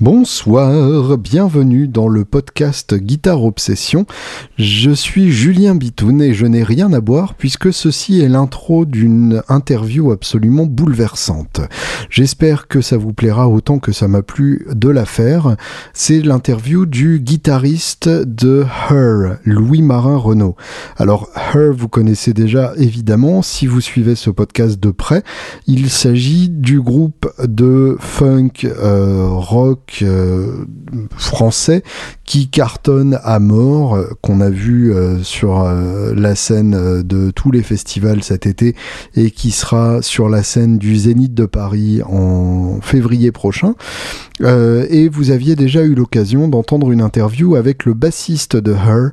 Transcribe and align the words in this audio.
Bonsoir, 0.00 1.18
bienvenue 1.18 1.88
dans 1.88 2.06
le 2.06 2.24
podcast 2.24 2.94
Guitare 2.94 3.42
Obsession. 3.42 4.06
Je 4.56 4.92
suis 4.92 5.32
Julien 5.32 5.74
Bitoun 5.74 6.22
et 6.22 6.34
je 6.34 6.46
n'ai 6.46 6.62
rien 6.62 6.92
à 6.92 7.00
boire 7.00 7.34
puisque 7.34 7.72
ceci 7.72 8.20
est 8.20 8.28
l'intro 8.28 8.84
d'une 8.84 9.42
interview 9.48 10.12
absolument 10.12 10.66
bouleversante. 10.66 11.62
J'espère 12.10 12.68
que 12.68 12.80
ça 12.80 12.96
vous 12.96 13.12
plaira 13.12 13.48
autant 13.48 13.80
que 13.80 13.90
ça 13.90 14.06
m'a 14.06 14.22
plu 14.22 14.68
de 14.72 14.88
la 14.88 15.04
faire. 15.04 15.56
C'est 15.94 16.20
l'interview 16.20 16.86
du 16.86 17.18
guitariste 17.18 18.08
de 18.08 18.64
Her, 18.90 19.38
Louis-Marin 19.42 20.16
Renault. 20.16 20.54
Alors 20.96 21.28
Her, 21.34 21.72
vous 21.76 21.88
connaissez 21.88 22.32
déjà 22.32 22.72
évidemment 22.76 23.42
si 23.42 23.66
vous 23.66 23.80
suivez 23.80 24.14
ce 24.14 24.30
podcast 24.30 24.78
de 24.78 24.92
près. 24.92 25.24
Il 25.66 25.90
s'agit 25.90 26.48
du 26.48 26.80
groupe 26.80 27.28
de 27.42 27.96
funk 27.98 28.64
euh, 28.64 29.26
rock 29.32 29.88
euh, 30.02 30.66
français 31.16 31.82
qui 32.24 32.48
cartonne 32.48 33.18
à 33.22 33.38
mort, 33.38 33.96
euh, 33.96 34.10
qu'on 34.22 34.40
a 34.40 34.50
vu 34.50 34.92
euh, 34.92 35.22
sur 35.22 35.62
la 35.62 36.34
scène 36.34 37.02
de 37.02 37.30
tous 37.30 37.50
les 37.50 37.62
festivals 37.62 38.22
cet 38.22 38.46
été 38.46 38.74
et 39.14 39.30
qui 39.30 39.50
sera 39.50 40.02
sur 40.02 40.28
la 40.28 40.42
scène 40.42 40.78
du 40.78 40.96
Zénith 40.96 41.34
de 41.34 41.46
Paris 41.46 42.00
en 42.04 42.80
février 42.80 43.32
prochain. 43.32 43.74
Et 44.40 45.08
vous 45.08 45.30
aviez 45.30 45.56
déjà 45.56 45.82
eu 45.82 45.94
l'occasion 45.94 46.48
d'entendre 46.48 46.90
une 46.92 47.00
interview 47.00 47.56
avec 47.56 47.84
le 47.84 47.94
bassiste 47.94 48.56
de 48.56 48.72
Her, 48.72 49.10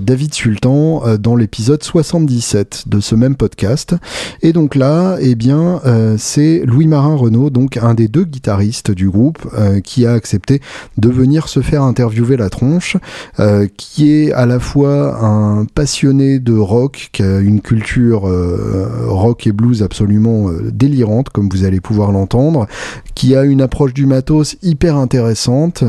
David 0.00 0.34
Sultan, 0.34 1.02
dans 1.18 1.36
l'épisode 1.36 1.82
77 1.82 2.84
de 2.86 3.00
ce 3.00 3.14
même 3.14 3.36
podcast. 3.36 3.94
Et 4.42 4.52
donc 4.52 4.74
là, 4.74 5.16
eh 5.20 5.34
bien, 5.34 5.80
c'est 6.18 6.62
Louis-Marin 6.64 7.16
Renault, 7.16 7.50
donc 7.50 7.76
un 7.76 7.94
des 7.94 8.08
deux 8.08 8.24
guitaristes 8.24 8.90
du 8.90 9.08
groupe, 9.08 9.38
qui 9.84 10.06
a 10.06 10.12
accepté 10.12 10.60
de 10.98 11.08
venir 11.08 11.48
se 11.48 11.60
faire 11.60 11.82
interviewer 11.82 12.36
la 12.36 12.50
tronche, 12.50 12.96
euh, 13.38 13.66
qui 13.76 14.12
est 14.12 14.32
à 14.32 14.46
la 14.46 14.58
fois 14.58 15.24
un 15.24 15.64
passionné 15.64 16.38
de 16.38 16.52
rock, 16.52 17.10
qui 17.12 17.22
a 17.22 17.38
une 17.38 17.60
culture 17.60 18.28
euh, 18.28 19.06
rock 19.06 19.46
et 19.46 19.52
blues 19.52 19.82
absolument 19.82 20.48
euh, 20.48 20.70
délirante, 20.72 21.30
comme 21.30 21.48
vous 21.48 21.64
allez 21.64 21.80
pouvoir 21.80 22.12
l'entendre, 22.12 22.66
qui 23.14 23.34
a 23.34 23.44
une 23.44 23.60
approche 23.60 23.94
du 23.94 24.06
matos 24.06 24.56
hyper 24.62 24.96
intéressante 24.96 25.84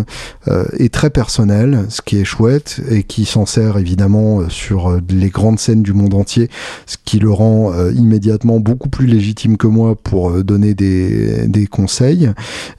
et 0.78 0.90
très 0.90 1.10
personnelle, 1.10 1.86
ce 1.90 2.02
qui 2.02 2.18
est 2.18 2.26
chouette, 2.26 2.82
et 2.90 3.04
qui 3.04 3.26
s'en 3.26 3.46
sert 3.46 3.78
évidemment 3.78 4.50
sur 4.50 5.00
les 5.10 5.30
grandes 5.30 5.60
scènes 5.60 5.84
du 5.84 5.94
monde 5.94 6.14
entier, 6.14 6.50
ce 6.86 6.98
qui 7.04 7.20
le 7.20 7.32
rend 7.32 7.74
immédiatement 7.90 8.60
beaucoup 8.60 8.90
plus 8.90 9.08
légitime 9.08 9.58
que 9.58 9.68
moi 9.68 9.96
pour 9.96 10.44
donner 10.44 10.74
des, 10.74 11.48
des 11.48 11.68
conseils. 11.68 12.32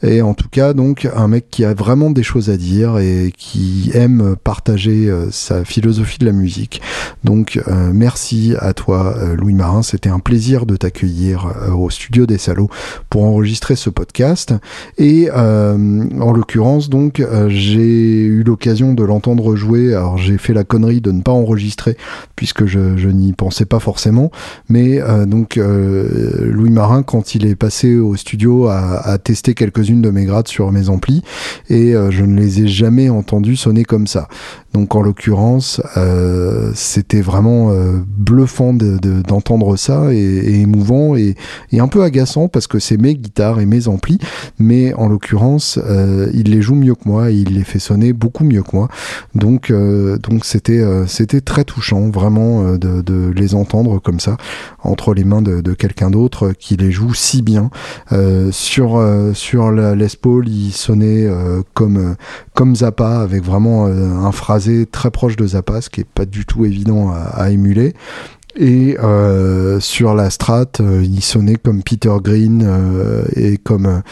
Et 0.02 0.22
en 0.22 0.34
tout 0.34 0.48
cas, 0.48 0.72
donc, 0.72 1.08
un 1.14 1.28
mec 1.28 1.50
qui 1.50 1.64
a 1.64 1.74
vraiment 1.74 2.10
des 2.10 2.22
choses 2.22 2.50
à 2.50 2.56
dire 2.56 2.98
et 2.98 3.32
qui 3.36 3.90
aime 3.94 4.36
partager 4.42 5.08
euh, 5.08 5.30
sa 5.30 5.64
philosophie 5.64 6.18
de 6.18 6.26
la 6.26 6.32
musique. 6.32 6.80
Donc 7.24 7.60
euh, 7.68 7.90
merci 7.92 8.54
à 8.58 8.72
toi 8.72 9.14
euh, 9.16 9.34
Louis 9.34 9.54
Marin, 9.54 9.82
c'était 9.82 10.08
un 10.08 10.18
plaisir 10.18 10.66
de 10.66 10.76
t'accueillir 10.76 11.52
au 11.74 11.90
studio 11.90 12.26
des 12.26 12.38
salauds 12.38 12.70
pour 13.10 13.24
enregistrer 13.24 13.76
ce 13.76 13.90
podcast. 13.90 14.54
Et 14.98 15.28
en 16.20 16.33
l'occurrence 16.33 16.88
donc 16.88 17.25
j'ai 17.48 18.20
eu 18.22 18.42
l'occasion 18.42 18.94
de 18.94 19.02
l'entendre 19.02 19.56
jouer. 19.56 19.94
Alors 19.94 20.19
j'ai 20.19 20.38
fait 20.38 20.55
la 20.55 20.64
connerie 20.64 21.00
de 21.00 21.12
ne 21.12 21.22
pas 21.22 21.33
enregistrer 21.33 21.97
puisque 22.36 22.66
je, 22.66 23.08
n'y 23.08 23.33
pensais 23.33 23.64
pas 23.64 23.80
forcément. 23.80 24.30
Mais 24.69 25.00
donc 25.27 25.56
Louis 25.56 26.70
Marin 26.70 27.03
quand 27.03 27.34
il 27.34 27.47
est 27.47 27.56
passé 27.56 27.97
au 27.97 28.16
studio 28.16 28.69
a, 28.69 29.19
testé 29.19 29.54
quelques-unes 29.54 30.03
de 30.03 30.10
mes 30.10 30.25
grades 30.25 30.48
sur 30.48 30.72
mes 30.72 30.88
amplis 30.88 31.22
et 31.69 31.94
euh, 31.94 32.10
je 32.10 32.25
ne 32.25 32.38
les 32.38 32.62
ai 32.62 32.69
jamais 32.69 33.09
entendus 33.09 33.56
sonner 33.56 33.84
comme 33.84 34.06
ça. 34.06 34.28
Donc 34.72 34.94
en 34.94 35.03
l'occurrence, 35.03 35.81
euh, 35.97 36.72
c'était 36.75 37.20
vraiment 37.20 37.70
euh, 37.70 37.99
bluffant 38.06 38.72
d'entendre 38.72 39.76
ça 39.76 40.12
et, 40.12 40.60
émouvant 40.60 41.14
et, 41.16 41.37
un 41.78 41.88
peu 41.88 42.03
agaçant 42.03 42.49
parce 42.49 42.66
que 42.66 42.78
c'est 42.78 42.97
mes 42.97 43.14
guitares 43.14 43.60
et 43.60 43.66
mes 43.66 43.88
amplis, 43.88 44.19
mais 44.59 44.94
en 44.94 45.09
l'occurrence, 45.09 45.72
il 45.77 46.50
les 46.50 46.62
joue 46.62 46.75
mieux 46.75 46.94
que 46.94 47.06
moi 47.06 47.31
il 47.31 47.55
les 47.55 47.65
fait 47.65 47.78
sonner 47.78 48.12
beaucoup 48.12 48.44
mieux 48.44 48.62
que 48.62 48.75
moi. 48.75 48.88
Donc 49.34 49.72
donc 49.72 50.44
c'était 50.44 50.83
c'était 51.06 51.41
très 51.41 51.65
touchant 51.65 52.10
vraiment 52.10 52.77
de, 52.77 53.33
les 53.34 53.55
entendre 53.55 54.00
comme 54.00 54.21
ça 54.21 54.37
entre 54.82 55.15
les 55.15 55.25
mains 55.25 55.43
de, 55.43 55.75
quelqu'un 55.75 56.11
d'autre 56.11 56.53
qui 56.59 56.77
les 56.77 56.91
joue 56.91 57.15
si 57.15 57.43
bien. 57.43 57.71
sur 58.50 59.03
sur 59.34 59.72
Les 59.72 60.09
il 60.47 60.72
sonnait 60.72 61.28
comme, 61.75 62.16
euh, 62.61 62.75
Zappa, 62.75 63.21
avec 63.21 63.43
vraiment 63.43 63.87
euh, 63.87 64.15
un 64.15 64.32
phrasé 64.32 64.87
très 64.87 65.11
proche 65.11 65.37
de 65.37 65.47
Zappa, 65.47 65.81
ce 65.81 65.91
qui 65.91 66.00
est 66.00 66.09
pas 66.09 66.25
du 66.25 66.47
tout 66.47 66.65
évident 66.65 67.12
à, 67.12 67.50
émuler. 67.50 67.94
Et 68.56 68.96
euh, 69.02 69.80
sur 69.80 70.14
la 70.14 70.30
strat, 70.30 70.66
il 70.80 71.22
sonnait 71.22 71.56
comme 71.56 71.82
Peter 71.82 72.14
Green 72.22 72.68
et 73.34 73.56
comme 73.56 74.02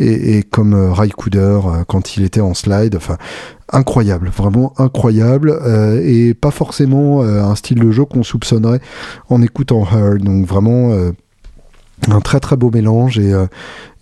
et, 0.00 0.42
comme 0.42 0.74
Ray 0.74 1.10
Cooder 1.10 1.60
quand 1.86 2.16
il 2.16 2.24
était 2.24 2.40
en 2.40 2.54
slide. 2.54 2.96
Enfin, 2.96 3.16
incroyable, 3.72 4.28
vraiment 4.28 4.72
incroyable, 4.78 5.58
et 6.02 6.34
pas 6.34 6.50
forcément 6.50 7.22
un 7.22 7.54
style 7.54 7.78
de 7.78 7.90
jeu 7.92 8.04
qu'on 8.04 8.24
soupçonnerait 8.24 8.80
en 9.28 9.40
écoutant 9.42 9.86
Her. 9.86 10.18
Donc 10.18 10.44
vraiment 10.46 10.90
un 12.10 12.20
très 12.20 12.40
très 12.40 12.56
beau 12.56 12.70
mélange 12.70 13.18
et, 13.18 13.32
euh, 13.32 13.46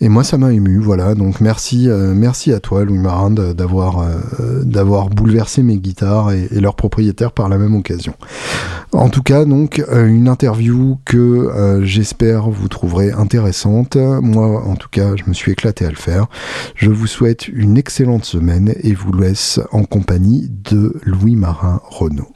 et 0.01 0.09
moi 0.09 0.25
ça 0.25 0.39
m'a 0.39 0.53
ému 0.53 0.79
voilà. 0.79 1.15
Donc 1.15 1.41
merci 1.41 1.89
euh, 1.89 2.15
merci 2.15 2.53
à 2.53 2.61
toi 2.61 2.85
Louis 2.85 2.99
Marin 2.99 3.31
d'avoir 3.31 4.01
euh, 4.01 4.63
d'avoir 4.65 5.09
bouleversé 5.09 5.63
mes 5.63 5.79
guitares 5.79 6.33
et, 6.33 6.49
et, 6.51 6.61
leurs 6.61 6.75
propriétaires 6.75 7.33
par 7.33 7.49
la 7.49 7.59
même 7.59 7.75
occasion. 7.75 8.15
En 8.93 9.09
tout 9.09 9.23
cas 9.23 9.45
donc 9.45 9.83
une 9.93 10.29
interview 10.29 10.99
que 11.05 11.81
j'espère 11.83 12.51
vous 12.51 12.69
trouverez 12.69 13.13
intéressante. 13.13 13.97
Moi 13.97 14.63
en 14.67 14.77
tout 14.77 14.89
cas 14.91 15.17
je 15.17 15.25
me 15.27 15.35
suis 15.35 15.53
éclaté 15.53 15.85
à 15.85 15.91
le 15.91 15.97
faire. 15.97 16.27
Je 16.75 16.91
vous 16.91 17.07
souhaite 17.07 17.49
une 17.49 17.79
excellente 17.79 18.25
semaine 18.25 18.75
et 18.83 18.95
vous 18.95 19.13
laisse 19.13 19.61
en 19.71 19.85
compagnie 19.85 20.49
de 20.51 20.95
Louis 21.05 21.37
Marin 21.37 21.81
Renault 21.85 22.32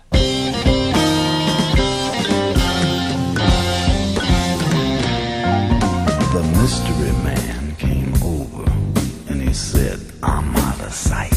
said, 9.57 9.99
I'm 10.23 10.55
out 10.55 10.81
of 10.83 10.93
sight. 10.93 11.33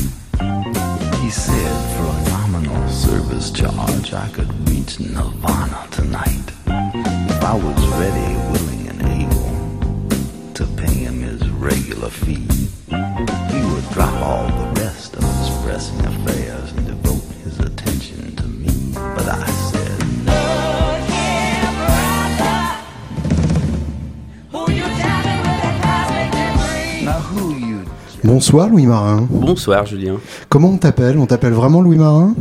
He 1.21 1.29
said, 1.29 1.75
for 1.95 2.03
a 2.03 2.29
nominal 2.29 2.89
service 2.89 3.49
charge, 3.49 4.13
I 4.13 4.27
could 4.33 4.51
reach 4.69 4.99
Nirvana 4.99 5.87
tonight. 5.89 6.51
If 6.65 7.41
I 7.41 7.53
was 7.55 7.87
ready, 8.01 8.35
willing, 8.51 8.89
and 8.89 9.01
able 9.23 10.53
to 10.53 10.65
pay 10.75 10.95
him 11.07 11.21
his 11.21 11.49
regular 11.51 12.09
fee, 12.09 12.45
he 12.89 13.61
would 13.71 13.89
drop 13.91 14.13
all 14.21 14.47
the 14.47 14.81
rest 14.81 15.15
of 15.15 15.23
his 15.23 15.63
pressing 15.63 16.05
Bonsoir 28.29 28.69
Louis 28.69 28.85
Marin. 28.85 29.27
Bonsoir 29.27 29.87
Julien. 29.87 30.17
Comment 30.49 30.69
on 30.69 30.77
t'appelle? 30.77 31.17
On 31.17 31.25
t'appelle 31.25 31.53
vraiment 31.53 31.81
Louis 31.81 31.97
Marin? 31.97 32.35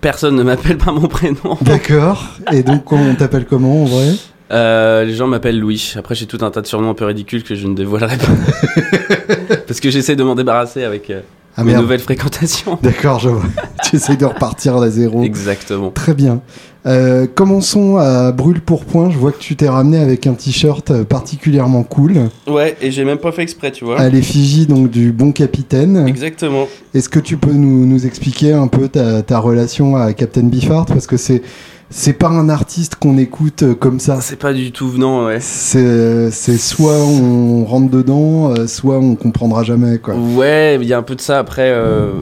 Personne 0.00 0.34
ne 0.34 0.42
m'appelle 0.42 0.78
par 0.78 0.94
mon 0.94 1.08
prénom. 1.08 1.58
D'accord. 1.60 2.24
Et 2.52 2.62
donc 2.62 2.90
on 2.90 3.14
t'appelle 3.14 3.44
comment 3.44 3.82
en 3.82 3.84
vrai? 3.84 4.14
Euh, 4.50 5.04
les 5.04 5.12
gens 5.12 5.26
m'appellent 5.26 5.60
Louis. 5.60 5.92
Après, 5.98 6.14
j'ai 6.14 6.24
tout 6.24 6.38
un 6.40 6.50
tas 6.50 6.62
de 6.62 6.66
surnoms 6.66 6.88
un 6.88 6.94
peu 6.94 7.04
ridicules 7.04 7.44
que 7.44 7.54
je 7.54 7.66
ne 7.66 7.74
dévoilerai 7.74 8.16
pas. 8.16 9.56
Parce 9.66 9.78
que 9.78 9.90
j'essaie 9.90 10.16
de 10.16 10.24
m'en 10.24 10.34
débarrasser 10.34 10.84
avec 10.84 11.10
euh, 11.10 11.20
ah, 11.58 11.64
mes 11.64 11.74
nouvelles 11.74 12.00
fréquentations. 12.00 12.78
D'accord, 12.82 13.18
je 13.18 13.28
vois. 13.28 13.42
tu 13.84 13.96
essayes 13.96 14.16
de 14.16 14.24
repartir 14.24 14.74
à 14.78 14.88
zéro. 14.88 15.22
Exactement. 15.22 15.90
Très 15.90 16.14
bien. 16.14 16.40
Euh, 16.86 17.26
commençons 17.32 17.96
à 17.96 18.32
brûle 18.32 18.60
pour 18.60 18.84
point. 18.84 19.10
Je 19.10 19.18
vois 19.18 19.32
que 19.32 19.38
tu 19.38 19.56
t'es 19.56 19.68
ramené 19.68 19.98
avec 19.98 20.26
un 20.26 20.34
t-shirt 20.34 21.02
particulièrement 21.04 21.82
cool. 21.82 22.28
Ouais, 22.46 22.76
et 22.80 22.90
j'ai 22.90 23.04
même 23.04 23.18
pas 23.18 23.32
fait 23.32 23.42
exprès, 23.42 23.72
tu 23.72 23.84
vois. 23.84 24.00
À 24.00 24.08
l'effigie 24.08 24.66
donc 24.66 24.90
du 24.90 25.12
bon 25.12 25.32
capitaine. 25.32 26.06
Exactement. 26.06 26.68
Est-ce 26.94 27.08
que 27.08 27.18
tu 27.20 27.36
peux 27.36 27.52
nous, 27.52 27.84
nous 27.84 28.06
expliquer 28.06 28.52
un 28.52 28.68
peu 28.68 28.88
ta, 28.88 29.22
ta 29.22 29.38
relation 29.38 29.96
à 29.96 30.12
Captain 30.12 30.44
Biffard 30.44 30.86
Parce 30.86 31.06
que 31.06 31.16
c'est 31.16 31.42
c'est 31.90 32.12
pas 32.12 32.28
un 32.28 32.48
artiste 32.48 32.96
qu'on 32.96 33.16
écoute 33.16 33.62
euh, 33.62 33.74
comme 33.74 33.98
ça. 33.98 34.20
C'est 34.20 34.38
pas 34.38 34.52
du 34.52 34.72
tout 34.72 34.88
venant, 34.88 35.26
ouais. 35.26 35.38
C'est, 35.40 36.30
soit 36.58 36.98
on 36.98 37.64
rentre 37.64 37.90
dedans, 37.90 38.52
euh, 38.52 38.66
soit 38.66 38.98
on 38.98 39.14
comprendra 39.14 39.62
jamais, 39.62 39.98
quoi. 39.98 40.14
Ouais, 40.14 40.76
il 40.80 40.86
y 40.86 40.92
a 40.92 40.98
un 40.98 41.02
peu 41.02 41.14
de 41.14 41.20
ça. 41.20 41.38
Après, 41.38 41.70
euh, 41.70 42.12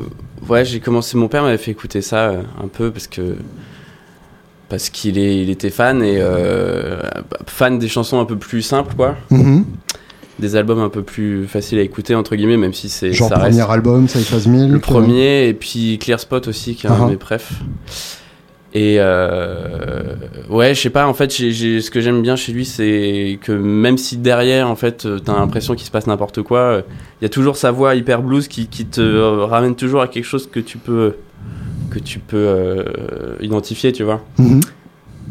ouais, 0.48 0.64
j'ai 0.64 0.80
commencé. 0.80 1.16
Mon 1.16 1.28
père 1.28 1.42
m'avait 1.42 1.58
fait 1.58 1.72
écouter 1.72 2.00
ça 2.00 2.32
un 2.62 2.68
peu 2.68 2.90
parce 2.92 3.08
que 3.08 3.36
parce 4.68 4.90
qu'il 4.90 5.18
est, 5.18 5.42
il 5.42 5.50
était 5.50 5.70
fan 5.70 6.02
et 6.02 6.20
fan 7.46 7.78
des 7.78 7.88
chansons 7.88 8.20
un 8.20 8.24
peu 8.24 8.36
plus 8.36 8.62
simples, 8.62 8.94
quoi. 8.94 9.16
Mm-hmm. 9.30 9.64
des 10.38 10.56
albums 10.56 10.80
un 10.80 10.88
peu 10.88 11.02
plus 11.02 11.46
faciles 11.46 11.78
à 11.78 11.82
écouter 11.82 12.14
entre 12.14 12.36
guillemets 12.36 12.58
même 12.58 12.74
si 12.74 12.88
c'est 12.88 13.12
genre 13.12 13.28
ça 13.28 13.38
premier 13.38 13.70
album 13.70 14.06
ça 14.06 14.18
fasse 14.18 14.46
mille 14.46 14.70
le 14.70 14.78
premier 14.78 15.48
et 15.48 15.54
puis 15.54 15.98
Clear 15.98 16.20
Spot 16.20 16.46
aussi 16.48 16.74
qui 16.74 16.86
est 16.86 16.90
un 16.90 17.06
de 17.06 17.10
mes 17.10 17.16
prefs 17.16 17.52
et 18.74 18.96
euh, 18.98 20.14
ouais 20.50 20.74
je 20.74 20.82
sais 20.82 20.90
pas 20.90 21.06
en 21.06 21.14
fait 21.14 21.34
j'ai 21.34 21.80
ce 21.80 21.90
que 21.90 22.02
j'aime 22.02 22.20
bien 22.20 22.36
chez 22.36 22.52
lui 22.52 22.66
c'est 22.66 23.38
que 23.40 23.52
même 23.52 23.96
si 23.96 24.18
derrière 24.18 24.68
en 24.68 24.76
fait 24.76 25.08
t'as 25.24 25.38
l'impression 25.38 25.74
qu'il 25.74 25.86
se 25.86 25.90
passe 25.90 26.06
n'importe 26.06 26.42
quoi 26.42 26.82
il 27.20 27.24
y 27.24 27.26
a 27.26 27.30
toujours 27.30 27.56
sa 27.56 27.70
voix 27.70 27.94
hyper 27.94 28.20
blues 28.22 28.46
qui, 28.48 28.66
qui, 28.66 28.84
te 28.84 29.00
ramène 29.44 29.74
toujours 29.74 30.02
à 30.02 30.08
quelque 30.08 30.26
chose 30.26 30.50
que 30.52 30.60
tu 30.60 30.76
peux 30.76 31.14
que 31.90 31.98
tu 31.98 32.18
peux 32.18 32.36
euh, 32.36 33.36
identifier 33.40 33.92
tu 33.92 34.02
vois 34.02 34.22
mhm. 34.38 34.60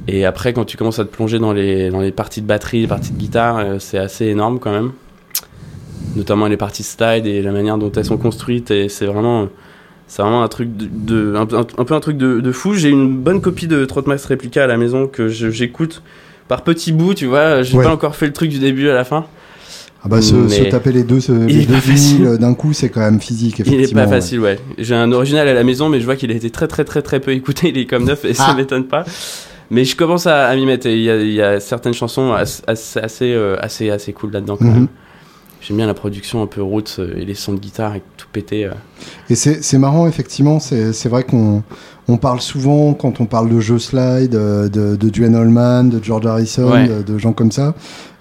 Et 0.07 0.25
après, 0.25 0.53
quand 0.53 0.65
tu 0.65 0.77
commences 0.77 0.99
à 0.99 1.05
te 1.05 1.09
plonger 1.09 1.39
dans 1.39 1.53
les, 1.53 1.89
dans 1.89 2.01
les 2.01 2.11
parties 2.11 2.41
de 2.41 2.45
batterie, 2.45 2.81
les 2.81 2.87
parties 2.87 3.11
de 3.11 3.17
guitare, 3.17 3.57
euh, 3.57 3.75
c'est 3.79 3.97
assez 3.97 4.25
énorme 4.25 4.59
quand 4.59 4.71
même. 4.71 4.91
Notamment 6.15 6.47
les 6.47 6.57
parties 6.57 6.83
slide 6.83 7.25
et 7.25 7.41
la 7.41 7.51
manière 7.51 7.77
dont 7.77 7.91
elles 7.91 8.05
sont 8.05 8.17
construites. 8.17 8.69
Et 8.71 8.87
c'est 8.87 9.05
vraiment, 9.05 9.49
c'est 10.07 10.21
vraiment 10.21 10.43
un 10.43 10.47
truc 10.47 10.69
de, 10.75 11.33
un, 11.35 11.45
peu 11.45 11.93
un 11.93 11.99
truc 11.99 12.17
de, 12.17 12.51
fou. 12.51 12.73
J'ai 12.73 12.89
une 12.89 13.17
bonne 13.17 13.41
copie 13.41 13.67
de 13.67 13.83
Trotmax 13.85 14.25
Replica 14.25 14.63
à 14.63 14.67
la 14.67 14.77
maison 14.77 15.07
que 15.07 15.27
j'écoute 15.27 16.03
par 16.47 16.63
petits 16.63 16.91
bouts, 16.91 17.15
tu 17.15 17.25
vois. 17.25 17.63
J'ai 17.63 17.77
pas 17.77 17.91
encore 17.91 18.15
fait 18.15 18.27
le 18.27 18.33
truc 18.33 18.49
du 18.49 18.59
début 18.59 18.89
à 18.89 18.93
la 18.93 19.03
fin. 19.03 19.25
Ah 20.05 20.07
bah 20.07 20.21
se, 20.21 20.69
taper 20.69 20.91
les 20.91 21.03
deux, 21.03 21.17
deux 21.19 22.37
d'un 22.37 22.53
coup, 22.53 22.73
c'est 22.73 22.89
quand 22.89 22.99
même 22.99 23.19
physique. 23.19 23.63
Il 23.65 23.81
est 23.81 23.91
pas 23.91 24.05
facile, 24.05 24.39
ouais. 24.39 24.59
J'ai 24.77 24.93
un 24.93 25.11
original 25.11 25.47
à 25.47 25.53
la 25.53 25.63
maison, 25.63 25.89
mais 25.89 25.99
je 25.99 26.05
vois 26.05 26.15
qu'il 26.15 26.31
a 26.31 26.35
été 26.35 26.51
très 26.51 26.67
très 26.67 26.83
très 26.83 27.01
très 27.01 27.19
peu 27.19 27.31
écouté. 27.31 27.69
Il 27.75 27.77
est 27.79 27.87
comme 27.87 28.05
neuf 28.05 28.23
et 28.23 28.35
ça 28.35 28.49
ah. 28.49 28.53
m'étonne 28.53 28.85
pas. 28.85 29.03
Mais 29.71 29.83
je 29.83 29.95
commence 29.95 30.27
à, 30.27 30.55
m'y 30.55 30.67
mettre. 30.67 30.85
Il 30.85 31.01
y, 31.01 31.09
a, 31.09 31.17
il 31.17 31.33
y, 31.33 31.41
a, 31.41 31.59
certaines 31.59 31.95
chansons 31.95 32.33
assez, 32.33 32.61
assez, 32.67 33.33
euh, 33.33 33.57
assez, 33.59 33.89
assez, 33.89 34.13
cool 34.13 34.31
là-dedans 34.31 34.57
quand 34.57 34.65
mhm. 34.65 34.73
même. 34.73 34.87
J'aime 35.59 35.77
bien 35.77 35.87
la 35.87 35.95
production 35.95 36.43
un 36.43 36.47
peu 36.47 36.61
roots 36.61 36.99
euh, 36.99 37.17
et 37.17 37.25
les 37.25 37.33
sons 37.33 37.53
de 37.53 37.59
guitare 37.59 37.95
et 37.95 38.03
tout 38.17 38.27
pété. 38.31 38.65
Euh. 38.65 38.73
Et 39.31 39.35
c'est 39.35 39.79
marrant, 39.79 40.07
effectivement. 40.07 40.59
C'est 40.59 41.09
vrai 41.09 41.23
qu'on 41.23 41.63
on 42.07 42.17
parle 42.17 42.41
souvent, 42.41 42.93
quand 42.93 43.19
on 43.19 43.25
parle 43.25 43.49
de 43.49 43.59
Joe 43.59 43.81
Slide, 43.81 44.29
de, 44.29 44.67
de, 44.67 44.95
de 44.95 45.09
Duane 45.09 45.35
Allman, 45.35 45.89
de 45.89 46.03
George 46.03 46.27
Harrison, 46.27 46.71
de, 47.03 47.17
gens 47.17 47.33
comme 47.33 47.51
ça. 47.51 47.73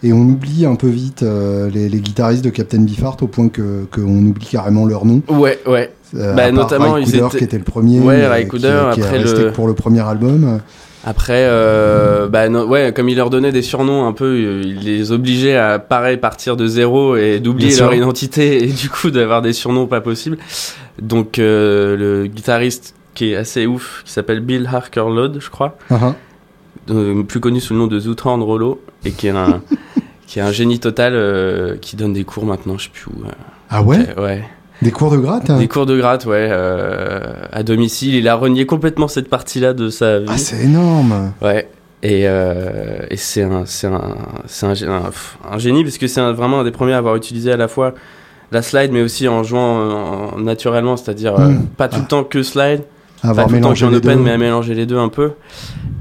Et 0.05 0.13
on 0.13 0.21
oublie 0.21 0.67
un 0.67 0.77
peu 0.77 0.89
vite 0.89 1.25
les, 1.73 1.89
les, 1.89 2.01
guitaristes 2.01 2.45
de 2.45 2.51
Captain 2.51 2.83
Beefheart 2.83 3.23
au 3.23 3.27
point 3.27 3.49
qu'on 3.49 3.87
que 3.91 4.01
oublie 4.01 4.47
carrément 4.47 4.85
leur 4.85 5.07
nom. 5.07 5.23
Ouais, 5.29 5.59
ouais. 5.67 5.91
bah, 6.13 6.53
notamment, 6.53 6.93
Ray 6.93 7.05
Cooder, 7.05 7.29
qui 7.37 7.45
était 7.45 7.59
le 7.59 7.65
premier. 7.65 8.01
Ouais, 8.01 8.27
Ray 8.27 8.47
Cooder, 8.47 8.91
qui, 8.93 9.03
après 9.03 9.19
le... 9.19 9.51
pour 9.53 9.67
le 9.67 9.75
premier 9.75 10.07
album. 10.07 10.61
Après, 11.07 11.45
euh, 11.47 12.29
bah, 12.29 12.49
ouais, 12.49 12.93
comme 12.95 13.11
il 13.11 13.17
leur 13.17 13.29
donnait 13.29 13.53
des 13.53 13.61
surnoms 13.61 14.07
un 14.07 14.13
peu, 14.13 14.25
euh, 14.25 14.63
il 14.65 14.81
les 14.81 15.13
obligeait 15.13 15.57
à 15.57 15.79
pareil 15.79 16.17
partir 16.17 16.57
de 16.57 16.67
zéro 16.67 17.17
et 17.17 17.41
d'oublier 17.41 17.77
leur 17.79 17.93
identité 17.93 18.65
et 18.65 18.69
du 18.69 18.89
coup 18.89 19.11
d'avoir 19.11 19.43
des 19.43 19.53
surnoms 19.53 19.87
pas 19.87 20.01
possibles. 20.01 20.39
Donc 21.01 21.39
euh, 21.39 21.97
le 21.97 22.27
guitariste 22.27 22.95
qui 23.13 23.33
est 23.33 23.37
assez 23.37 23.67
ouf, 23.67 24.03
qui 24.07 24.13
s'appelle 24.13 24.41
Bill 24.41 24.69
Harker 24.73 25.05
Lode, 25.15 25.39
je 25.41 25.51
crois, 25.51 25.77
uh-huh. 26.89 27.25
plus 27.25 27.41
connu 27.41 27.61
sous 27.61 27.75
le 27.75 27.81
nom 27.81 27.87
de 27.87 27.99
Zootrand 27.99 28.43
Rollo 28.45 28.81
et 29.05 29.11
qui 29.11 29.27
est 29.27 29.31
un 29.31 29.63
qui 30.27 30.39
est 30.39 30.43
un 30.43 30.53
génie 30.53 30.81
total, 30.81 31.79
qui 31.81 31.97
donne 31.97 32.13
des 32.13 32.25
cours 32.25 32.47
maintenant, 32.47 32.79
je 32.79 32.85
sais 32.85 32.91
plus 32.91 33.07
où. 33.07 33.25
ah 33.71 33.83
ouais. 33.83 34.19
Ouais. 34.19 34.43
Des 34.83 34.91
cours 34.91 35.11
de 35.11 35.17
gratte 35.17 35.51
Des 35.51 35.69
cours 35.69 35.87
de 35.87 35.97
gratte, 35.97 36.27
ouais. 36.27 36.49
Euh, 36.51 37.33
à 37.53 37.63
domicile, 37.63 38.15
il 38.15 38.29
a 38.29 38.35
renié 38.35 38.67
complètement 38.67 39.09
cette 39.09 39.29
partie-là 39.29 39.73
de 39.73 39.89
sa 39.89 40.19
vie. 40.19 40.27
Ah, 40.29 40.37
c'est 40.37 40.65
énorme 40.65 41.33
Ouais. 41.41 41.69
Et, 42.03 42.29
euh, 42.29 42.99
et 43.09 43.17
c'est 43.17 43.43
un, 43.43 43.65
un, 43.85 43.95
un, 43.95 45.11
un, 45.53 45.59
génie 45.59 45.85
parce 45.85 45.97
que 45.97 46.07
c'est 46.07 46.21
vraiment 46.33 46.61
un 46.61 46.65
des 46.65 46.71
premiers 46.71 46.93
à 46.93 46.99
avoir 46.99 47.17
utilisé 47.17 47.51
à 47.51 47.57
la 47.57 47.67
fois 47.67 47.95
la 48.53 48.61
slide 48.61 48.93
mais 48.93 49.01
aussi 49.01 49.27
en 49.27 49.43
jouant 49.43 50.37
naturellement, 50.37 50.99
c'est-à-dire 50.99 51.35
euh, 51.41 51.49
hmm. 51.49 51.67
pas 51.79 51.89
tout 51.89 52.01
le 52.01 52.03
ah. 52.05 52.09
temps 52.09 52.25
que 52.25 52.43
slide, 52.43 52.83
avoir 53.31 53.47
pas 53.47 53.53
tout 53.53 53.61
temps 53.61 53.75
que 53.75 53.85
en 53.85 53.93
open 53.93 54.21
mais 54.23 54.31
à 54.31 54.39
mélanger 54.39 54.75
les 54.75 54.87
deux 54.87 54.99
un 54.99 55.09
peu. 55.09 55.33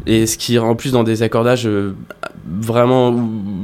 Et 0.05 0.25
ce 0.25 0.37
qui 0.37 0.59
en 0.59 0.75
plus 0.75 0.91
dans 0.91 1.03
des 1.03 1.23
accordages 1.23 1.67
vraiment 2.45 3.15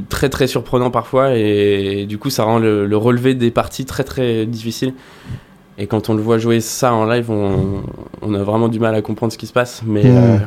très 0.09 0.29
très 0.29 0.47
surprenant 0.47 0.91
parfois. 0.91 1.35
Et, 1.35 2.05
du 2.07 2.17
coup 2.17 2.29
ça 2.29 2.43
rend 2.43 2.59
le, 2.59 2.87
relevé 2.95 3.35
des 3.35 3.51
parties 3.51 3.85
très 3.85 4.03
très 4.03 4.45
difficile 4.45 4.93
et 5.77 5.87
quand 5.87 6.09
on 6.09 6.13
le 6.13 6.21
voit 6.21 6.37
jouer 6.37 6.59
ça 6.59 6.93
en 6.93 7.05
live 7.05 7.31
on, 7.31 7.83
on 8.21 8.33
a 8.33 8.43
vraiment 8.43 8.67
du 8.67 8.79
mal 8.79 8.95
à 8.95 9.01
comprendre 9.01 9.31
ce 9.31 9.37
qui 9.37 9.47
se 9.47 9.53
passe. 9.53 9.81
Mais 9.85 10.03
euh, 10.05 10.37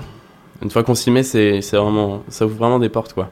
une 0.62 0.70
fois 0.70 0.82
qu'on 0.82 0.94
s'y 0.94 1.10
met 1.10 1.22
c'est 1.22 1.60
vraiment 1.72 2.22
ça 2.28 2.46
ouvre 2.46 2.56
vraiment 2.56 2.78
des 2.78 2.88
portes 2.88 3.12
quoi. 3.12 3.30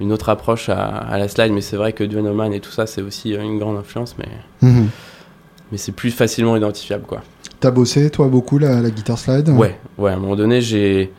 Une 0.00 0.12
autre 0.12 0.30
approche 0.30 0.68
à, 0.68 1.16
la 1.16 1.28
slide 1.28 1.52
mais 1.52 1.60
c'est 1.60 1.76
vrai 1.76 1.92
que 1.92 2.02
Duane 2.02 2.26
Allman 2.26 2.52
et 2.52 2.60
tout 2.60 2.72
ça 2.72 2.86
c'est 2.86 3.02
aussi 3.02 3.34
une 3.34 3.58
grande 3.58 3.76
influence 3.76 4.16
mais 4.18 4.68
mhm. 4.68 4.88
mais 5.70 5.78
c'est 5.78 5.92
plus 5.92 6.10
facilement 6.10 6.56
identifiable 6.56 7.04
quoi 7.06 7.22
T'as 7.62 7.70
bossé 7.70 8.10
toi 8.10 8.26
beaucoup 8.26 8.58
la, 8.58 8.80
la 8.80 8.90
guitare 8.90 9.18
slide 9.18 9.48
Ouais, 9.48 9.78
ouais, 9.96 10.10
à 10.10 10.14
un 10.14 10.18
moment 10.18 10.34
donné 10.36 10.60
j'ai 10.60 11.12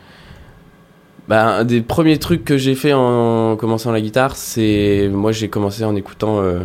bah, 1.26 1.56
un 1.60 1.64
des 1.64 1.80
premiers 1.80 2.18
trucs 2.18 2.44
que 2.44 2.58
j'ai 2.58 2.74
fait 2.74 2.92
en 2.92 3.56
commençant 3.56 3.92
la 3.92 4.00
guitare, 4.00 4.36
c'est. 4.36 5.08
Moi, 5.10 5.32
j'ai 5.32 5.48
commencé 5.48 5.82
en 5.84 5.96
écoutant 5.96 6.40
euh, 6.40 6.60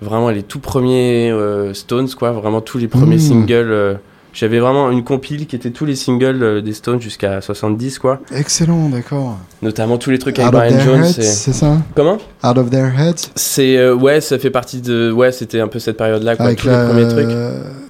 vraiment 0.00 0.30
les 0.30 0.42
tout 0.42 0.58
premiers 0.58 1.30
euh, 1.30 1.72
Stones, 1.74 2.08
quoi. 2.10 2.32
Vraiment 2.32 2.60
tous 2.60 2.78
les 2.78 2.88
premiers 2.88 3.16
mmh. 3.16 3.20
singles. 3.20 3.98
Euh, 4.38 4.48
j'avais 4.48 4.58
vraiment 4.58 4.90
une 4.90 5.04
compile 5.04 5.46
qui 5.46 5.56
était 5.56 5.70
tous 5.70 5.84
les 5.84 5.96
singles 5.96 6.42
euh, 6.42 6.60
des 6.60 6.72
Stones 6.72 7.00
jusqu'à 7.00 7.40
70, 7.40 7.98
quoi. 7.98 8.20
Excellent, 8.34 8.88
d'accord. 8.88 9.38
Notamment 9.62 9.98
tous 9.98 10.10
les 10.10 10.18
trucs 10.18 10.38
avec 10.38 10.52
Brian 10.52 10.80
Jones. 10.80 11.04
C'est 11.04 11.52
ça? 11.52 11.78
Comment? 11.94 12.18
Out 12.44 12.58
of 12.58 12.70
Their 12.70 12.98
Heads? 12.98 13.30
C'est. 13.34 13.76
Euh, 13.76 13.94
ouais, 13.94 14.20
ça 14.20 14.38
fait 14.38 14.50
partie 14.50 14.80
de. 14.80 15.10
Ouais, 15.10 15.32
c'était 15.32 15.60
un 15.60 15.68
peu 15.68 15.78
cette 15.78 15.96
période-là, 15.96 16.36
quoi. 16.36 16.46
Avec 16.46 16.58
tous 16.58 16.68
les 16.68 16.74
premiers 16.74 17.08
trucs. 17.08 17.36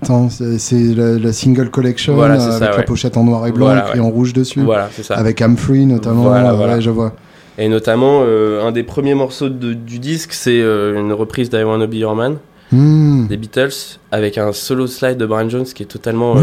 Attends, 0.02 0.28
c'est 0.30 0.94
la, 0.94 1.32
single 1.32 1.70
collection 1.70 2.14
voilà, 2.14 2.42
avec 2.42 2.76
la 2.76 2.82
pochette 2.82 3.16
en 3.16 3.24
noir 3.24 3.46
et 3.46 3.52
blanc 3.52 3.74
et 3.94 4.00
en 4.00 4.10
rouge 4.10 4.32
dessus. 4.32 4.60
Voilà, 4.60 4.88
c'est 4.92 5.02
ça. 5.02 5.14
Avec 5.14 5.40
Humphrey, 5.42 5.84
notamment. 5.84 6.22
Voilà, 6.22 6.52
voilà. 6.52 6.80
je 6.80 6.90
vois. 6.90 7.12
Et 7.60 7.68
notamment, 7.68 8.22
euh, 8.24 8.64
un 8.64 8.70
des 8.70 8.84
premiers 8.84 9.14
morceaux 9.14 9.48
de, 9.48 9.72
du 9.72 9.98
disque, 9.98 10.32
c'est 10.32 10.60
une 10.60 11.12
reprise 11.12 11.50
d'I 11.50 11.64
Wanna 11.64 11.86
Be 11.86 11.94
Your 11.94 12.14
Man. 12.14 12.36
Hmm. 12.70 13.28
des 13.28 13.38
Beatles 13.38 13.98
avec 14.12 14.36
un 14.36 14.52
solo 14.52 14.86
slide 14.86 15.16
de 15.16 15.24
Brian 15.24 15.48
Jones 15.48 15.64
qui 15.64 15.82
est 15.82 15.86
totalement 15.86 16.36
euh, 16.36 16.42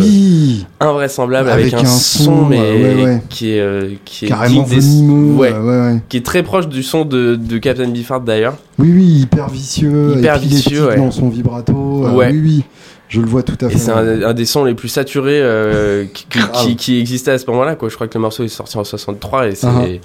invraisemblable 0.79 1.47
avec, 1.49 1.71
un, 1.75 1.85
son, 1.85 2.45
mais 2.45 3.21
qui 3.29 3.51
est 3.51 3.59
euh, 3.59 3.91
qui 4.05 4.25
est 4.25 4.29
carrément 4.29 4.65
ouais, 4.65 5.53
qui 6.09 6.17
est 6.17 6.25
très 6.25 6.41
proche 6.41 6.67
du 6.67 6.81
son 6.81 7.05
de, 7.05 7.35
de 7.35 7.57
Captain 7.59 7.89
Beefheart 7.89 8.23
d'ailleurs 8.25 8.55
oui 8.79 8.91
oui 8.91 9.05
hyper 9.21 9.49
vicieux 9.49 10.15
hyper 10.17 10.39
vicieux 10.39 10.95
dans 10.97 11.11
son 11.11 11.29
vibrato 11.29 12.07
euh, 12.07 12.11
oui 12.15 12.41
oui 12.43 12.63
je 13.07 13.21
le 13.21 13.27
vois 13.27 13.43
tout 13.43 13.57
à 13.63 13.69
fait. 13.69 13.75
Et 13.75 13.77
c'est 13.77 13.91
un, 13.91 14.33
des 14.33 14.45
sons 14.45 14.63
les 14.63 14.73
plus 14.73 14.89
saturés 14.89 15.43
qui, 16.13 16.25
qui, 16.25 16.75
qui, 16.75 16.99
existait 16.99 17.29
à 17.29 17.37
ce 17.37 17.45
moment-là. 17.51 17.75
Quoi. 17.75 17.89
Je 17.89 17.93
crois 17.93 18.07
que 18.07 18.17
le 18.17 18.21
morceau 18.21 18.43
est 18.43 18.47
sorti 18.47 18.79
en 18.79 18.83
63 18.83 19.49
et 19.49 19.53
c'est, 19.53 19.67
uh-huh. 19.67 19.99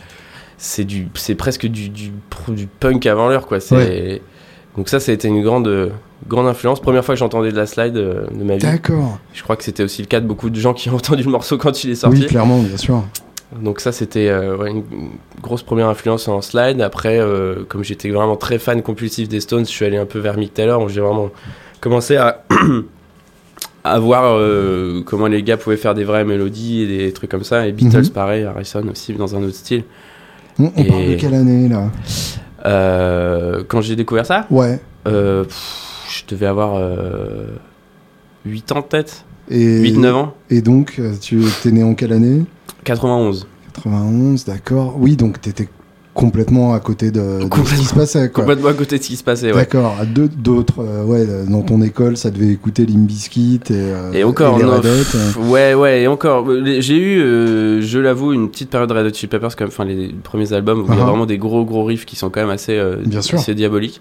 c'est, 0.59 0.85
du, 0.85 1.09
c'est 1.15 1.35
presque 1.35 1.67
du, 1.67 1.89
du, 1.89 2.13
du, 2.49 2.67
punk 2.67 3.07
avant 3.07 3.31
l'heure. 3.31 3.47
Quoi. 3.47 3.59
C'est, 3.59 4.21
Donc 4.77 4.89
ça, 4.89 5.01
ça 5.01 5.11
a 5.11 5.15
été 5.15 5.29
une 5.29 5.43
grande, 5.43 5.93
grande 6.29 6.47
influence. 6.47 6.81
Première 6.81 7.05
fois 7.05 7.15
que 7.15 7.19
j'entendais 7.19 7.51
de 7.51 7.57
la 7.57 7.67
slide 7.67 7.97
euh, 7.97 8.27
de 8.31 8.45
ma 8.45 8.55
vie. 8.55 8.63
D'accord. 8.63 9.19
Je 9.33 9.43
crois 9.43 9.57
que 9.57 9.65
c'était 9.65 9.83
aussi 9.83 10.03
le 10.03 10.07
cas 10.07 10.21
de 10.21 10.27
beaucoup 10.27 10.51
de 10.51 10.61
gens 10.61 10.75
qui 10.75 10.91
ont 10.91 10.95
entendu 10.97 11.23
le 11.23 11.31
morceau 11.31 11.59
quand 11.59 11.85
il 11.85 11.91
est 11.91 11.97
sorti. 11.97 12.23
Oui, 12.23 12.27
clairement, 12.27 12.61
bien 12.61 12.77
sûr. 12.77 13.03
Donc 13.61 13.81
ça, 13.81 13.91
c'était 13.91 14.29
euh, 14.29 14.65
une 14.67 14.85
grosse 15.43 15.65
première 15.65 15.89
influence 15.89 16.29
en 16.29 16.41
slide. 16.41 16.81
Après, 16.81 17.19
euh, 17.19 17.65
comme 17.69 17.83
j'étais 17.83 18.11
vraiment 18.11 18.37
très 18.37 18.59
fan 18.61 18.81
compulsif 18.81 19.29
des 19.29 19.41
Stones, 19.41 19.67
je 19.67 19.71
suis 19.71 19.85
allé 19.85 19.97
un 19.97 20.07
peu 20.07 20.21
vers 20.21 20.37
Mick 20.37 20.55
Taylor, 20.55 20.81
où 20.81 20.89
j'ai 20.89 21.01
vraiment 21.01 21.31
commencé 21.81 22.17
à, 22.17 22.45
à 23.85 23.99
voir 23.99 24.41
comment 25.05 25.27
les 25.27 25.43
gars 25.43 25.57
pouvaient 25.57 25.77
faire 25.77 25.95
des 25.95 26.05
vraies 26.05 26.25
mélodies 26.25 26.83
et 26.83 26.87
des 26.87 27.13
trucs 27.13 27.31
comme 27.31 27.43
ça. 27.43 27.67
Et 27.67 27.73
Beatles, 27.73 28.03
mhm. 28.03 28.11
pareil, 28.11 28.45
Harrison 28.45 28.85
aussi, 28.89 29.15
dans 29.15 29.35
un 29.35 29.43
autre 29.43 29.57
style. 29.57 29.83
On, 30.61 30.69
parle 30.69 31.07
de 31.07 31.15
quelle 31.15 31.35
année, 31.35 31.69
là? 31.69 31.91
Quand 32.65 33.81
j'ai 33.81 33.97
découvert 33.97 34.27
ça 34.27 34.47
Ouais 34.51 34.81
je 36.11 36.25
devais 36.27 36.47
avoir 36.47 36.75
8 38.45 38.73
euh, 38.73 38.75
ans 38.75 38.83
peut-être. 38.83 39.25
8-9 39.51 40.13
ans. 40.13 40.35
Et 40.49 40.61
donc, 40.61 40.97
euh, 40.99 41.15
tu 41.21 41.43
es 41.65 41.71
né 41.71 41.83
en 41.83 41.95
quelle 41.95 42.13
année? 42.13 42.45
91. 42.85 43.49
91, 43.75 44.45
d'accord. 44.45 44.97
Oui, 44.99 45.17
donc 45.17 45.41
tu 45.41 45.49
étais 45.49 45.69
complètement 46.15 46.75
à 46.75 46.81
côté 46.81 47.11
de, 47.11 47.41
ce 47.43 47.75
qui 47.77 47.85
se 47.85 47.95
passait. 47.95 48.29
Complètement 48.31 48.69
à 48.69 48.75
côté 48.75 48.99
de 48.99 49.03
ce 49.03 49.09
qui 49.09 49.17
se 49.17 49.25
passait, 49.25 49.53
ouais. 49.53 49.61
D'accord. 49.61 49.97
D'autres, 50.07 50.81
euh, 50.81 51.05
ouais, 51.05 51.27
dans 51.49 51.63
ton 51.63 51.81
école, 51.83 52.17
ça 52.17 52.31
devait 52.31 52.49
écouter 52.49 52.87
Limbiskit 52.87 53.61
et, 53.71 54.19
et 54.19 54.25
encore, 54.25 54.59
les 54.59 54.65
Red 54.65 54.85
Hot. 54.87 55.41
Ouais, 55.49 55.75
ouais, 55.75 56.03
et 56.03 56.07
encore. 56.07 56.47
J'ai 56.79 56.99
eu, 56.99 57.83
je 57.83 57.99
l'avoue, 57.99 58.33
une 58.33 58.51
petite 58.51 58.71
période 58.71 58.89
de 58.89 58.95
Red 58.95 59.07
Hot 59.07 59.15
Chili 59.15 59.29
Peppers, 59.29 59.57
comme, 59.57 59.69
enfin, 59.69 59.85
les 59.85 60.15
premiers 60.23 60.53
albums 60.53 60.81
où 60.81 60.87
il 60.87 60.91
y 60.91 60.93
a 60.93 61.03
uh-huh. 61.03 61.07
vraiment 61.07 61.27
des 61.27 61.39
gros, 61.39 61.65
gros 61.65 61.85
riffs 61.85 62.07
qui 62.07 62.17
sont 62.17 62.31
quand 62.31 62.41
même 62.41 62.51
assez, 62.51 62.81
Bien 63.05 63.23
sûr. 63.23 63.39
assez 63.39 63.55
diaboliques. 63.55 64.01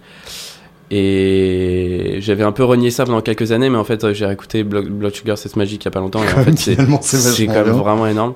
Et 0.91 2.17
j'avais 2.21 2.43
un 2.43 2.51
peu 2.51 2.63
renié 2.63 2.89
ça 2.89 3.05
pendant 3.05 3.21
quelques 3.21 3.51
années, 3.51 3.69
mais 3.69 3.77
en 3.77 3.83
fait, 3.83 4.11
j'ai 4.13 4.25
réécouté 4.25 4.63
Blood, 4.63 5.13
Sugar, 5.13 5.37
c'est 5.37 5.55
magique 5.55 5.83
il 5.83 5.85
y 5.85 5.87
a 5.89 5.91
pas 5.91 5.99
longtemps. 5.99 6.21
Et 6.23 6.33
en 6.33 6.43
fait, 6.43 6.57
c'est 6.57 7.45
quand 7.45 7.65
même 7.65 7.69
vraiment 7.69 8.07
énorme. 8.07 8.33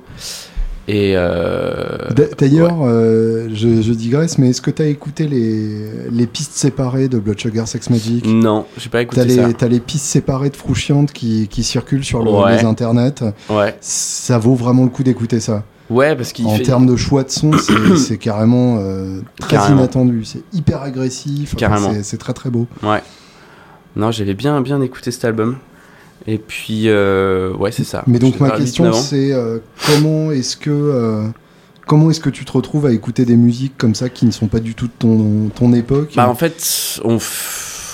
Et 0.87 1.13
euh, 1.15 1.97
d'ailleurs, 2.37 2.79
euh, 2.81 3.47
je, 3.53 3.81
je, 3.81 3.93
digresse, 3.93 4.37
mais 4.37 4.49
est-ce 4.49 4.61
que 4.61 4.71
tu 4.71 4.81
as 4.81 4.87
écouté 4.87 5.27
les, 5.27 6.09
les 6.11 6.27
pistes 6.27 6.53
séparées 6.53 7.07
de 7.07 7.19
Blood 7.19 7.39
Sugar 7.39 7.67
Sex 7.67 7.89
Magic? 7.89 8.25
Non, 8.25 8.65
j'ai 8.77 8.89
pas 8.89 9.01
écouté 9.01 9.21
as 9.21 9.29
ça. 9.29 9.53
T'as 9.53 9.67
les 9.69 9.79
pistes 9.79 10.05
séparées 10.05 10.49
de 10.49 10.57
Frouchiante 10.57 11.13
qui, 11.13 11.47
qui 11.47 11.63
circulent 11.63 12.03
sur 12.03 12.21
le, 12.21 12.55
les 12.55 12.65
internets. 12.65 13.23
Ouais. 13.49 13.77
Ça 13.79 14.37
vaut 14.37 14.55
vraiment 14.55 14.83
le 14.83 14.89
coup 14.89 15.03
d'écouter 15.03 15.39
ça. 15.39 15.63
Ouais, 15.89 16.15
parce 16.15 16.33
qu'il 16.33 16.47
En 16.47 16.59
termes 16.59 16.85
de 16.85 16.95
choix 16.95 17.23
de 17.23 17.29
son, 17.29 17.51
c'est 17.97 18.17
carrément 18.17 18.77
euh, 18.79 19.21
très 19.39 19.55
carrément. 19.55 19.81
inattendu. 19.81 20.25
C'est 20.25 20.43
hyper 20.51 20.81
agressif. 20.81 21.55
Carrément. 21.55 21.93
c'est 22.01 22.17
très 22.17 22.33
très 22.33 22.49
beau. 22.49 22.67
Ouais. 22.81 23.01
Non, 23.95 24.11
j'avais 24.11 24.33
bien 24.33 24.59
bien 24.61 24.81
écouté 24.81 25.11
cet 25.11 25.23
album. 25.23 25.57
Et 26.27 26.37
puis, 26.37 26.83
euh, 26.85 27.53
ouais, 27.53 27.71
c'est 27.71 27.83
ça. 27.83 28.03
Mais 28.07 28.19
donc 28.19 28.39
ma 28.39 28.51
question, 28.51 28.93
c'est 28.93 29.33
euh, 29.33 29.59
comment 29.87 30.31
est-ce 30.31 30.55
que 30.55 30.69
euh, 30.71 31.27
comment 31.85 32.09
est-ce 32.09 32.21
que 32.21 32.29
tu 32.29 32.45
te 32.45 32.51
retrouves 32.51 32.85
à 32.85 32.91
écouter 32.91 33.25
des 33.25 33.35
musiques 33.35 33.73
comme 33.77 33.95
ça 33.95 34.09
qui 34.09 34.25
ne 34.25 34.31
sont 34.31 34.47
pas 34.47 34.59
du 34.59 34.73
tout 34.73 34.87
de 34.87 34.93
ton, 34.97 35.49
ton 35.53 35.73
époque? 35.73 36.13
Bah 36.15 36.29
en 36.29 36.35
fait, 36.35 37.01
on, 37.03 37.17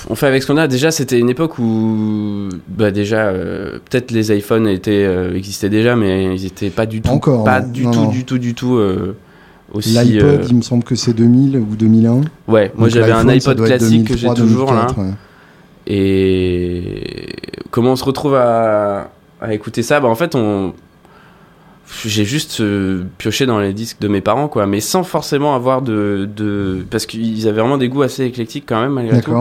on 0.10 0.16
fait 0.16 0.28
avec 0.28 0.44
ce 0.44 0.48
qu'on 0.48 0.58
a. 0.58 0.68
Déjà, 0.68 0.92
c'était 0.92 1.18
une 1.18 1.30
époque 1.30 1.58
où, 1.58 2.50
bah 2.68 2.92
déjà, 2.92 3.32
peut-être 3.32 4.12
les 4.12 4.32
iPhones 4.38 4.68
étaient 4.68 5.08
existaient 5.36 5.70
déjà, 5.70 5.96
mais 5.96 6.36
ils 6.36 6.46
étaient 6.46 6.70
pas 6.70 6.86
du 6.86 7.02
tout, 7.02 7.10
Encore, 7.10 7.44
pas 7.44 7.62
du 7.62 7.86
non, 7.86 7.92
tout, 7.92 8.02
non. 8.04 8.10
du 8.10 8.26
tout, 8.26 8.38
du 8.38 8.54
tout. 8.54 8.80
aussi, 9.74 9.98
L'iPod, 9.98 10.46
il 10.50 10.56
me 10.56 10.62
semble 10.62 10.84
que 10.84 10.94
c'est 10.94 11.14
2000 11.14 11.58
ou 11.58 11.76
2001. 11.76 12.22
Ouais, 12.48 12.72
moi 12.76 12.90
j'avais 12.90 13.12
un 13.12 13.28
iPod 13.28 13.66
classique 13.66 14.08
que 14.08 14.16
j'ai 14.16 14.28
2003, 14.28 14.36
toujours 14.36 14.72
là. 14.72 14.82
2004, 14.82 15.00
ouais. 15.00 15.14
Et 15.90 17.36
comment 17.72 17.92
on 17.94 17.96
se 17.96 18.04
retrouve 18.06 18.36
à, 18.36 19.10
à 19.42 19.54
écouter 19.54 19.82
ça? 19.84 20.00
Bah 20.00 20.08
En 20.08 20.16
fait, 20.16 20.36
on... 20.36 20.74
j'ai 22.06 22.26
juste 22.26 22.62
euh, 22.62 23.04
pioché 23.18 23.46
dans 23.48 23.60
les 23.60 23.74
disques 23.74 24.00
de 24.00 24.08
mes 24.08 24.22
parents, 24.22 24.48
quoi, 24.48 24.68
mais 24.68 24.80
sans 24.82 25.04
forcément 25.04 25.56
avoir 25.56 25.82
de. 25.82 26.30
de... 26.36 26.86
Parce 26.90 27.06
qu'ils 27.06 27.48
avaient 27.48 27.60
vraiment 27.62 27.78
des 27.80 27.90
goûts 27.90 28.04
assez 28.04 28.24
éclectiques 28.26 28.66
quand 28.68 28.80
même, 28.82 28.94
malgré 28.94 29.18
tout. 29.22 29.32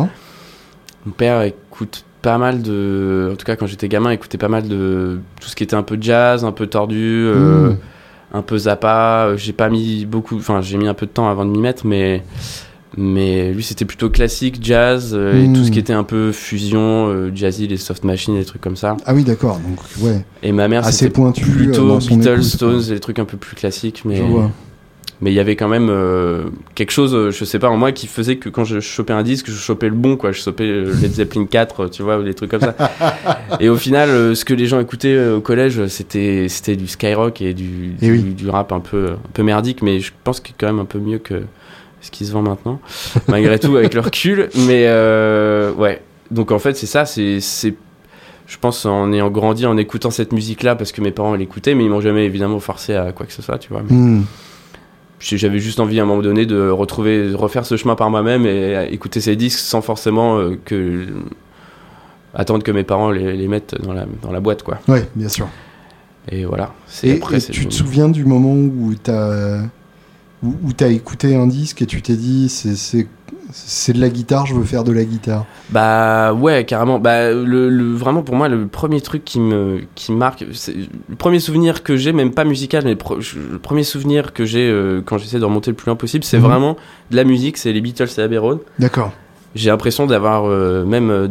Mon 1.06 1.12
père 1.12 1.42
écoute 1.42 2.04
pas 2.22 2.38
mal 2.38 2.62
de. 2.62 3.30
En 3.32 3.36
tout 3.36 3.44
cas, 3.44 3.54
quand 3.56 3.66
j'étais 3.66 3.88
gamin, 3.88 4.10
écoutait 4.10 4.38
pas 4.38 4.48
mal 4.48 4.66
de 4.66 5.20
tout 5.40 5.48
ce 5.48 5.54
qui 5.54 5.62
était 5.64 5.76
un 5.76 5.82
peu 5.82 5.98
jazz, 6.00 6.44
un 6.44 6.52
peu 6.52 6.66
tordu. 6.66 7.24
euh, 7.26 7.70
Mmh. 7.70 7.76
un 8.34 8.42
peu 8.42 8.58
Zappa. 8.58 9.36
J'ai 9.36 9.52
pas 9.52 9.68
mis 9.68 10.04
beaucoup, 10.06 10.36
enfin 10.36 10.60
j'ai 10.60 10.76
mis 10.78 10.88
un 10.88 10.94
peu 10.94 11.06
de 11.06 11.10
temps 11.12 11.28
avant 11.28 11.44
de 11.44 11.50
m'y 11.50 11.58
mettre, 11.60 11.86
mais 11.86 12.24
mais 12.96 13.52
lui 13.52 13.62
c'était 13.62 13.84
plutôt 13.84 14.08
classique, 14.10 14.58
jazz 14.62 15.12
euh, 15.14 15.44
et 15.44 15.52
tout 15.52 15.64
ce 15.64 15.70
qui 15.70 15.78
était 15.78 15.92
un 15.92 16.04
peu 16.04 16.32
fusion, 16.32 17.08
euh, 17.08 17.30
jazzy, 17.34 17.68
les 17.68 17.76
soft 17.76 18.04
machines, 18.04 18.36
les 18.36 18.44
trucs 18.44 18.62
comme 18.62 18.76
ça. 18.76 18.96
Ah 19.04 19.14
oui, 19.14 19.24
d'accord. 19.24 19.58
Donc 19.60 19.78
ouais, 20.00 20.24
Et 20.42 20.52
ma 20.52 20.68
mère 20.68 20.84
assez 20.86 20.98
c'était 21.00 21.10
pointu. 21.12 21.44
euh, 21.44 21.54
plutôt 21.54 21.98
Beatles, 21.98 22.42
Stones, 22.42 22.82
les 22.90 23.00
trucs 23.00 23.18
un 23.18 23.24
peu 23.26 23.36
plus 23.36 23.54
classiques, 23.56 24.02
mais 24.04 24.22
il 25.32 25.34
y 25.34 25.40
avait 25.40 25.56
quand 25.56 25.66
même 25.68 25.88
euh, 25.90 26.44
quelque 26.76 26.92
chose, 26.92 27.30
je 27.36 27.44
sais 27.44 27.58
pas 27.58 27.68
en 27.68 27.76
moi, 27.76 27.90
qui 27.90 28.06
faisait 28.06 28.36
que 28.36 28.48
quand 28.48 28.64
je 28.64 28.78
chopais 28.78 29.12
un 29.12 29.24
disque, 29.24 29.46
je 29.48 29.56
chopais 29.56 29.88
le 29.88 29.94
bon, 29.96 30.16
quoi. 30.16 30.30
Je 30.30 30.40
chopais 30.40 30.64
Led 30.84 31.12
Zeppelin 31.12 31.44
4, 31.50 31.88
tu 31.90 32.04
vois, 32.04 32.18
ou 32.18 32.22
des 32.22 32.34
trucs 32.34 32.52
comme 32.52 32.60
ça. 32.60 32.76
et 33.60 33.68
au 33.68 33.74
final, 33.76 34.08
ce 34.36 34.44
que 34.44 34.54
les 34.54 34.66
gens 34.66 34.78
écoutaient 34.78 35.28
au 35.30 35.40
collège, 35.40 35.86
c'était 35.88 36.46
c'était 36.48 36.76
du 36.76 36.86
skyrock 36.86 37.42
et 37.42 37.52
du, 37.52 37.96
Et 38.00 38.06
du, 38.06 38.12
oui. 38.12 38.22
du 38.34 38.48
rap 38.48 38.70
un 38.72 38.78
peu, 38.78 39.08
un 39.14 39.30
peu 39.34 39.42
merdique, 39.42 39.82
mais 39.82 39.98
je 39.98 40.12
pense 40.22 40.38
que 40.38 40.50
quand 40.56 40.68
même 40.68 40.78
un 40.78 40.84
peu 40.84 41.00
mieux 41.00 41.18
que 41.18 41.42
ce 42.00 42.10
qui 42.10 42.26
se 42.26 42.32
vend 42.32 42.42
maintenant, 42.42 42.80
malgré 43.28 43.58
tout, 43.58 43.76
avec 43.76 43.94
le 43.94 44.00
recul. 44.00 44.48
Mais 44.66 44.84
euh, 44.86 45.72
ouais, 45.74 46.02
donc 46.30 46.50
en 46.50 46.58
fait, 46.58 46.74
c'est 46.76 46.86
ça, 46.86 47.04
c'est. 47.04 47.40
Je 48.46 48.56
pense 48.58 48.86
en 48.86 49.12
ayant 49.12 49.28
grandi 49.28 49.66
en 49.66 49.76
écoutant 49.76 50.10
cette 50.10 50.32
musique-là 50.32 50.74
parce 50.74 50.90
que 50.90 51.02
mes 51.02 51.10
parents 51.10 51.34
l'écoutaient, 51.34 51.74
mais 51.74 51.84
ils 51.84 51.90
m'ont 51.90 52.00
jamais 52.00 52.24
évidemment 52.24 52.60
forcé 52.60 52.94
à 52.94 53.12
quoi 53.12 53.26
que 53.26 53.32
ce 53.32 53.42
soit, 53.42 53.58
tu 53.58 53.68
vois. 53.68 53.82
Hmm. 53.82 54.22
J'avais 55.20 55.58
juste 55.58 55.80
envie 55.80 56.00
à 56.00 56.04
un 56.04 56.06
moment 56.06 56.22
donné 56.22 56.46
de 56.46 56.70
retrouver, 56.70 57.28
de 57.28 57.34
refaire 57.34 57.66
ce 57.66 57.76
chemin 57.76 57.94
par 57.94 58.08
moi-même 58.08 58.46
et 58.46 58.88
écouter 58.90 59.20
ces 59.20 59.36
disques 59.36 59.58
sans 59.58 59.82
forcément 59.82 60.38
euh, 60.38 60.58
que 60.64 61.08
attendre 62.34 62.62
que 62.62 62.70
mes 62.70 62.84
parents 62.84 63.10
les, 63.10 63.36
les 63.36 63.48
mettent 63.48 63.74
dans 63.82 63.92
la, 63.92 64.06
dans 64.22 64.32
la 64.32 64.40
boîte, 64.40 64.62
quoi. 64.62 64.78
Ouais, 64.88 65.06
bien 65.14 65.28
sûr. 65.28 65.48
Et 66.30 66.44
voilà. 66.44 66.72
Et, 67.02 67.16
après, 67.16 67.38
et 67.38 67.50
tu 67.50 67.66
te 67.66 67.74
souviens 67.74 68.08
du 68.08 68.24
moment 68.24 68.54
où 68.54 68.94
t'as 68.94 69.62
où, 70.42 70.54
où 70.64 70.72
t'as 70.72 70.88
écouté 70.88 71.34
un 71.36 71.46
disque 71.46 71.82
et 71.82 71.86
tu 71.86 72.02
t'es 72.02 72.16
dit 72.16 72.48
c'est 72.48 72.76
c'est 72.76 73.06
c'est 73.50 73.94
de 73.94 74.00
la 74.00 74.10
guitare, 74.10 74.44
je 74.44 74.54
veux 74.54 74.62
faire 74.62 74.84
de 74.84 74.92
la 74.92 75.04
guitare. 75.04 75.46
Bah 75.70 76.34
ouais, 76.34 76.66
carrément. 76.66 76.98
Bah 76.98 77.32
le, 77.32 77.70
le- 77.70 77.94
vraiment 77.94 78.22
pour 78.22 78.34
moi 78.36 78.46
le 78.48 78.66
premier 78.66 79.00
truc 79.00 79.24
qui 79.24 79.40
me 79.40 79.80
qui 79.94 80.12
marque, 80.12 80.44
c'est 80.52 80.74
le 81.08 81.16
premier 81.16 81.40
souvenir 81.40 81.82
que 81.82 81.96
j'ai, 81.96 82.12
même 82.12 82.32
pas 82.32 82.44
musical, 82.44 82.84
mais 82.84 82.94
pro- 82.94 83.16
le 83.16 83.58
premier 83.58 83.84
souvenir 83.84 84.34
que 84.34 84.44
j'ai 84.44 84.68
euh, 84.68 85.00
quand 85.04 85.16
j'essaie 85.16 85.38
de 85.38 85.44
remonter 85.46 85.70
le 85.70 85.76
plus 85.76 85.86
loin 85.86 85.96
possible, 85.96 86.24
c'est 86.24 86.36
Mhm. 86.36 86.42
vraiment 86.44 86.76
de 87.10 87.16
la 87.16 87.24
musique, 87.24 87.56
c'est 87.56 87.72
les 87.72 87.80
Beatles 87.80 88.08
et 88.18 88.20
Abbey 88.20 88.36
Road. 88.38 88.58
D'accord. 88.78 89.12
J'ai 89.58 89.70
l'impression 89.70 90.06
d'avoir, 90.06 90.44
euh, 90.46 90.84
même 90.84 91.10
euh, 91.10 91.26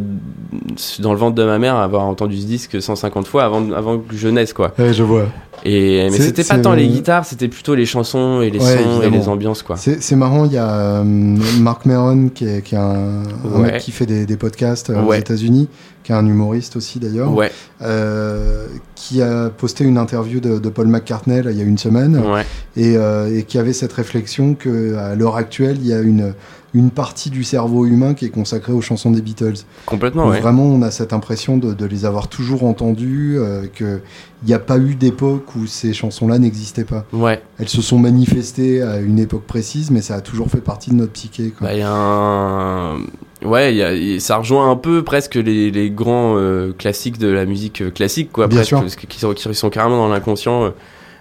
dans 0.98 1.12
le 1.12 1.18
ventre 1.18 1.34
de 1.34 1.44
ma 1.44 1.58
mère, 1.58 1.76
avoir 1.76 2.02
entendu 2.04 2.36
ce 2.38 2.46
disque 2.46 2.80
150 2.82 3.26
fois 3.26 3.44
avant, 3.44 3.72
avant 3.72 3.98
que 3.98 4.14
je 4.14 4.28
naisse, 4.28 4.52
quoi. 4.52 4.72
Ouais, 4.78 4.92
je 4.92 5.02
vois. 5.02 5.26
Et, 5.64 6.08
mais 6.10 6.18
c'était 6.18 6.44
pas 6.44 6.58
tant 6.58 6.72
les 6.74 6.86
guitares, 6.86 7.24
c'était 7.24 7.48
plutôt 7.48 7.74
les 7.74 7.84
chansons 7.86 8.42
et 8.42 8.50
les 8.50 8.60
Ouais, 8.60 8.76
sons 8.76 9.02
et 9.02 9.10
les 9.10 9.28
ambiances, 9.28 9.62
quoi. 9.64 9.76
C'est 9.76 10.14
marrant, 10.14 10.44
il 10.44 10.52
y 10.52 10.56
a 10.58 10.68
euh, 10.70 11.02
Mark 11.04 11.84
Maron 11.84 12.28
qui 12.32 12.46
est, 12.46 12.62
qui 12.62 12.74
est 12.76 12.78
un, 12.78 13.22
un 13.22 13.60
Ouais. 13.60 13.72
mec 13.72 13.78
qui 13.78 13.90
fait 13.90 14.06
des, 14.06 14.24
des 14.24 14.36
podcasts 14.36 14.90
euh, 14.90 15.02
aux. 15.02 15.12
États-Unis, 15.14 15.68
qui 16.04 16.12
est 16.12 16.14
un 16.14 16.24
humoriste 16.26 16.76
aussi 16.76 17.00
d'ailleurs, 17.00 17.32
Ouais, 17.34 17.50
euh, 17.82 18.66
qui 18.94 19.20
a 19.20 19.50
posté 19.50 19.82
une 19.84 19.98
interview 19.98 20.38
de, 20.38 20.58
de 20.58 20.68
Paul 20.68 20.86
McCartney 20.86 21.42
là, 21.42 21.50
il 21.50 21.56
y 21.58 21.60
a 21.60 21.64
une 21.64 21.78
semaine 21.78 22.18
ouais, 22.18 22.44
et, 22.76 22.96
euh, 22.96 23.36
et 23.36 23.42
qui 23.42 23.58
avait 23.58 23.72
cette 23.72 23.92
réflexion 23.92 24.54
que 24.54 24.96
à 24.96 25.14
l'heure 25.16 25.36
actuelle 25.36 25.78
il 25.80 25.86
y 25.88 25.92
a 25.92 25.98
une 26.00 26.34
une 26.74 26.90
partie 26.90 27.30
du 27.30 27.44
cerveau 27.44 27.86
humain 27.86 28.12
qui 28.12 28.26
est 28.26 28.30
consacrée 28.30 28.72
aux 28.74 28.82
chansons 28.82 29.10
des 29.10 29.22
Beatles. 29.22 29.54
complètement, 29.86 30.28
ouais. 30.28 30.40
Vraiment, 30.40 30.64
on 30.64 30.82
a 30.82 30.90
cette 30.90 31.12
impression 31.14 31.56
de, 31.56 31.72
de 31.72 31.86
les 31.86 32.04
avoir 32.04 32.28
toujours 32.28 32.64
entendues, 32.64 33.36
euh, 33.38 33.66
qu'il 33.74 34.00
n'y 34.46 34.52
a 34.52 34.58
pas 34.58 34.76
eu 34.78 34.94
d'époque 34.94 35.54
où 35.56 35.66
ces 35.66 35.94
chansons-là 35.94 36.38
n'existaient 36.38 36.84
pas. 36.84 37.06
Ouais, 37.14 37.42
Elles 37.58 37.70
se 37.70 37.80
sont 37.80 37.98
manifestées 37.98 38.82
à 38.82 38.98
une 38.98 39.18
époque 39.18 39.44
précise, 39.46 39.90
mais 39.90 40.02
ça 40.02 40.16
a 40.16 40.20
toujours 40.20 40.50
fait 40.50 40.60
partie 40.60 40.90
de 40.90 40.96
notre 40.96 41.12
psyché. 41.12 41.50
quoi. 41.56 41.68
bah 41.68 41.74
il 41.74 41.80
y 41.80 41.82
a 41.82 41.90
un. 41.90 42.98
Ouais, 43.44 43.74
y 43.74 43.82
a- 43.82 44.20
ça 44.20 44.36
rejoint 44.36 44.70
un 44.70 44.76
peu 44.76 45.02
presque 45.04 45.36
les, 45.36 45.70
les 45.70 45.90
grands 45.90 46.34
euh, 46.36 46.72
classiques 46.76 47.18
de 47.18 47.28
la 47.28 47.46
musique 47.46 47.80
euh, 47.82 47.90
classique, 47.90 48.30
quoi. 48.32 48.46
Bien 48.46 48.58
presque, 48.58 48.68
sûr. 48.68 48.80
sont, 49.18 49.32
qui 49.34 49.54
sont 49.54 49.70
carrément 49.70 49.96
dans 49.96 50.08
l'inconscient. 50.08 50.64
euh, 50.64 50.70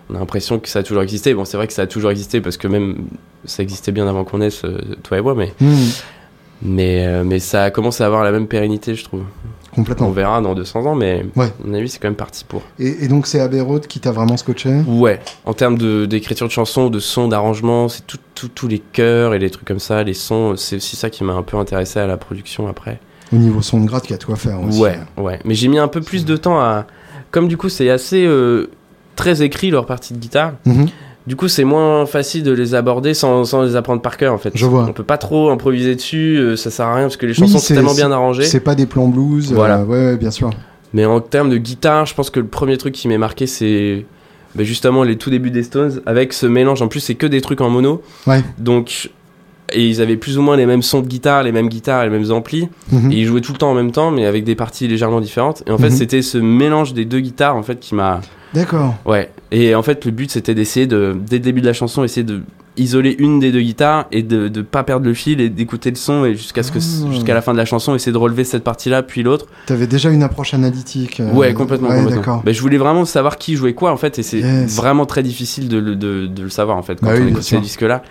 On 0.09 0.15
a 0.15 0.19
l'impression 0.19 0.59
que 0.59 0.69
ça 0.69 0.79
a 0.79 0.83
toujours 0.83 1.03
existé. 1.03 1.33
Bon, 1.33 1.43
c'est 1.45 1.57
vrai 1.57 1.67
que 1.67 1.73
ça 1.73 1.81
a 1.83 1.87
toujours 1.87 2.11
existé 2.11 2.39
parce 2.41 2.57
que 2.57 2.67
même 2.67 3.05
ça 3.45 3.61
existait 3.63 3.91
bien 3.91 4.07
avant 4.07 4.23
qu'on 4.23 4.37
naisse, 4.39 4.63
euh, 4.65 4.77
toi 5.03 5.17
et 5.17 5.21
moi, 5.21 5.35
mais, 5.35 5.53
Hmm, 5.59 5.75
mais, 6.61 7.05
euh, 7.05 7.23
mais 7.23 7.39
ça 7.39 7.63
a 7.63 7.71
commencé 7.71 8.03
à 8.03 8.07
avoir 8.07 8.23
la 8.23 8.31
même 8.31 8.47
pérennité, 8.47 8.95
je 8.95 9.03
trouve. 9.03 9.21
On 9.73 9.75
complètement. 9.81 10.09
verra 10.09 10.41
dans 10.41 10.55
200 10.55 10.85
ans, 10.87 10.95
mais 10.95 11.23
Ouais. 11.35 11.45
à 11.45 11.51
mon 11.67 11.73
avis, 11.75 11.87
c'est 11.87 11.99
quand 11.99 12.07
même 12.07 12.15
parti 12.15 12.43
pour. 12.45 12.63
Et, 12.79 13.03
et 13.05 13.07
donc, 13.07 13.27
c'est 13.27 13.39
Abbey 13.39 13.61
Road 13.61 13.85
qui 13.85 13.99
t'a 13.99 14.11
vraiment 14.11 14.35
scotché? 14.37 14.73
Ouais, 14.87 15.19
en 15.45 15.53
termes 15.53 15.77
d'écriture 16.07 16.47
de, 16.47 16.51
chansons, 16.51 16.89
de 16.89 16.97
sons, 16.99 17.27
d'arrangement, 17.27 17.87
c'est 17.89 18.07
tout- 18.07 18.17
tout- 18.33 18.47
tous 18.47 18.67
les 18.67 18.79
chœurs 18.79 19.35
et 19.35 19.39
les 19.39 19.51
trucs 19.51 19.67
comme 19.67 19.77
ça, 19.79 20.03
les 20.03 20.15
sons, 20.15 20.55
c'est 20.57 20.77
aussi 20.77 20.95
ça 20.95 21.11
qui 21.11 21.23
m'a 21.23 21.33
un 21.33 21.43
peu 21.43 21.57
intéressé 21.57 21.99
à 21.99 22.07
la 22.07 22.17
production 22.17 22.67
après. 22.67 22.99
Au 23.31 23.35
niveau 23.35 23.61
son 23.61 23.81
de 23.81 23.85
grade, 23.85 24.01
qui 24.03 24.13
a 24.13 24.17
tout 24.17 24.31
à 24.31 24.35
faire 24.35 24.59
aussi. 24.61 24.79
Ouais, 24.81 24.97
ouais. 25.17 25.39
Mais 25.45 25.53
j'ai 25.53 25.67
mis 25.67 25.77
un 25.79 25.89
peu 25.89 26.01
plus 26.01 26.25
de 26.25 26.37
temps 26.37 26.59
à. 26.59 26.87
Comme 27.29 27.47
du 27.49 27.57
coup, 27.57 27.67
c'est 27.69 27.89
assez 27.89 28.25
euh, 28.25 28.69
très 29.17 29.41
écrit 29.43 29.69
leur 29.69 29.85
partie 29.85 30.13
de 30.13 30.19
guitare. 30.19 30.53
Mhm. 30.65 30.85
Du 31.27 31.35
coup, 31.35 31.49
c'est 31.49 31.65
moins 31.65 32.05
facile 32.05 32.43
de 32.43 32.53
les 32.53 32.73
aborder 32.73 33.13
sans, 33.13 33.43
sans 33.43 33.63
les 33.63 33.75
apprendre 33.75 34.01
par 34.01 34.15
cœur 34.15 34.33
en 34.33 34.37
fait. 34.37 34.51
Je 34.55 34.65
vois. 34.65 34.85
On 34.87 34.93
peut 34.93 35.03
pas 35.03 35.17
trop 35.17 35.49
improviser 35.49 35.93
dessus, 35.95 36.37
euh, 36.37 36.55
ça 36.55 36.71
sert 36.71 36.85
à 36.85 36.93
rien 36.95 37.03
parce 37.03 37.17
que 37.17 37.25
les 37.25 37.33
chansons 37.33 37.57
sont 37.57 37.73
tellement 37.73 37.93
bien 37.93 38.13
arrangées. 38.13 38.45
C'est 38.45 38.61
pas 38.61 38.75
des 38.75 38.85
plans 38.85 39.09
blues. 39.09 39.51
euh, 39.51 39.55
Voilà. 39.55 39.83
ouais, 39.83 39.97
ouais, 40.05 40.17
bien 40.17 40.31
sûr. 40.31 40.51
Mais 40.93 41.03
en 41.05 41.19
termes 41.19 41.49
de 41.49 41.57
guitare, 41.57 42.05
je 42.05 42.13
pense 42.13 42.29
que 42.29 42.39
le 42.39 42.47
premier 42.47 42.77
truc 42.77 42.93
qui 42.93 43.09
m'est 43.09 43.17
marqué, 43.17 43.45
c'est 43.45 44.05
bah, 44.55 44.63
justement 44.63 45.03
les 45.03 45.17
tout 45.17 45.29
débuts 45.29 45.51
des 45.51 45.63
Stones 45.63 45.99
avec 46.05 46.31
ce 46.31 46.45
mélange. 46.45 46.81
En 46.81 46.87
plus, 46.87 47.01
c'est 47.01 47.15
que 47.15 47.27
des 47.27 47.41
trucs 47.41 47.59
en 47.59 47.69
mono. 47.69 48.01
Ouais. 48.25 48.41
Donc, 48.57 49.09
et 49.73 49.85
ils 49.85 50.01
avaient 50.01 50.15
plus 50.15 50.37
ou 50.37 50.41
moins 50.41 50.55
les 50.55 50.65
mêmes 50.65 50.81
sons 50.81 51.01
de 51.01 51.07
guitare, 51.07 51.43
les 51.43 51.51
mêmes 51.51 51.67
guitares 51.67 52.05
les 52.05 52.09
mêmes 52.09 52.31
amplis. 52.31 52.69
Mhm. 52.93 53.11
Et 53.11 53.15
ils 53.17 53.25
jouaient 53.25 53.41
tout 53.41 53.51
le 53.51 53.57
temps 53.57 53.69
en 53.71 53.73
même 53.75 53.91
temps, 53.91 54.11
mais 54.11 54.25
avec 54.25 54.45
des 54.45 54.55
parties 54.55 54.87
légèrement 54.87 55.19
différentes. 55.19 55.61
Et 55.67 55.71
en 55.71 55.77
fait, 55.77 55.89
Mhm. 55.89 55.95
c'était 55.97 56.21
ce 56.21 56.37
mélange 56.37 56.93
des 56.93 57.03
deux 57.03 57.19
guitares 57.19 57.57
en 57.57 57.63
fait 57.63 57.81
qui 57.81 57.93
m'a. 57.93 58.21
D'accord. 58.53 58.95
Ouais. 59.05 59.29
Et 59.51 59.75
en 59.75 59.83
fait, 59.83 60.05
le 60.05 60.11
but 60.11 60.31
c'était 60.31 60.55
d'essayer 60.55 60.87
de, 60.87 61.15
dès 61.29 61.37
le 61.37 61.43
début 61.43 61.61
de 61.61 61.65
la 61.67 61.73
chanson, 61.73 62.03
essayer 62.03 62.23
de 62.23 62.41
isoler 62.79 63.15
une 63.17 63.39
des 63.39 63.51
deux 63.51 63.61
guitares 63.61 64.05
et 64.11 64.21
de, 64.21 64.49
de 64.49 64.61
pas 64.61 64.83
perdre 64.83 65.03
le 65.05 65.13
fil 65.15 65.41
et 65.41 65.49
d'écouter 65.49 65.89
le 65.89 65.95
son 65.95 66.25
et 66.25 66.35
jusqu'à 66.35 66.61
ce 66.61 66.71
que 66.71 66.77
Ah. 66.77 67.11
jusqu'à 67.11 67.33
la 67.33 67.41
fin 67.41 67.51
de 67.51 67.57
la 67.57 67.65
chanson, 67.65 67.95
essayer 67.95 68.11
de 68.11 68.17
relever 68.19 68.43
cette 68.43 68.63
partie-là 68.63 69.01
puis 69.01 69.23
l'autre. 69.23 69.47
T'avais 69.65 69.87
déjà 69.87 70.11
une 70.11 70.21
approche 70.21 70.53
analytique. 70.53 71.19
euh, 71.19 71.31
Ouais, 71.33 71.53
complètement. 71.55 71.89
Ouais, 71.89 71.95
complètement. 71.95 72.19
d'accord. 72.21 72.41
Mais 72.45 72.53
je 72.53 72.61
voulais 72.61 72.77
vraiment 72.77 73.03
savoir 73.05 73.37
qui 73.39 73.55
jouait 73.55 73.73
quoi 73.73 73.91
en 73.91 73.97
fait, 73.97 74.19
et 74.19 74.23
c'est 74.23 74.39
Yes. 74.41 74.75
vraiment 74.75 75.07
très 75.07 75.23
difficile 75.23 75.69
de, 75.69 75.77
le- 75.79 75.95
de, 75.95 76.27
de 76.27 76.43
le 76.43 76.49
savoir 76.49 76.77
en 76.77 76.83
fait 76.83 76.99
quand 76.99 77.07
Bah 77.07 77.13
on 77.19 77.27
écoute 77.27 77.41
ces 77.43 77.59
disques-là. 77.59 78.03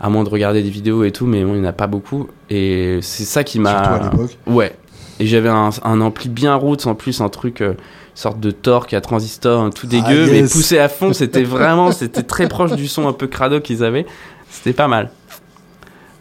À 0.00 0.10
moins 0.10 0.22
de 0.22 0.28
regarder 0.28 0.62
des 0.62 0.70
vidéos 0.70 1.02
et 1.02 1.10
tout, 1.10 1.26
mais 1.26 1.42
bon, 1.42 1.54
il 1.54 1.60
n'y 1.60 1.66
en 1.66 1.70
a 1.70 1.72
pas 1.72 1.88
beaucoup. 1.88 2.28
Et 2.50 2.98
c'est 3.02 3.24
ça 3.24 3.42
qui 3.42 3.58
m'a. 3.58 4.00
l'époque. 4.12 4.36
Ouais. 4.46 4.72
Et 5.20 5.26
j'avais 5.26 5.48
un, 5.48 5.70
un 5.84 6.00
ampli 6.00 6.28
bien 6.28 6.54
roots 6.54 6.86
en 6.86 6.94
plus, 6.94 7.20
un 7.20 7.28
truc, 7.28 7.60
euh, 7.60 7.74
sorte 8.14 8.40
de 8.40 8.50
torque 8.50 8.94
à 8.94 9.00
transistor, 9.00 9.70
tout 9.70 9.86
dégueu, 9.86 10.26
Ah, 10.28 10.30
mais 10.30 10.42
poussé 10.42 10.78
à 10.78 10.88
fond. 10.88 11.12
C'était 11.12 11.42
vraiment, 11.44 11.90
c'était 11.92 12.22
très 12.22 12.48
proche 12.48 12.72
du 12.72 12.86
son 12.88 13.08
un 13.08 13.12
peu 13.12 13.26
crado 13.26 13.60
qu'ils 13.60 13.82
avaient. 13.84 14.06
C'était 14.50 14.72
pas 14.72 14.88
mal. 14.88 15.10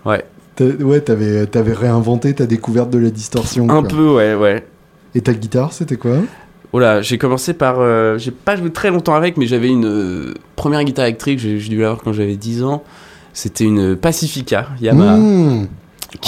Ouais, 0.05 0.25
Ouais, 0.79 1.01
t'avais 1.01 1.47
avais 1.55 1.73
réinventé 1.73 2.33
ta 2.33 2.47
découverte 2.47 2.89
de 2.89 2.97
la 2.97 3.11
distorsion. 3.11 3.69
un 3.69 3.81
quoi. 3.81 3.89
peu, 3.89 4.09
ouais, 4.15 4.33
ouais. 4.33 4.65
Et 5.13 5.21
ta 5.21 5.33
guitare, 5.33 5.71
c'était 5.71 5.97
quoi? 5.97 6.17
Oh 6.73 6.79
là, 6.79 7.01
j'ai 7.01 7.17
commencé 7.17 7.53
par. 7.53 7.75
euh, 7.79 8.17
j'ai 8.17 8.31
pas 8.31 8.55
joué 8.55 8.71
très 8.71 8.89
longtemps 8.89 9.13
avec, 9.15 9.37
mais 9.37 9.45
j'avais 9.45 9.69
une 9.69 9.85
euh, 9.85 10.33
première 10.55 10.83
guitare 10.83 11.05
électrique, 11.05 11.39
j'ai 11.39 11.59
j'ai 11.59 11.69
dû 11.69 11.79
l'avoir 11.79 12.01
quand 12.01 12.11
j'avais 12.11 12.35
10 12.35 12.63
ans. 12.63 12.83
C'était 13.33 13.63
une 13.65 13.95
Pacifica 13.95 14.69
Yamaha. 14.81 15.17
Mmh. 15.17 15.67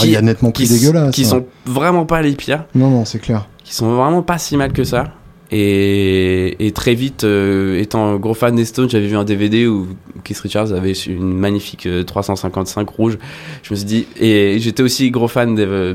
Il 0.04 0.10
y 0.12 0.16
a 0.16 0.22
nettement 0.22 0.52
qui, 0.52 0.66
plus 0.66 0.74
s- 0.76 0.82
dégueulasse. 0.82 1.16
qui 1.16 1.22
hein. 1.24 1.30
sont 1.30 1.46
vraiment 1.66 2.06
pas 2.06 2.22
les 2.22 2.34
pires, 2.34 2.66
Non, 2.76 2.90
non, 2.90 3.06
c'est 3.06 3.20
clair. 3.20 3.48
qui 3.64 3.74
sont 3.74 3.94
vraiment 3.96 4.22
pas 4.22 4.38
si 4.38 4.58
mal 4.58 4.72
que 4.74 4.84
ça. 4.84 5.14
Et, 5.52 6.64
et 6.68 6.72
très 6.72 6.94
vite, 6.94 7.24
euh, 7.24 7.80
étant 7.80 8.18
gros 8.18 8.36
fan 8.36 8.56
des 8.56 8.66
Stones, 8.66 8.90
j'avais 8.90 9.08
vu 9.08 9.16
un 9.18 9.24
DVD 9.24 9.66
où 9.66 9.88
Keith 10.24 10.40
Richards 10.40 10.72
avait 10.74 10.92
une 10.92 11.34
magnifique 11.34 11.88
euh, 11.88 12.04
355 12.04 12.88
rouge. 12.88 13.18
Je 13.64 13.74
me 13.74 13.76
suis 13.76 13.86
dit, 13.86 14.08
et 14.20 14.58
j'étais 14.60 14.84
aussi 14.84 15.10
gros 15.12 15.28
fan 15.28 15.56
de 15.56 15.64
euh, 15.64 15.94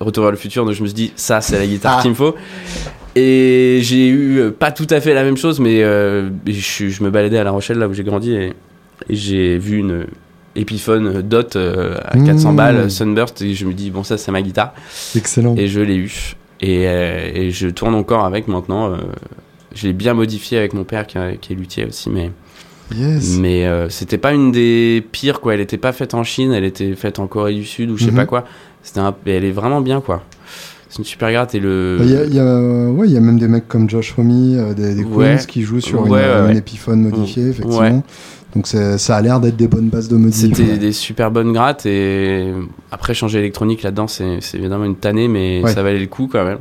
Retour 0.00 0.24
vers 0.24 0.32
le 0.32 0.36
futur, 0.36 0.64
donc 0.64 0.74
je 0.74 0.82
me 0.82 0.86
suis 0.88 0.94
dit, 0.94 1.12
ça 1.16 1.40
c'est 1.40 1.56
la 1.58 1.66
guitare 1.66 1.96
Ah. 1.98 2.02
qu'il 2.02 2.10
me 2.10 2.16
faut. 2.16 2.34
Et 3.16 3.78
j'ai 3.82 4.08
eu 4.08 4.38
euh, 4.38 4.50
pas 4.50 4.72
tout 4.72 4.88
à 4.90 5.00
fait 5.00 5.14
la 5.14 5.22
même 5.22 5.36
chose, 5.36 5.60
mais 5.60 5.82
euh, 5.84 6.30
je, 6.46 7.02
me 7.02 7.10
baladais 7.10 7.38
à 7.38 7.44
La 7.44 7.52
Rochelle, 7.52 7.78
là 7.78 7.88
où 7.88 7.94
j'ai 7.94 8.02
grandi, 8.02 8.32
et, 8.34 8.52
et 9.08 9.14
j'ai 9.14 9.56
vu 9.56 9.78
une 9.78 10.06
Epiphone 10.56 11.22
Dot 11.22 11.56
euh, 11.56 11.96
à 12.04 12.18
400 12.18 12.52
Mmh. 12.52 12.56
balles, 12.56 12.90
Sunburst, 12.90 13.42
et 13.42 13.54
je 13.54 13.66
me 13.66 13.72
dis, 13.72 13.90
bon, 13.90 14.04
ça 14.04 14.16
c'est 14.18 14.30
ma 14.32 14.42
guitare. 14.42 14.72
Excellent. 15.16 15.54
Et 15.56 15.66
je 15.68 15.80
l'ai 15.80 15.96
eu. 15.96 16.34
Et, 16.60 16.86
euh, 16.88 17.30
et 17.34 17.50
je 17.50 17.68
tourne 17.68 17.94
encore 17.94 18.24
avec 18.24 18.48
maintenant. 18.48 18.90
euh, 18.92 18.96
je 19.74 19.88
l'ai 19.88 19.92
bien 19.92 20.14
modifié 20.14 20.58
avec 20.58 20.72
mon 20.72 20.84
père 20.84 21.06
qui, 21.06 21.18
est 21.18 21.50
luthier 21.50 21.84
aussi, 21.86 22.08
mais, 22.08 22.30
Yes. 22.94 23.38
mais 23.40 23.66
euh, 23.66 23.88
c'était 23.88 24.18
pas 24.18 24.32
une 24.32 24.52
des 24.52 25.04
pires, 25.10 25.40
quoi. 25.40 25.54
Elle 25.54 25.60
était 25.60 25.78
pas 25.78 25.92
faite 25.92 26.14
en 26.14 26.22
Chine, 26.22 26.52
elle 26.52 26.64
était 26.64 26.94
faite 26.94 27.18
en 27.18 27.26
Corée 27.26 27.54
du 27.54 27.64
Sud 27.64 27.90
ou 27.90 27.96
je 27.96 28.04
sais 28.04 28.10
Mhm. 28.10 28.16
pas 28.16 28.26
quoi. 28.26 28.44
C'était 28.82 29.00
un- 29.00 29.14
elle 29.26 29.44
est 29.44 29.50
vraiment 29.50 29.80
bien, 29.80 30.00
quoi. 30.00 30.22
C'est 30.90 30.98
une 30.98 31.04
super 31.04 31.32
gratte 31.32 31.56
et 31.56 31.60
le. 31.60 31.96
Il 32.02 32.10
y, 32.10 32.16
a, 32.16 32.24
il 32.24 32.34
y 32.34 32.38
a- 32.38 32.90
ouais, 32.92 33.08
il 33.08 33.12
y 33.12 33.16
a 33.16 33.20
même 33.20 33.40
des 33.40 33.48
mecs 33.48 33.66
comme 33.66 33.90
Josh 33.90 34.14
Homme, 34.16 34.30
euh, 34.30 34.74
des, 34.74 34.94
des 34.94 35.02
Queens 35.02 35.38
qui 35.48 35.62
jouent 35.62 35.80
sur 35.80 36.02
Ouais, 36.08 36.20
une, 36.22 36.62
une 36.92 37.10
modifiée, 37.10 37.42
Mm. 37.44 37.50
effectivement. 37.50 38.04
Donc 38.54 38.66
ça 38.68 39.16
a 39.16 39.20
l'air 39.20 39.40
d'être 39.40 39.56
des 39.56 39.66
bonnes 39.68 39.88
bases 39.88 40.08
de 40.08 40.16
modif. 40.16 40.36
C'était 40.40 40.62
ouais. 40.62 40.78
des 40.78 40.92
super 40.92 41.30
bonnes 41.30 41.52
grattes 41.52 41.86
et 41.86 42.52
après 42.92 43.12
changer 43.14 43.38
électronique 43.40 43.82
là-dedans 43.82 44.06
c'est 44.06 44.38
évidemment 44.54 44.84
une 44.84 44.96
tannée 44.96 45.26
mais 45.28 45.60
Ouais. 45.64 45.72
ça 45.72 45.82
valait 45.82 45.98
le 45.98 46.06
coup 46.06 46.28
quand 46.30 46.44
même. 46.44 46.58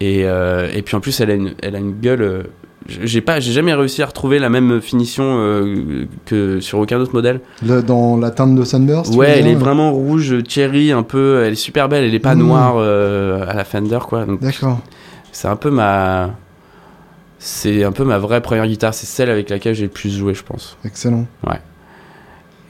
Et, 0.00 0.22
euh, 0.24 0.68
et 0.74 0.82
puis 0.82 0.96
en 0.96 1.00
plus 1.00 1.20
elle 1.20 1.30
a 1.30 1.34
une, 1.34 1.52
elle 1.62 1.76
a 1.76 1.78
une 1.78 1.92
gueule. 2.00 2.22
euh, 2.22 2.42
j'ai 3.02 3.20
pas, 3.20 3.38
j'ai 3.38 3.52
jamais 3.52 3.74
réussi 3.74 4.02
à 4.02 4.06
retrouver 4.06 4.38
la 4.38 4.48
même 4.48 4.80
finition 4.80 5.24
euh, 5.26 6.06
que 6.24 6.58
sur 6.60 6.78
aucun 6.78 6.98
autre 7.00 7.12
modèle. 7.12 7.40
Le- 7.66 7.82
dans 7.82 8.16
la 8.16 8.30
teinte 8.30 8.54
de 8.54 8.64
Sunburst 8.64 9.14
ouais, 9.14 9.40
elle 9.40 9.46
est 9.48 9.54
vraiment 9.56 9.92
rouge 9.92 10.36
cherry 10.48 10.90
un 10.92 11.02
peu. 11.02 11.42
Elle 11.44 11.52
est 11.52 11.56
super 11.56 11.90
belle. 11.90 12.04
Elle 12.04 12.14
est 12.14 12.18
pas 12.18 12.34
Mmh. 12.34 12.38
noire 12.38 12.78
à 12.78 13.52
la 13.54 13.64
Fender 13.64 13.98
quoi. 14.08 14.24
D'accord. 14.40 14.78
c'est 15.32 15.48
un 15.48 15.56
peu 15.56 15.68
ma, 15.70 16.30
c'est 17.38 17.84
un 17.84 17.92
peu 17.92 18.04
ma 18.04 18.18
vraie 18.18 18.40
première 18.40 18.66
guitare. 18.66 18.94
C'est 18.94 19.06
celle 19.06 19.30
avec 19.30 19.48
laquelle 19.50 19.74
j'ai 19.74 19.84
le 19.84 19.90
plus 19.90 20.16
joué 20.16 20.34
je 20.34 20.42
pense. 20.42 20.76
Excellent. 20.84 21.26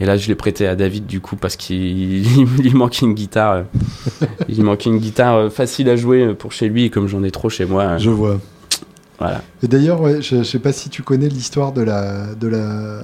Et 0.00 0.04
là, 0.06 0.16
je 0.16 0.28
l'ai 0.28 0.36
prêté 0.36 0.64
à 0.68 0.76
David 0.76 1.06
du 1.06 1.20
coup 1.20 1.34
parce 1.34 1.56
qu'il 1.56 2.24
il 2.64 2.76
manquait 2.76 3.04
une 3.04 3.14
guitare. 3.14 3.52
euh, 4.22 4.26
il 4.48 4.62
manquait 4.62 4.90
une 4.90 4.98
guitare 4.98 5.34
euh, 5.34 5.50
facile 5.50 5.88
à 5.90 5.96
jouer 5.96 6.34
pour 6.34 6.52
chez 6.52 6.68
lui 6.68 6.84
et 6.84 6.90
comme 6.90 7.08
j'en 7.08 7.24
ai 7.24 7.30
trop 7.32 7.48
chez 7.50 7.64
moi. 7.64 7.82
euh, 7.82 7.98
Je 7.98 8.10
vois. 8.10 8.38
Voilà. 9.18 9.42
Et 9.64 9.66
d'ailleurs, 9.66 10.00
ouais, 10.00 10.22
je, 10.22 10.36
je 10.36 10.42
sais 10.44 10.60
pas 10.60 10.72
si 10.72 10.90
tu 10.90 11.02
connais 11.02 11.28
l'histoire 11.28 11.72
de 11.72 11.82
la, 11.82 12.34
de, 12.40 12.46
la, 12.46 13.00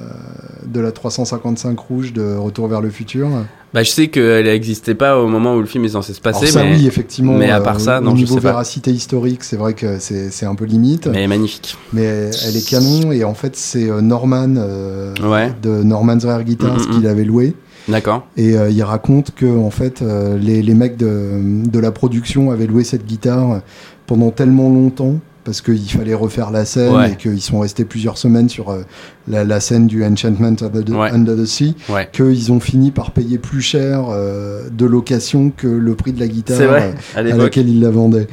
de 0.67 0.79
la 0.81 0.93
355 0.93 1.77
rouge 1.79 2.13
de 2.13 2.37
Retour 2.37 2.69
vers 2.69 2.81
le 2.81 2.91
futur. 2.91 3.29
Bah, 3.73 3.83
je 3.83 3.91
sais 3.91 4.07
qu'elle 4.07 4.45
n'existait 4.47 4.95
pas 4.95 5.19
au 5.19 5.27
moment 5.27 5.57
où 5.57 5.61
le 5.61 5.67
film 5.67 5.85
est 5.85 5.89
censé 5.89 6.13
se 6.15 6.21
passer, 6.21 6.47
Alors 6.47 6.53
ça, 6.53 6.65
mais, 6.65 6.77
oui, 6.77 6.87
effectivement. 6.87 7.33
mais 7.35 7.51
à 7.51 7.57
euh, 7.59 7.61
part 7.61 7.81
ça, 7.81 7.99
au 7.99 8.05
non, 8.05 8.11
je 8.13 8.17
niveau 8.23 8.37
sais 8.37 8.41
pas. 8.41 8.51
véracité 8.51 8.93
historique, 8.93 9.43
c'est 9.43 9.57
vrai 9.57 9.75
que 9.75 9.99
c'est 9.99 10.47
un 10.47 10.55
peu 10.55 10.65
limite. 10.67 11.09
mais 11.09 11.27
magnifique. 11.27 11.77
Mais 11.93 12.31
elle 12.47 12.57
est 12.57 12.69
canon 12.69 13.11
et 13.11 13.25
en 13.25 13.35
fait 13.35 13.57
c'est 13.57 13.91
euh, 13.91 14.01
Norman 14.01 14.55
euh, 14.57 15.13
Ouais. 15.29 15.53
de 15.63 15.83
Norman's 15.83 16.25
Rare 16.25 16.45
Guitars 16.45 16.79
Mm, 16.79 16.83
mm, 16.83 16.91
qu'il 16.95 17.07
avait 17.09 17.25
loué 17.25 17.55
D'accord. 17.89 18.25
et 18.37 18.57
euh, 18.57 18.71
il 18.71 18.83
raconte 18.85 19.33
que 19.35 19.47
en 19.47 19.71
fait 19.71 20.01
les, 20.41 20.63
les 20.63 20.75
mecs 20.75 20.97
de, 20.97 21.31
de 21.69 21.79
la 21.81 21.91
production 21.91 22.53
avaient 22.53 22.67
loué 22.69 22.85
cette 22.85 23.05
guitare 23.05 23.61
pendant 24.07 24.31
tellement 24.31 24.69
longtemps 24.69 25.15
parce 25.45 25.61
qu'il 25.61 25.79
fallait 25.91 26.15
refaire 26.15 26.51
la 26.51 26.65
scène 26.65 26.95
Ouais. 26.95 27.13
et 27.13 27.17
qu'ils 27.17 27.41
sont 27.41 27.61
restés 27.61 27.85
plusieurs 27.85 28.17
semaines 28.19 28.49
sur 28.49 28.71
euh, 28.71 28.83
la, 29.29 29.45
la 29.45 29.61
scène 29.61 29.87
du 29.87 30.05
Enchantment 30.05 30.57
Under 30.63 30.85
the, 30.85 30.89
Ouais. 30.91 31.11
Under 31.11 31.37
the 31.37 31.45
Sea 31.45 31.75
Ouais. 31.91 32.09
qu'ils 32.13 32.51
ont 32.51 32.61
fini 32.61 32.91
par 32.91 33.11
payer 33.11 33.39
plus 33.39 33.61
cher 33.61 34.07
euh, 34.11 34.63
de 34.73 34.87
location 34.87 35.51
que 35.55 35.67
le 35.69 35.95
prix 35.95 36.13
de 36.13 36.21
la 36.21 36.29
guitare 36.29 36.57
C'est 36.57 36.67
vrai. 36.67 36.95
À 37.15 37.19
euh, 37.21 37.33
à 37.33 37.37
laquelle 37.37 37.69
il 37.69 37.81
la 37.81 37.91
vendait 37.91 38.27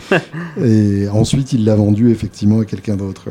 et 0.63 1.07
ensuite 1.11 1.53
il 1.53 1.65
l'a 1.65 1.75
vendue 1.75 2.11
effectivement 2.11 2.59
à 2.61 2.65
quelqu'un 2.65 2.95
d'autre 2.95 3.29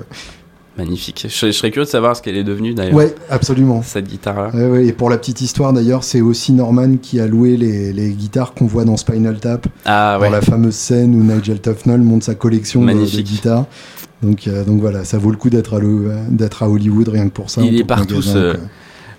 Magnifique. 0.78 1.26
Je, 1.28 1.46
je 1.46 1.50
serais 1.50 1.70
curieux 1.70 1.84
de 1.84 1.90
savoir 1.90 2.16
ce 2.16 2.22
qu'elle 2.22 2.36
est 2.36 2.44
devenue 2.44 2.74
d'ailleurs. 2.74 2.94
ouais 2.94 3.14
absolument 3.28 3.82
Cette 3.82 4.06
guitare-là. 4.06 4.50
Ouais, 4.54 4.66
ouais, 4.66 4.86
et 4.86 4.92
pour 4.92 5.10
la 5.10 5.18
petite 5.18 5.40
histoire 5.40 5.72
d'ailleurs, 5.72 6.04
c'est 6.04 6.20
aussi 6.20 6.52
Norman 6.52 6.96
qui 6.96 7.20
a 7.20 7.26
loué 7.26 7.56
les, 7.56 7.92
les 7.92 8.10
guitares 8.10 8.54
qu'on 8.54 8.66
voit 8.66 8.84
dans 8.84 8.96
Spinal 8.96 9.38
Tap, 9.40 9.66
Ah 9.84 10.18
dans 10.20 10.30
la 10.30 10.40
fameuse 10.40 10.74
scène 10.74 11.14
où 11.14 11.22
Nigel 11.22 11.60
Tufnell 11.60 12.00
monte 12.00 12.22
sa 12.22 12.34
collection 12.34 12.84
de, 12.84 12.92
de 12.92 13.20
guitares. 13.20 13.66
Donc, 14.22 14.46
euh, 14.46 14.64
donc 14.64 14.80
voilà, 14.80 15.04
ça 15.04 15.18
vaut 15.18 15.30
le 15.30 15.36
coup 15.36 15.50
d'être 15.50 15.74
à, 15.74 16.68
Hollywood 16.68 17.08
rien 17.08 17.28
que 17.28 17.34
pour 17.34 17.50
ça. 17.50 17.62
Il 17.62 17.78
est 17.80 17.84
partout, 17.84 18.22
ce-. 18.22 18.56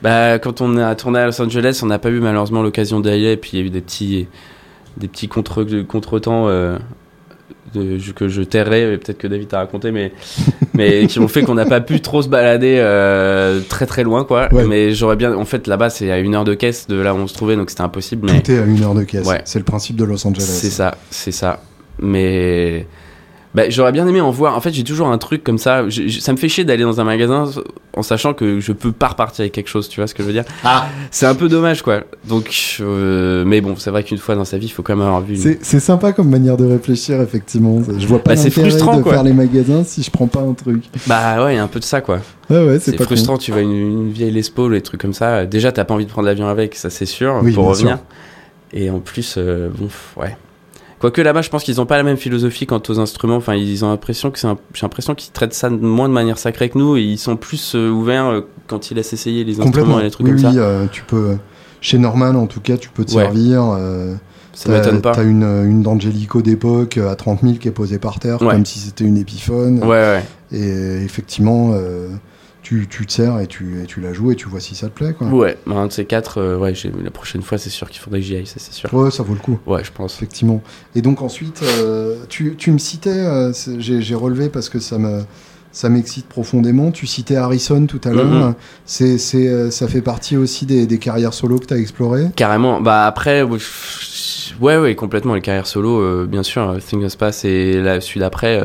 Bah, 0.02 0.40
quand 0.40 0.62
on 0.62 0.78
a 0.78 0.96
tourné 0.96 1.20
à 1.20 1.26
Los 1.28 1.42
Angeles, 1.42 1.80
on 1.84 1.88
n'a 1.88 2.00
pas 2.00 2.10
eu 2.10 2.20
malheureusement 2.20 2.64
l'occasion 2.64 3.00
d'y 3.00 3.10
aller. 3.10 3.32
Et 3.34 3.38
puis 3.38 3.52
il 3.54 3.60
y 3.60 3.64
a 3.64 3.66
eu 3.66 3.70
des 3.70 3.82
petits, 3.82 4.28
des 4.98 5.08
petits 5.08 5.28
contre, 5.28 5.64
contretemps 5.84 6.48
euh, 6.48 6.78
de- 7.74 7.98
que 8.14 8.28
je 8.28 8.42
tairai, 8.42 8.94
et 8.94 8.98
peut-être 8.98 9.18
que 9.18 9.28
David 9.28 9.48
t'a 9.50 9.58
raconté, 9.60 9.92
mais, 9.92 10.12
mais 10.74 11.08
qui 11.08 11.20
ont 11.20 11.28
fait 11.28 11.44
qu'on 11.44 11.56
n'a 11.56 11.66
pas 11.66 11.82
pu 11.82 12.02
trop 12.02 12.22
se 12.22 12.28
balader 12.30 12.78
euh, 12.80 13.62
très 13.70 13.86
très 13.86 14.04
loin, 14.04 14.24
quoi. 14.24 14.48
Ouais. 14.54 14.66
Mais 14.66 14.94
j'aurais 14.94 15.16
bien. 15.16 15.34
En 15.36 15.46
fait, 15.46 15.68
là-bas, 15.68 15.90
c'est 15.90 16.12
à 16.12 16.20
une 16.20 16.36
heure 16.36 16.44
de 16.44 16.54
caisse 16.54 16.88
de 16.88 16.96
là 17.00 17.14
où 17.14 17.18
on 17.18 17.28
se 17.28 17.34
trouvait, 17.34 17.56
donc 17.56 17.70
c'était 17.70 17.82
impossible. 17.82 18.30
Mais 18.32 18.42
Tout 18.42 18.52
est 18.52 18.60
à 18.60 18.66
une 18.66 18.84
heure 18.84 18.94
de 18.96 19.04
caisse. 19.04 19.26
Ouais. 19.28 19.42
C'est 19.46 19.60
le 19.60 19.66
principe 19.66 19.96
de 19.96 20.04
Los 20.04 20.26
Angeles. 20.28 20.42
c'est 20.46 20.70
ça, 20.70 20.96
c'est 21.10 21.32
ça. 21.32 21.62
Mais. 22.00 22.88
Bah, 23.54 23.70
j'aurais 23.70 23.92
bien 23.92 24.08
aimé 24.08 24.22
en 24.22 24.32
voir. 24.32 24.56
En 24.56 24.62
fait, 24.62 24.72
j'ai 24.72 24.86
toujours 24.86 25.08
un 25.10 25.18
truc 25.18 25.44
comme 25.44 25.58
ça. 25.58 25.84
Ça 26.22 26.32
me 26.32 26.38
fait 26.38 26.48
chier 26.48 26.64
d'aller 26.64 26.84
dans 26.84 27.02
un 27.02 27.04
magasin 27.04 27.44
en 27.98 28.02
sachant 28.02 28.34
que 28.34 28.62
je 28.62 28.72
peux 28.72 28.94
pas 28.94 29.10
repartir 29.10 29.44
avec 29.44 29.52
quelque 29.52 29.68
chose. 29.68 29.90
Tu 29.90 30.00
vois 30.00 30.08
ce 30.08 30.14
que 30.16 30.24
je 30.24 30.28
veux 30.28 30.34
dire? 30.34 30.46
Ah, 30.64 30.86
C'est 31.12 31.26
un 31.26 31.36
peu 31.36 31.50
dommage, 31.50 31.82
quoi. 31.82 32.02
Donc, 32.30 32.78
euh, 32.80 33.44
mais 33.46 33.60
bon, 33.60 33.76
c'est 33.76 33.90
vrai 33.90 34.04
qu'une 34.04 34.20
fois 34.20 34.36
dans 34.36 34.46
sa 34.46 34.58
vie, 34.58 34.68
il 34.68 34.70
faut 34.70 34.84
quand 34.84 34.96
même 34.96 35.06
avoir 35.06 35.20
vu. 35.22 35.36
une- 35.36 35.42
c'est, 35.42 35.60
c'est 35.62 35.82
sympa 35.82 36.14
comme 36.14 36.30
manière 36.30 36.56
de 36.56 36.66
réfléchir, 36.66 37.20
effectivement. 37.22 37.82
Je 37.98 38.08
vois 38.08 38.20
pas 38.20 38.32
Bah, 38.32 38.36
c'est 38.38 38.46
l'intérêt 38.48 38.70
frustrant, 38.70 38.98
de 38.98 39.02
quoi. 39.04 39.14
faire 39.16 39.24
les 39.24 39.34
magasins 39.34 39.84
si 39.84 40.02
je 40.02 40.12
prends 40.12 40.28
pas 40.28 40.40
un 40.42 40.54
truc. 40.54 40.84
Bah 41.08 41.44
ouais, 41.44 41.54
il 41.54 41.58
y 41.58 41.60
a 41.60 41.64
un 41.64 41.68
peu 41.68 41.80
de 41.80 41.86
ça, 41.86 42.00
quoi. 42.00 42.20
Ouais, 42.50 42.66
ouais, 42.66 42.80
c'est, 42.80 43.02
frustrant. 43.04 43.38
Tu 43.38 43.52
vois 43.52 43.62
une, 43.62 43.72
une 43.74 44.12
vieille 44.12 44.32
Les 44.32 44.44
Paul, 44.54 44.72
des 44.72 44.82
trucs 44.82 45.02
comme 45.02 45.14
ça. 45.14 45.46
Déjà, 45.46 45.74
t'as 45.74 45.84
pas 45.84 45.94
envie 45.94 46.06
de 46.06 46.12
prendre 46.12 46.28
l'avion 46.28 46.48
avec, 46.48 46.76
ça 46.76 46.90
c'est 46.90 47.06
sûr, 47.06 47.40
Oui, 47.44 47.52
pour 47.52 47.66
revenir. 47.66 47.98
sûr. 47.98 48.80
Et 48.80 48.90
en 48.90 49.00
plus, 49.00 49.36
euh, 49.38 49.68
bon, 49.78 49.90
ouais. 50.16 50.38
Quoique 51.02 51.20
là-bas, 51.22 51.42
je 51.42 51.50
pense 51.50 51.64
qu'ils 51.64 51.82
ont 51.82 51.86
pas 51.86 51.98
la 51.98 52.04
même 52.04 52.16
philosophie 52.18 52.66
quant 52.68 52.82
aux 52.88 53.00
instruments. 53.00 53.36
Enfin, 53.38 53.56
ils 53.56 53.84
ont 53.84 53.90
l'impression 53.90 54.32
que 54.32 54.40
c'est 54.40 54.48
un... 54.48 54.58
j'ai 54.74 54.84
l'impression 54.84 55.16
qu'ils 55.16 55.32
traitent 55.34 55.54
ça 55.54 55.70
moins 55.70 56.08
de 56.08 56.14
manière 56.14 56.38
sacrée 56.38 56.70
que 56.70 56.78
nous 56.78 56.96
et 56.96 57.02
ils 57.02 57.18
sont 57.18 57.36
plus 57.38 57.74
euh, 57.76 57.90
ouverts 57.90 58.28
euh, 58.28 58.42
quand 58.68 58.92
ils 58.92 58.94
laissent 58.96 59.12
essayer 59.14 59.44
les 59.44 59.60
instruments 59.60 60.00
et 60.00 60.04
les 60.04 60.12
trucs 60.12 60.28
oui, 60.28 60.34
comme 60.42 60.50
oui, 60.52 60.56
ça. 60.56 60.62
euh, 60.62 60.86
tu 60.92 61.04
peux. 61.04 61.38
Chez 61.82 61.98
Norman, 61.98 62.36
en 62.36 62.46
tout 62.46 62.62
cas, 62.62 62.78
tu 62.78 62.90
peux 62.90 63.04
te 63.04 63.14
Ouais. 63.16 63.24
servir. 63.24 63.76
Ça 64.54 64.70
m'étonne 64.70 65.02
pas. 65.02 65.14
T'as 65.14 65.24
une, 65.24 65.44
une 65.44 65.82
d'Angelico 65.82 66.42
d'époque 66.42 66.98
à 66.98 67.16
30 67.16 67.42
000 67.42 67.54
qui 67.56 67.68
est 67.68 67.72
posée 67.72 67.98
par 68.00 68.20
terre, 68.20 68.42
Ouais. 68.42 68.52
comme 68.54 68.66
si 68.66 68.80
c'était 68.80 69.06
une 69.06 69.18
épiphone. 69.18 69.80
Ouais, 69.84 69.88
ouais. 69.88 70.24
Et 70.52 71.04
effectivement, 71.04 71.72
euh, 71.74 72.10
tu, 72.62 72.88
tu 72.88 73.06
te 73.06 73.12
sers 73.12 73.40
et 73.40 73.48
tu, 73.48 73.82
et 73.82 73.86
tu 73.86 74.02
la 74.02 74.14
joues 74.14 74.32
et 74.32 74.36
tu 74.36 74.48
vois 74.48 74.60
si 74.60 74.76
ça 74.76 74.88
te 74.88 74.94
plaît. 74.94 75.14
Quoi. 75.14 75.28
Ouais, 75.28 75.58
bah, 75.66 75.76
un 75.78 75.88
de 75.88 75.92
ces 75.92 76.06
quatre, 76.06 76.40
euh, 76.40 76.58
ouais, 76.58 76.74
la 77.04 77.10
prochaine 77.12 77.42
fois, 77.42 77.58
c'est 77.58 77.70
sûr 77.72 77.90
qu'il 77.90 78.00
faudrait 78.02 78.20
que 78.20 78.26
j'y 78.26 78.36
aille, 78.36 78.46
ça 78.46 78.56
c'est 78.58 78.72
sûr. 78.74 78.94
Ouais, 78.94 79.10
ça 79.12 79.24
vaut 79.24 79.34
le 79.34 79.40
coup, 79.40 79.60
Ouais, 79.66 79.84
je 79.84 79.92
pense. 79.92 80.16
effectivement. 80.16 80.62
Et 80.96 81.02
donc 81.02 81.22
ensuite, 81.22 81.62
euh, 81.64 82.18
tu, 82.30 82.56
tu 82.58 82.72
me 82.72 82.78
citais, 82.78 83.10
euh, 83.10 83.52
j'ai 83.80 84.02
j'ai 84.02 84.16
relevé 84.16 84.50
parce 84.50 84.70
que 84.70 84.80
ça 84.80 84.98
me... 84.98 85.22
Ça 85.74 85.88
m'excite 85.88 86.28
profondément. 86.28 86.92
Tu 86.92 87.08
citais 87.08 87.38
Harrison 87.38 87.86
tout 87.86 88.02
à 88.04 88.10
l'heure. 88.10 88.26
Mhm. 88.50 88.56
C'est, 88.86 89.18
c'est, 89.18 89.48
euh, 89.48 89.72
ça 89.72 89.88
fait 89.88 90.02
partie 90.02 90.36
aussi 90.36 90.66
des, 90.66 90.86
des 90.86 90.98
carrières 90.98 91.34
solo 91.34 91.60
que 91.60 91.66
tu 91.66 91.74
as 91.74 91.78
explorées? 91.78 92.28
Carrément. 92.36 92.82
Bah 92.82 93.06
après, 93.06 93.42
ouais, 93.44 94.78
ouais, 94.78 94.96
complètement. 94.96 95.34
Les 95.34 95.40
carrières 95.40 95.68
solo, 95.68 96.26
bien 96.28 96.44
sûr. 96.44 96.78
Thing 96.86 97.06
of 97.06 97.18
Pass 97.18 97.46
et 97.46 97.80
la, 97.82 98.02
celui 98.02 98.20
d'après, 98.20 98.62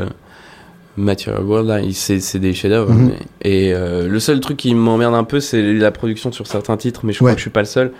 Material 0.96 1.42
World, 1.44 1.68
là, 1.68 1.80
c'est 1.92 2.20
c'est 2.20 2.38
des 2.38 2.52
chefs-d'œuvre. 2.54 2.92
Mhm. 2.92 3.12
Et 3.42 3.72
euh, 3.74 4.08
le 4.08 4.20
seul 4.20 4.40
truc 4.40 4.56
qui 4.56 4.74
m'emmerde 4.74 5.14
un 5.14 5.24
peu, 5.24 5.40
c'est 5.40 5.62
la 5.74 5.90
production 5.90 6.32
sur 6.32 6.46
certains 6.46 6.76
titres, 6.76 7.00
mais 7.04 7.12
je 7.12 7.18
Ouais. 7.22 7.30
crois 7.30 7.32
que 7.34 7.38
je 7.38 7.42
suis 7.42 7.50
pas 7.50 7.60
le 7.60 7.66
seul. 7.66 7.92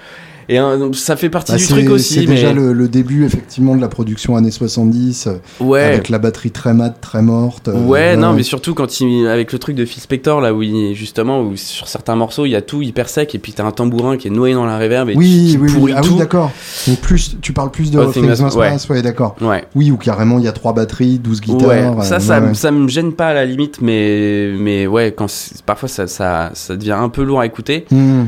Et 0.48 0.60
euh, 0.60 0.92
ça 0.92 1.16
fait 1.16 1.28
partie 1.28 1.52
Bah, 1.52 1.58
du 1.58 1.66
truc 1.66 1.90
aussi. 1.90 2.14
C'est 2.14 2.20
mais... 2.20 2.26
déjà 2.36 2.52
le, 2.52 2.72
le 2.72 2.88
début, 2.88 3.24
effectivement, 3.24 3.74
de 3.74 3.80
la 3.80 3.88
production 3.88 4.36
années 4.36 4.50
70, 4.52 5.26
euh, 5.26 5.32
Ouais. 5.58 5.82
avec 5.82 6.08
la 6.08 6.18
batterie 6.18 6.52
très 6.52 6.72
mate, 6.72 7.00
très 7.00 7.20
morte. 7.22 7.68
euh, 7.68 7.84
Ouais, 7.86 8.16
non, 8.16 8.32
mais 8.32 8.42
surtout 8.44 8.74
quand 8.74 9.00
il, 9.00 9.26
avec 9.26 9.52
le 9.52 9.58
truc 9.58 9.74
de 9.74 9.84
Phil 9.84 10.00
Spector, 10.00 10.40
là 10.40 10.54
où 10.54 10.62
il, 10.62 10.94
justement, 10.94 11.40
où 11.42 11.56
sur 11.56 11.88
certains 11.88 12.14
morceaux, 12.14 12.46
il 12.46 12.50
y 12.50 12.56
a 12.56 12.62
tout 12.62 12.80
hyper 12.82 13.08
sec, 13.08 13.34
et 13.34 13.38
puis 13.38 13.52
t'as 13.52 13.64
un 13.64 13.72
tambourin 13.72 14.16
qui 14.16 14.28
est 14.28 14.30
noyé 14.30 14.54
dans 14.54 14.66
la 14.66 14.78
reverb, 14.78 15.10
et 15.10 15.16
Oui, 15.16 15.26
qui, 15.26 15.50
qui 15.52 15.56
oui, 15.58 15.72
oui. 15.80 15.92
Ah 15.96 16.00
tout. 16.00 16.12
oui, 16.12 16.18
d'accord. 16.18 16.52
Donc, 16.86 17.00
plus, 17.00 17.36
tu 17.40 17.52
parles 17.52 17.70
plus 17.72 17.90
de 17.90 18.04
Things 18.12 18.28
Must 18.42 18.88
ouais. 18.88 19.02
D'accord. 19.02 19.34
ouais. 19.40 19.64
Oui, 19.74 19.90
ou 19.90 19.96
carrément, 19.96 20.38
il 20.38 20.44
y 20.44 20.48
a 20.48 20.52
trois 20.52 20.72
batteries, 20.72 21.18
12 21.18 21.40
guitares. 21.40 21.68
ouais, 21.68 21.82
euh, 21.98 22.02
ça, 22.02 22.20
ça, 22.20 22.54
ça 22.54 22.70
me 22.70 22.86
gêne 22.88 23.12
pas 23.14 23.28
à 23.28 23.34
la 23.34 23.44
limite, 23.44 23.80
mais, 23.80 24.52
mais 24.58 24.86
ouais, 24.86 25.12
quand 25.16 25.26
parfois 25.66 25.88
ça, 25.88 26.06
ça, 26.06 26.50
ça 26.54 26.76
devient 26.76 26.92
un 26.92 27.08
peu 27.08 27.22
lourd 27.24 27.40
à 27.40 27.46
écouter. 27.46 27.84
Hmm. 27.90 28.24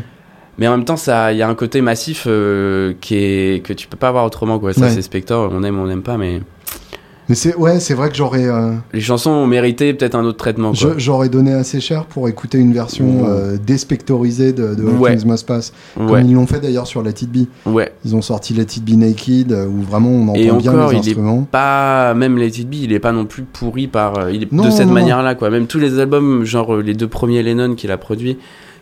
Mais 0.59 0.67
en 0.69 0.73
même 0.77 0.85
temps, 0.85 0.97
ça, 0.97 1.33
il 1.33 1.39
y 1.39 1.43
a 1.43 1.49
un 1.49 1.55
côté 1.55 1.81
massif 1.81 2.25
euh, 2.27 2.93
qui 3.01 3.15
est 3.17 3.63
que 3.65 3.73
tu 3.73 3.87
peux 3.87 3.97
pas 3.97 4.09
avoir 4.09 4.25
autrement, 4.25 4.59
quoi. 4.59 4.73
Ça, 4.73 4.83
Ouais. 4.87 4.91
c'est 4.91 5.03
Spector, 5.03 5.51
on 5.53 5.63
aime, 5.63 5.79
on 5.79 5.87
n'aime 5.87 6.03
pas, 6.03 6.17
mais 6.17 6.41
Mais 7.29 7.35
c'est, 7.35 7.55
ouais, 7.57 7.79
c'est 7.79 7.93
vrai 7.93 8.09
que 8.09 8.17
j'aurais, 8.17 8.47
euh, 8.49 8.73
les 8.95 9.03
chansons 9.03 9.31
ont 9.31 9.47
mérité 9.47 9.93
peut-être 9.93 10.15
un 10.15 10.25
autre 10.25 10.39
traitement, 10.39 10.73
quoi. 10.73 10.95
j'aurais 10.97 11.29
donné 11.29 11.53
assez 11.53 11.79
cher 11.79 12.07
pour 12.07 12.27
écouter 12.27 12.57
une 12.57 12.73
version 12.73 13.27
euh, 13.29 13.59
déspectorisée 13.65 14.55
de, 14.55 14.75
de 14.75 14.83
Ouais. 14.83 15.15
Things 15.15 15.31
Must 15.31 15.47
Pass. 15.47 15.73
Comme 15.95 16.11
Ouais, 16.11 16.23
ils 16.25 16.33
l'ont 16.33 16.47
fait 16.47 16.59
d'ailleurs 16.59 16.87
sur 16.87 17.03
Let 17.03 17.11
It 17.23 17.31
Be. 17.31 17.47
ouais. 17.67 17.93
Ils 18.07 18.17
ont 18.17 18.23
sorti 18.23 18.55
Let 18.55 18.63
It 18.63 18.83
Be 18.85 18.95
Naked, 18.97 19.53
où 19.53 19.83
vraiment 19.83 20.09
on 20.09 20.23
entend 20.29 20.35
Et 20.37 20.45
bien 20.45 20.55
encore, 20.55 20.91
les 20.91 20.97
il 20.97 21.07
est 21.07 21.09
instruments. 21.11 21.43
pas 21.51 22.15
même 22.15 22.39
Let 22.39 22.47
It 22.49 22.69
Be, 22.71 22.75
il 22.77 22.93
est 22.95 22.99
pas 22.99 23.13
non 23.13 23.27
plus 23.27 23.43
pourri 23.43 23.87
par 23.89 24.31
il 24.31 24.45
est 24.45 24.53
Non, 24.53 24.65
de 24.65 24.71
cette 24.71 24.81
non, 24.81 24.87
non. 24.87 24.95
manière-là 24.95 25.35
quoi. 25.35 25.51
Même 25.51 25.67
tous 25.67 25.79
les 25.79 25.99
albums 26.01 26.45
genre 26.47 26.79
les 26.79 26.95
deux 26.95 27.09
premiers 27.09 27.43
Lennon 27.43 27.75
qu'il 27.75 27.91
a 27.91 27.99
produits 27.99 28.39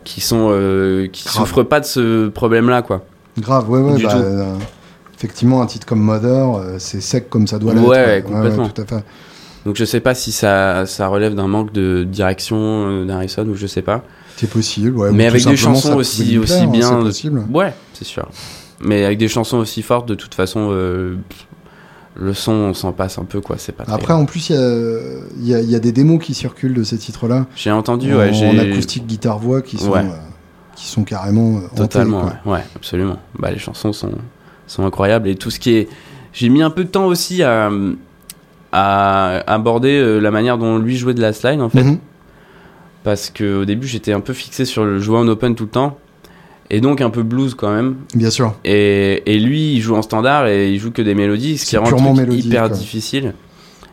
qui 0.07 0.21
sont 0.23 0.49
euh, 0.51 1.07
qui 1.09 1.25
Grave. 1.25 1.37
souffrent 1.37 1.63
pas 1.65 1.81
de 1.81 1.85
ce 1.85 2.29
problème-là 2.29 2.81
quoi. 2.83 3.05
Grave, 3.39 3.69
ouais, 3.69 3.81
ouais. 3.81 3.97
Du 3.97 4.05
bah, 4.05 4.13
tout. 4.13 4.19
euh, 4.19 4.55
effectivement, 5.19 5.61
un 5.61 5.67
titre 5.67 5.87
comme 5.87 6.01
Mother, 6.01 6.55
euh, 6.57 6.77
c'est 6.79 7.03
sec 7.03 7.29
comme 7.29 7.47
ça 7.47 7.59
doit 7.59 7.75
Ouais, 7.75 8.07
l'être. 8.17 8.25
complètement. 8.27 8.69
tout 8.69 8.81
à 8.83 8.87
fait. 8.87 9.05
Donc 9.67 9.77
je 9.77 9.85
sais 9.85 10.01
pas 10.01 10.15
si 10.15 10.31
ça 10.33 10.87
ça 10.87 11.09
relève 11.09 11.35
d'un 11.35 11.49
manque 11.49 11.73
de 11.73 12.05
direction 12.05 12.57
euh, 12.57 13.05
d'Harrison 13.05 13.45
ou 13.49 13.57
je 13.57 13.67
sais 13.67 13.83
pas. 13.83 14.03
C'est 14.37 14.49
possible, 14.51 14.97
ouais. 14.97 15.09
ou 15.11 15.13
Mais 15.13 15.27
avec 15.27 15.45
des 15.45 15.57
chansons 15.57 15.97
aussi- 15.97 16.39
aussi 16.39 16.55
plaire, 16.57 16.63
hein, 16.63 16.71
bien 16.71 16.89
C'est 16.91 16.97
de- 16.99 17.03
possible. 17.03 17.45
Ouais, 17.53 17.75
c'est 17.93 18.05
sûr. 18.05 18.29
Mais 18.81 19.05
avec 19.05 19.19
des 19.19 19.29
chansons 19.29 19.57
aussi 19.57 19.83
fortes 19.83 20.07
de 20.09 20.15
toute 20.15 20.35
façon 20.35 20.69
euh, 20.71 21.17
pff, 21.29 21.46
le 22.19 22.33
son 22.35 22.53
on 22.53 22.75
s'en 22.75 22.93
passe 22.93 23.19
un 23.19 23.25
peu 23.25 23.41
quoi, 23.41 23.57
c'est 23.59 23.73
pas 23.73 23.85
très... 23.85 23.93
Après, 23.93 24.13
en 24.15 24.25
plus, 24.25 24.51
il 24.51 24.57
y 25.43 25.55
a, 25.55 25.61
y 25.61 25.73
y 25.75 25.81
des 25.81 25.93
démos 25.93 26.23
qui 26.23 26.35
circulent 26.35 26.75
de 26.75 26.83
ces 26.83 26.97
titres-là. 26.99 27.47
J'ai 27.55 27.71
entendu 27.71 28.15
en, 28.15 28.19
ouais, 28.19 28.33
j'ai 28.33 28.49
en 28.49 28.59
acoustique 28.59 29.07
guitare-voix 29.07 29.63
qui 29.63 29.77
sont, 29.79 29.91
Ouais. 29.91 30.01
euh, 30.01 30.17
qui 30.75 30.87
sont 30.87 31.05
carrément 31.05 31.59
euh, 31.59 31.77
Totalement, 31.77 32.25
ouais. 32.25 32.53
Ouais, 32.53 32.65
absolument. 32.75 33.19
Bah, 33.39 33.51
les 33.51 33.59
chansons 33.59 33.93
sont, 33.93 34.13
sont 34.67 34.85
incroyables 34.87 35.29
et 35.29 35.35
tout 35.37 35.51
ce 35.51 35.61
qui 35.61 35.75
est. 35.75 35.89
J'ai 36.33 36.49
mis 36.49 36.63
un 36.63 36.71
peu 36.71 36.85
de 36.85 36.89
temps 36.89 37.07
aussi 37.07 37.43
à, 37.43 37.71
à 38.73 39.39
aborder 39.53 39.99
euh, 39.99 40.19
la 40.19 40.31
manière 40.31 40.59
dont 40.59 40.79
lui 40.79 40.97
jouait 40.97 41.15
de 41.15 41.23
la 41.23 41.33
slide 41.33 41.61
en 41.61 41.69
fait. 41.69 41.83
Mhm. 41.83 41.99
Parce 43.05 43.31
qu'au 43.31 43.65
début 43.65 43.87
j'étais 43.87 44.13
un 44.13 44.21
peu 44.21 44.33
fixé 44.33 44.65
sur 44.65 44.85
le 44.85 44.99
jouer 44.99 45.19
en 45.19 45.29
open 45.29 45.55
tout 45.55 45.65
le 45.65 45.71
temps. 45.71 45.99
Et 46.71 46.81
donc 46.81 47.01
un 47.01 47.11
peu 47.11 47.23
blues 47.23 47.55
quand 47.55 47.73
même. 47.75 47.97
Bien 48.15 48.31
sûr. 48.31 48.55
Et, 48.65 49.23
et 49.27 49.39
lui 49.39 49.75
il 49.75 49.81
joue 49.81 49.95
en 49.95 50.03
standard 50.03 50.49
et 50.49 50.73
il 50.73 50.79
joue 50.79 50.91
que 50.91 51.03
des 51.03 51.15
mélodies, 51.15 51.59
ce 51.59 51.67
qui 51.67 51.77
rend 51.77 51.89
le 51.91 52.27
truc 52.27 52.45
hyper 52.45 52.69
quoi. 52.69 52.77
difficile. 52.77 53.35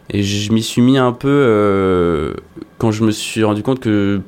Et 0.09 0.23
je 0.23 0.51
m'y 0.51 0.61
suis 0.61 0.81
mis 0.81 0.97
un 0.97 1.11
peu 1.13 1.29
euh, 1.29 2.33
quand 2.77 2.91
je 2.91 3.03
me 3.03 3.11
suis 3.11 3.43
rendu 3.43 3.63
compte 3.63 3.79
que 3.79 4.21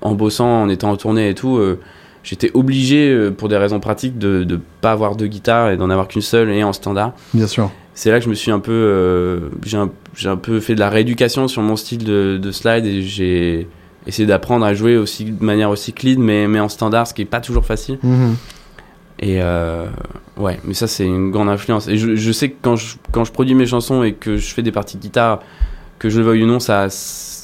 en 0.00 0.14
bossant, 0.14 0.62
en 0.62 0.68
étant 0.68 0.90
en 0.90 0.96
tournée 0.96 1.28
et 1.30 1.34
tout, 1.34 1.56
euh, 1.56 1.78
j'étais 2.22 2.50
obligé, 2.54 3.10
euh, 3.10 3.30
pour 3.30 3.48
des 3.48 3.56
raisons 3.56 3.80
pratiques, 3.80 4.18
de 4.18 4.44
ne 4.48 4.56
pas 4.80 4.92
avoir 4.92 5.16
deux 5.16 5.26
guitares 5.26 5.70
et 5.70 5.76
d'en 5.76 5.90
avoir 5.90 6.08
qu'une 6.08 6.22
seule 6.22 6.50
et 6.50 6.62
en 6.64 6.72
standard. 6.72 7.12
Bien 7.32 7.46
sûr. 7.46 7.70
C'est 7.94 8.10
là 8.10 8.18
que 8.18 8.24
je 8.24 8.30
me 8.30 8.34
suis 8.34 8.50
un 8.50 8.58
peu, 8.58 9.50
j'ai 9.64 9.76
un, 9.76 9.90
un 10.24 10.36
peu 10.36 10.58
fait 10.60 10.74
de 10.74 10.80
la 10.80 10.90
rééducation 10.90 11.48
sur 11.48 11.62
mon 11.62 11.76
style 11.76 12.02
de, 12.02 12.38
de 12.42 12.50
slide 12.50 12.84
et 12.86 13.02
j'ai 13.02 13.68
essayé 14.06 14.26
d'apprendre 14.26 14.64
à 14.66 14.74
jouer 14.74 14.96
aussi 14.96 15.24
de 15.24 15.44
manière 15.44 15.70
aussi 15.70 15.92
clean, 15.92 16.16
mais, 16.18 16.46
mais 16.48 16.60
en 16.60 16.68
standard, 16.68 17.06
ce 17.06 17.14
qui 17.14 17.22
est 17.22 17.26
pas 17.26 17.40
toujours 17.40 17.64
facile. 17.64 17.98
Mhm. 18.02 18.36
Et 19.20 19.40
euh, 19.40 19.86
ouais, 20.36 20.58
mais 20.64 20.74
ça 20.74 20.86
c'est 20.86 21.06
une 21.06 21.30
grande 21.30 21.48
influence. 21.48 21.88
Et 21.88 21.96
je, 21.96 22.16
je 22.16 22.32
sais 22.32 22.50
que 22.50 22.56
quand 22.60 22.76
je, 22.76 22.96
quand 23.12 23.24
je 23.24 23.32
produis 23.32 23.54
mes 23.54 23.66
chansons 23.66 24.02
et 24.02 24.12
que 24.12 24.36
je 24.36 24.52
fais 24.52 24.62
des 24.62 24.72
parties 24.72 24.96
de 24.96 25.02
guitare, 25.02 25.40
que 25.98 26.10
je 26.10 26.18
le 26.18 26.26
veuille 26.26 26.42
ou 26.42 26.46
non, 26.46 26.58
ça, 26.58 26.88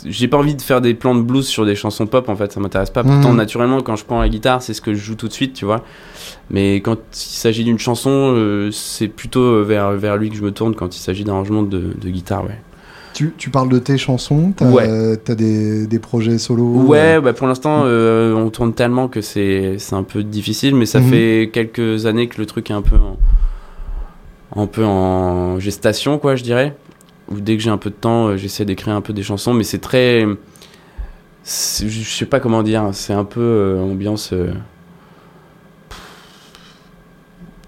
j'ai 0.05 0.27
pas 0.29 0.37
envie 0.37 0.55
de 0.57 0.61
faire 0.61 0.81
des 0.81 0.93
plans 0.95 1.15
de 1.15 1.23
blues 1.23 1.47
sur 1.47 1.65
des 1.65 1.77
chansons 1.77 2.07
pop 2.07 2.29
en 2.29 2.35
fait, 2.37 2.53
ça 2.53 2.59
m'intéresse 2.61 2.91
pas. 2.91 3.05
Pourtant, 3.05 3.31
Mhm. 3.31 3.37
naturellement, 3.37 3.81
quand 3.81 3.97
je 3.97 4.05
prends 4.05 4.21
la 4.21 4.29
guitare, 4.29 4.61
c'est 4.61 4.75
ce 4.75 4.81
que 4.81 4.93
je 4.93 4.99
joue 5.01 5.15
tout 5.15 5.29
de 5.29 5.33
suite, 5.33 5.55
tu 5.55 5.65
vois. 5.65 5.85
Mais 6.51 6.77
quand 6.81 6.97
il 7.13 7.37
s'agit 7.37 7.63
d'une 7.65 7.79
chanson, 7.79 8.11
euh, 8.11 8.71
c'est 8.73 9.09
plutôt 9.09 9.63
vers, 9.65 9.93
vers 9.93 10.17
lui 10.17 10.29
que 10.29 10.37
je 10.37 10.43
me 10.43 10.51
tourne 10.51 10.75
quand 10.75 10.95
il 10.97 10.99
s'agit 11.01 11.23
d'arrangement 11.25 11.63
de, 11.63 11.95
de 11.99 12.09
guitare, 12.11 12.45
ouais. 12.45 12.59
Tu, 13.21 13.35
tu 13.37 13.51
parles 13.51 13.69
de 13.69 13.79
tes 13.79 13.99
chansons 13.99 14.55
T'as 14.57 14.71
Ouais. 14.71 14.89
des, 15.37 15.87
des 15.87 15.99
projets 15.99 16.39
solo 16.39 16.65
Ouais, 16.87 17.17
euh, 17.19 17.21
bah 17.21 17.35
pour 17.35 17.47
l'instant, 17.47 17.83
euh, 17.85 18.33
on 18.33 18.49
tourne 18.49 18.73
tellement 18.73 19.09
que 19.09 19.21
c'est 19.21 19.77
un 19.93 20.05
peu 20.05 20.23
difficile, 20.23 20.75
mais 20.75 20.87
ça 20.87 21.01
Mhm. 21.01 21.11
fait 21.11 21.51
quelques 21.53 22.07
années 22.07 22.29
que 22.29 22.39
le 22.41 22.47
truc 22.47 22.71
est 22.71 22.73
un 22.73 22.81
peu 22.81 22.97
en, 22.97 23.19
un 24.63 24.67
peu 24.67 24.87
en 24.87 25.61
gestation, 25.61 26.17
quoi, 26.19 26.35
je 26.35 26.43
dirais. 26.43 26.75
Ou 27.31 27.41
dès 27.41 27.59
que 27.59 27.63
j'ai 27.63 27.69
un 27.69 27.77
peu 27.77 27.91
de 27.91 27.95
temps, 27.95 28.29
euh, 28.29 28.37
j'essaie 28.39 28.65
d'écrire 28.65 28.95
un 28.95 29.03
peu 29.03 29.13
des 29.13 29.23
chansons, 29.23 29.53
mais 29.53 29.65
c'est 29.65 29.81
très. 29.83 30.25
Je 31.45 32.03
sais 32.09 32.25
pas 32.25 32.41
comment 32.41 32.63
dire, 32.63 32.89
c'est 32.93 33.13
un 33.13 33.25
peu 33.27 33.77
ambiance. 33.83 34.33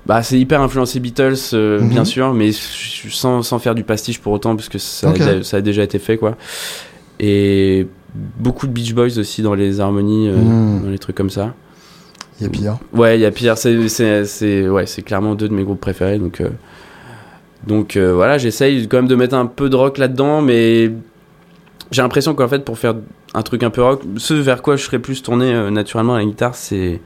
Bah, 0.06 0.22
c'est 0.22 0.38
hyper 0.38 0.60
influencé 0.60 0.98
Beatles, 0.98 1.34
euh, 1.54 1.80
Mhm. 1.82 1.88
bien 1.88 2.04
sûr, 2.04 2.34
mais 2.34 2.50
sans, 2.52 3.42
sans 3.42 3.58
faire 3.60 3.74
du 3.76 3.84
pastiche 3.84 4.18
pour 4.20 4.32
autant, 4.32 4.56
parce 4.56 4.68
que 4.68 4.78
ça, 4.78 5.10
a, 5.10 5.42
ça 5.44 5.58
a 5.58 5.60
déjà 5.60 5.82
été 5.84 5.98
fait, 6.00 6.16
quoi. 6.16 6.36
Et 7.20 7.86
beaucoup 8.38 8.66
de 8.66 8.72
Beach 8.72 8.94
Boys 8.94 9.18
aussi 9.18 9.42
dans 9.42 9.54
les 9.54 9.78
harmonies, 9.80 10.28
euh, 10.28 10.42
Mhm. 10.42 10.82
dans 10.82 10.90
les 10.90 10.98
trucs 10.98 11.14
comme 11.16 11.30
ça. 11.30 11.54
Il 12.40 12.44
y 12.44 12.46
a 12.46 12.50
pire. 12.50 12.78
Ouais, 12.92 13.16
il 13.16 13.20
y 13.20 13.24
a 13.26 13.30
pire, 13.30 13.56
c'est 13.56 14.68
ouais, 14.68 14.84
clairement 15.04 15.36
deux 15.36 15.48
de 15.48 15.54
mes 15.54 15.62
groupes 15.62 15.80
préférés, 15.80 16.18
donc, 16.18 16.40
euh, 16.40 16.48
donc 17.66 17.96
voilà, 17.96 18.38
j'essaye 18.38 18.88
quand 18.88 18.96
même 18.96 19.06
de 19.06 19.14
mettre 19.14 19.36
un 19.36 19.46
peu 19.46 19.68
de 19.70 19.76
rock 19.76 19.98
là-dedans, 19.98 20.42
mais 20.42 20.90
j'ai 21.92 22.02
l'impression 22.02 22.34
qu'en 22.34 22.48
fait, 22.48 22.64
pour 22.64 22.76
faire 22.78 22.94
un 23.34 23.42
truc 23.42 23.62
un 23.62 23.70
peu 23.70 23.82
rock, 23.82 24.02
ce 24.16 24.34
vers 24.34 24.60
quoi 24.62 24.76
je 24.76 24.82
serais 24.84 24.98
plus 24.98 25.22
tourné 25.22 25.52
euh, 25.54 25.70
naturellement 25.70 26.14
à 26.14 26.18
la 26.18 26.24
guitare, 26.24 26.54
c'est. 26.54 27.00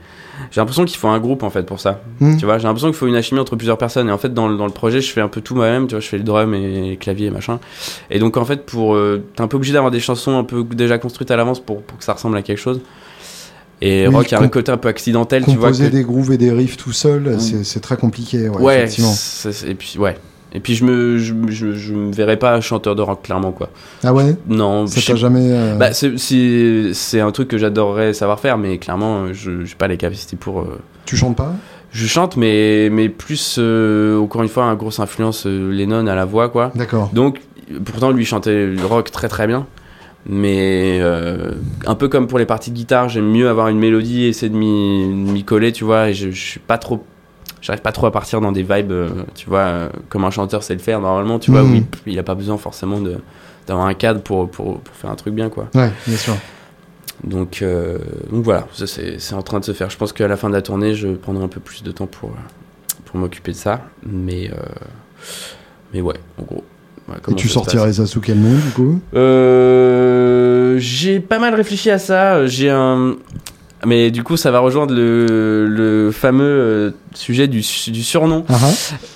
J'ai 0.51 0.61
l'impression 0.61 0.85
qu'il 0.85 0.97
faut 0.97 1.07
un 1.07 1.19
groupe 1.19 1.41
en 1.43 1.49
fait 1.49 1.63
pour 1.63 1.79
ça. 1.79 2.01
Mhm. 2.19 2.37
Tu 2.37 2.45
vois, 2.45 2.57
j'ai 2.59 2.65
l'impression 2.65 2.89
qu'il 2.89 2.95
faut 2.97 3.07
une 3.07 3.15
alchimie 3.15 3.39
entre 3.39 3.55
plusieurs 3.55 3.77
personnes. 3.79 4.07
Et 4.07 4.11
en 4.11 4.17
fait, 4.19 4.33
dans, 4.33 4.47
le- 4.47 4.55
dans 4.55 4.65
le 4.67 4.71
projet, 4.71 5.01
je 5.01 5.11
fais 5.11 5.21
un 5.21 5.27
peu 5.29 5.41
tout 5.41 5.55
moi-même. 5.55 5.87
Tu 5.87 5.95
vois, 5.95 5.99
je 5.99 6.07
fais 6.07 6.17
le 6.17 6.23
drum 6.23 6.53
et 6.53 6.89
les 6.89 6.97
claviers 6.97 7.27
et 7.27 7.31
machin. 7.31 7.59
Et 8.11 8.19
donc, 8.19 8.37
en 8.37 8.45
fait, 8.45 8.65
pour. 8.65 8.95
euh, 8.95 9.23
T'es 9.35 9.41
un 9.41 9.47
peu 9.47 9.57
obligé 9.57 9.73
d'avoir 9.73 9.91
des 9.91 9.99
chansons 9.99 10.37
un 10.37 10.43
peu 10.43 10.63
déjà 10.63 10.97
construites 10.99 11.31
à 11.31 11.37
l'avance 11.37 11.59
pour, 11.59 11.81
pour 11.81 11.97
que 11.97 12.03
ça 12.03 12.13
ressemble 12.13 12.37
à 12.37 12.41
quelque 12.43 12.59
chose. 12.59 12.81
Et 13.81 14.07
Oui, 14.07 14.15
rock 14.15 14.33
a 14.33 14.39
un 14.41 14.47
côté 14.47 14.71
un 14.71 14.77
peu 14.77 14.87
accidentel, 14.89 15.43
tu 15.43 15.51
vois. 15.51 15.69
Composer 15.69 15.87
que- 15.89 15.91
des 15.95 16.03
grooves 16.03 16.31
et 16.31 16.37
des 16.37 16.51
riffs 16.51 16.77
tout 16.77 16.91
seul, 16.93 17.35
c'est 17.39 17.63
c'est 17.63 17.79
très 17.79 17.95
compliqué. 17.97 18.49
Ouais, 18.49 18.57
Ouais, 18.61 18.77
effectivement. 18.83 19.13
et 19.67 19.75
puis 19.75 19.97
ouais. 19.99 20.17
Et 20.53 20.59
puis 20.61 20.75
je 20.75 20.85
me 20.85 21.17
je, 21.17 21.33
je, 21.49 21.73
je 21.73 21.93
me 21.93 22.11
verrais 22.11 22.37
pas 22.37 22.59
chanteur 22.61 22.95
de 22.95 23.01
rock 23.01 23.21
clairement 23.23 23.51
quoi. 23.51 23.69
Ah 24.03 24.13
ouais? 24.13 24.35
Non, 24.47 24.87
Ça 24.87 25.01
t'a 25.01 25.15
jamais. 25.17 25.41
euh, 25.51 25.75
bah 25.75 25.89
c'est 25.91 27.19
un 27.19 27.31
truc 27.31 27.49
que 27.49 27.57
j'adorerais 27.57 28.13
savoir 28.13 28.39
faire 28.39 28.57
mais 28.57 28.77
clairement 28.77 29.33
je 29.33 29.65
j'ai 29.65 29.75
pas 29.75 29.87
les 29.87 29.97
capacités 29.97 30.37
pour 30.37 30.61
euh, 30.61 30.79
Tu 31.05 31.17
chantes 31.17 31.35
pas? 31.35 31.53
Je 31.91 32.05
chante 32.07 32.37
mais 32.37 32.89
mais 32.91 33.09
plus 33.09 33.57
euh, 33.59 34.19
encore 34.19 34.41
une 34.43 34.49
fois 34.49 34.63
une 34.65 34.75
grosse 34.75 34.99
influence 34.99 35.45
euh, 35.45 35.71
Lennon 35.71 36.07
à 36.07 36.15
la 36.15 36.25
voix 36.25 36.49
quoi. 36.49 36.71
D'accord. 36.75 37.09
Donc 37.13 37.41
pourtant 37.83 38.11
lui 38.11 38.23
chantait 38.25 38.67
le 38.67 38.85
rock 38.85 39.11
très 39.11 39.27
très 39.27 39.47
bien. 39.47 39.65
Mais 40.29 40.99
un 41.85 41.95
peu 41.95 42.09
comme 42.09 42.27
pour 42.27 42.37
les 42.37 42.45
parties 42.45 42.71
de 42.71 42.75
guitare, 42.75 43.07
j'aime 43.07 43.29
mieux 43.31 43.47
avoir 43.47 43.69
une 43.69 43.79
mélodie 43.79 44.23
et 44.23 44.27
essayer 44.29 44.49
de 44.49 44.57
m'y 44.57 45.07
de 45.07 45.31
m'y 45.31 45.43
coller, 45.45 45.71
tu 45.71 45.85
vois. 45.85 46.09
Et 46.09 46.13
je, 46.13 46.31
je 46.31 46.41
suis 46.41 46.59
pas 46.59 46.77
trop. 46.77 47.05
J'arrive 47.61 47.81
pas 47.81 47.91
trop 47.91 48.05
à 48.07 48.11
partir 48.11 48.39
dans 48.41 48.51
des 48.51 48.61
vibes, 48.63 48.91
euh, 48.91 49.09
tu 49.35 49.47
vois, 49.49 49.59
euh, 49.59 49.89
comme 50.09 50.23
un 50.25 50.29
chanteur 50.31 50.61
sait 50.63 50.73
le 50.73 50.79
faire 50.79 51.01
normalement, 51.01 51.39
tu 51.39 51.51
vois, 51.51 51.63
Mhm. 51.63 51.71
où 51.71 51.75
il, 52.05 52.13
il 52.13 52.19
a 52.19 52.23
pas 52.23 52.35
besoin 52.35 52.57
forcément 52.57 52.99
de 53.01 53.17
d'avoir 53.65 53.87
un 53.87 53.93
cadre 53.95 54.21
pour, 54.21 54.49
pour, 54.49 54.79
pour 54.79 54.95
faire 54.95 55.09
un 55.09 55.15
truc 55.15 55.33
bien, 55.33 55.49
quoi. 55.49 55.67
Ouais, 55.75 55.91
bien 56.07 56.15
sûr. 56.17 56.35
Donc, 57.23 57.61
euh, 57.61 57.97
donc 58.31 58.43
voilà, 58.43 58.65
ça, 58.73 58.87
c'est 58.87 59.19
c'est 59.19 59.33
en 59.35 59.41
train 59.41 59.59
de 59.59 59.65
se 59.65 59.73
faire. 59.73 59.89
Je 59.89 59.97
pense 59.97 60.13
qu'à 60.13 60.27
la 60.27 60.37
fin 60.37 60.47
de 60.49 60.53
la 60.53 60.61
tournée, 60.61 60.93
je 60.95 61.09
prendrai 61.09 61.43
un 61.43 61.47
peu 61.49 61.59
plus 61.59 61.83
de 61.83 61.91
temps 61.91 62.05
pour, 62.07 62.31
pour 63.05 63.17
m'occuper 63.19 63.51
de 63.51 63.57
ça. 63.57 63.81
Mais, 64.05 64.49
euh, 64.51 64.55
mais 65.93 65.99
ouais, 66.01 66.15
en 66.39 66.43
gros. 66.43 66.63
Et 67.29 67.35
tu 67.35 67.47
sortirais 67.49 67.91
ça 67.93 68.05
sous 68.05 68.19
quel 68.21 68.37
nom 68.39 68.53
du 68.53 68.69
coup? 68.71 68.99
Euh, 69.15 70.75
j'ai 70.77 71.19
pas 71.19 71.39
mal 71.39 71.55
réfléchi 71.55 71.89
à 71.89 71.97
ça. 71.99 72.45
J'ai 72.47 72.69
un, 72.69 73.15
Mais 73.85 74.09
du 74.09 74.23
coup, 74.23 74.37
ça 74.37 74.49
va 74.49 74.59
rejoindre 74.59 74.93
le, 74.95 75.67
le 75.67 76.11
fameux 76.11 76.43
euh, 76.43 76.91
sujet 77.13 77.47
du, 77.47 77.59
du 77.59 78.03
surnom. 78.03 78.43
Ah, 78.49 78.55
ah. 78.59 78.67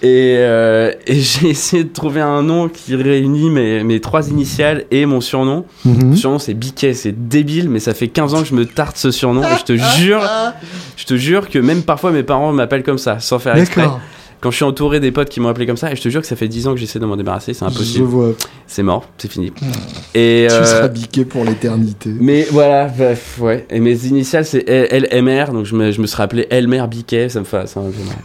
Et, 0.03 0.35
euh, 0.37 0.91
et 1.07 1.15
j'ai 1.19 1.49
essayé 1.49 1.83
de 1.83 1.89
trouver 1.91 2.21
un 2.21 2.43
nom 2.43 2.69
qui 2.69 2.95
réunit 2.95 3.49
mes, 3.49 3.83
mes 3.83 3.99
trois 3.99 4.29
initiales 4.29 4.85
et 4.91 5.05
mon 5.05 5.19
surnom. 5.19 5.65
Mhm. 5.85 6.05
Mon 6.09 6.15
surnom, 6.15 6.39
c'est 6.39 6.53
Biquet, 6.53 6.93
c'est 6.93 7.27
débile, 7.27 7.69
mais 7.69 7.79
ça 7.79 7.93
fait 7.93 8.07
15 8.07 8.33
ans 8.35 8.41
que 8.41 8.47
je 8.47 8.55
me 8.55 8.65
tarte 8.65 8.97
ce 8.97 9.09
surnom. 9.09 9.41
Et 9.43 9.57
je 9.59 9.63
te 9.63 9.75
jure, 9.75 10.21
je 10.95 11.05
te 11.05 11.15
jure 11.15 11.49
que 11.49 11.57
même 11.57 11.81
parfois 11.81 12.11
mes 12.11 12.23
parents 12.23 12.53
m'appellent 12.53 12.83
comme 12.83 12.99
ça, 12.99 13.19
sans 13.19 13.39
faire 13.39 13.55
exprès. 13.57 13.87
Quand 14.41 14.49
je 14.49 14.55
suis 14.55 14.65
entouré 14.65 14.99
des 14.99 15.11
potes 15.11 15.29
qui 15.29 15.39
m'ont 15.39 15.49
appelé 15.49 15.67
comme 15.67 15.77
ça, 15.77 15.91
et 15.91 15.95
je 15.95 16.01
te 16.01 16.09
jure 16.09 16.19
que 16.21 16.25
ça 16.27 16.35
fait 16.35 16.47
10 16.47 16.67
ans 16.67 16.73
que 16.73 16.79
j'essaie 16.79 16.97
de 16.97 17.05
m'en 17.05 17.15
débarrasser, 17.15 17.53
c'est 17.53 17.63
Je 17.63 17.69
impossible. 17.71 18.05
vois. 18.05 18.33
C'est 18.65 18.81
mort, 18.81 19.07
c'est 19.19 19.31
fini. 19.31 19.53
Et, 20.15 20.47
Tu 20.49 20.55
euh, 20.55 20.65
seras 20.65 20.87
biqué 20.87 21.25
pour 21.25 21.45
l'éternité. 21.45 22.09
mais 22.19 22.47
voilà, 22.51 22.85
bref, 22.87 23.37
ouais. 23.39 23.67
Et 23.69 23.79
mes 23.79 24.05
initiales, 24.07 24.45
c'est 24.45 24.65
LMR, 24.67 25.51
donc 25.53 25.65
je 25.65 25.75
me, 25.75 25.91
je 25.91 26.01
me 26.01 26.07
serais 26.07 26.23
appelé 26.23 26.47
Elmer 26.49 26.83
Biquet, 26.89 27.29
ça 27.29 27.39
me 27.39 27.45
fait, 27.45 27.67
ça 27.67 27.81
me 27.81 27.91
fait 27.91 28.03
mal. 28.03 28.17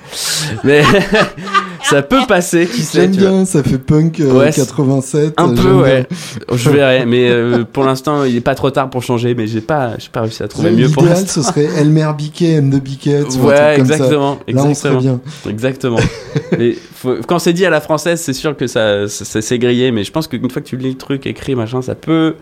Mais 0.64 0.83
ça 1.90 2.03
peut 2.03 2.20
passer, 2.29 2.66
qui 2.66 2.83
sait, 2.83 3.03
J'aime 3.03 3.11
bien, 3.12 3.44
ça 3.44 3.62
fait 3.62 3.79
punk 3.79 4.20
euh, 4.20 4.33
Ouais, 4.33 4.53
c'est- 4.53 4.62
87. 4.62 5.35
Un 5.37 5.55
peu, 5.55 5.72
ouais. 5.75 6.07
Je 6.55 6.70
verrai, 6.70 7.07
mais 7.07 7.29
euh, 7.31 7.64
pour 7.70 7.85
l'instant, 7.85 8.25
il 8.25 8.37
est 8.37 8.40
pas 8.40 8.55
trop 8.55 8.70
tard 8.70 8.90
pour 8.90 9.03
changer, 9.03 9.35
mais 9.35 9.46
j'ai 9.46 9.61
pas, 9.61 9.92
j'ai 9.99 10.09
pas 10.11 10.22
réussi 10.22 10.42
à 10.42 10.49
trouver 10.49 10.70
mieux 10.70 10.88
pour 10.88 11.05
l'instant. 11.05 11.27
ce 11.29 11.42
serait 11.42 11.64
Elmer 11.79 12.11
Biquet, 12.16 12.53
M 12.55 12.70
de 12.70 12.79
Biquet. 12.79 13.22
Ouais, 13.22 13.25
truc 13.25 13.38
comme 13.40 13.46
ça. 13.46 13.75
exactement, 13.77 14.38
Là, 14.49 14.64
on 14.64 14.75
serait 14.75 14.90
exactement, 14.94 14.99
bien. 15.01 15.20
exactement. 15.51 15.99
mais 16.59 16.72
faut- 16.94 17.16
quand 17.27 17.38
c'est 17.38 17.53
dit 17.53 17.64
à 17.66 17.70
la 17.70 17.81
française, 17.81 18.20
c'est 18.20 18.33
sûr 18.33 18.57
que 18.57 18.66
ça, 18.66 19.09
ça, 19.09 19.25
ça- 19.25 19.42
c'est 19.42 19.59
grillé, 19.59 19.90
mais 19.92 20.05
je 20.05 20.11
pense 20.12 20.29
qu'une 20.29 20.51
fois 20.51 20.62
que 20.62 20.68
tu 20.68 20.77
lis 20.77 20.90
le 20.90 20.96
truc 20.96 21.27
écrit, 21.27 21.55
machin, 21.55 21.83
ça 21.83 21.94
peut, 21.94 22.35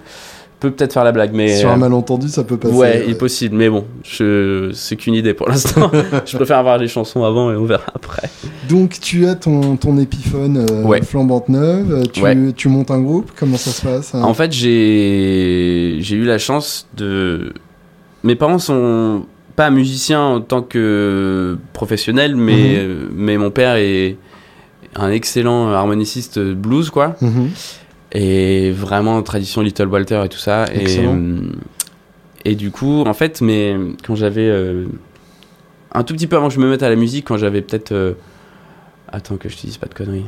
peut 0.69 0.71
peut-être 0.75 0.93
faire 0.95 1.05
la 1.05 1.13
blague, 1.13 1.33
mais 1.35 1.57
Sur 1.57 1.69
un 1.71 1.75
euh, 1.75 1.77
malentendu, 1.77 2.29
ça 2.29 2.43
peut 2.45 2.57
passer. 2.57 2.75
ouais, 2.75 3.03
il 3.07 3.11
est 3.13 3.19
possible, 3.19 3.55
mais 3.57 3.69
bon, 3.69 3.85
je, 4.03 4.71
c'est 4.73 4.97
qu'une 4.97 5.15
idée 5.15 5.35
pour 5.35 5.49
l'instant. 5.49 5.91
je 6.27 6.37
préfère 6.37 6.59
avoir 6.59 6.79
les 6.79 6.89
chansons 6.89 7.23
avant 7.25 7.53
et 7.53 7.57
on 7.57 7.65
verra 7.65 7.85
après. 7.95 8.29
Donc, 8.69 8.99
tu 9.01 9.27
as 9.27 9.35
ton, 9.35 9.77
ton 9.77 9.99
épiphone 9.99 10.67
euh, 10.71 10.83
Ouais. 10.83 11.03
flambante 11.03 11.49
neuve. 11.49 11.93
euh, 11.93 12.03
Tu, 12.13 12.23
Ouais. 12.23 12.37
tu 12.57 12.69
montes 12.69 12.91
un 12.91 13.01
groupe. 13.01 13.31
Comment 13.39 13.57
ça 13.57 13.71
se 13.71 13.83
passe 13.83 14.15
hein? 14.15 14.23
En 14.23 14.35
fait, 14.35 14.53
j'ai 14.53 15.99
j'ai 16.01 16.17
eu 16.17 16.25
la 16.25 16.39
chance 16.39 16.87
de. 16.97 17.53
Mes 18.23 18.35
parents 18.37 18.59
sont 18.59 19.27
pas 19.57 19.71
musiciens 19.71 20.23
en 20.23 20.41
tant 20.41 20.63
que 20.63 21.57
professionnels, 21.75 22.37
mais, 22.37 22.79
Mhm. 22.83 23.09
mais 23.15 23.37
mon 23.39 23.51
père 23.51 23.77
est 23.77 24.17
un 24.97 25.11
excellent 25.11 25.69
harmoniciste 25.69 26.39
blues, 26.41 26.91
quoi. 26.91 27.17
Mhm. 27.21 27.51
Et 28.15 28.71
vraiment 28.71 29.21
tradition 29.23 29.61
Little 29.61 29.89
Walter 29.89 30.23
et 30.25 30.29
tout 30.29 30.39
ça. 30.39 30.67
Et, 30.73 30.83
Excellent. 30.83 31.17
euh, 31.17 31.41
et 32.45 32.55
du 32.55 32.71
coup, 32.71 33.03
en 33.03 33.15
fait, 33.15 33.41
mais 33.41 33.77
quand 34.07 34.15
j'avais. 34.15 34.49
euh, 34.49 34.87
un 35.93 36.03
tout 36.05 36.15
petit 36.15 36.27
peu 36.27 36.37
avant 36.37 36.49
que 36.49 36.55
je 36.55 36.61
me 36.61 36.69
mette 36.71 36.83
à 36.83 36.89
la 36.89 36.97
musique, 36.97 37.27
quand 37.27 37.37
j'avais 37.37 37.61
peut-être. 37.63 37.93
euh, 37.93 38.13
attends 39.11 39.37
que 39.37 39.49
je 39.49 39.57
te 39.57 39.63
dise 39.63 39.77
pas 39.79 39.87
de 39.87 39.95
conneries. 39.95 40.27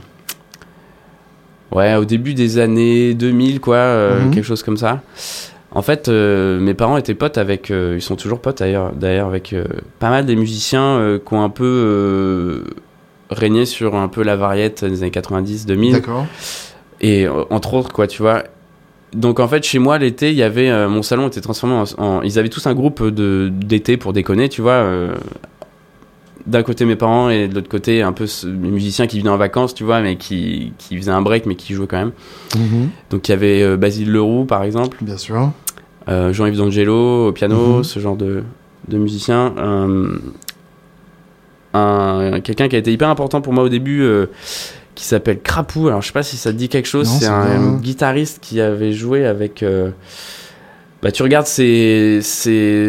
Ouais, 1.73 1.95
au 1.97 2.05
début 2.05 2.35
des 2.35 2.59
années 2.59 3.15
2000, 3.15 3.61
quoi, 3.61 3.77
euh, 3.77 4.25
Mhm. 4.25 4.31
quelque 4.31 4.45
chose 4.45 4.63
comme 4.63 4.77
ça. 4.77 5.03
En 5.73 5.83
fait, 5.83 6.09
euh, 6.09 6.59
mes 6.61 6.75
parents 6.75 6.97
étaient 6.97 7.15
potes 7.15 7.39
avec. 7.39 7.71
euh, 7.71 7.95
ils 7.97 8.03
sont 8.03 8.17
toujours 8.17 8.41
potes 8.41 8.59
d'ailleurs, 8.61 8.93
d'ailleurs 8.93 9.27
avec 9.29 9.53
euh, 9.53 9.65
pas 9.99 10.09
mal 10.11 10.25
des 10.27 10.37
musiciens 10.37 11.19
qui 11.25 11.35
ont 11.35 11.43
un 11.43 11.51
peu 11.51 12.65
régné 13.31 13.65
sur 13.67 13.97
un 13.97 14.09
peu 14.09 14.23
la 14.23 14.37
variette 14.37 14.85
des 14.85 15.03
années 15.03 15.11
90-2000 15.11 15.93
D'accord. 15.93 16.27
Et 17.01 17.27
euh, 17.27 17.45
entre 17.51 17.75
autres 17.75 17.93
quoi 17.93 18.07
tu 18.07 18.23
vois 18.23 18.45
donc 19.13 19.39
en 19.41 19.49
fait 19.49 19.63
chez 19.65 19.79
moi 19.79 19.99
l'été 19.99 20.31
il 20.31 20.37
y 20.37 20.43
avait 20.43 20.69
euh, 20.71 20.89
mon 20.89 21.03
salon 21.03 21.29
était 21.29 21.41
transformé 21.41 21.75
en, 21.75 21.85
en- 22.03 22.23
ils 22.23 22.39
avaient 22.39 22.49
tous 22.49 22.67
un 22.67 22.75
groupe 22.75 23.03
de 23.05 23.51
d'été 23.53 23.97
pour 23.97 24.13
déconner 24.13 24.49
tu 24.49 24.63
vois 24.63 24.73
euh, 24.73 25.15
d'un 26.47 26.63
côté 26.63 26.85
mes 26.85 26.97
parents 26.97 27.29
et 27.29 27.49
de 27.49 27.55
l'autre 27.55 27.69
côté 27.69 28.03
un 28.03 28.13
peu 28.13 28.27
les 28.45 28.71
musiciens 28.71 29.07
qui 29.07 29.19
venaient 29.19 29.31
en 29.31 29.37
vacances 29.37 29.75
tu 29.75 29.85
vois 29.85 30.01
mais 30.01 30.17
qui, 30.17 30.73
qui 30.79 30.97
faisaient 30.97 31.11
un 31.11 31.23
break 31.23 31.45
mais 31.47 31.55
qui 31.57 31.75
jouaient 31.75 31.87
quand 31.89 31.99
même 31.99 32.13
Mhm. 32.57 32.89
donc 33.11 33.29
il 33.29 33.33
y 33.33 33.35
avait 33.35 33.63
euh, 33.63 33.77
Basile 33.77 34.11
Leroux 34.13 34.45
par 34.45 34.63
exemple 34.63 34.99
Bien 35.03 35.17
sûr. 35.19 35.51
Jean-Yves 36.09 36.57
D'Angelo 36.57 37.29
au 37.29 37.33
piano 37.33 37.79
Mhm. 37.79 37.85
ce 37.85 37.99
genre 38.01 38.17
de, 38.17 38.45
de 38.89 38.97
musicien 38.99 39.53
Euh, 39.59 40.17
un, 41.75 42.41
quelqu'un 42.43 42.69
qui 42.69 42.77
a 42.77 42.79
été 42.79 42.93
hyper 42.93 43.09
important 43.09 43.41
pour 43.41 43.53
moi 43.53 43.65
au 43.65 43.69
début 43.69 44.03
qui 44.97 45.05
s'appelle 45.05 45.41
Crapou. 45.41 45.87
Alors 45.87 46.03
je 46.03 46.09
sais 46.09 46.13
pas 46.13 46.25
si 46.25 46.37
ça 46.37 46.51
te 46.53 46.57
dit 46.57 46.69
quelque 46.69 46.89
chose. 46.89 47.07
C'est 47.09 47.27
c'est 47.27 47.31
un, 47.31 47.75
guitariste 47.77 48.39
qui 48.43 48.61
avait 48.61 48.93
joué 48.93 49.25
avec 49.27 49.63
euh, 49.63 49.91
bah 51.03 51.13
tu 51.13 51.23
regardes 51.23 51.47
ses- 51.47 52.21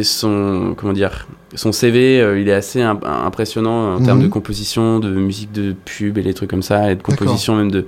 son 0.04 0.74
comment 0.76 0.94
dire 0.94 1.28
son 1.54 1.72
CV 1.72 2.20
euh, 2.20 2.40
il 2.40 2.48
est 2.50 2.54
assez 2.54 2.82
imp- 2.82 3.06
impressionnant 3.06 3.96
en 3.96 4.02
termes 4.02 4.20
Mhm. 4.20 4.24
de 4.26 4.30
composition 4.30 5.00
de 5.00 5.10
musique 5.10 5.52
de 5.52 5.76
pub 5.86 6.18
et 6.18 6.22
les 6.24 6.34
trucs 6.34 6.50
comme 6.50 6.64
ça 6.64 6.92
et 6.92 6.96
de 6.96 7.02
composition 7.04 7.56
même 7.56 7.70
de 7.72 7.86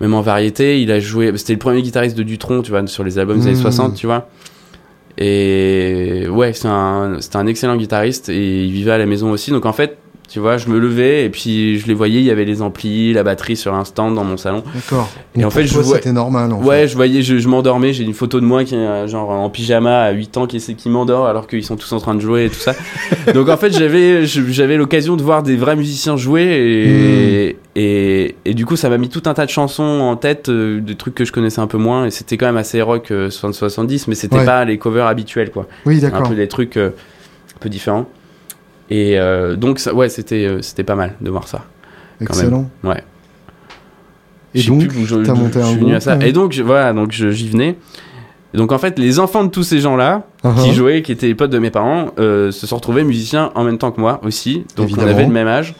même 0.00 0.14
en 0.14 0.20
variété. 0.22 0.80
Il 0.80 0.90
a 0.90 0.98
joué 1.00 1.32
c'était 1.36 1.52
le 1.54 1.58
premier 1.58 1.82
guitariste 1.82 2.16
de 2.16 2.22
Dutron 2.22 2.62
tu 2.62 2.70
vois 2.70 2.86
sur 2.86 3.04
les 3.04 3.18
albums 3.18 3.38
des 3.38 3.46
années 3.46 3.56
Mhm. 3.56 3.62
60 3.62 3.94
tu 3.94 4.06
vois. 4.06 4.28
Et 5.18 6.26
ouais 6.30 6.52
c'est 6.52 6.68
un 6.68 7.18
un 7.34 7.46
excellent 7.46 7.76
guitariste 7.76 8.28
et 8.28 8.64
il 8.64 8.72
vivait 8.72 8.92
à 8.92 8.98
la 8.98 9.06
maison 9.06 9.30
aussi. 9.32 9.50
Donc 9.50 9.66
en 9.66 9.72
fait 9.72 9.98
tu 10.28 10.40
vois 10.40 10.58
je 10.58 10.68
me 10.68 10.78
levais 10.78 11.24
et 11.24 11.30
puis 11.30 11.78
je 11.78 11.86
les 11.86 11.94
voyais 11.94 12.20
il 12.20 12.26
y 12.26 12.30
avait 12.30 12.44
les 12.44 12.60
amplis 12.60 13.12
la 13.14 13.22
batterie 13.22 13.56
sur 13.56 13.74
un 13.74 13.84
stand 13.84 14.14
dans 14.14 14.24
mon 14.24 14.36
salon 14.36 14.62
D'accord. 14.74 15.08
Et 15.34 15.44
en 15.44 15.50
fait, 15.50 15.64
je 15.66 15.72
vois- 15.78 15.96
c'était 15.96 16.12
normal. 16.12 16.52
En 16.52 16.62
Ouais, 16.62 16.86
je 16.86 16.94
voyais, 16.96 17.22
je, 17.22 17.38
je 17.38 17.48
m'endormais, 17.48 17.92
j'ai 17.94 18.04
une 18.04 18.12
photo 18.14 18.38
de 18.40 18.44
moi 18.44 18.64
qui 18.64 18.74
est 18.74 18.78
euh, 18.78 19.06
genre 19.08 19.30
en 19.30 19.48
pyjama 19.50 20.00
à 20.02 20.10
8 20.12 20.36
ans 20.36 20.46
qui, 20.46 20.58
qui 20.58 20.88
m'endort 20.90 21.26
alors 21.26 21.46
qu'ils 21.46 21.64
sont 21.64 21.76
tous 21.76 21.90
en 21.92 21.98
train 21.98 22.14
de 22.14 22.20
jouer 22.20 22.44
et 22.44 22.48
tout 22.50 22.56
ça. 22.60 22.74
Donc 23.34 23.48
en 23.48 23.56
fait, 23.56 23.72
j'avais 23.72 24.26
j'avais 24.26 24.76
l'occasion 24.76 25.16
de 25.16 25.22
voir 25.22 25.42
des 25.42 25.56
vrais 25.56 25.76
musiciens 25.76 26.16
jouer 26.16 26.42
et, 26.44 27.56
et, 27.76 28.34
et 28.44 28.54
du 28.54 28.66
coup, 28.66 28.76
ça 28.76 28.88
m'a 28.88 28.98
mis 28.98 29.08
tout 29.08 29.22
un 29.26 29.34
tas 29.34 29.46
de 29.46 29.50
chansons 29.50 29.82
en 29.82 30.16
tête, 30.16 30.48
euh, 30.48 30.80
des 30.80 30.94
trucs 30.94 31.14
que 31.14 31.24
je 31.24 31.32
connaissais 31.32 31.60
un 31.60 31.66
peu 31.66 31.78
moins 31.78 32.04
et 32.06 32.10
c'était 32.10 32.36
quand 32.36 32.46
même 32.46 32.56
assez 32.56 32.82
rock 32.82 33.10
euh, 33.10 33.28
60-70, 33.30 34.04
mais 34.08 34.14
c'était 34.14 34.36
Ouais. 34.38 34.44
pas 34.44 34.64
les 34.64 34.78
covers 34.78 35.06
habituels 35.06 35.50
quoi. 35.50 35.66
Oui, 35.86 35.98
Un 35.98 36.00
d'accord. 36.10 36.28
peu 36.28 36.34
des 36.34 36.48
trucs 36.48 36.76
euh, 36.76 36.90
un 37.56 37.58
peu 37.60 37.68
différents. 37.68 38.08
Et 38.90 39.18
euh, 39.18 39.56
donc, 39.56 39.78
ça, 39.78 39.92
ouais, 39.94 40.08
c'était 40.08 40.46
euh, 40.46 40.62
c'était 40.62 40.84
pas 40.84 40.94
mal 40.94 41.14
de 41.20 41.30
voir 41.30 41.46
ça. 41.48 41.64
quand 42.24 42.34
même. 42.36 42.44
Excellent. 42.44 42.70
Ouais. 42.84 43.02
Et 44.54 44.62
donc, 44.62 44.88
plus 44.88 45.04
je, 45.06 45.16
t'as 45.16 45.34
monté 45.34 45.60
je 45.60 45.84
un 45.84 45.94
à 45.96 46.00
ça. 46.00 46.14
hein. 46.14 46.20
Et 46.20 46.32
donc, 46.32 46.52
je- 46.52 46.62
voilà, 46.62 46.92
donc 46.92 47.12
j'y 47.12 47.48
venais. 47.48 47.76
Et 48.54 48.56
donc, 48.56 48.72
en 48.72 48.78
fait, 48.78 48.98
les 48.98 49.18
enfants 49.20 49.44
de 49.44 49.50
tous 49.50 49.62
ces 49.62 49.78
gens-là, 49.80 50.22
Uh-huh. 50.44 50.62
qui 50.64 50.72
jouaient, 50.72 51.02
qui 51.02 51.12
étaient 51.12 51.26
les 51.26 51.34
potes 51.34 51.50
de 51.50 51.58
mes 51.58 51.70
parents, 51.70 52.12
euh, 52.18 52.50
se 52.52 52.66
sont 52.66 52.76
retrouvés 52.76 53.02
musiciens 53.04 53.50
en 53.56 53.64
même 53.64 53.76
temps 53.76 53.90
que 53.90 54.00
moi 54.00 54.20
aussi. 54.24 54.64
Donc, 54.76 54.86
Évidemment. 54.86 55.08
on 55.08 55.10
avait 55.14 55.24
le 55.26 55.32
même 55.32 55.48
âge. 55.48 55.74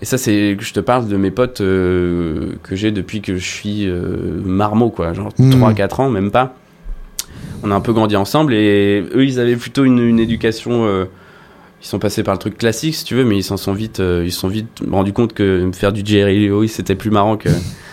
Et 0.00 0.04
ça, 0.04 0.16
c'est 0.18 0.56
que 0.58 0.64
je 0.64 0.72
te 0.72 0.80
parle 0.80 1.06
de 1.08 1.16
mes 1.16 1.30
potes 1.30 1.60
euh, 1.60 2.52
que 2.62 2.74
j'ai 2.74 2.90
depuis 2.90 3.20
que 3.20 3.36
je 3.36 3.44
suis 3.44 3.86
euh, 3.88 4.40
marmot, 4.44 4.90
quoi. 4.90 5.12
Genre 5.12 5.28
Hmm. 5.38 5.50
3-4 5.50 6.00
ans, 6.00 6.08
même 6.10 6.30
pas. 6.30 6.54
On 7.62 7.70
a 7.70 7.74
un 7.74 7.80
peu 7.80 7.92
grandi 7.92 8.16
ensemble 8.16 8.54
et 8.54 9.04
eux, 9.14 9.24
ils 9.24 9.38
avaient 9.40 9.56
plutôt 9.56 9.84
une, 9.84 9.98
une 10.00 10.18
éducation. 10.20 10.86
Ils 11.82 11.86
sont 11.86 11.98
passés 11.98 12.22
par 12.22 12.34
le 12.34 12.38
truc 12.38 12.58
classique, 12.58 12.94
si 12.94 13.04
tu 13.04 13.14
veux, 13.14 13.24
mais 13.24 13.36
ils 13.36 13.42
s'en 13.44 13.56
sont 13.56 13.72
vite, 13.72 14.00
euh, 14.00 14.22
ils 14.24 14.32
se 14.32 14.40
sont 14.40 14.48
vite 14.48 14.68
rendus 14.90 15.12
compte 15.12 15.32
que 15.32 15.70
faire 15.72 15.92
du 15.92 16.02
Jerry 16.04 16.46
Lewis, 16.46 16.68
c'était 16.68 16.96
plus 16.96 17.10
marrant 17.10 17.36
que, 17.36 17.48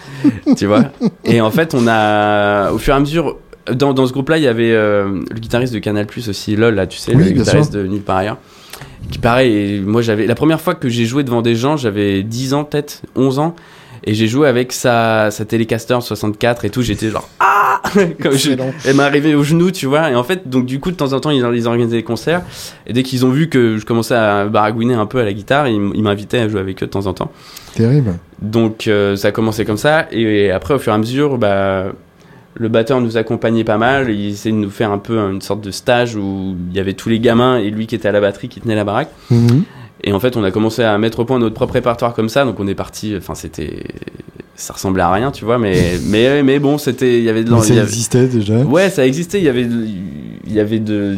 tu 0.57 0.65
vois. 0.65 0.85
Et 1.23 1.41
en 1.41 1.51
fait, 1.51 1.75
on 1.75 1.87
a, 1.87 2.71
au 2.71 2.77
fur 2.77 2.93
et 2.93 2.97
à 2.97 2.99
mesure, 2.99 3.37
dans, 3.71 3.93
dans 3.93 4.05
ce 4.07 4.13
groupe-là, 4.13 4.37
il 4.37 4.43
y 4.43 4.47
avait 4.47 4.71
euh, 4.71 5.23
le 5.29 5.39
guitariste 5.39 5.73
de 5.73 5.79
Canal 5.79 6.07
Plus 6.07 6.29
aussi, 6.29 6.55
Lol, 6.55 6.75
là, 6.75 6.87
tu 6.87 6.97
sais, 6.97 7.15
Oui, 7.15 7.25
le 7.25 7.31
guitariste 7.31 7.73
de 7.73 7.85
Nulle 7.85 8.01
part 8.01 8.17
ailleurs. 8.17 8.37
Qui 9.11 9.19
pareil, 9.19 9.81
moi 9.81 10.01
j'avais 10.01 10.25
la 10.25 10.35
première 10.35 10.59
fois 10.59 10.73
que 10.73 10.89
j'ai 10.89 11.05
joué 11.05 11.23
devant 11.23 11.41
des 11.41 11.55
gens, 11.55 11.77
j'avais 11.77 12.23
10 12.23 12.53
ans 12.55 12.63
peut-être, 12.63 13.03
11 13.15 13.39
ans, 13.39 13.55
et 14.03 14.13
j'ai 14.15 14.27
joué 14.27 14.47
avec 14.47 14.71
sa, 14.71 15.29
sa 15.31 15.45
Telecaster 15.45 15.97
64 16.01 16.65
et 16.65 16.69
tout, 16.71 16.81
j'étais 16.81 17.09
genre 17.09 17.29
ah 17.39 17.64
Comme 18.21 18.31
je- 18.33 18.51
Excellent. 18.51 18.73
elle 18.85 18.95
m'est 18.95 19.03
arrivée 19.03 19.35
au 19.35 19.43
genou, 19.43 19.71
tu 19.71 19.85
vois. 19.85 20.09
Et 20.09 20.15
en 20.15 20.23
fait, 20.23 20.47
donc 20.49 20.65
du 20.65 20.79
coup, 20.79 20.91
de 20.91 20.95
temps 20.95 21.13
en 21.13 21.19
temps, 21.19 21.29
ils, 21.31 21.45
ils 21.55 21.67
organisaient 21.67 21.97
des 21.97 22.03
concerts. 22.03 22.41
Et 22.87 22.93
dès 22.93 23.03
qu'ils 23.03 23.25
ont 23.25 23.29
vu 23.29 23.49
que 23.49 23.77
je 23.77 23.85
commençais 23.85 24.15
à 24.15 24.45
baragouiner 24.45 24.93
un 24.93 25.05
peu 25.05 25.19
à 25.19 25.23
la 25.25 25.33
guitare, 25.33 25.67
ils 25.67 25.79
m'invitaient 25.79 26.39
à 26.39 26.49
jouer 26.49 26.59
avec 26.59 26.81
eux 26.83 26.85
de 26.85 26.91
temps 26.91 27.07
en 27.07 27.13
temps. 27.13 27.31
Terrible. 27.75 28.13
Donc 28.41 28.87
euh, 28.87 29.15
ça 29.15 29.29
a 29.29 29.31
commencé 29.31 29.65
comme 29.65 29.77
ça. 29.77 30.07
Et, 30.11 30.51
après, 30.51 30.73
au 30.73 30.79
fur 30.79 30.91
et 30.91 30.95
à 30.95 30.97
mesure, 30.97 31.37
bah, 31.37 31.85
le 32.55 32.67
batteur 32.69 33.01
nous 33.01 33.17
accompagnait 33.17 33.63
pas 33.63 33.77
mal. 33.77 34.09
Il 34.09 34.29
essayait 34.29 34.55
de 34.55 34.59
nous 34.61 34.69
faire 34.69 34.91
un 34.91 34.97
peu 34.97 35.17
une 35.17 35.41
sorte 35.41 35.61
de 35.61 35.71
stage 35.71 36.15
où 36.15 36.55
il 36.69 36.75
y 36.75 36.79
avait 36.79 36.93
tous 36.93 37.09
les 37.09 37.19
gamins 37.19 37.57
et 37.57 37.69
lui 37.69 37.87
qui 37.87 37.95
était 37.95 38.07
à 38.07 38.11
la 38.13 38.21
batterie 38.21 38.47
qui 38.49 38.61
tenait 38.61 38.75
la 38.75 38.83
baraque. 38.83 39.09
Mhm. 39.31 39.63
Et 40.03 40.13
en 40.13 40.19
fait, 40.19 40.37
on 40.37 40.43
a 40.43 40.51
commencé 40.51 40.83
à 40.83 40.97
mettre 40.97 41.19
au 41.19 41.25
point 41.25 41.39
notre 41.39 41.55
propre 41.55 41.73
répertoire 41.73 42.13
comme 42.13 42.29
ça. 42.29 42.45
Donc 42.45 42.59
on 42.59 42.67
est 42.67 42.75
parti. 42.75 43.15
Enfin, 43.17 43.35
c'était. 43.35 43.83
Ça 44.55 44.73
ressemblait 44.73 45.03
à 45.03 45.11
rien, 45.11 45.31
tu 45.31 45.43
vois. 45.45 45.57
Mais, 45.57 45.99
mais, 46.07 46.43
mais 46.43 46.59
bon, 46.59 46.77
c'était. 46.77 47.17
Il 47.17 47.23
y 47.23 47.29
avait 47.29 47.43
de 47.43 47.55
ça 47.59 47.75
existait 47.75 48.27
déjà. 48.27 48.59
Ouais, 48.59 48.89
ça 48.89 49.05
existait. 49.05 49.39
Il 49.39 49.43
y 49.43 49.49
avait, 49.49 49.65
de- 49.65 49.85
il 50.47 50.53
y 50.53 50.59
avait 50.59 50.79
de, 50.79 51.17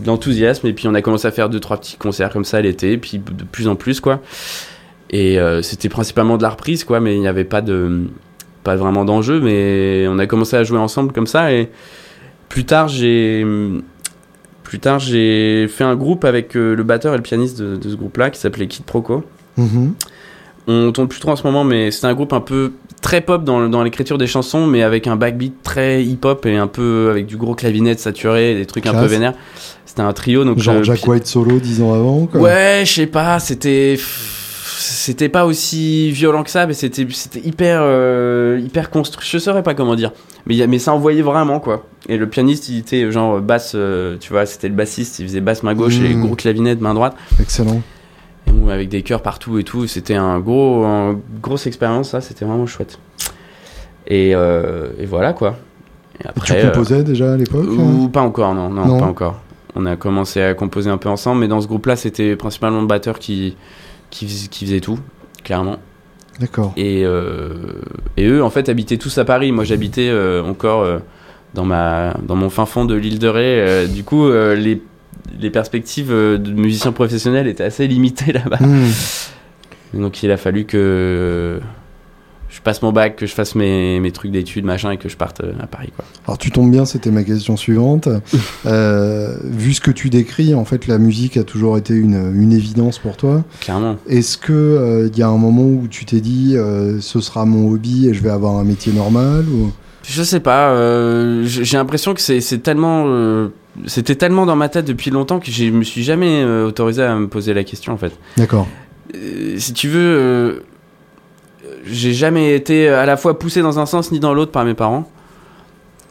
de 0.00 0.06
l'enthousiasme. 0.06 0.66
Et 0.66 0.72
puis 0.72 0.86
on 0.88 0.94
a 0.94 1.02
commencé 1.02 1.26
à 1.26 1.32
faire 1.32 1.48
deux, 1.48 1.60
trois 1.60 1.78
petits 1.78 1.96
concerts 1.96 2.30
comme 2.30 2.44
ça 2.44 2.60
l'été. 2.60 2.96
Puis 2.96 3.18
de 3.18 3.44
plus 3.44 3.66
en 3.68 3.74
plus, 3.74 4.00
quoi. 4.00 4.20
Et 5.10 5.38
euh, 5.38 5.62
c'était 5.62 5.88
principalement 5.88 6.36
de 6.36 6.42
la 6.42 6.50
reprise, 6.50 6.84
quoi. 6.84 7.00
Mais 7.00 7.14
il 7.14 7.20
n'y 7.20 7.28
avait 7.28 7.44
pas 7.44 7.60
de, 7.60 8.02
pas 8.62 8.76
vraiment 8.76 9.04
d'enjeu. 9.04 9.40
Mais 9.40 10.06
on 10.08 10.18
a 10.18 10.26
commencé 10.26 10.56
à 10.56 10.62
jouer 10.62 10.78
ensemble 10.78 11.12
comme 11.12 11.26
ça. 11.26 11.52
Et 11.52 11.68
plus 12.48 12.64
tard, 12.64 12.86
j'ai, 12.86 13.44
plus 14.62 14.78
tard, 14.78 15.00
j'ai 15.00 15.66
fait 15.68 15.84
un 15.84 15.96
groupe 15.96 16.24
avec 16.24 16.54
le 16.54 16.82
batteur 16.82 17.14
et 17.14 17.16
le 17.16 17.22
pianiste 17.22 17.60
de, 17.60 17.88
ce 17.88 17.94
groupe-là 17.96 18.30
qui 18.30 18.38
s'appelait 18.38 18.68
Kid 18.68 18.84
Proco. 18.84 19.24
Mhm. 19.56 19.94
On 20.68 20.90
tourne 20.92 21.08
plus 21.08 21.20
trop 21.20 21.30
en 21.30 21.36
ce 21.36 21.44
moment, 21.44 21.64
mais 21.64 21.90
c'était 21.90 22.06
un 22.06 22.14
groupe 22.14 22.32
un 22.32 22.40
peu 22.40 22.72
très 23.00 23.20
pop 23.20 23.44
dans, 23.44 23.68
dans 23.68 23.82
l'écriture 23.82 24.18
des 24.18 24.26
chansons, 24.26 24.66
mais 24.66 24.82
avec 24.82 25.06
un 25.06 25.16
backbeat 25.16 25.62
très 25.62 26.02
hip-hop 26.02 26.44
et 26.46 26.56
un 26.56 26.66
peu 26.66 27.08
avec 27.10 27.26
du 27.26 27.36
gros 27.36 27.54
clavinet 27.54 27.96
saturé, 27.96 28.54
des 28.54 28.66
trucs 28.66 28.86
un 28.86 28.94
peu 28.94 29.06
vénères. 29.06 29.34
C'était 29.84 30.02
un 30.02 30.12
trio. 30.12 30.44
Donc 30.44 30.58
Genre 30.58 30.82
Jack 30.82 31.06
White 31.06 31.26
solo 31.26 31.58
dix 31.58 31.80
ans 31.82 31.94
avant 31.94 32.26
quoi. 32.26 32.40
Ouais, 32.40 32.82
je 32.84 32.92
sais 32.92 33.06
pas, 33.06 33.38
c'était 33.38 33.96
c'était 34.78 35.28
pas 35.28 35.46
aussi 35.46 36.10
violent 36.10 36.42
que 36.42 36.50
ça 36.50 36.66
mais 36.66 36.74
c'était 36.74 37.06
c'était 37.10 37.40
hyper 37.40 37.80
euh, 37.82 38.60
hyper 38.62 38.90
construit 38.90 39.26
je 39.28 39.38
saurais 39.38 39.62
pas 39.62 39.74
comment 39.74 39.94
dire 39.94 40.12
mais 40.46 40.66
mais 40.66 40.78
ça 40.78 40.92
envoyait 40.92 41.22
vraiment 41.22 41.60
quoi 41.60 41.86
et 42.08 42.16
le 42.16 42.28
pianiste 42.28 42.68
il 42.68 42.78
était 42.78 43.10
genre 43.10 43.40
basse 43.40 43.72
euh, 43.74 44.16
tu 44.20 44.32
vois 44.32 44.44
c'était 44.44 44.68
le 44.68 44.74
bassiste 44.74 45.18
il 45.18 45.26
faisait 45.26 45.40
basse 45.40 45.62
main 45.62 45.74
gauche 45.74 45.98
et 46.00 46.14
hmm. 46.14 46.26
gros 46.26 46.34
clavinet 46.34 46.76
de 46.76 46.82
main 46.82 46.94
droite 46.94 47.14
excellent 47.40 47.80
avec 48.70 48.88
des 48.88 49.02
chœurs 49.02 49.22
partout 49.22 49.58
et 49.58 49.64
tout. 49.64 49.86
C'était 49.86 50.14
un 50.14 50.38
gros, 50.40 50.84
une 50.84 51.20
grosse 51.40 51.66
expérience, 51.66 52.10
ça. 52.10 52.20
C'était 52.20 52.44
vraiment 52.44 52.66
chouette. 52.66 52.98
Et, 54.06 54.34
euh, 54.34 54.88
et 54.98 55.06
voilà 55.06 55.32
quoi. 55.32 55.56
Et 56.22 56.26
après, 56.26 56.60
tu 56.60 56.66
composais 56.66 57.02
déjà 57.02 57.34
à 57.34 57.36
l'époque 57.36 57.66
Ou 57.68 58.04
hein 58.04 58.10
pas 58.10 58.22
encore, 58.22 58.54
non, 58.54 58.70
non, 58.70 58.98
pas 58.98 59.06
encore. 59.06 59.40
On 59.74 59.84
a 59.84 59.96
commencé 59.96 60.40
à 60.40 60.54
composer 60.54 60.88
un 60.88 60.96
peu 60.96 61.10
ensemble, 61.10 61.40
mais 61.40 61.48
dans 61.48 61.60
ce 61.60 61.66
groupe-là, 61.66 61.96
c'était 61.96 62.34
principalement 62.36 62.80
le 62.80 62.86
batteur 62.86 63.18
qui, 63.18 63.56
qui, 64.08 64.48
qui 64.50 64.64
faisait 64.64 64.80
tout, 64.80 64.98
clairement. 65.44 65.76
D'accord. 66.40 66.72
Et, 66.76 67.02
euh, 67.04 67.82
et 68.16 68.26
eux, 68.26 68.42
en 68.42 68.48
fait, 68.48 68.70
habitaient 68.70 68.96
tous 68.96 69.18
à 69.18 69.26
Paris. 69.26 69.52
Moi, 69.52 69.64
j'habitais 69.64 70.08
euh, 70.08 70.42
encore 70.42 70.86
dans, 71.52 71.64
ma, 71.64 72.14
dans 72.22 72.36
mon 72.36 72.48
fin 72.48 72.64
fond 72.64 72.86
de 72.86 72.94
l'île 72.94 73.18
de 73.18 73.28
Ré. 73.28 73.86
du 73.88 74.02
coup, 74.02 74.30
les 74.30 74.80
les 75.38 75.50
perspectives 75.50 76.10
euh, 76.10 76.38
de 76.38 76.52
musiciens 76.52 76.92
professionnels 76.92 77.46
étaient 77.46 77.64
assez 77.64 77.86
limitées 77.86 78.32
là-bas. 78.34 78.58
Hmm. 78.60 78.90
Donc 79.94 80.22
il 80.22 80.30
a 80.30 80.36
fallu 80.36 80.64
que 80.64 81.60
je 82.56 82.62
passe 82.62 82.80
mon 82.80 82.92
bac, 82.92 83.16
que 83.16 83.26
je 83.26 83.34
fasse 83.34 83.54
mes, 83.54 84.00
mes 84.00 84.12
trucs 84.12 84.30
d'études, 84.30 84.64
machin, 84.64 84.90
et 84.90 84.96
que 84.96 85.08
je 85.08 85.16
parte 85.16 85.40
euh, 85.40 85.52
à 85.60 85.66
Paris. 85.66 85.92
Quoi. 85.94 86.04
Alors 86.26 86.38
tu 86.38 86.50
tombes 86.50 86.70
bien, 86.70 86.84
c'était 86.84 87.10
ma 87.10 87.22
question 87.22 87.56
suivante. 87.56 88.08
euh, 88.66 89.36
vu 89.44 89.74
ce 89.74 89.80
que 89.80 89.90
tu 89.90 90.08
décris, 90.08 90.54
en 90.54 90.64
fait, 90.64 90.86
la 90.86 90.98
musique 90.98 91.36
a 91.36 91.44
toujours 91.44 91.76
été 91.76 91.94
une, 91.94 92.32
une 92.34 92.52
évidence 92.52 92.98
pour 92.98 93.16
toi. 93.16 93.44
Clairement. 93.60 93.96
Est-ce 94.08 94.38
que 94.38 94.52
il 94.52 95.14
euh, 95.14 95.18
y 95.18 95.22
a 95.22 95.28
un 95.28 95.36
moment 95.36 95.64
où 95.64 95.86
tu 95.88 96.06
t'es 96.06 96.20
dit, 96.20 96.56
ce 97.00 97.20
sera 97.20 97.44
mon 97.44 97.70
hobby 97.70 98.08
et 98.08 98.14
je 98.14 98.22
vais 98.22 98.30
avoir 98.30 98.56
un 98.56 98.64
métier 98.64 98.92
normal 98.92 99.44
ou... 99.48 99.70
Je 100.02 100.22
sais 100.22 100.40
pas. 100.40 100.72
J'ai 101.42 101.76
l'impression 101.76 102.14
que 102.14 102.20
c'est 102.20 102.58
tellement 102.62 103.48
c'était 103.86 104.14
tellement 104.14 104.46
dans 104.46 104.56
ma 104.56 104.68
tête 104.68 104.86
depuis 104.86 105.10
longtemps 105.10 105.40
que 105.40 105.50
je 105.50 105.64
me 105.64 105.84
suis 105.84 106.02
jamais 106.02 106.42
euh, 106.42 106.66
autorisé 106.66 107.02
à 107.02 107.14
me 107.16 107.28
poser 107.28 107.54
la 107.54 107.64
question 107.64 107.92
en 107.92 107.96
fait. 107.96 108.12
D'accord. 108.36 108.66
Euh, 109.14 109.56
si 109.58 109.72
tu 109.72 109.88
veux, 109.88 110.16
euh, 110.18 110.60
j'ai 111.84 112.12
jamais 112.12 112.54
été 112.54 112.88
à 112.88 113.06
la 113.06 113.16
fois 113.16 113.38
poussé 113.38 113.62
dans 113.62 113.78
un 113.78 113.86
sens 113.86 114.12
ni 114.12 114.20
dans 114.20 114.34
l'autre 114.34 114.52
par 114.52 114.64
mes 114.64 114.74
parents. 114.74 115.10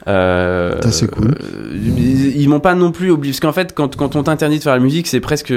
c'est 0.05 1.11
cool. 1.11 1.35
Ils, 1.73 2.47
m'ont 2.47 2.59
pas 2.59 2.75
non 2.75 2.91
plus 2.91 3.11
obligé. 3.11 3.33
Parce 3.33 3.39
qu'en 3.39 3.53
fait, 3.53 3.73
quand, 3.73 3.95
quand 3.95 4.15
on 4.15 4.23
t'interdit 4.23 4.59
de 4.59 4.63
faire 4.63 4.73
la 4.73 4.79
musique, 4.79 5.07
c'est 5.07 5.19
presque 5.19 5.53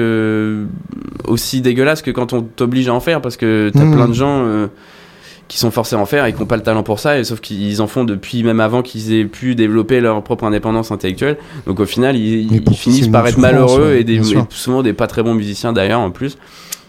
aussi 1.24 1.60
dégueulasse 1.60 2.02
que 2.02 2.10
quand 2.10 2.32
on 2.32 2.42
t'oblige 2.42 2.88
à 2.88 2.94
en 2.94 3.00
faire. 3.00 3.20
Parce 3.20 3.36
que 3.36 3.70
t'as 3.72 3.80
as 3.80 3.84
hmm. 3.84 3.94
plein 3.94 4.08
de 4.08 4.14
gens 4.14 4.68
qui 5.48 5.58
sont 5.58 5.70
forcés 5.70 5.96
à 5.96 5.98
en 5.98 6.06
faire 6.06 6.26
et 6.26 6.32
qui 6.32 6.38
n'ont 6.38 6.46
pas 6.46 6.56
le 6.58 6.62
talent 6.62 6.82
pour 6.82 7.00
ça, 7.00 7.18
et 7.18 7.24
sauf 7.24 7.40
qu'ils 7.40 7.80
en 7.80 7.86
font 7.86 8.04
depuis 8.04 8.42
même 8.44 8.60
avant 8.60 8.82
qu'ils 8.82 9.14
aient 9.14 9.24
pu 9.24 9.54
développer 9.54 10.00
leur 10.00 10.22
propre 10.22 10.44
indépendance 10.44 10.92
intellectuelle. 10.92 11.38
Donc 11.66 11.80
au 11.80 11.86
final, 11.86 12.16
ils, 12.16 12.62
finissent 12.74 13.08
par 13.08 13.26
être 13.26 13.38
malheureux 13.38 13.96
et, 13.98 14.04
des, 14.04 14.20
souvent 14.50 14.82
des 14.82 14.92
pas 14.92 15.06
très 15.06 15.22
bons 15.22 15.34
musiciens 15.34 15.72
d'ailleurs 15.72 16.00
en 16.00 16.10
plus, 16.10 16.36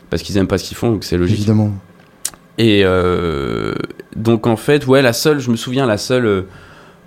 parce 0.09 0.21
qu'ils 0.21 0.37
aiment 0.37 0.47
pas 0.47 0.57
ce 0.57 0.65
qu'ils 0.65 0.77
font, 0.77 0.91
donc 0.91 1.05
c'est 1.05 1.17
logique. 1.17 1.37
Évidemment. 1.37 1.71
Et 2.57 2.81
euh, 2.83 3.73
donc 4.17 4.45
en 4.45 4.57
fait, 4.57 4.85
ouais, 4.85 5.01
la 5.01 5.13
seule, 5.13 5.39
je 5.39 5.49
me 5.49 5.55
souviens, 5.55 5.85
la 5.85 5.97
seule 5.97 6.25
euh, 6.25 6.41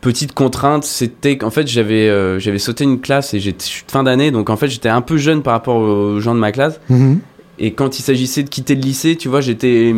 petite 0.00 0.32
contrainte, 0.32 0.84
c'était 0.84 1.36
qu'en 1.36 1.50
fait 1.50 1.68
j'avais 1.68 2.08
euh, 2.08 2.38
j'avais 2.38 2.58
sauté 2.58 2.84
une 2.84 3.00
classe 3.00 3.34
et 3.34 3.40
j'étais 3.40 3.66
fin 3.86 4.02
d'année, 4.02 4.30
donc 4.30 4.48
en 4.48 4.56
fait 4.56 4.68
j'étais 4.68 4.88
un 4.88 5.02
peu 5.02 5.18
jeune 5.18 5.42
par 5.42 5.52
rapport 5.52 5.76
aux 5.76 6.18
gens 6.20 6.34
de 6.34 6.40
ma 6.40 6.52
classe. 6.52 6.80
Mm-hmm. 6.90 7.18
Et 7.58 7.74
quand 7.74 7.98
il 7.98 8.02
s'agissait 8.02 8.42
de 8.42 8.48
quitter 8.48 8.74
le 8.74 8.80
lycée, 8.80 9.16
tu 9.16 9.28
vois, 9.28 9.42
j'étais 9.42 9.94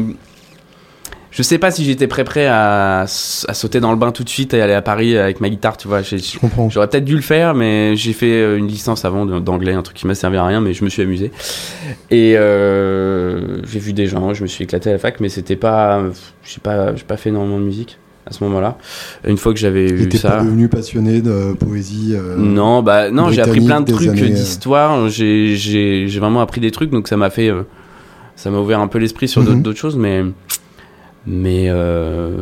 je 1.35 1.43
sais 1.43 1.59
pas 1.59 1.73
si 1.73 1.85
j'étais 1.85 2.07
prêt 2.07 2.23
prêt 2.23 2.47
à, 2.47 3.01
à, 3.01 3.07
sauter 3.55 3.81
dans 3.81 3.91
le 3.91 3.97
bain 3.97 4.13
tout 4.13 4.23
de 4.23 4.29
suite 4.29 4.55
et 4.55 4.63
aller 4.63 4.73
à 4.73 4.83
Paris 4.83 5.19
avec 5.19 5.41
ma 5.41 5.51
guitare, 5.51 5.77
tu 5.77 5.89
vois. 5.89 6.01
Je 6.01 6.39
comprends. 6.39 6.71
J'aurais 6.71 6.87
peut-être 6.87 7.05
dû 7.05 7.17
le 7.17 7.23
faire, 7.23 7.55
mais 7.55 7.97
j'ai 7.97 8.13
fait 8.13 8.31
euh, 8.31 8.57
une 8.57 8.69
licence 8.69 9.05
avant 9.05 9.27
d'anglais, 9.27 9.73
un 9.73 9.83
truc 9.83 9.97
qui 9.97 10.07
m'a 10.07 10.15
servi 10.15 10.37
à 10.37 10.47
rien, 10.47 10.61
mais 10.61 10.75
je 10.75 10.85
me 10.85 10.89
suis 10.89 11.03
amusé. 11.03 11.33
Et 12.13 12.35
euh, 12.37 13.59
j'ai 13.67 13.81
vu 13.81 13.93
des 13.93 14.07
gens, 14.07 14.33
je 14.33 14.43
me 14.43 14.47
suis 14.47 14.63
éclaté 14.63 14.91
à 14.91 14.93
la 14.93 14.99
fac, 15.01 15.19
mais 15.19 15.29
c'était 15.29 15.57
pas, 15.57 16.05
j'ai 16.45 16.61
pas, 16.63 16.95
j'ai 16.95 17.03
pas 17.03 17.17
fait 17.17 17.31
énormément 17.31 17.59
de 17.59 17.65
musique 17.65 17.99
à 18.27 18.33
ce 18.33 18.45
moment-là. 18.45 18.79
Une 19.27 19.37
fois 19.37 19.53
que 19.53 19.59
j'avais 19.59 19.87
vu 19.87 20.09
ça. 20.13 20.31
pas 20.31 20.45
devenu 20.45 20.69
passionné 20.69 21.21
de 21.21 21.53
poésie 21.55 22.13
euh, 22.15 22.37
Non, 22.37 22.85
bah 22.85 23.11
non, 23.11 23.33
j'ai 23.33 23.43
appris 23.43 23.61
plein 23.61 23.81
de 23.81 23.93
trucs 23.93 24.13
d'histoire. 24.13 25.09
J'ai, 25.09 26.07
vraiment 26.17 26.43
appris 26.43 26.61
des 26.61 26.71
trucs, 26.71 26.91
donc 26.91 27.09
ça 27.09 27.17
m'a 27.17 27.31
fait, 27.31 27.51
ça 28.37 28.53
m'a 28.53 28.59
ouvert 28.59 28.79
un 28.79 28.87
peu 28.87 29.01
l'esprit 29.01 29.27
sur 29.27 29.43
mhm. 29.43 29.63
d'autres 29.63 29.81
choses, 29.81 29.97
mais 29.97 30.23
mais, 31.27 31.67
euh, 31.69 32.39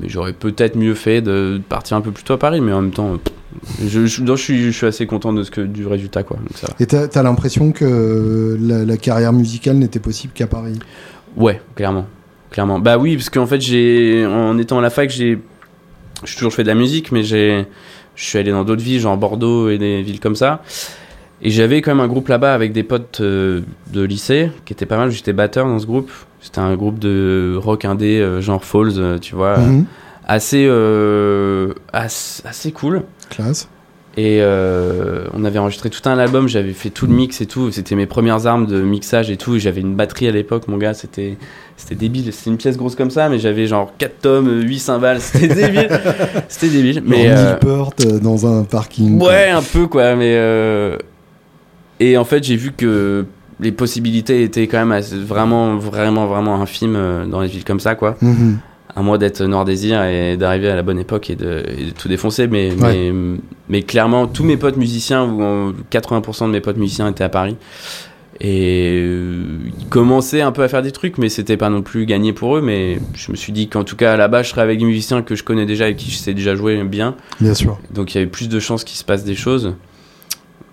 mais 0.00 0.08
j'aurais 0.08 0.32
peut-être 0.32 0.76
mieux 0.76 0.94
fait 0.94 1.20
de 1.20 1.60
partir 1.68 1.96
un 1.96 2.00
peu 2.00 2.10
plus 2.10 2.24
tôt 2.24 2.34
à 2.34 2.38
Paris, 2.38 2.60
mais 2.60 2.72
en 2.72 2.82
même 2.82 2.92
temps, 2.92 3.18
je, 3.84 4.06
je, 4.06 4.36
suis, 4.36 4.62
je 4.62 4.70
suis 4.70 4.86
assez 4.86 5.06
content 5.06 5.32
de 5.32 5.42
ce 5.42 5.50
que, 5.50 5.60
du 5.60 5.86
résultat. 5.86 6.22
Quoi, 6.22 6.38
donc 6.38 6.56
ça 6.56 6.68
Et 6.78 6.86
t'as 6.86 7.06
as, 7.06 7.22
l'impression 7.22 7.72
que 7.72 8.56
la, 8.60 8.84
la, 8.84 8.96
carrière 8.96 9.32
musicale 9.32 9.76
n'était 9.76 10.00
possible 10.00 10.32
qu'à 10.32 10.46
Paris? 10.46 10.78
Ouais, 11.36 11.60
clairement. 11.74 12.06
clairement. 12.50 12.78
Bah 12.78 12.98
oui, 12.98 13.16
parce 13.16 13.30
qu'en 13.30 13.46
fait, 13.46 13.60
j'ai 13.60 14.24
en 14.26 14.58
étant 14.58 14.78
à 14.78 14.82
la 14.82 14.90
fac, 14.90 15.10
j'ai 15.10 15.38
toujours 16.36 16.52
fait 16.52 16.62
de 16.62 16.68
la 16.68 16.74
musique, 16.74 17.12
mais 17.12 17.22
j'ai 17.22 17.66
je 18.20 18.26
suis 18.26 18.38
allé 18.38 18.50
dans 18.50 18.64
d'autres 18.64 18.82
villes, 18.82 19.00
genre 19.00 19.16
Bordeaux 19.16 19.70
et 19.70 19.78
des 19.78 20.02
villes 20.02 20.20
comme 20.20 20.36
ça. 20.36 20.62
Et 21.40 21.50
j'avais 21.50 21.80
quand 21.80 21.92
même 21.92 22.04
un 22.04 22.08
groupe 22.08 22.28
là-bas 22.28 22.52
avec 22.52 22.72
des 22.72 22.82
potes 22.82 23.20
euh, 23.22 23.62
de 23.92 24.02
lycée 24.02 24.50
qui 24.66 24.74
était 24.74 24.84
pas 24.84 24.98
mal. 24.98 25.10
J'étais 25.10 25.32
batteur 25.32 25.66
dans 25.66 25.78
ce 25.78 25.86
groupe. 25.86 26.10
C'était 26.40 26.60
un 26.60 26.74
groupe 26.74 26.98
de 26.98 27.54
rock 27.56 27.84
indé, 27.84 28.18
euh, 28.18 28.40
genre 28.40 28.64
Falls, 28.64 28.94
euh, 28.96 29.18
tu 29.18 29.34
vois. 29.34 29.58
Mhm. 29.58 29.84
Assez, 30.26 30.68
assez, 31.92 32.42
assez, 32.46 32.72
cool. 32.72 33.02
Classe. 33.30 33.68
Et 34.16 34.40
on 34.42 35.44
avait 35.44 35.58
enregistré 35.58 35.90
tout 35.90 36.08
un 36.08 36.18
album. 36.18 36.46
J'avais 36.46 36.72
fait 36.72 36.90
tout 36.90 37.06
le 37.06 37.12
mix 37.12 37.40
et 37.40 37.46
tout. 37.46 37.72
C'était 37.72 37.96
mes 37.96 38.06
premières 38.06 38.46
armes 38.46 38.66
de 38.66 38.80
mixage 38.80 39.28
et 39.30 39.36
tout. 39.36 39.58
J'avais 39.58 39.80
une 39.80 39.96
batterie 39.96 40.28
à 40.28 40.30
l'époque, 40.30 40.68
mon 40.68 40.76
gars. 40.76 40.94
C'était 40.94 41.36
c'était 41.76 41.96
débile. 41.96 42.32
C'était 42.32 42.50
une 42.50 42.58
pièce 42.58 42.76
grosse 42.76 42.94
comme 42.94 43.10
ça, 43.10 43.28
mais 43.28 43.40
j'avais 43.40 43.66
genre 43.66 43.92
4 43.98 44.20
tomes, 44.20 44.60
8 44.62 44.78
cymbales. 44.78 45.20
C'était 45.20 45.48
débile. 45.54 45.88
C'était 46.48 46.68
débile. 46.68 47.02
Mais. 47.04 47.28
porte 47.60 48.06
dans 48.06 48.46
un 48.46 48.62
parking. 48.62 49.20
Ouais, 49.20 49.48
un 49.48 49.62
peu 49.62 49.88
quoi. 49.88 50.14
Mais. 50.14 50.38
Et 51.98 52.16
en 52.16 52.24
fait, 52.24 52.44
j'ai 52.44 52.56
vu 52.56 52.70
que 52.70 53.26
les 53.60 53.72
possibilités 53.72 54.42
étaient 54.42 54.66
quand 54.66 54.84
même 54.84 55.00
vraiment, 55.00 55.76
vraiment, 55.76 56.26
vraiment 56.26 56.60
infimes 56.60 56.96
euh, 56.96 57.26
dans 57.26 57.40
les 57.40 57.48
villes 57.48 57.64
comme 57.64 57.80
ça, 57.80 57.94
quoi. 57.94 58.16
Mhm. 58.20 58.58
À 58.96 59.02
moi 59.02 59.18
d'être 59.18 59.44
Noir 59.44 59.64
Désir 59.64 60.02
et 60.02 60.36
d'arriver 60.36 60.68
à 60.68 60.74
la 60.74 60.82
bonne 60.82 60.98
époque 60.98 61.30
et 61.30 61.36
de, 61.36 61.62
tout 61.96 62.08
défoncer. 62.08 62.48
Mais, 62.48 62.70
mais, 62.76 63.12
mais, 63.68 63.82
clairement, 63.82 64.26
tous 64.26 64.42
mes 64.42 64.56
potes 64.56 64.76
musiciens, 64.76 65.24
ou 65.24 65.72
80% 65.92 66.46
de 66.46 66.50
mes 66.50 66.60
potes 66.60 66.76
musiciens 66.76 67.08
étaient 67.08 67.22
à 67.22 67.28
Paris. 67.28 67.56
Et 68.40 69.00
euh, 69.04 69.58
ils 69.78 69.86
commençaient 69.86 70.40
un 70.40 70.50
peu 70.50 70.64
à 70.64 70.68
faire 70.68 70.82
des 70.82 70.90
trucs, 70.90 71.18
mais 71.18 71.28
c'était 71.28 71.56
pas 71.56 71.70
non 71.70 71.82
plus 71.82 72.04
gagné 72.04 72.32
pour 72.32 72.56
eux. 72.56 72.62
Mais 72.62 72.98
je 73.14 73.30
me 73.30 73.36
suis 73.36 73.52
dit 73.52 73.68
qu'en 73.68 73.84
tout 73.84 73.94
cas, 73.94 74.16
là-bas, 74.16 74.42
je 74.42 74.48
serais 74.48 74.62
avec 74.62 74.80
des 74.80 74.86
musiciens 74.86 75.22
que 75.22 75.36
je 75.36 75.44
connais 75.44 75.66
déjà 75.66 75.88
et 75.88 75.94
qui 75.94 76.10
je 76.10 76.16
sais 76.16 76.34
déjà 76.34 76.56
jouer 76.56 76.82
bien. 76.82 77.14
Bien 77.40 77.54
sûr. 77.54 77.78
Donc 77.92 78.12
il 78.12 78.18
y 78.18 78.20
avait 78.20 78.30
plus 78.30 78.48
de 78.48 78.58
chances 78.58 78.82
qu'il 78.82 78.96
se 78.96 79.04
passe 79.04 79.22
des 79.22 79.36
choses. 79.36 79.74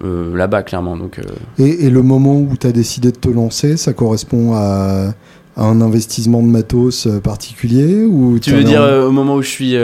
Euh, 0.03 0.35
là-bas, 0.35 0.63
clairement. 0.63 0.95
Donc, 0.95 1.19
euh. 1.19 1.23
et, 1.63 1.89
le 1.89 2.01
moment 2.01 2.35
où 2.35 2.49
tu 2.59 2.67
as 2.67 2.71
décidé 2.71 3.11
de 3.11 3.17
te 3.17 3.29
lancer, 3.29 3.77
ça 3.77 3.93
correspond 3.93 4.53
à, 4.53 5.13
un 5.55 5.81
investissement 5.81 6.43
de 6.43 6.47
matos 6.47 7.07
euh, 7.07 7.19
particulier 7.19 8.03
ou 8.03 8.37
Tu 8.39 8.51
veux 8.51 8.63
dire 8.63 8.81
au 8.81 9.11
moment 9.11 9.35
où 9.35 9.41
je 9.41 9.49
suis. 9.49 9.75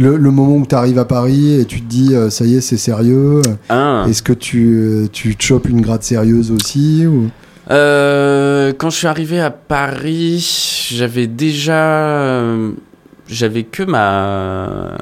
Le, 0.00 0.30
moment 0.30 0.56
où 0.56 0.66
tu 0.66 0.74
arrives 0.74 0.98
à 0.98 1.04
Paris 1.04 1.54
et 1.54 1.64
tu 1.64 1.80
te 1.80 1.88
dis 1.88 2.14
ça 2.30 2.44
y 2.44 2.56
est, 2.56 2.60
c'est 2.60 2.76
sérieux. 2.76 3.40
Ah. 3.68 4.04
Est-ce 4.08 4.22
que 4.22 4.32
tu, 4.32 5.08
tu 5.12 5.34
te 5.34 5.42
chopes 5.42 5.68
une 5.68 5.80
grade 5.80 6.02
sérieuse 6.02 6.52
aussi 6.52 7.06
ou... 7.06 7.30
quand 7.68 8.90
je 8.90 8.96
suis 8.96 9.06
arrivé 9.06 9.40
à 9.40 9.50
Paris, 9.50 10.88
j'avais 10.94 11.26
déjà. 11.26 12.44
J'avais 13.30 13.64
que 13.64 13.82
ma 13.82 14.96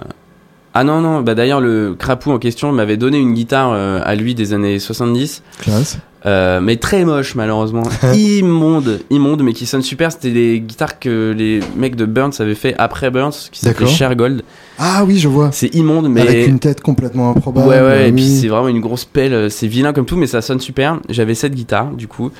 ah 0.78 0.84
non, 0.84 1.00
non, 1.00 1.22
bah 1.22 1.34
d'ailleurs, 1.34 1.62
le 1.62 1.94
crapou 1.98 2.32
en 2.32 2.38
question 2.38 2.70
m'avait 2.70 2.98
donné 2.98 3.16
une 3.16 3.32
guitare 3.32 3.72
euh, 3.72 3.98
à 4.04 4.14
lui 4.14 4.34
des 4.34 4.52
années 4.52 4.78
70. 4.78 5.42
Classe. 5.58 5.96
Euh, 6.26 6.60
mais 6.60 6.76
très 6.76 7.06
moche 7.06 7.34
malheureusement, 7.34 7.84
immonde, 8.14 9.00
immonde, 9.08 9.42
mais 9.42 9.54
qui 9.54 9.64
sonne 9.64 9.80
super. 9.80 10.12
C'était 10.12 10.28
les 10.28 10.60
guitares 10.60 10.98
que 10.98 11.34
les 11.34 11.60
mecs 11.76 11.96
de 11.96 12.04
Burns 12.04 12.32
avaient 12.40 12.54
fait 12.54 12.74
après 12.76 13.10
Burns, 13.10 13.48
qui 13.50 13.60
s'appelait 13.60 13.86
Cher 13.86 14.14
Gold. 14.16 14.42
Ah 14.78 15.04
oui, 15.06 15.18
je 15.18 15.28
vois. 15.28 15.48
C'est 15.50 15.74
immonde, 15.74 16.10
mais 16.10 16.20
avec 16.20 16.46
une 16.46 16.58
tête 16.58 16.82
complètement 16.82 17.30
improbable. 17.30 17.68
Ouais, 17.68 17.80
ouais. 17.80 18.10
Et 18.10 18.12
puis 18.12 18.26
c'est 18.26 18.48
vraiment 18.48 18.68
une 18.68 18.80
grosse 18.82 19.06
pelle. 19.06 19.50
C'est 19.50 19.68
vilain 19.68 19.94
comme 19.94 20.04
tout, 20.04 20.18
mais 20.18 20.26
ça 20.26 20.42
sonne 20.42 20.60
super. 20.60 21.00
J'avais 21.08 21.34
cette 21.34 21.54
guitare 21.54 21.90
du 21.92 22.06
coup. 22.06 22.30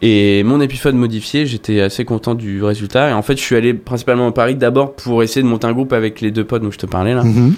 Et 0.00 0.42
mon 0.44 0.60
Epiphone 0.60 0.96
modifié, 0.96 1.46
j'étais 1.46 1.80
assez 1.80 2.04
content 2.04 2.34
du 2.34 2.62
résultat. 2.62 3.10
Et 3.10 3.12
en 3.12 3.22
fait, 3.22 3.36
je 3.36 3.42
suis 3.42 3.56
allé 3.56 3.74
principalement 3.74 4.28
à 4.28 4.32
Paris 4.32 4.54
d'abord 4.54 4.94
pour 4.94 5.22
essayer 5.22 5.42
de 5.42 5.48
monter 5.48 5.66
un 5.66 5.72
groupe 5.72 5.92
avec 5.92 6.20
les 6.20 6.30
deux 6.30 6.44
potes 6.44 6.62
dont 6.62 6.70
je 6.70 6.78
te 6.78 6.86
parlais 6.86 7.14
là. 7.14 7.24
Mhm. 7.24 7.54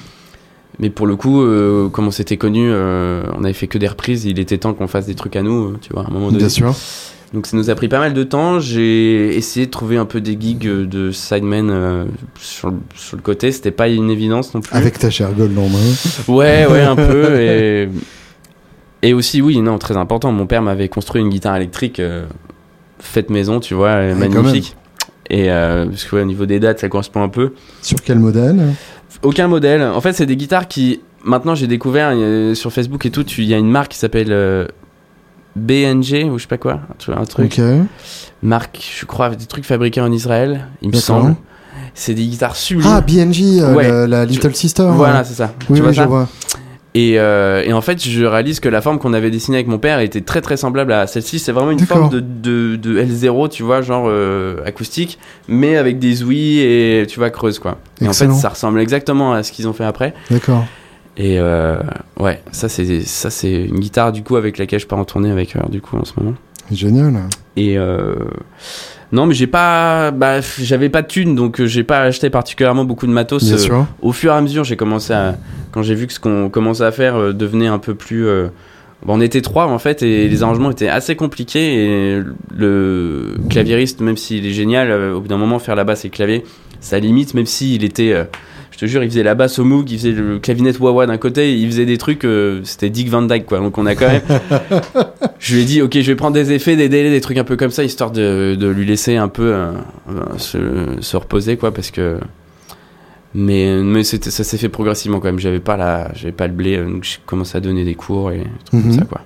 Mais 0.78 0.88
pour 0.88 1.07
le 1.07 1.16
coup, 1.16 1.43
euh, 1.43 1.91
comme 1.91 2.07
on 2.07 2.11
s'était 2.11 2.38
connus, 2.38 2.70
euh, 2.72 3.22
on 3.36 3.45
avait 3.45 3.53
fait 3.53 3.66
que 3.66 3.76
des 3.76 3.88
reprises. 3.88 4.24
Il 4.24 4.38
était 4.38 4.57
temps 4.57 4.72
qu'on 4.72 4.86
fasse 4.86 5.07
des 5.07 5.14
trucs 5.14 5.36
à 5.36 5.43
nous, 5.43 5.66
euh, 5.66 5.78
tu 5.82 5.93
vois, 5.93 6.05
à 6.05 6.07
un 6.07 6.11
moment 6.11 6.28
donné. 6.28 6.38
Bien 6.38 6.49
sûr. 6.49 6.74
Donc 7.34 7.47
ça 7.47 7.57
nous 7.57 7.68
a 7.68 7.74
pris 7.74 7.88
pas 7.88 7.99
mal 7.99 8.14
de 8.14 8.22
temps. 8.24 8.59
J'ai 8.59 9.36
essayé 9.36 9.66
de 9.66 9.70
trouver 9.70 9.99
un 9.99 10.07
peu 10.07 10.22
des 10.22 10.38
gigs 10.41 10.66
de 10.66 11.12
sidemen 11.12 12.07
sur, 12.41 12.70
le, 12.70 12.78
sur 12.97 13.16
le 13.16 13.22
côté. 13.22 13.53
C'était 13.53 13.70
pas 13.70 13.88
une 13.88 14.11
évidence 14.11 14.55
non 14.55 14.62
plus. 14.62 14.74
Avec 14.74 14.99
ta 14.99 15.11
chère 15.11 15.32
gold 15.32 15.57
en 15.57 15.68
main. 15.68 15.78
Ouais, 16.26 16.66
ouais, 16.66 16.80
un 16.80 16.97
peu. 16.97 17.38
Et, 17.38 17.88
et 19.03 19.14
aussi, 19.14 19.40
oui, 19.42 19.61
non, 19.61 19.78
très 19.78 19.96
important. 19.96 20.32
Mon 20.32 20.46
père 20.46 20.62
m'avait 20.62 20.88
construit 20.88 21.22
une 21.22 21.30
guitare 21.30 21.57
électrique 21.57 22.01
faite 22.98 23.30
maison, 23.30 23.61
tu 23.61 23.74
vois, 23.74 23.94
Ouais, 23.96 24.14
magnifique. 24.14 24.76
Et 25.30 25.46
parce 25.48 26.05
que 26.05 26.16
ouais, 26.16 26.22
au 26.22 26.26
niveau 26.26 26.44
des 26.46 26.59
dates, 26.61 26.80
ça 26.80 26.88
correspond 26.88 27.22
un 27.22 27.28
peu. 27.28 27.53
Sur 27.82 28.03
quel 28.03 28.18
modèle? 28.18 28.74
Aucun 29.22 29.48
modèle. 29.48 29.82
En 29.82 30.01
fait, 30.01 30.12
c'est 30.12 30.26
des 30.26 30.36
guitares 30.36 30.66
qui. 30.68 31.01
Maintenant, 31.24 31.55
j'ai 31.55 31.66
découvert 31.66 32.11
euh, 32.14 32.55
sur 32.55 32.72
Facebook 32.72 33.05
et 33.05 33.11
tout, 33.11 33.24
il 33.36 33.44
y 33.44 33.53
a 33.55 33.59
une 33.59 33.70
marque 33.70 33.92
qui 33.92 33.98
s'appelle 33.98 34.32
euh, 34.32 34.66
BNG 35.57 36.24
ou 36.30 36.38
je 36.38 36.42
sais 36.42 36.48
pas 36.48 36.57
quoi. 36.59 36.80
Tu 36.98 37.11
vois, 37.11 37.20
un 37.20 37.24
truc. 37.24 37.59
Ok. 37.59 37.64
Marque, 38.42 38.80
je 38.98 39.05
crois, 39.05 39.28
des 39.30 39.44
trucs 39.46 39.64
fabriqués 39.66 40.01
en 40.01 40.11
Israël, 40.12 40.66
il 40.82 40.88
me 40.90 40.94
semble. 40.96 41.36
C'est 41.94 42.14
des 42.14 42.24
guitares 42.26 42.57
sublimes. 42.57 42.88
Ah, 42.90 43.01
BNG, 43.03 43.61
euh, 43.61 43.74
Ouais. 43.74 43.88
la, 43.88 44.07
la 44.07 44.24
Little 44.24 44.55
Sister. 44.55 44.88
voilà, 44.92 45.24
c'est 45.24 45.34
ça. 45.34 45.53
Oui, 45.68 45.76
tu 45.76 45.82
vois 45.82 45.90
oui, 45.90 45.96
ça? 45.96 46.03
je 46.05 46.09
vois. 46.09 46.28
Et, 46.95 47.20
euh, 47.20 47.62
et 47.64 47.72
en 47.72 47.80
fait, 47.80 48.03
je 48.03 48.24
réalise 48.24 48.59
que 48.59 48.68
la 48.68 48.80
forme 48.80 48.99
qu'on 48.99 49.12
avait 49.12 49.30
dessinée 49.30 49.59
avec 49.59 49.68
mon 49.68 49.78
père 49.78 50.01
était 50.01 50.22
très 50.22 50.41
très 50.41 50.57
semblable 50.57 50.93
à 50.93 51.07
celle-ci. 51.07 51.38
C'est 51.38 51.53
vraiment 51.53 51.70
une 51.70 51.78
forme 51.78 52.09
de, 52.09 52.18
de, 52.20 52.76
de 52.76 53.01
L0, 53.01 53.49
tu 53.49 53.62
vois, 53.62 53.80
genre 53.80 54.07
euh, 54.09 54.57
acoustique, 54.66 55.18
mais 55.47 55.76
avec 55.76 55.99
des 56.01 56.24
ouïes 56.24 56.59
et 56.59 57.07
tu 57.09 57.20
vois, 57.20 57.30
creuse 57.30 57.59
quoi. 57.61 57.78
Et 58.01 58.09
en 58.09 58.12
fait, 58.12 58.30
ça 58.32 58.49
ressemble 58.49 58.80
exactement 58.80 59.32
à 59.32 59.43
ce 59.43 59.53
qu'ils 59.53 59.68
ont 59.68 59.72
fait 59.72 59.84
après. 59.84 60.14
D'accord. 60.30 60.64
Et 61.16 61.38
euh, 61.38 61.78
ouais, 62.18 62.41
ça 62.51 62.68
c'est 62.68 63.03
ça 63.03 63.30
c'est 63.30 63.53
une 63.53 63.78
guitare 63.80 64.11
du 64.12 64.22
coup 64.22 64.36
avec 64.36 64.59
laquelle 64.59 64.80
je 64.80 64.86
pars 64.86 64.99
en 64.99 65.05
tournée 65.05 65.30
avec 65.30 65.57
eux 65.57 65.61
du 65.68 65.80
coup 65.80 65.97
en 65.97 66.05
ce 66.05 66.12
moment. 66.16 66.34
Génial. 66.72 67.14
Et 67.57 67.76
euh, 67.76 68.14
non, 69.12 69.26
mais 69.26 69.34
j'ai 69.34 69.46
pas, 69.46 70.11
bah, 70.12 70.40
j'avais 70.61 70.88
pas 70.88 71.02
de 71.02 71.06
thunes, 71.08 71.34
donc 71.34 71.61
euh, 71.61 71.66
j'ai 71.66 71.82
pas 71.84 72.00
acheté 72.02 72.30
particulièrement 72.30 72.84
beaucoup 72.84 73.06
de 73.06 73.12
matos. 73.12 73.44
Bien 73.44 73.54
Euh, 73.54 73.58
sûr. 73.58 73.86
Au 74.02 74.12
fur 74.12 74.32
et 74.32 74.36
à 74.36 74.40
mesure, 74.40 74.64
j'ai 74.64 74.76
commencé 74.76 75.12
à, 75.12 75.36
quand 75.72 75.82
j'ai 75.82 75.94
vu 75.94 76.06
que 76.06 76.12
ce 76.12 76.20
qu'on 76.20 76.48
commençait 76.48 76.84
à 76.84 76.92
faire 76.92 77.16
euh, 77.16 77.32
devenait 77.32 77.66
un 77.66 77.78
peu 77.78 77.94
plus. 77.94 78.24
bon, 79.04 79.14
on 79.16 79.20
était 79.20 79.40
trois 79.40 79.66
en 79.66 79.78
fait, 79.78 80.02
et 80.02 80.28
les 80.28 80.42
arrangements 80.42 80.70
étaient 80.70 80.88
assez 80.88 81.16
compliqués. 81.16 81.74
Et 82.16 82.22
le 82.56 83.34
claviériste, 83.48 84.00
même 84.00 84.16
s'il 84.16 84.46
est 84.46 84.52
génial, 84.52 84.90
euh, 84.90 85.14
au 85.14 85.20
bout 85.20 85.28
d'un 85.28 85.38
moment, 85.38 85.58
faire 85.58 85.74
la 85.74 85.84
basse 85.84 86.04
et 86.04 86.08
le 86.08 86.12
clavier, 86.14 86.44
ça 86.80 86.98
limite, 86.98 87.34
même 87.34 87.46
s'il 87.46 87.82
était. 87.84 88.12
euh, 88.12 88.24
je 88.70 88.78
te 88.78 88.86
jure, 88.86 89.02
il 89.02 89.10
faisait 89.10 89.22
la 89.22 89.34
basse 89.34 89.58
au 89.58 89.64
Moog, 89.64 89.90
il 89.90 89.98
faisait 89.98 90.12
le 90.12 90.38
clavinet 90.38 90.76
wah 90.80 91.06
d'un 91.06 91.16
côté, 91.18 91.56
il 91.58 91.66
faisait 91.66 91.86
des 91.86 91.98
trucs, 91.98 92.24
euh, 92.24 92.60
c'était 92.64 92.88
Dick 92.90 93.08
Van 93.08 93.22
Dyke 93.22 93.46
quoi. 93.46 93.58
Donc 93.58 93.78
on 93.78 93.86
a 93.86 93.94
quand 93.94 94.08
même. 94.08 94.22
je 95.38 95.54
lui 95.54 95.62
ai 95.62 95.64
dit, 95.64 95.82
ok, 95.82 95.92
je 95.94 96.06
vais 96.10 96.14
prendre 96.16 96.34
des 96.34 96.52
effets, 96.52 96.76
des 96.76 96.88
délais, 96.88 97.10
des 97.10 97.20
trucs 97.20 97.38
un 97.38 97.44
peu 97.44 97.56
comme 97.56 97.70
ça, 97.70 97.82
histoire 97.84 98.10
de, 98.10 98.54
de 98.58 98.66
lui 98.68 98.86
laisser 98.86 99.16
un 99.16 99.28
peu 99.28 99.52
euh, 99.54 99.72
euh, 100.10 100.38
se, 100.38 100.58
se 101.00 101.16
reposer 101.16 101.56
quoi, 101.56 101.72
parce 101.72 101.90
que. 101.90 102.18
Mais, 103.32 103.76
mais 103.84 104.02
ça 104.02 104.18
s'est 104.44 104.58
fait 104.58 104.68
progressivement 104.68 105.20
quand 105.20 105.28
même. 105.28 105.38
J'avais 105.38 105.60
pas, 105.60 105.76
la, 105.76 106.10
j'avais 106.14 106.32
pas 106.32 106.48
le 106.48 106.52
blé, 106.52 106.78
donc 106.78 107.04
j'ai 107.04 107.18
commencé 107.26 107.56
à 107.56 107.60
donner 107.60 107.84
des 107.84 107.94
cours 107.94 108.32
et 108.32 108.38
des 108.38 108.44
trucs 108.64 108.72
Mhm. 108.72 108.82
comme 108.82 108.92
ça 108.92 109.04
quoi. 109.04 109.20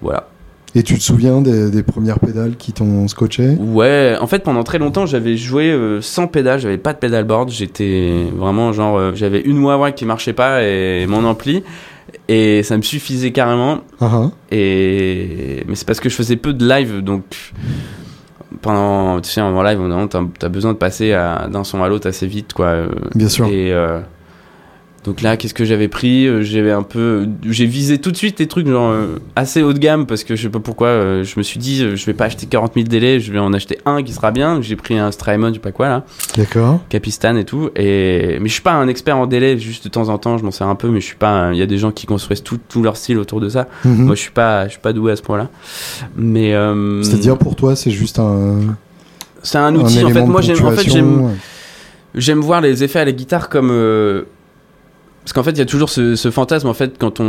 Voilà. 0.00 0.28
Et 0.78 0.82
tu 0.82 0.98
te 0.98 1.02
souviens 1.02 1.40
des, 1.40 1.70
des 1.70 1.82
premières 1.82 2.20
pédales 2.20 2.54
qui 2.58 2.72
t'ont 2.72 3.08
scotché? 3.08 3.56
Ouais, 3.58 4.14
en 4.20 4.26
fait 4.26 4.40
pendant 4.40 4.62
très 4.62 4.78
longtemps 4.78 5.06
j'avais 5.06 5.36
joué 5.38 5.70
euh, 5.70 6.02
sans 6.02 6.26
pédale, 6.26 6.60
j'avais 6.60 6.76
pas 6.76 6.92
de 6.92 6.98
pédalboard, 6.98 7.48
j'étais 7.48 8.12
vraiment 8.36 8.74
genre 8.74 8.98
euh, 8.98 9.12
j'avais 9.14 9.40
une 9.40 9.58
wah 9.64 9.90
qui 9.92 10.04
marchait 10.04 10.34
pas 10.34 10.62
et 10.62 11.06
mon 11.08 11.24
ampli 11.24 11.62
et 12.28 12.62
ça 12.62 12.76
me 12.76 12.82
suffisait 12.82 13.32
carrément 13.32 13.78
Ah, 14.02 14.10
ah. 14.12 14.30
et 14.54 15.64
mais 15.66 15.76
c'est 15.76 15.86
parce 15.86 15.98
que 15.98 16.10
je 16.10 16.14
faisais 16.14 16.36
peu 16.36 16.52
de 16.52 16.68
live 16.68 17.00
donc 17.00 17.24
pendant 18.60 19.20
tu 19.22 19.30
sais 19.30 19.40
en 19.40 19.62
live 19.62 19.80
on 19.80 20.06
t'as 20.08 20.20
as 20.42 20.48
besoin 20.50 20.72
de 20.74 20.78
passer 20.78 21.12
d'un 21.50 21.64
son 21.64 21.82
à 21.82 21.88
l'autre 21.88 22.06
assez 22.06 22.26
vite 22.26 22.52
quoi 22.52 22.66
euh, 22.66 22.88
Bien 23.14 23.28
sûr. 23.30 23.46
et 23.46 23.72
donc 25.06 25.22
là, 25.22 25.36
qu'est-ce 25.36 25.54
que 25.54 25.64
j'avais 25.64 25.88
pris 25.88 26.26
Euh, 26.26 26.42
J'avais 26.42 26.72
un 26.72 26.82
peu, 26.82 27.26
j'ai 27.48 27.64
visé 27.64 27.98
tout 27.98 28.10
de 28.10 28.16
suite 28.16 28.38
des 28.38 28.46
trucs 28.48 28.66
genre 28.66 28.90
euh, 28.90 29.18
assez 29.36 29.62
haut 29.62 29.72
de 29.72 29.78
gamme 29.78 30.04
parce 30.06 30.24
que 30.24 30.34
je 30.36 30.42
sais 30.42 30.48
pas 30.48 30.58
pourquoi. 30.58 30.88
euh, 30.88 31.24
je 31.24 31.34
me 31.38 31.42
suis 31.42 31.58
dit, 31.58 31.82
euh, 31.82 31.96
je 31.96 32.04
vais 32.06 32.12
pas 32.14 32.24
acheter 32.26 32.46
40 32.46 32.74
000 32.74 32.86
délais, 32.86 33.20
je 33.20 33.32
vais 33.32 33.38
en 33.38 33.52
acheter 33.52 33.78
un 33.86 34.02
qui 34.02 34.12
sera 34.12 34.32
bien. 34.32 34.60
J'ai 34.60 34.76
pris 34.76 34.98
un 34.98 35.10
Strymon, 35.12 35.48
je 35.48 35.54
sais 35.54 35.58
pas 35.60 35.72
quoi 35.72 35.88
là, 35.88 36.04
D'accord. 36.36 36.80
Capistan 36.88 37.36
et 37.36 37.44
tout. 37.44 37.70
Et 37.76 38.38
mais 38.40 38.48
je 38.48 38.52
suis 38.54 38.62
pas 38.62 38.72
un 38.74 38.88
expert 38.88 39.16
en 39.16 39.26
délai, 39.26 39.58
juste 39.58 39.84
de 39.84 39.88
temps 39.88 40.08
en 40.08 40.18
temps, 40.18 40.36
je 40.38 40.44
m'en 40.44 40.50
sers 40.50 40.66
un 40.66 40.74
peu, 40.74 40.88
mais 40.88 41.00
je 41.00 41.06
suis 41.06 41.16
pas. 41.16 41.50
Il 41.52 41.58
y 41.58 41.62
a 41.62 41.66
des 41.66 41.78
gens 41.78 41.92
qui 41.92 42.06
construisent 42.06 42.42
tout, 42.42 42.58
tout 42.68 42.82
leur 42.82 42.96
style 42.96 43.18
autour 43.18 43.40
de 43.40 43.48
ça. 43.48 43.68
Mhm. 43.84 44.04
Moi, 44.06 44.14
je 44.16 44.20
suis 44.20 44.30
pas, 44.32 44.64
je 44.66 44.72
suis 44.72 44.80
pas 44.80 44.92
doué 44.92 45.12
à 45.12 45.16
ce 45.16 45.22
point-là. 45.22 45.48
Mais 46.16 46.52
euh, 46.54 47.02
C'est-à-dire 47.02 47.38
pour 47.38 47.54
toi, 47.54 47.76
c'est 47.76 47.90
juste 47.92 48.18
un, 48.18 48.58
c'est 49.42 49.58
un 49.58 49.64
un 49.66 49.74
outil. 49.76 50.04
En 50.04 50.10
fait, 50.10 50.24
moi, 50.24 50.40
j'aime, 50.40 50.64
en 50.64 50.70
fait, 50.72 50.90
j'aime, 50.90 51.26
ouais. 51.26 51.32
J'aime 52.14 52.40
voir 52.40 52.60
les 52.62 52.82
effets 52.82 53.00
à 53.00 53.04
la 53.04 53.12
guitare 53.12 53.48
comme. 53.48 53.70
euh, 53.70 54.22
Parce 55.26 55.32
qu'en 55.32 55.42
fait, 55.42 55.50
il 55.50 55.58
y 55.58 55.62
a 55.62 55.66
toujours 55.66 55.90
ce, 55.90 56.14
ce 56.14 56.30
fantasme, 56.30 56.68
en 56.68 56.72
fait, 56.72 56.98
quand 57.00 57.18
on, 57.18 57.24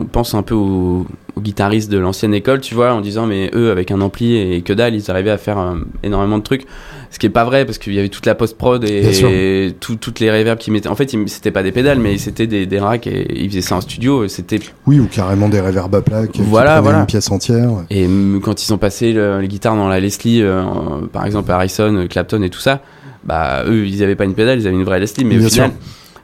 on 0.00 0.04
pense 0.06 0.34
un 0.34 0.42
peu 0.42 0.56
aux, 0.56 1.06
aux 1.36 1.40
guitaristes 1.40 1.88
de 1.88 1.96
l'ancienne 1.96 2.34
école, 2.34 2.60
tu 2.60 2.74
vois, 2.74 2.92
en 2.92 3.00
disant, 3.00 3.26
mais 3.26 3.48
eux, 3.54 3.70
avec 3.70 3.92
un 3.92 4.00
ampli 4.00 4.36
et 4.36 4.60
que 4.62 4.72
dalle, 4.72 4.96
ils 4.96 5.08
arrivaient 5.08 5.30
à 5.30 5.38
faire 5.38 5.56
euh, 5.56 5.76
énormément 6.02 6.38
de 6.38 6.42
trucs. 6.42 6.66
Ce 7.12 7.18
qui 7.20 7.26
est 7.26 7.30
pas 7.30 7.44
vrai, 7.44 7.64
parce 7.64 7.78
qu'il 7.78 7.94
y 7.94 7.98
avait 8.00 8.08
toute 8.08 8.26
la 8.26 8.34
post-prod 8.34 8.82
et, 8.84 9.72
tout- 9.78 9.94
toutes 9.94 10.18
les 10.18 10.32
reverbs 10.32 10.58
qu'ils 10.58 10.72
mettaient. 10.72 10.88
En 10.88 10.96
fait, 10.96 11.14
c'était 11.28 11.52
pas 11.52 11.62
des 11.62 11.70
pédales, 11.70 12.00
mais 12.00 12.18
c'était 12.18 12.48
des, 12.48 12.66
des 12.66 12.80
racks 12.80 13.06
et 13.06 13.40
ils 13.40 13.48
faisaient 13.48 13.60
ça 13.60 13.76
en 13.76 13.80
studio. 13.82 14.24
et 14.24 14.28
C'était 14.28 14.58
Oui, 14.88 14.98
ou 14.98 15.06
carrément 15.06 15.48
des 15.48 15.60
reverbs 15.60 15.94
à 15.94 16.02
plaques 16.02 16.36
Voilà, 16.40 16.80
voilà. 16.80 16.98
une 16.98 17.06
pièce 17.06 17.30
entière. 17.30 17.70
ouais. 17.72 17.84
Et 17.90 18.08
quand 18.42 18.66
ils 18.66 18.74
ont 18.74 18.78
passé 18.78 19.12
le- 19.12 19.38
les 19.40 19.46
guitares 19.46 19.76
dans 19.76 19.88
la 19.88 20.00
Leslie, 20.00 20.42
euh, 20.42 20.64
par 21.12 21.24
exemple 21.24 21.52
Harrison, 21.52 22.08
Clapton 22.10 22.42
et 22.42 22.50
tout 22.50 22.58
ça, 22.58 22.80
bah 23.22 23.62
eux 23.68 23.86
ils 23.86 24.02
avaient 24.02 24.16
pas 24.16 24.24
une 24.24 24.34
pédale, 24.34 24.58
ils 24.58 24.66
avaient 24.66 24.76
une 24.76 24.82
vraie 24.84 24.98
Leslie, 24.98 25.24
mais 25.24 25.36
Bien 25.36 25.46
au 25.46 25.50
final, 25.50 25.70
sûr. 25.70 25.78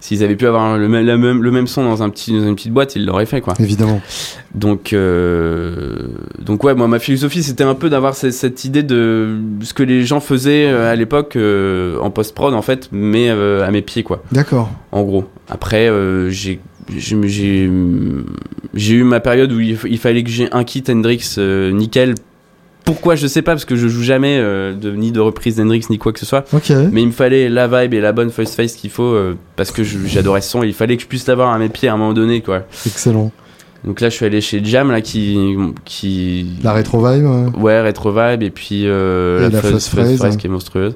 S'ils 0.05 0.22
avaient 0.22 0.36
pu 0.36 0.46
avoir 0.46 0.76
le 0.76 0.86
même, 0.86 1.07
la 1.07 1.16
même, 1.16 1.42
le 1.42 1.50
même 1.50 1.66
son 1.66 1.82
dans, 1.82 2.02
un 2.02 2.11
petit, 2.11 2.38
dans 2.38 2.46
une 2.46 2.57
petite 2.57 2.74
boîte, 2.74 2.94
ils 2.94 3.07
l'auraient 3.07 3.24
fait 3.24 3.40
quoi. 3.40 3.55
Évidemment. 3.59 4.02
Donc, 4.55 4.92
euh, 4.92 6.09
donc 6.44 6.62
ouais, 6.62 6.74
moi 6.74 6.88
ma 6.88 6.98
philosophie 6.98 7.42
c'était 7.42 7.64
un 7.64 7.74
peu 7.74 7.88
d'avoir 7.88 8.14
ce- 8.14 8.30
cette 8.30 8.66
idée 8.66 8.82
de 8.82 9.38
ce 9.62 9.72
que 9.72 9.82
les 9.82 10.05
gens 10.05 10.20
faisaient 10.20 10.66
euh, 10.66 10.92
à 10.92 10.94
l'époque 10.94 11.36
euh, 11.36 11.98
en 12.00 12.11
post-prod 12.11 12.52
en 12.52 12.61
fait, 12.61 12.90
mais 12.92 13.30
euh, 13.30 13.66
à 13.66 13.70
mes 13.70 13.80
pieds 13.80 14.02
quoi 14.02 14.22
D'accord. 14.30 14.70
en 14.92 15.05
gros. 15.05 15.24
Après, 15.48 15.88
euh, 15.88 16.28
j'ai 16.28 16.61
j'ai 16.96 17.64
eu 17.64 19.05
ma 19.05 19.20
période 19.20 19.52
où 19.52 19.61
il, 19.61 19.98
fallait 19.98 20.22
que 20.22 20.28
j'ai 20.28 20.52
un 20.52 20.64
kit 20.64 20.84
Hendrix 20.86 21.36
nickel. 21.38 22.14
Pourquoi 22.85 23.14
je 23.14 23.26
sais 23.26 23.41
pas 23.43 23.53
parce 23.53 23.64
que 23.64 23.76
je 23.76 23.89
joue 23.89 24.03
jamais 24.03 24.37
euh, 24.39 24.74
de, 24.74 24.91
ni 24.91 25.11
de 25.11 25.20
reprise 25.20 25.57
d'Hendrix 25.57 25.87
ni 25.91 25.99
quoi 25.99 26.12
que 26.12 26.18
ce 26.20 26.26
soit. 26.26 26.45
Ok. 26.53 26.70
Mais 26.93 27.01
il 27.03 27.07
me 27.07 27.12
fallait 27.12 27.49
la 27.49 27.66
vibe 27.66 27.95
et 27.95 28.01
la 28.01 28.12
bonne 28.12 28.30
first 28.30 28.55
face 28.55 28.74
qu'il 28.74 28.91
faut 28.91 29.03
euh, 29.03 29.37
parce 29.57 29.70
que 29.72 29.82
j'adorais 29.82 30.43
ce 30.43 30.51
son. 30.51 30.62
et 30.62 30.66
Il 30.66 30.74
fallait 30.74 30.97
que 30.97 31.03
je 31.03 31.09
puisse 31.09 31.26
l'avoir 31.26 31.51
à 31.51 31.59
mes 31.59 31.68
pieds 31.70 31.89
à 31.89 31.95
un 31.95 31.97
moment 31.97 32.12
donné 32.12 32.41
quoi. 32.43 32.64
Excellent. 32.87 33.32
Donc 33.85 34.01
là, 34.01 34.09
je 34.09 34.14
suis 34.14 34.24
allé 34.24 34.41
chez 34.41 34.64
Jam 34.64 34.91
là 34.91 35.01
qui 35.03 35.57
qui 35.85 36.47
La 36.62 36.72
rétro 36.72 36.99
vibe. 37.07 37.24
euh, 37.26 37.51
ouais 37.59 37.82
retro 37.82 38.11
vibe 38.12 38.43
et 38.43 38.51
puis 38.51 38.82
euh, 38.87 39.39
Et 39.49 39.51
la, 39.53 39.61
la 39.61 39.61
fuzz 39.62 39.89
Phrase. 39.89 40.16
phrase 40.16 40.37
qui 40.37 40.47
est 40.47 40.51
monstrueuse. 40.51 40.95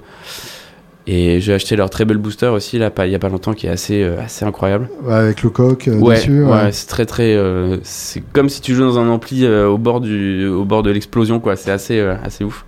Et 1.11 1.41
j'ai 1.41 1.55
acheté 1.55 1.75
leur 1.75 1.89
Treble 1.89 2.19
Booster 2.19 2.49
aussi 2.49 2.79
là 2.79 2.91
pas 2.91 3.07
il 3.07 3.13
y 3.13 3.15
a 3.15 3.19
pas 3.19 3.31
longtemps 3.31 3.55
qui 3.55 3.67
est 3.67 3.71
assez 3.71 4.03
euh, 4.03 4.21
assez 4.23 4.45
incroyable. 4.45 4.91
ouais, 5.05 5.15
avec 5.15 5.43
le 5.43 5.49
coq 5.49 5.89
euh, 5.89 5.95
Ouais, 5.99 6.17
dessus. 6.17 6.43
ouais, 6.45 6.51
ouais. 6.53 6.73
c'est 6.73 6.87
très 6.87 7.07
très. 7.07 7.35
euh, 7.35 7.79
c'est 7.83 8.23
comme 8.35 8.51
si 8.51 8.61
tu 8.61 8.75
jouais 8.75 8.85
dans 8.85 8.99
un 8.99 9.09
ampli 9.09 9.47
euh, 9.47 9.69
au 9.69 9.79
bord 9.79 10.01
du, 10.03 10.47
au 10.47 10.67
bord 10.67 10.83
de 10.83 10.91
l'explosion, 10.91 11.41
quoi. 11.41 11.57
C'est 11.57 11.71
assez, 11.71 11.99
assez 12.01 12.45
ouf. 12.45 12.67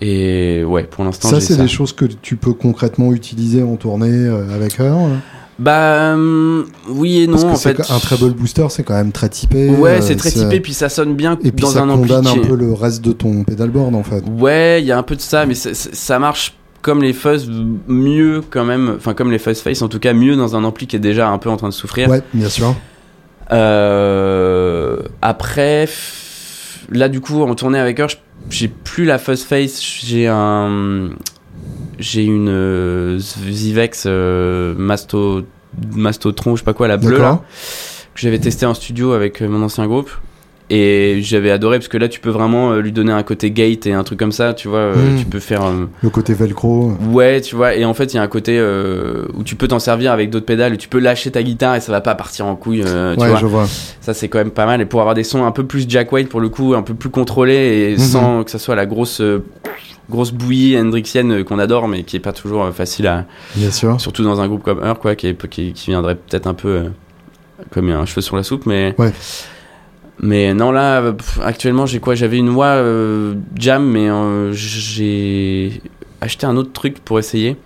Et 0.00 0.64
ouais, 0.64 0.84
pour 0.84 1.04
l'instant, 1.04 1.28
Ça, 1.28 1.40
c'est 1.40 1.56
des 1.56 1.68
choses 1.68 1.92
que 1.92 2.04
tu 2.06 2.36
peux 2.36 2.52
concrètement 2.54 3.12
utiliser 3.12 3.62
en 3.62 3.76
tournée 3.76 4.26
avec 4.54 4.78
Her. 4.80 4.92
hein. 4.92 5.20
Bah 5.56 6.14
hum, 6.14 6.66
oui 6.88 7.20
et 7.22 7.26
non 7.28 7.34
Parce 7.34 7.44
que 7.44 7.48
en 7.50 7.56
fait. 7.74 7.80
un 7.92 7.98
treble 8.00 8.30
booster, 8.32 8.66
c'est 8.70 8.82
quand 8.82 8.94
même 8.94 9.12
très 9.12 9.28
typé. 9.28 9.68
Ouais, 9.68 10.00
c'est 10.00 10.16
très 10.16 10.32
typé, 10.32 10.58
puis 10.60 10.74
ça 10.74 10.88
sonne 10.88 11.14
bien 11.14 11.38
Et 11.44 11.52
puis 11.52 11.62
dans 11.62 11.68
ça 11.70 11.82
un 11.82 11.90
ampli. 11.90 12.08
condamne 12.10 12.26
un 12.26 12.38
peu 12.38 12.56
le 12.56 12.72
reste 12.72 13.04
de 13.04 13.12
ton 13.12 13.44
pedalboard 13.44 13.94
en 13.94 14.02
fait. 14.02 14.24
Ouais, 14.36 14.80
il 14.82 14.86
y 14.86 14.90
a 14.92 14.98
un 14.98 15.04
peu 15.04 15.14
de 15.14 15.20
ça, 15.20 15.46
mais 15.46 15.54
ça 15.54 16.18
marche 16.18 16.56
comme 16.84 17.02
les 17.02 17.14
fuzz 17.14 17.50
mieux 17.88 18.42
quand 18.50 18.64
même. 18.64 18.92
Enfin, 18.96 19.14
comme 19.14 19.32
les 19.32 19.38
fuzz 19.38 19.60
face, 19.60 19.80
en 19.80 19.88
tout 19.88 19.98
cas 19.98 20.12
mieux 20.12 20.36
dans 20.36 20.54
un 20.54 20.64
ampli 20.64 20.86
qui 20.86 20.94
est 20.96 21.00
déjà 21.00 21.30
un 21.30 21.38
peu 21.38 21.48
en 21.48 21.56
train 21.56 21.70
de 21.70 21.74
souffrir. 21.74 22.10
Ouais, 22.10 22.22
bien 22.34 22.50
sûr. 22.50 22.76
Euh, 23.52 24.98
après, 25.22 25.88
là, 26.90 27.08
du 27.08 27.22
coup, 27.22 27.42
en 27.42 27.54
tournée 27.54 27.78
avec 27.78 28.00
eux, 28.00 28.06
j'ai 28.50 28.68
plus 28.68 29.06
la 29.06 29.18
fuzz 29.18 29.44
face. 29.44 29.82
J'ai 29.82 30.28
un. 30.28 31.08
J'ai 31.98 32.24
une 32.24 32.50
euh, 32.50 33.18
Zivex 33.18 34.04
euh, 34.06 34.74
Masto, 34.76 35.42
Mastotron, 35.94 36.54
je 36.54 36.60
sais 36.60 36.64
pas 36.64 36.74
quoi, 36.74 36.88
la 36.88 36.98
bleue 36.98 37.18
là, 37.18 37.40
que 38.14 38.20
j'avais 38.20 38.40
testé 38.40 38.66
en 38.66 38.74
studio 38.74 39.12
avec 39.12 39.40
euh, 39.40 39.48
mon 39.48 39.62
ancien 39.62 39.86
groupe. 39.86 40.10
Et 40.70 41.18
j'avais 41.20 41.50
adoré 41.50 41.78
parce 41.78 41.88
que 41.88 41.98
là, 41.98 42.08
tu 42.08 42.20
peux 42.20 42.30
vraiment 42.30 42.72
euh, 42.72 42.80
lui 42.80 42.90
donner 42.90 43.12
un 43.12 43.22
côté 43.22 43.50
gate 43.50 43.86
et 43.86 43.92
un 43.92 44.02
truc 44.02 44.18
comme 44.18 44.32
ça, 44.32 44.54
tu 44.54 44.68
vois. 44.68 44.78
euh, 44.78 44.94
Mm. 45.12 45.18
Tu 45.18 45.24
peux 45.26 45.38
faire. 45.38 45.62
euh, 45.64 45.84
Le 46.02 46.08
côté 46.08 46.32
velcro. 46.32 46.92
Ouais, 47.10 47.42
tu 47.42 47.54
vois, 47.54 47.74
et 47.74 47.84
en 47.84 47.92
fait, 47.92 48.14
il 48.14 48.16
y 48.16 48.18
a 48.18 48.22
un 48.22 48.28
côté 48.28 48.56
euh, 48.58 49.26
où 49.34 49.42
tu 49.42 49.56
peux 49.56 49.68
t'en 49.68 49.78
servir 49.78 50.10
avec 50.12 50.30
d'autres 50.30 50.46
pédales, 50.46 50.72
où 50.72 50.76
tu 50.76 50.88
peux 50.88 50.98
lâcher 51.00 51.30
ta 51.30 51.42
guitare 51.42 51.76
et 51.76 51.80
ça 51.80 51.92
va 51.92 52.00
pas 52.00 52.14
partir 52.14 52.46
en 52.46 52.56
couille, 52.56 52.82
euh, 52.82 53.14
tu 53.14 53.20
ouais, 53.20 53.28
vois. 53.28 53.38
je 53.38 53.46
vois. 53.46 53.66
Ça, 54.00 54.14
c'est 54.14 54.28
quand 54.28 54.38
même 54.38 54.50
pas 54.50 54.64
mal. 54.64 54.80
Et 54.80 54.86
pour 54.86 55.00
avoir 55.00 55.14
des 55.14 55.22
sons 55.24 55.44
un 55.44 55.50
peu 55.52 55.64
plus 55.64 55.84
Jack 55.86 56.10
White, 56.12 56.30
pour 56.30 56.40
le 56.40 56.48
coup, 56.48 56.74
un 56.74 56.82
peu 56.82 56.94
plus 56.94 57.10
contrôlés 57.10 57.90
et 57.90 57.92
Mhm. 57.92 57.98
sans 57.98 58.44
que 58.44 58.50
ça 58.50 58.58
soit 58.58 58.74
la 58.74 58.86
grosse, 58.86 59.20
grosse 60.08 60.32
bouillie 60.32 60.78
hendrixienne 60.78 61.44
qu'on 61.44 61.58
adore, 61.58 61.88
mais 61.88 62.04
qui 62.04 62.16
est 62.16 62.20
pas 62.20 62.32
toujours 62.32 62.66
facile 62.70 63.06
à. 63.06 63.26
Bien 63.54 63.70
sûr. 63.70 64.00
Surtout 64.00 64.24
dans 64.24 64.40
un 64.40 64.48
groupe 64.48 64.62
comme 64.62 64.80
Heur, 64.82 64.98
quoi, 64.98 65.14
qui, 65.14 65.26
est- 65.26 65.48
qui, 65.48 65.74
qui 65.74 65.90
viendrait 65.90 66.14
peut-être 66.14 66.46
un 66.46 66.54
peu 66.54 66.68
euh, 66.68 66.84
comme 67.70 67.90
un 67.90 68.06
cheveu 68.06 68.22
sur 68.22 68.36
la 68.36 68.42
soupe, 68.42 68.64
mais. 68.64 68.94
Ouais. 68.96 69.12
Mais 70.20 70.54
non, 70.54 70.70
là, 70.72 71.12
pff, 71.12 71.40
actuellement, 71.42 71.86
j'ai 71.86 71.98
quoi? 72.00 72.14
J'avais 72.14 72.38
une 72.38 72.50
voix 72.50 72.66
euh, 72.66 73.34
jam, 73.56 73.84
mais 73.84 74.08
euh, 74.08 74.52
j'ai 74.52 75.82
acheté 76.20 76.46
un 76.46 76.56
autre 76.56 76.72
truc 76.72 76.98
pour 77.00 77.18
essayer. 77.18 77.56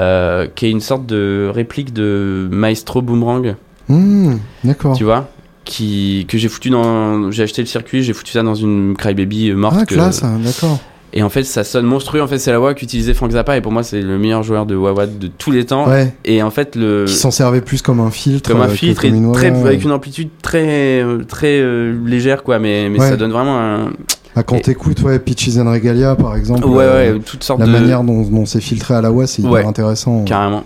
euh, 0.00 0.46
qui 0.54 0.66
est 0.66 0.70
une 0.70 0.80
sorte 0.80 1.04
de 1.06 1.50
réplique 1.52 1.92
de 1.92 2.48
Maestro 2.50 3.02
Boomerang, 3.02 3.54
Hmm, 3.88 4.36
D'accord. 4.64 4.96
tu 4.96 5.04
vois? 5.04 5.28
Qui, 5.64 6.24
que 6.28 6.38
j'ai 6.38 6.48
foutu 6.48 6.70
dans. 6.70 7.30
J'ai 7.30 7.42
acheté 7.42 7.60
le 7.62 7.66
circuit, 7.66 8.02
j'ai 8.02 8.12
foutu 8.14 8.32
ça 8.32 8.42
dans 8.42 8.54
une 8.54 8.94
Crybaby 8.96 9.50
euh, 9.50 9.56
morte. 9.56 9.76
Ah, 9.80 9.84
que- 9.84 9.94
classe, 9.94 10.22
hein, 10.24 10.38
d'accord. 10.42 10.78
Et 11.12 11.22
en 11.22 11.28
fait, 11.28 11.42
ça 11.44 11.64
sonne 11.64 11.86
monstrueux. 11.86 12.22
En 12.22 12.26
fait, 12.28 12.38
c'est 12.38 12.52
la 12.52 12.58
voix 12.58 12.74
qu'utilisait 12.74 13.14
Frank 13.14 13.30
Zappa, 13.32 13.56
et 13.56 13.60
pour 13.60 13.72
moi, 13.72 13.82
c'est 13.82 14.00
le 14.00 14.18
meilleur 14.18 14.42
joueur 14.42 14.66
de 14.66 14.76
wah-wah 14.76 15.06
de 15.06 15.26
tous 15.26 15.50
les 15.50 15.66
temps. 15.66 15.88
Ouais, 15.88 16.14
Et 16.24 16.42
en 16.42 16.50
fait, 16.50 16.76
le. 16.76 17.04
qui 17.06 17.14
s'en 17.14 17.30
servait 17.30 17.60
plus 17.60 17.82
comme 17.82 18.00
un 18.00 18.10
filtre. 18.10 18.50
comme 18.50 18.60
un 18.60 18.66
euh, 18.66 18.68
filtre 18.68 19.04
et 19.04 19.12
très, 19.32 19.48
avec 19.48 19.82
une 19.84 19.92
amplitude 19.92 20.28
très 20.42 21.02
euh, 21.02 21.24
très 21.24 21.58
euh, 21.60 21.96
légère 22.06 22.42
quoi 22.42 22.58
mais, 22.58 22.88
mais 22.88 23.00
Ouais. 23.00 23.08
ça 23.08 23.16
donne 23.16 23.32
vraiment 23.32 23.58
un 23.58 23.90
Ah, 24.36 24.42
quand 24.44 24.56
et- 24.56 24.60
t'écoutes, 24.62 25.00
ouais, 25.02 25.18
Peaches 25.18 25.56
and 25.58 25.70
Regalia, 25.70 26.14
par 26.14 26.36
exemple. 26.36 26.64
ouais 26.66 26.84
euh, 26.84 27.14
ouais 27.14 27.20
toutes 27.20 27.42
sortes 27.42 27.60
La 27.60 27.66
de 27.66 27.72
manière 27.72 28.04
dont, 28.04 28.22
dont 28.22 28.46
c'est 28.46 28.60
filtré 28.60 28.94
à 28.94 29.00
la 29.02 29.10
voix, 29.10 29.26
c'est 29.26 29.42
hyper 29.42 29.66
intéressant. 29.66 30.24
carrément 30.24 30.64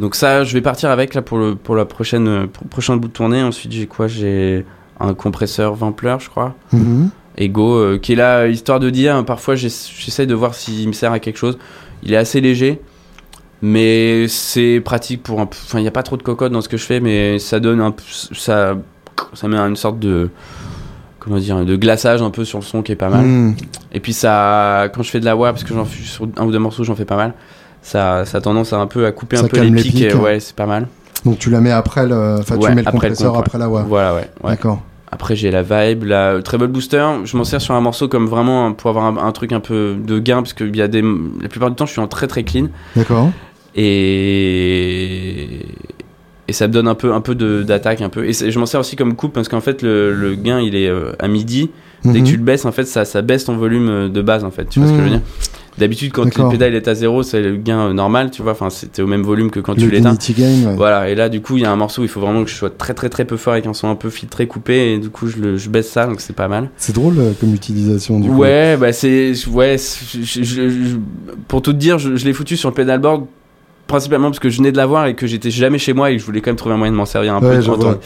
donc 0.00 0.16
ça 0.16 0.42
je 0.42 0.52
vais 0.54 0.60
partir 0.60 0.90
avec 0.90 1.14
là 1.14 1.22
pour 1.22 1.38
le 1.38 1.54
pour 1.54 1.76
la 1.76 1.84
prochaine 1.84 2.48
pour 2.48 2.64
le 2.64 2.68
prochain 2.68 2.96
bout 2.96 3.06
de 3.06 3.12
tournée 3.12 3.42
ensuite 3.44 3.70
j'ai 3.70 3.86
quoi? 3.86 4.08
J'ai 4.08 4.64
un 4.98 5.14
compresseur 5.14 5.74
Vampler 5.74 6.16
je 6.18 6.28
crois 6.28 6.54
Mhm. 6.72 7.10
Ego 7.36 7.74
euh, 7.76 7.98
qui 7.98 8.12
est 8.12 8.16
là 8.16 8.46
histoire 8.46 8.80
de 8.80 8.90
dire 8.90 9.16
hein, 9.16 9.24
parfois 9.24 9.54
j'ess- 9.56 9.90
j'essaie 9.98 10.26
de 10.26 10.34
voir 10.34 10.54
s'il 10.54 10.86
me 10.88 10.92
sert 10.92 11.12
à 11.12 11.18
quelque 11.18 11.36
chose 11.38 11.58
il 12.02 12.12
est 12.12 12.16
assez 12.16 12.40
léger 12.40 12.80
mais 13.62 14.26
c'est 14.28 14.80
pratique 14.84 15.22
pour 15.22 15.40
un 15.40 15.44
enfin 15.44 15.78
il 15.78 15.82
n'y 15.82 15.88
a 15.88 15.92
pas 15.92 16.02
trop 16.02 16.16
de 16.16 16.22
cocotte 16.22 16.52
dans 16.52 16.60
ce 16.60 16.68
que 16.68 16.76
je 16.76 16.84
fais 16.84 17.00
mais 17.00 17.38
ça 17.38 17.60
donne 17.60 17.80
un 17.80 17.94
ça 18.32 18.76
ça 19.32 19.48
met 19.48 19.56
une 19.56 19.76
sorte 19.76 19.98
de 19.98 20.28
comment 21.18 21.38
dire 21.38 21.64
de 21.64 21.76
glaçage 21.76 22.20
un 22.22 22.30
peu 22.30 22.44
sur 22.44 22.58
le 22.58 22.64
son 22.64 22.82
qui 22.82 22.92
est 22.92 22.96
pas 22.96 23.08
mal 23.08 23.24
Hmm. 23.24 23.54
et 23.92 24.00
puis 24.00 24.12
ça 24.12 24.88
quand 24.94 25.02
je 25.02 25.10
fais 25.10 25.20
de 25.20 25.24
la 25.24 25.36
wah 25.36 25.52
parce 25.52 25.64
que 25.64 25.72
j'en 25.74 25.84
fais 25.84 26.02
sur 26.04 26.26
un 26.36 26.44
ou 26.44 26.50
deux 26.52 26.58
morceaux 26.58 26.84
j'en 26.84 26.94
fais 26.96 27.04
pas 27.06 27.16
mal 27.16 27.32
ça, 27.82 28.24
ça 28.24 28.38
a 28.38 28.40
tendance 28.40 28.72
à 28.72 28.78
un 28.78 28.86
peu 28.86 29.04
à 29.06 29.12
couper 29.12 29.36
Ça 29.36 29.44
un 29.44 29.48
peu 29.48 29.60
les 29.60 29.70
pics, 29.70 30.00
et 30.00 30.14
ouais 30.14 30.40
c'est 30.40 30.56
pas 30.56 30.64
mal 30.66 30.88
Donc 31.26 31.38
tu 31.38 31.50
la 31.50 31.60
mets 31.60 31.70
après 31.70 32.06
le. 32.06 32.36
Enfin, 32.40 32.56
tu 32.56 32.62
Ouais, 32.64 32.74
mets 32.74 32.82
le 32.82 32.90
compresseur 32.90 33.36
après 33.36 33.58
la 33.58 33.66
voix. 33.68 33.82
voilà 33.86 34.14
ouais, 34.14 34.28
ouais. 34.42 34.50
D'accord. 34.52 34.80
Après, 35.14 35.36
j'ai 35.36 35.52
la 35.52 35.62
vibe, 35.62 36.02
la 36.02 36.42
Treble 36.42 36.66
Booster. 36.66 37.06
Je 37.22 37.36
m'en 37.36 37.44
sers 37.44 37.60
sur 37.62 37.72
un 37.74 37.80
morceau 37.80 38.08
comme 38.08 38.26
vraiment 38.26 38.72
pour 38.72 38.90
avoir 38.90 39.04
un, 39.06 39.16
un 39.16 39.30
truc 39.30 39.52
un 39.52 39.60
peu 39.60 39.94
de 39.96 40.18
gain, 40.18 40.38
parce 40.42 40.54
que 40.54 40.64
y 40.64 40.82
a 40.82 40.88
des, 40.88 41.02
la 41.40 41.48
plupart 41.48 41.70
du 41.70 41.76
temps, 41.76 41.86
je 41.86 41.92
suis 41.92 42.00
en 42.00 42.08
très 42.08 42.26
très 42.26 42.42
clean. 42.42 42.66
D'accord. 42.96 43.30
Et, 44.34 45.66
et 46.48 46.52
ça 46.52 46.66
me 46.68 46.72
donne 46.72 46.88
un 46.88 46.94
peu, 46.94 47.12
un 47.12 47.20
peu 47.20 47.34
d'attaque. 47.64 48.00
un 48.00 48.08
peu. 48.08 48.24
Et 48.26 48.32
je 48.32 48.58
m'en 48.58 48.66
sers 48.66 48.80
aussi 48.80 48.96
comme 48.96 49.14
coupe, 49.14 49.32
parce 49.32 49.48
qu'en 49.48 49.60
fait, 49.60 49.82
le, 49.82 50.12
le 50.12 50.34
gain, 50.34 50.60
il 50.60 50.74
est 50.74 50.88
euh, 50.88 51.12
à 51.18 51.28
midi. 51.28 51.70
Dès 52.04 52.14
que 52.14 52.18
Mhm. 52.18 52.24
tu 52.24 52.36
le 52.36 52.42
baisses, 52.42 52.64
en 52.66 52.72
fait, 52.72 52.84
ça, 52.84 53.04
ça 53.04 53.22
baisse 53.22 53.44
ton 53.44 53.56
volume 53.56 53.88
euh, 53.88 54.08
de 54.08 54.20
base, 54.20 54.44
en 54.44 54.50
fait. 54.50 54.68
Tu 54.68 54.78
vois 54.80 54.88
ce 54.88 54.92
que 54.92 54.98
je 54.98 55.04
veux 55.04 55.10
Mhm. 55.10 55.18
dire? 55.20 55.26
D'habitude, 55.76 56.12
quand 56.12 56.24
le 56.24 56.48
pédale 56.50 56.74
est 56.76 56.86
à 56.86 56.94
zéro, 56.94 57.24
c'est 57.24 57.42
le 57.42 57.56
gain 57.56 57.92
normal, 57.92 58.30
tu 58.30 58.42
vois. 58.42 58.52
Enfin, 58.52 58.70
c'était 58.70 59.02
au 59.02 59.08
même 59.08 59.22
volume 59.22 59.50
que 59.50 59.58
quand 59.58 59.74
tu 59.74 59.80
Le 59.86 59.88
l'éteins. 59.88 60.10
Unity 60.10 60.32
Game, 60.32 60.66
ouais. 60.68 60.74
Voilà, 60.76 61.08
et 61.10 61.16
là, 61.16 61.28
du 61.28 61.40
coup, 61.40 61.56
il 61.56 61.62
y 61.64 61.66
a 61.66 61.72
un 61.72 61.76
morceau 61.76 62.02
où 62.02 62.04
il 62.04 62.08
faut 62.08 62.20
vraiment 62.20 62.44
que 62.44 62.50
je 62.50 62.54
sois 62.54 62.70
très 62.70 62.94
très 62.94 63.08
très 63.08 63.24
peu 63.24 63.36
fort 63.36 63.54
avec 63.54 63.66
un 63.66 63.74
son 63.74 63.88
un 63.88 63.96
peu 63.96 64.08
filtré, 64.08 64.46
coupé, 64.46 64.92
et 64.92 64.98
du 64.98 65.10
coup, 65.10 65.26
je, 65.26 65.36
le, 65.38 65.56
je 65.56 65.68
baisse 65.68 65.90
ça, 65.90 66.06
donc 66.06 66.20
c'est 66.20 66.32
pas 66.36 66.46
mal. 66.46 66.70
C'est 66.76 66.94
drôle 66.94 67.18
euh, 67.18 67.32
comme 67.40 67.52
utilisation 67.54 68.20
du 68.20 68.28
coup. 68.28 68.36
Ouais, 68.36 68.76
bah 68.76 68.92
c'est. 68.92 69.32
Ouais, 69.48 69.76
c'est- 69.76 70.22
je- 70.22 70.42
je- 70.44 70.68
je- 70.68 70.96
pour 71.48 71.60
tout 71.60 71.72
te 71.72 71.78
dire, 71.78 71.98
je, 71.98 72.10
l'ai 72.24 72.32
foutu 72.32 72.56
sur 72.56 72.68
le 72.68 72.74
pedalboard 72.74 73.26
principalement 73.88 74.28
parce 74.28 74.38
que 74.38 74.50
je 74.50 74.58
venais 74.58 74.70
de 74.72 74.76
l'avoir 74.76 75.06
et 75.06 75.14
que 75.14 75.26
j'étais 75.26 75.50
jamais 75.50 75.78
chez 75.78 75.92
moi 75.92 76.10
et 76.10 76.14
que 76.14 76.20
je 76.20 76.24
voulais 76.26 76.40
quand 76.40 76.50
même 76.50 76.56
trouver 76.56 76.74
un 76.76 76.78
moyen 76.78 76.92
de 76.92 76.96
m'en 76.96 77.04
servir 77.04 77.34
un 77.34 77.40
Ouais, 77.42 77.58
peu. 77.58 77.62
temps. 77.64 77.98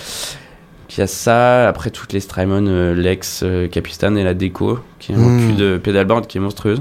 Il 0.90 0.98
y 1.00 1.02
a 1.02 1.06
ça, 1.06 1.68
après 1.68 1.90
toutes 1.90 2.12
les 2.14 2.20
Strymon, 2.20 2.64
euh, 2.66 2.94
Lex, 2.94 3.42
euh, 3.44 3.68
Capistan 3.68 4.16
et 4.16 4.24
la 4.24 4.32
déco, 4.32 4.78
qui 4.98 5.12
est 5.12 5.14
un 5.14 5.18
Mm. 5.18 5.46
cul 5.48 5.52
de 5.54 5.76
pedalboard 5.76 6.26
qui 6.26 6.38
est 6.38 6.40
monstrueuse. 6.40 6.80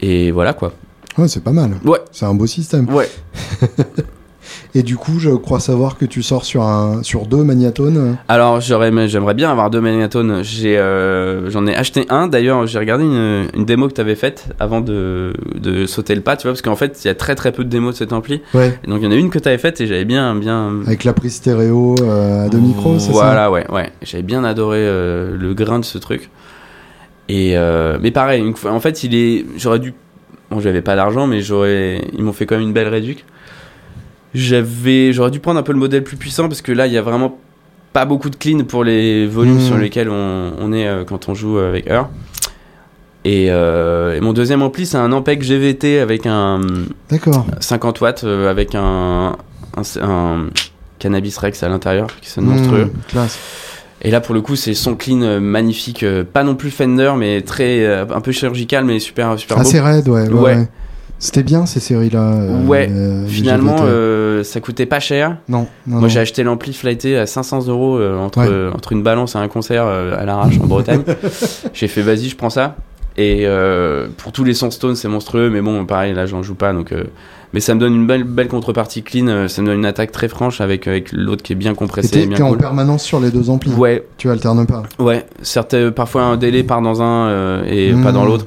Et 0.00 0.30
voilà 0.30 0.52
quoi. 0.52 0.72
Ouais, 1.16 1.28
c'est 1.28 1.42
pas 1.42 1.52
mal. 1.52 1.72
Ouais. 1.84 1.98
C'est 2.12 2.26
un 2.26 2.34
beau 2.34 2.46
système. 2.46 2.88
Ouais. 2.92 3.08
Et 4.74 4.82
du 4.82 4.96
coup, 4.96 5.18
je 5.18 5.30
crois 5.30 5.60
savoir 5.60 5.96
que 5.96 6.04
tu 6.04 6.22
sors 6.22 6.44
sur, 6.44 6.62
un, 6.62 7.02
sur 7.02 7.26
deux 7.26 7.42
magnatones. 7.42 8.16
Alors 8.28 8.60
j'aimerais 8.60 9.34
bien 9.34 9.50
avoir 9.50 9.70
deux 9.70 9.80
magnatones. 9.80 10.42
J'ai, 10.42 10.78
euh, 10.78 11.50
j'en 11.50 11.66
ai 11.66 11.74
acheté 11.74 12.06
un. 12.10 12.28
D'ailleurs, 12.28 12.66
j'ai 12.66 12.78
regardé 12.78 13.04
une, 13.04 13.48
une 13.54 13.64
démo 13.64 13.88
que 13.88 13.94
tu 13.94 14.00
avais 14.00 14.14
faite 14.14 14.46
avant 14.60 14.80
de, 14.80 15.32
de 15.54 15.86
sauter 15.86 16.14
le 16.14 16.20
pas, 16.20 16.36
tu 16.36 16.42
vois, 16.42 16.52
parce 16.52 16.62
qu'en 16.62 16.76
fait, 16.76 17.00
il 17.02 17.08
y 17.08 17.10
a 17.10 17.14
très 17.14 17.34
très 17.34 17.50
peu 17.52 17.64
de 17.64 17.70
démos 17.70 17.94
de 17.94 17.98
cet 17.98 18.12
ampli. 18.12 18.42
Ouais. 18.54 18.78
Et 18.84 18.90
donc 18.90 18.98
il 19.00 19.04
y 19.04 19.08
en 19.08 19.10
a 19.10 19.16
une 19.16 19.30
que 19.30 19.38
tu 19.38 19.48
avais 19.48 19.58
faite 19.58 19.80
et 19.80 19.86
j'avais 19.86 20.04
bien, 20.04 20.34
bien. 20.34 20.72
Avec 20.86 21.04
la 21.04 21.12
prise 21.12 21.34
stéréo 21.36 21.94
euh, 22.02 22.46
à 22.46 22.48
deux 22.48 22.58
micros, 22.58 22.98
c'est 22.98 23.06
ça? 23.06 23.12
Voilà, 23.12 23.50
ouais, 23.50 23.66
ouais. 23.70 23.90
J'avais 24.02 24.22
bien 24.22 24.44
adoré 24.44 24.78
euh, 24.80 25.36
le 25.36 25.54
grain 25.54 25.78
de 25.78 25.84
ce 25.84 25.98
truc. 25.98 26.30
Et 27.28 27.56
euh, 27.56 27.98
mais 28.00 28.10
pareil, 28.10 28.40
une 28.42 28.54
fois- 28.56 28.72
en 28.72 28.80
fait, 28.80 29.04
il 29.04 29.14
est, 29.14 29.44
j'aurais 29.56 29.78
dû, 29.80 29.92
bon, 30.50 30.60
j'avais 30.60 30.80
pas 30.82 30.94
l'argent, 30.94 31.26
mais 31.26 31.40
j'aurais, 31.42 32.02
ils 32.16 32.22
m'ont 32.22 32.32
fait 32.32 32.46
quand 32.46 32.56
même 32.56 32.64
une 32.66 32.72
belle 32.72 32.88
réduc. 32.88 33.24
J'avais, 34.34 35.12
j'aurais 35.12 35.30
dû 35.30 35.40
prendre 35.40 35.58
un 35.58 35.62
peu 35.62 35.72
le 35.72 35.78
modèle 35.78 36.04
plus 36.04 36.16
puissant 36.16 36.48
parce 36.48 36.62
que 36.62 36.72
là, 36.72 36.86
il 36.86 36.92
y 36.92 36.98
a 36.98 37.02
vraiment 37.02 37.38
pas 37.92 38.04
beaucoup 38.04 38.28
de 38.30 38.36
clean 38.36 38.64
pour 38.64 38.84
les 38.84 39.26
volumes 39.26 39.60
sur 39.60 39.76
lesquels 39.78 40.10
on, 40.10 40.52
on 40.58 40.72
est 40.72 40.86
euh, 40.86 41.04
quand 41.04 41.28
on 41.28 41.34
joue 41.34 41.58
avec 41.58 41.88
Heur. 41.90 42.08
Et, 43.24 43.46
euh, 43.50 44.14
et 44.16 44.20
mon 44.20 44.32
deuxième 44.32 44.62
ampli, 44.62 44.86
c'est 44.86 44.96
un 44.96 45.12
Ampeg 45.12 45.42
GVT 45.42 45.98
avec 45.98 46.24
un 46.26 46.60
D'accord. 47.10 47.46
50 47.60 48.00
watts 48.00 48.24
euh, 48.24 48.50
avec 48.50 48.74
un, 48.74 49.36
un, 49.76 49.82
un 50.02 50.46
cannabis 50.98 51.36
Rex 51.38 51.62
à 51.62 51.68
l'intérieur 51.68 52.08
qui 52.20 52.28
sonne 52.30 52.44
monstrueux. 52.44 52.84
Mmh, 52.86 52.90
classe. 53.08 53.38
Et 54.02 54.10
là, 54.10 54.20
pour 54.20 54.34
le 54.34 54.40
coup, 54.40 54.54
c'est 54.56 54.74
son 54.74 54.94
clean 54.94 55.22
euh, 55.22 55.40
magnifique, 55.40 56.02
euh, 56.04 56.22
pas 56.24 56.44
non 56.44 56.54
plus 56.54 56.70
Fender, 56.70 57.12
mais 57.16 57.42
très 57.42 57.84
euh, 57.84 58.04
un 58.14 58.20
peu 58.20 58.30
chirurgical, 58.32 58.84
mais 58.84 58.98
super 59.00 59.38
super 59.38 59.56
beau. 59.56 59.62
Assez 59.62 59.80
raide, 59.80 60.08
ouais. 60.08 60.28
ouais, 60.28 60.32
Ouais. 60.32 60.40
ouais. 60.56 60.68
C'était 61.20 61.42
bien 61.42 61.66
ces 61.66 61.80
séries-là. 61.80 62.32
Ouais, 62.64 62.88
euh, 62.92 63.26
Finalement, 63.26 63.74
euh, 63.80 64.44
ça 64.44 64.60
coûtait 64.60 64.86
pas 64.86 65.00
cher. 65.00 65.36
Non, 65.48 65.66
non. 65.88 65.98
Moi, 65.98 66.08
j'ai 66.08 66.20
acheté 66.20 66.44
l'ampli 66.44 66.72
flighté 66.72 67.18
à 67.18 67.26
500 67.26 67.66
euros 67.66 68.00
entre 68.00 68.38
Ouais. 68.38 68.72
entre 68.72 68.92
une 68.92 69.02
balance 69.02 69.34
et 69.34 69.38
un 69.38 69.48
concert 69.48 69.84
à 69.84 70.24
l'arrache 70.24 70.60
en 70.62 70.66
Bretagne. 70.68 71.02
j'ai 71.74 71.88
fait 71.88 72.02
vas-y, 72.02 72.28
je 72.28 72.36
prends 72.36 72.50
ça. 72.50 72.76
Et 73.16 73.46
euh, 73.46 74.06
pour 74.16 74.30
tous 74.30 74.44
les 74.44 74.54
sons 74.54 74.70
Stone, 74.70 74.94
c'est 74.94 75.08
monstrueux, 75.08 75.50
mais 75.50 75.60
bon, 75.60 75.84
pareil, 75.86 76.14
là, 76.14 76.26
j'en 76.26 76.44
joue 76.44 76.54
pas, 76.54 76.72
donc. 76.72 76.94
Euh, 77.48 77.50
mais 77.54 77.60
ça 77.60 77.74
me 77.74 77.80
donne 77.80 77.94
une 77.94 78.06
belle, 78.06 78.24
belle 78.24 78.48
contrepartie 78.48 79.02
clean, 79.02 79.26
euh, 79.28 79.48
ça 79.48 79.62
me 79.62 79.66
donne 79.68 79.78
une 79.78 79.86
attaque 79.86 80.12
très 80.12 80.28
franche 80.28 80.60
avec, 80.60 80.86
avec 80.86 81.12
l'autre 81.12 81.42
qui 81.42 81.52
est 81.52 81.56
bien 81.56 81.72
Et 81.72 81.74
compressé, 81.74 82.10
t'es 82.10 82.26
bien 82.26 82.36
t'es 82.36 82.42
en 82.42 82.54
permanence 82.54 83.02
sur 83.02 83.20
les 83.20 83.30
deux 83.30 83.50
amplis. 83.50 83.72
Ouais, 83.72 84.06
Tu 84.18 84.30
alternes 84.30 84.66
pas. 84.66 84.82
Ouais, 84.98 85.26
certes, 85.42 85.74
euh, 85.74 85.90
parfois 85.90 86.22
un 86.22 86.36
délai 86.36 86.62
part 86.62 86.82
dans 86.82 87.02
un 87.02 87.28
euh, 87.28 87.64
et 87.66 87.92
Mmh. 87.92 88.02
pas 88.02 88.12
dans 88.12 88.24
l'autre. 88.24 88.46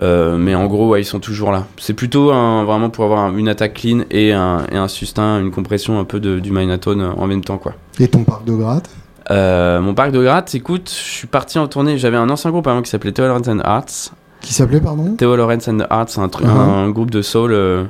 Euh, 0.00 0.36
mais 0.38 0.54
en 0.54 0.66
gros, 0.66 0.88
ouais, 0.90 1.00
ils 1.02 1.04
sont 1.04 1.18
toujours 1.18 1.50
là. 1.50 1.66
C'est 1.76 1.92
plutôt 1.92 2.30
un, 2.30 2.62
vraiment 2.64 2.88
pour 2.88 3.04
avoir 3.04 3.18
un- 3.24 3.36
une 3.36 3.48
attaque 3.48 3.74
clean 3.74 4.02
et 4.12 4.32
un, 4.32 4.64
et 4.70 4.76
un 4.76 4.86
sustain, 4.86 5.40
une 5.40 5.50
compression 5.50 5.98
un 5.98 6.04
peu 6.04 6.20
de, 6.20 6.38
du 6.38 6.52
Minatone 6.52 7.02
en 7.02 7.26
même 7.26 7.42
temps, 7.42 7.58
quoi. 7.58 7.74
Et 7.98 8.06
ton 8.06 8.22
parc 8.22 8.44
de 8.44 8.52
gratte? 8.52 8.88
Euh, 9.32 9.80
mon 9.80 9.94
parc 9.94 10.12
de 10.12 10.22
gratte, 10.22 10.54
écoute, 10.54 10.88
je 10.88 10.94
suis 11.12 11.26
parti 11.26 11.58
en 11.58 11.66
tournée. 11.66 11.98
J'avais 11.98 12.16
un 12.16 12.30
ancien 12.30 12.50
groupe 12.52 12.66
avant 12.68 12.80
qui 12.80 12.90
s'appelait 12.90 13.10
Theo 13.12 13.26
Lawrence 13.26 13.48
and 13.48 13.58
Arts. 13.64 14.12
Qui 14.40 14.54
s'appelait, 14.54 14.80
pardon 14.80 15.14
Theo 15.16 15.36
Lawrence 15.36 15.68
and 15.68 15.80
Arts, 15.90 16.08
c'est 16.10 16.20
un, 16.20 16.28
truc- 16.28 16.46
Mhm. 16.46 16.56
un 16.56 16.90
groupe 16.90 17.10
de 17.10 17.22
soul 17.22 17.52
euh, 17.52 17.84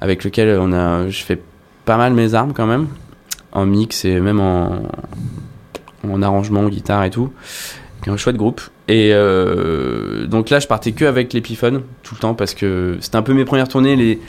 avec 0.00 0.24
lequel 0.24 0.58
on 0.60 0.72
a, 0.72 1.08
je 1.08 1.22
fais 1.24 1.40
pas 1.84 1.96
mal 1.96 2.12
mes 2.14 2.34
armes 2.34 2.52
quand 2.54 2.66
même, 2.66 2.86
en 3.52 3.66
mix 3.66 4.04
et 4.04 4.20
même 4.20 4.40
en, 4.40 4.82
en 6.08 6.22
arrangement, 6.22 6.68
guitare 6.68 7.04
et 7.04 7.10
tout. 7.10 7.30
un 8.08 8.16
chouette 8.16 8.36
groupe. 8.36 8.60
Et 8.86 9.10
euh, 9.12 10.28
donc 10.28 10.48
là, 10.50 10.60
je 10.60 10.68
partais 10.68 10.92
que 10.92 11.04
avec 11.04 11.32
l'Epiphone 11.32 11.82
tout 12.04 12.14
le 12.14 12.20
temps 12.20 12.34
parce 12.34 12.54
que 12.54 12.96
c'était 13.00 13.16
un 13.16 13.22
peu 13.22 13.34
mes 13.34 13.44
premières 13.44 13.66
tournées. 13.66 13.96
Les, 13.96 14.20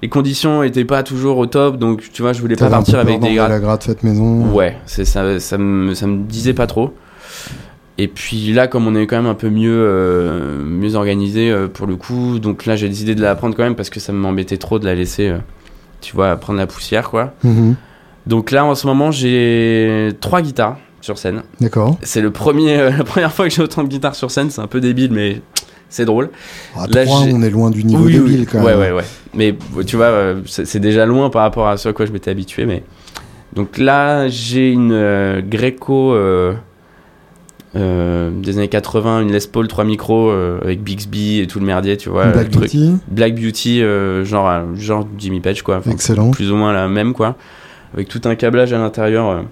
les 0.00 0.08
conditions 0.08 0.62
étaient 0.62 0.86
pas 0.86 1.02
toujours 1.02 1.36
au 1.36 1.44
top, 1.44 1.76
donc 1.76 2.08
tu 2.10 2.22
vois, 2.22 2.32
je 2.32 2.40
voulais 2.40 2.56
pas 2.56 2.70
partir 2.70 2.98
avec 2.98 3.20
des 3.20 3.34
grattes. 3.34 3.50
la 3.50 3.60
gratte 3.60 3.84
faite 3.84 4.02
maison. 4.02 4.46
Ouais, 4.54 4.78
c'est 4.86 5.04
ça, 5.04 5.38
ça 5.40 5.58
me, 5.58 5.92
ça 5.92 6.06
me 6.06 6.22
disait 6.24 6.54
pas 6.54 6.66
trop. 6.66 6.94
Et 8.00 8.06
puis 8.06 8.52
là, 8.52 8.68
comme 8.68 8.86
on 8.86 8.94
est 8.94 9.06
quand 9.08 9.16
même 9.16 9.26
un 9.26 9.34
peu 9.34 9.50
mieux, 9.50 9.74
euh, 9.76 10.62
mieux 10.62 10.94
organisé 10.94 11.50
euh, 11.50 11.66
pour 11.66 11.86
le 11.88 11.96
coup, 11.96 12.38
donc 12.38 12.64
là 12.64 12.76
j'ai 12.76 12.88
décidé 12.88 13.16
de 13.16 13.20
la 13.20 13.34
prendre 13.34 13.56
quand 13.56 13.64
même 13.64 13.74
parce 13.74 13.90
que 13.90 13.98
ça 13.98 14.12
m'embêtait 14.12 14.56
trop 14.56 14.78
de 14.78 14.84
la 14.84 14.94
laisser, 14.94 15.28
euh, 15.28 15.38
tu 16.00 16.14
vois, 16.14 16.36
prendre 16.36 16.60
la 16.60 16.68
poussière 16.68 17.10
quoi. 17.10 17.34
Mhm. 17.42 17.74
Donc 18.28 18.52
là 18.52 18.64
en 18.64 18.76
ce 18.76 18.86
moment 18.86 19.10
j'ai 19.10 20.10
trois 20.20 20.42
guitares 20.42 20.76
sur 21.00 21.18
scène. 21.18 21.42
D'accord. 21.60 21.98
C'est 22.02 22.20
le 22.20 22.30
premier, 22.30 22.76
la 22.98 23.02
première 23.04 23.32
fois 23.32 23.48
que 23.48 23.54
j'ai 23.54 23.62
autant 23.62 23.82
de 23.82 23.88
guitares 23.88 24.14
sur 24.14 24.30
scène, 24.30 24.50
c'est 24.50 24.60
un 24.60 24.68
peu 24.68 24.80
débile 24.80 25.10
mais 25.12 25.40
c'est 25.88 26.04
drôle. 26.04 26.30
À 26.76 26.86
Là, 26.86 27.04
3, 27.04 27.24
j'ai- 27.24 27.32
on 27.32 27.42
est 27.42 27.50
loin 27.50 27.70
du 27.70 27.82
niveau 27.82 28.04
Oui, 28.04 28.12
débile 28.12 28.40
oui. 28.40 28.46
quand 28.46 28.58
ouais, 28.62 28.76
même. 28.76 28.78
Ouais, 28.78 28.92
ouais, 28.92 29.04
Mais 29.34 29.56
tu 29.86 29.96
vois, 29.96 30.34
c'est 30.46 30.78
déjà 30.78 31.04
loin 31.04 31.30
par 31.30 31.42
rapport 31.42 31.66
à 31.66 31.76
ce 31.76 31.88
à 31.88 31.92
quoi 31.92 32.06
je 32.06 32.12
m'étais 32.12 32.30
habitué. 32.30 32.64
Mais... 32.64 32.84
Donc 33.56 33.76
là, 33.78 34.28
j'ai 34.28 34.70
une 34.70 35.40
Greco 35.48 36.14
euh, 37.76 38.30
des 38.30 38.56
années 38.58 38.68
80, 38.68 39.22
une 39.22 39.32
Les 39.32 39.46
Paul 39.50 39.68
3 39.68 39.84
micros 39.84 40.30
euh, 40.30 40.58
avec 40.62 40.82
Bixby 40.82 41.40
et 41.40 41.46
tout 41.46 41.60
le 41.60 41.66
merdier, 41.66 41.96
tu 41.96 42.08
vois. 42.08 42.26
Black 42.26 42.50
truc. 42.50 42.62
Beauty, 42.64 42.92
Black 43.08 43.34
Beauty, 43.34 43.82
euh, 43.82 44.24
genre, 44.24 44.74
genre 44.74 45.06
Jimmy 45.18 45.40
Page, 45.40 45.62
quoi. 45.62 45.76
Enfin, 45.78 45.90
excellent. 45.90 46.30
plus 46.30 46.50
ou 46.50 46.56
moins 46.56 46.72
la 46.72 46.88
même, 46.88 47.12
quoi. 47.12 47.36
Avec 47.94 48.08
tout 48.08 48.20
un 48.24 48.34
câblage 48.34 48.72
à 48.72 48.78
l'intérieur. 48.78 49.44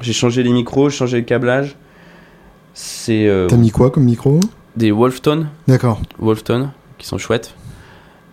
J'ai 0.00 0.12
changé 0.12 0.42
les 0.42 0.52
micros, 0.52 0.90
changé 0.90 1.18
le 1.18 1.24
câblage. 1.24 1.76
C'est 2.72 3.30
T'as 3.48 3.56
mis 3.56 3.70
quoi 3.70 3.90
comme 3.90 4.04
micro? 4.04 4.40
des 4.76 4.90
Wolfton. 4.90 5.46
D'accord. 5.68 6.00
Wolfton 6.18 6.70
qui 6.98 7.06
sont 7.06 7.16
chouettes. 7.18 7.54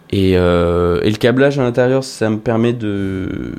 Et, 0.09 0.31
et 0.31 0.35
le 0.35 1.17
câblage 1.17 1.59
à 1.59 1.63
l'intérieur, 1.63 2.03
ça 2.03 2.29
me 2.29 2.37
permet 2.39 2.73
de. 2.73 3.53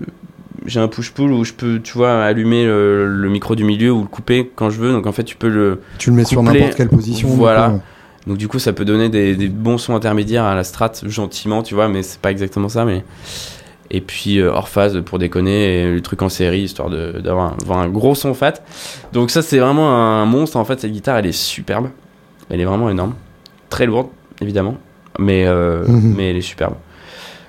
J'ai 0.66 0.80
un 0.80 0.88
push-pull 0.88 1.32
où 1.32 1.44
je 1.44 1.52
peux, 1.52 1.80
tu 1.82 1.94
vois, 1.94 2.22
allumer 2.24 2.64
le, 2.64 3.06
le 3.08 3.28
micro 3.28 3.54
du 3.54 3.64
milieu 3.64 3.92
ou 3.92 4.02
le 4.02 4.08
couper 4.08 4.50
quand 4.54 4.70
je 4.70 4.78
veux. 4.80 4.92
Donc 4.92 5.06
en 5.06 5.12
fait, 5.12 5.24
tu 5.24 5.36
peux 5.36 5.48
le. 5.48 5.80
Tu 5.98 6.10
le 6.10 6.16
mets 6.16 6.24
sur 6.24 6.40
Couplet, 6.40 6.60
n'importe 6.60 6.76
quelle 6.76 6.88
position. 6.88 7.28
voilà. 7.28 7.70
coup. 7.70 7.80
Donc 8.28 8.38
du 8.38 8.46
coup, 8.48 8.58
ça 8.58 8.72
peut 8.72 8.84
donner 8.84 9.08
des, 9.08 9.34
des 9.34 9.48
bons 9.48 9.78
sons 9.78 9.94
intermédiaires 9.96 10.44
à 10.44 10.54
la 10.54 10.62
strat 10.64 10.92
gentiment, 11.06 11.62
tu 11.62 11.74
vois, 11.74 11.88
mais 11.88 12.02
c'est 12.02 12.20
pas 12.20 12.30
exactement 12.30 12.68
ça. 12.68 12.84
Mais 12.84 13.04
et 13.90 14.00
puis 14.00 14.38
euh, 14.38 14.50
hors 14.52 14.68
phase 14.68 15.02
pour 15.04 15.18
déconner 15.18 15.82
et 15.82 15.92
le 15.92 16.00
truc 16.00 16.22
en 16.22 16.28
série 16.28 16.60
histoire 16.62 16.88
d'avoir 16.88 17.52
un, 17.52 17.56
avoir 17.62 17.78
un 17.80 17.88
gros 17.88 18.14
son 18.14 18.32
fat. 18.32 18.54
Donc 19.12 19.30
ça, 19.30 19.42
c'est 19.42 19.58
vraiment 19.58 19.90
un 19.96 20.24
monstre. 20.24 20.56
En 20.56 20.64
fait, 20.64 20.80
cette 20.80 20.92
guitare, 20.92 21.16
elle 21.18 21.26
est 21.26 21.32
superbe. 21.32 21.88
Elle 22.48 22.60
est 22.60 22.64
vraiment 22.64 22.88
énorme, 22.90 23.14
très 23.70 23.86
lourde, 23.86 24.08
évidemment, 24.40 24.76
mais 25.18 25.44
euh, 25.46 25.84
Mhm. 25.88 26.14
mais 26.16 26.30
elle 26.30 26.36
est 26.36 26.40
superbe. 26.42 26.74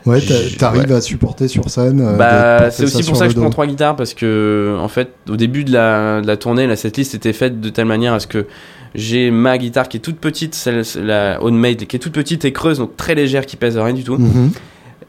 Ouais, 0.05 0.19
t'arrives 0.57 0.91
à 0.91 1.01
supporter 1.01 1.47
sur 1.47 1.69
scène. 1.69 2.01
euh, 2.01 2.17
Bah, 2.17 2.71
c'est 2.71 2.83
aussi 2.83 3.03
pour 3.03 3.15
ça 3.15 3.25
que 3.27 3.33
je 3.33 3.39
prends 3.39 3.49
trois 3.49 3.65
guitares 3.67 3.95
parce 3.95 4.13
que, 4.13 4.75
en 4.79 4.87
fait, 4.89 5.09
au 5.29 5.35
début 5.37 5.63
de 5.63 5.71
la, 5.71 6.21
de 6.21 6.27
la 6.27 6.35
tournée, 6.37 6.67
la 6.67 6.75
setlist 6.75 7.15
était 7.15 7.31
faite 7.33 7.61
de 7.61 7.69
telle 7.69 7.85
manière 7.85 8.13
à 8.13 8.19
ce 8.19 8.27
que 8.27 8.45
j'ai 8.95 9.31
ma 9.31 9.57
guitare 9.57 9.87
qui 9.89 9.97
est 9.97 10.01
toute 10.01 10.17
petite, 10.17 10.55
celle, 10.55 10.83
la 11.01 11.41
Homemade, 11.41 11.85
qui 11.85 11.95
est 11.95 11.99
toute 11.99 12.13
petite 12.13 12.43
et 12.45 12.51
creuse, 12.51 12.79
donc 12.79 12.95
très 12.97 13.15
légère, 13.15 13.45
qui 13.45 13.55
pèse 13.55 13.77
rien 13.77 13.93
du 13.93 14.03
tout. 14.03 14.17
Mhm. 14.17 14.51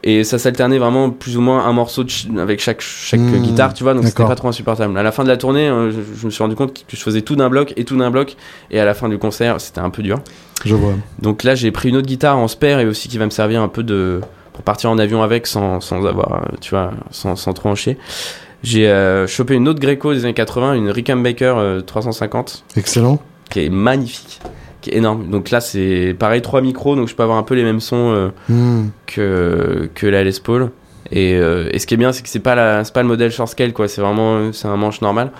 Et 0.07 0.23
ça 0.23 0.37
s'alternait 0.37 0.77
vraiment 0.77 1.09
plus 1.09 1.35
ou 1.35 1.41
moins 1.41 1.65
un 1.65 1.73
morceau 1.73 2.03
de 2.03 2.11
ch- 2.11 2.27
avec 2.37 2.59
chaque, 2.61 2.81
chaque 2.81 3.19
Mmh, 3.19 3.39
guitare, 3.41 3.73
tu 3.73 3.83
vois, 3.83 3.95
donc 3.95 4.03
c'était 4.09 4.23
pas 4.29 4.35
trop 4.35 4.49
insupportable. 4.49 4.95
À 4.97 5.01
la 5.03 5.11
fin 5.11 5.23
de 5.23 5.29
la 5.29 5.35
tournée, 5.37 5.67
euh, 5.67 5.89
je, 5.89 5.97
je 6.21 6.25
me 6.27 6.31
suis 6.31 6.43
rendu 6.43 6.55
compte 6.55 6.73
que 6.73 6.95
je 6.95 7.01
faisais 7.01 7.21
tout 7.21 7.35
d'un 7.35 7.49
bloc 7.49 7.73
et 7.75 7.85
tout 7.85 7.97
d'un 7.97 8.11
bloc, 8.11 8.35
et 8.69 8.79
à 8.79 8.85
la 8.85 8.93
fin 8.93 9.09
du 9.09 9.17
concert, 9.17 9.59
c'était 9.59 9.79
un 9.79 9.89
peu 9.89 10.03
dur. 10.03 10.19
Je 10.63 10.75
vois. 10.75 10.93
Donc 11.21 11.43
là, 11.43 11.55
j'ai 11.55 11.71
pris 11.71 11.89
une 11.89 11.95
autre 11.95 12.05
guitare 12.07 12.37
en 12.37 12.47
spare 12.47 12.79
et 12.81 12.85
aussi 12.85 13.07
qui 13.09 13.17
va 13.17 13.25
me 13.25 13.31
servir 13.31 13.61
un 13.63 13.67
peu 13.67 13.81
de 13.81 14.21
pour 14.55 14.63
partir 14.63 14.89
en 14.89 14.97
avion 14.97 15.21
avec 15.21 15.47
sans, 15.47 15.81
sans 15.81 16.05
avoir, 16.05 16.31
euh, 16.45 16.55
tu 16.61 16.69
vois, 16.69 16.91
sans, 17.11 17.35
sans 17.35 17.51
trop 17.51 17.67
en 17.67 17.75
chier. 17.75 17.97
J'ai 18.63 18.87
euh, 18.87 19.27
chopé 19.27 19.53
une 19.53 19.67
autre 19.67 19.81
Greco 19.81 20.13
des 20.13 20.23
années 20.23 20.33
80, 20.33 20.75
une 20.75 20.89
Rickenbacker 20.89 21.57
euh, 21.57 21.81
350, 21.81 22.63
Excellent. 22.77 23.19
qui 23.49 23.65
est 23.65 23.69
magnifique, 23.69 24.39
qui 24.79 24.91
est 24.91 24.95
énorme. 24.95 25.29
Donc 25.29 25.51
là, 25.51 25.59
c'est 25.59 26.15
pareil, 26.17 26.41
trois 26.41 26.61
micros, 26.61 26.95
donc 26.95 27.09
je 27.09 27.15
peux 27.15 27.23
avoir 27.23 27.37
un 27.37 27.43
peu 27.43 27.53
les 27.55 27.63
mêmes 27.65 27.81
sons 27.81 28.13
euh, 28.13 28.29
Hmm. 28.47 28.87
que, 29.07 29.89
que 29.93 30.07
la 30.07 30.23
Les 30.23 30.31
Paul. 30.41 30.71
Et, 31.11 31.33
et 31.33 31.77
ce 31.79 31.85
qui 31.85 31.93
est 31.93 31.97
bien, 31.97 32.11
c'est 32.13 32.23
que 32.23 32.29
c'est 32.29 32.39
pas, 32.39 32.55
la, 32.55 32.81
pas 32.91 33.01
le 33.03 33.07
modèle 33.09 33.29
short 33.29 33.49
scale, 33.49 33.73
quoi. 33.73 33.87
C'est 33.89 34.01
vraiment 34.01 34.51
c'est 34.53 34.67
un 34.69 34.77
manche 34.77 35.01
normal. 35.01 35.31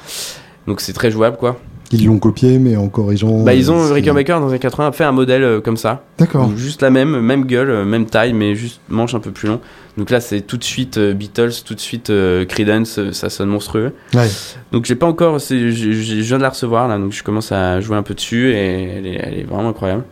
Donc 0.68 0.82
c'est 0.82 0.94
très 0.94 1.10
jouable, 1.10 1.38
quoi. 1.38 1.58
Ils 1.92 2.06
l'ont 2.08 2.18
copié, 2.20 2.58
mais 2.60 2.76
en 2.76 2.88
corrigeant. 2.90 3.44
Bah, 3.44 3.54
ils 3.54 3.70
euh, 3.70 3.74
ont, 3.74 3.88
c'est- 3.88 3.94
Rickenbacker 3.94 4.34
dans 4.40 4.46
les 4.48 4.52
années 4.54 4.60
80 4.60 4.88
a 4.88 4.92
fait 4.92 5.04
un 5.04 5.12
modèle 5.12 5.44
euh, 5.44 5.62
comme 5.62 5.78
ça. 5.78 6.04
D'accord. 6.18 6.52
Juste 6.56 6.82
la 6.82 6.90
même, 6.90 7.20
même 7.20 7.46
gueule, 7.46 7.70
euh, 7.70 7.86
même 7.86 8.06
taille, 8.06 8.34
mais 8.34 8.56
juste 8.56 8.82
manche 8.90 9.14
un 9.16 9.20
peu 9.20 9.32
plus 9.32 9.48
long. 9.48 9.60
Donc 9.98 10.10
là, 10.10 10.20
c'est 10.20 10.42
tout 10.42 10.58
de 10.58 10.64
suite 10.64 10.98
euh, 10.98 11.14
Beatles, 11.14 11.52
tout 11.66 11.74
de 11.76 11.80
suite 11.80 12.10
euh, 12.10 12.44
Creedence, 12.46 12.98
euh, 13.00 13.12
ça 13.14 13.30
sonne 13.30 13.50
monstrueux. 13.50 13.94
Ouais. 14.14 14.28
Donc 14.72 14.86
j'ai 14.86 14.96
pas 14.96 15.06
encore, 15.06 15.40
j'ai- 15.40 15.72
je 15.72 16.22
viens 16.22 16.38
de 16.38 16.44
la 16.44 16.50
recevoir 16.50 16.88
là, 16.88 16.98
donc 16.98 17.12
je 17.14 17.24
commence 17.24 17.52
à 17.52 17.80
jouer 17.82 17.96
un 17.96 18.04
peu 18.04 18.14
dessus 18.14 18.52
et 18.54 18.90
elle 18.98 19.08
est, 19.08 19.20
elle 19.24 19.40
est 19.40 19.44
vraiment 19.44 19.70
incroyable. 19.70 20.04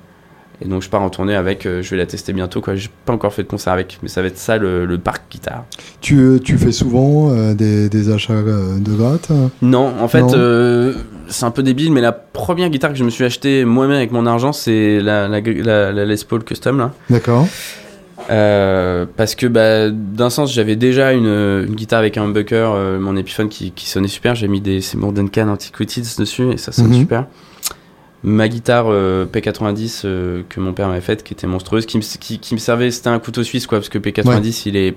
Et 0.62 0.68
donc 0.70 0.82
je 0.84 0.90
pars 0.90 1.02
en 1.02 1.10
tournée 1.10 1.36
avec, 1.36 1.66
euh, 1.66 1.82
je 1.82 1.90
vais 1.90 1.98
la 1.98 2.06
tester 2.06 2.32
bientôt 2.32 2.62
quoi. 2.62 2.76
J'ai 2.76 2.90
pas 3.06 3.12
encore 3.12 3.34
fait 3.34 3.44
de 3.44 3.48
concert 3.50 3.74
avec, 3.74 3.98
mais 4.02 4.08
ça 4.08 4.22
va 4.22 4.28
être 4.28 4.38
ça 4.38 4.58
le, 4.58 4.86
le 4.86 4.98
parc 5.00 5.24
guitare. 5.30 5.66
Tu, 6.00 6.18
euh, 6.18 6.40
tu 6.40 6.58
fais 6.58 6.72
souvent 6.72 7.32
euh, 7.32 7.54
des, 7.54 7.90
des 7.90 8.10
achats 8.12 8.32
euh, 8.34 8.78
de 8.80 8.92
gratte 8.94 9.32
euh 9.32 9.48
Non, 9.62 9.92
en 10.00 10.08
fait, 10.08 10.22
Non. 10.22 10.94
C'est 11.28 11.46
un 11.46 11.52
peu 11.52 11.64
débile, 11.64 11.92
mais 11.92 12.02
la 12.02 12.12
première 12.12 12.70
guitare 12.70 12.92
que 12.92 12.98
je 12.98 13.04
me 13.04 13.10
suis 13.10 13.24
achetée 13.26 13.66
moi-même 13.66 13.98
avec 13.98 14.12
mon 14.12 14.26
argent, 14.26 14.52
c'est 14.54 15.00
la, 15.00 15.28
la, 15.28 15.40
la- 15.42 15.92
la 15.92 16.06
Les 16.06 16.16
Paul 16.28 16.44
Custom 16.44 16.78
là. 16.78 16.92
D'accord. 17.10 17.48
Euh, 18.30 19.06
parce 19.18 19.36
que 19.36 19.48
bah, 19.48 19.90
d'un 19.90 20.30
sens 20.30 20.54
j'avais 20.54 20.76
déjà 20.78 21.12
une, 21.12 21.26
une 21.28 21.76
guitare 21.76 22.00
avec 22.00 22.18
un 22.18 22.24
humbucker, 22.24 22.72
euh, 22.74 23.00
mon 23.00 23.18
Epiphone 23.18 23.50
qui, 23.50 23.72
qui 23.72 23.90
sonnait 23.90 24.08
super, 24.08 24.34
j'ai 24.36 24.48
mis 24.48 24.62
des 24.62 24.80
Seymour 24.82 25.12
Duncan 25.12 25.50
Antiquities 25.50 26.16
dessus 26.18 26.52
et 26.52 26.58
ça 26.58 26.72
sonne 26.72 26.88
Mhm. 26.88 27.00
super. 27.00 27.26
Ma 28.26 28.48
guitare 28.48 28.86
euh, 28.88 29.26
P90 29.26 30.04
euh, 30.06 30.44
que 30.48 30.62
mon 30.62 30.72
père 30.72 30.88
m'avait 30.88 31.02
faite 31.02 31.24
qui 31.24 31.34
était 31.34 31.48
monstrueuse, 31.48 31.86
qui 31.86 31.98
me, 31.98 32.02
qui, 32.04 32.40
qui 32.40 32.54
me 32.54 32.60
servait, 32.60 32.92
c'était 32.92 33.10
un 33.10 33.20
couteau 33.20 33.44
suisse 33.44 33.68
quoi, 33.68 33.80
parce 33.80 33.90
que 33.90 33.98
P90 33.98 34.64
il 34.68 34.78
est 34.78 34.96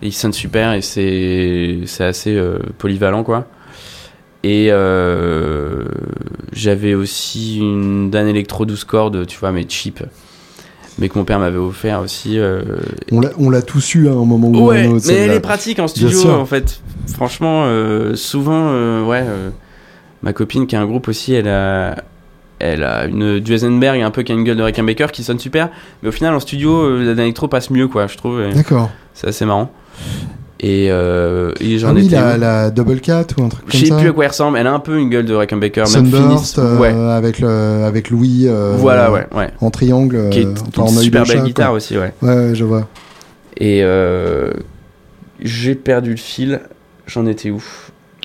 il 0.00 0.12
sonne 0.14 0.32
super 0.32 0.72
et 0.74 0.80
c'est 0.80 1.80
c'est 1.86 2.04
assez 2.04 2.40
polyvalent 2.78 3.24
quoi. 3.24 3.46
Et 4.44 4.68
euh, 4.70 5.84
j'avais 6.52 6.94
aussi 6.94 7.58
une 7.58 8.10
Dan 8.10 8.28
Electro 8.28 8.64
12 8.66 8.84
cordes, 8.84 9.26
tu 9.26 9.38
vois, 9.38 9.50
mais 9.52 9.66
cheap. 9.68 10.02
Mais 11.00 11.08
que 11.08 11.16
mon 11.18 11.24
père 11.24 11.38
m'avait 11.38 11.58
offert 11.58 12.00
aussi. 12.00 12.38
euh, 12.38 12.62
On 13.12 13.50
l'a- 13.50 13.62
tous 13.62 13.94
eu 13.94 14.08
à 14.08 14.12
un 14.12 14.24
moment 14.24 14.48
ou 14.48 14.70
à 14.70 14.74
Ouais, 14.74 14.86
un 14.86 14.92
autre. 14.92 15.04
mais 15.08 15.14
elle 15.14 15.30
est 15.32 15.40
pratique 15.40 15.78
en 15.78 15.86
studio 15.88 16.30
en 16.30 16.44
fait. 16.46 16.80
Franchement, 17.14 17.64
euh, 17.66 18.14
souvent, 18.16 18.68
euh, 18.70 19.04
ouais. 19.04 19.24
ma 20.22 20.32
copine 20.32 20.66
qui 20.66 20.74
a 20.76 20.80
un 20.80 20.86
groupe 20.86 21.06
aussi, 21.08 21.34
elle 21.34 21.46
a, 21.48 22.02
elle 22.58 22.82
a 22.82 23.06
une 23.06 23.38
Duesenberg 23.38 24.00
un 24.02 24.10
peu 24.10 24.22
qui 24.24 24.32
a 24.32 24.34
une 24.34 24.42
gueule 24.42 24.56
de 24.56 24.62
Rickenbacker 24.64 25.12
qui 25.12 25.22
sonne 25.22 25.38
super. 25.38 25.68
Mais 26.02 26.08
au 26.08 26.12
final, 26.12 26.34
en 26.34 26.40
studio, 26.40 26.96
la 26.98 27.14
Dan 27.14 27.20
Electro 27.20 27.46
passe 27.46 27.70
mieux, 27.70 27.86
quoi, 27.86 28.08
je 28.08 28.16
trouve. 28.16 28.40
D'accord. 28.54 28.90
C'est 29.14 29.28
assez 29.28 29.44
marrant. 29.44 29.70
Et, 30.60 30.88
euh, 30.90 31.52
et 31.60 31.78
j'en 31.78 31.90
Ah 31.90 31.92
oui, 31.94 32.06
étais. 32.06 32.16
la, 32.16 32.36
la 32.36 32.70
Double 32.70 33.00
Cat 33.00 33.26
ou 33.38 33.44
un 33.44 33.48
truc 33.48 33.64
Je 33.68 33.72
comme 33.72 33.80
sais 33.80 33.86
ça. 33.86 33.96
plus 33.98 34.08
à 34.08 34.12
quoi 34.12 34.24
elle 34.24 34.30
ressemble. 34.30 34.58
Elle 34.58 34.66
a 34.66 34.72
un 34.72 34.80
peu 34.80 34.98
une 34.98 35.08
gueule 35.08 35.24
de 35.24 35.34
Rickenbacker, 35.34 35.82
même 35.82 35.88
Sunburst 36.10 36.56
finie- 36.56 36.66
euh, 36.66 36.78
ouais. 36.78 36.88
avec, 37.12 37.38
le, 37.38 37.48
avec 37.84 38.10
Louis 38.10 38.46
euh, 38.48 38.74
voilà, 38.76 39.12
ouais, 39.12 39.26
ouais. 39.36 39.50
en 39.60 39.70
triangle. 39.70 40.30
Qui 40.30 40.40
est, 40.40 40.46
euh, 40.46 40.54
enfin, 40.76 40.82
en 40.82 40.88
une 40.88 40.98
super 40.98 41.22
belle 41.22 41.28
chat, 41.30 41.38
quoi. 41.38 41.46
guitare 41.46 41.72
aussi, 41.74 41.96
ouais. 41.96 42.12
Ouais, 42.22 42.50
je 42.54 42.64
vois. 42.64 42.88
Et 43.56 43.82
euh, 43.84 44.50
j'ai 45.40 45.76
perdu 45.76 46.10
le 46.10 46.16
fil. 46.16 46.60
J'en 47.06 47.24
étais 47.26 47.50
où? 47.50 47.62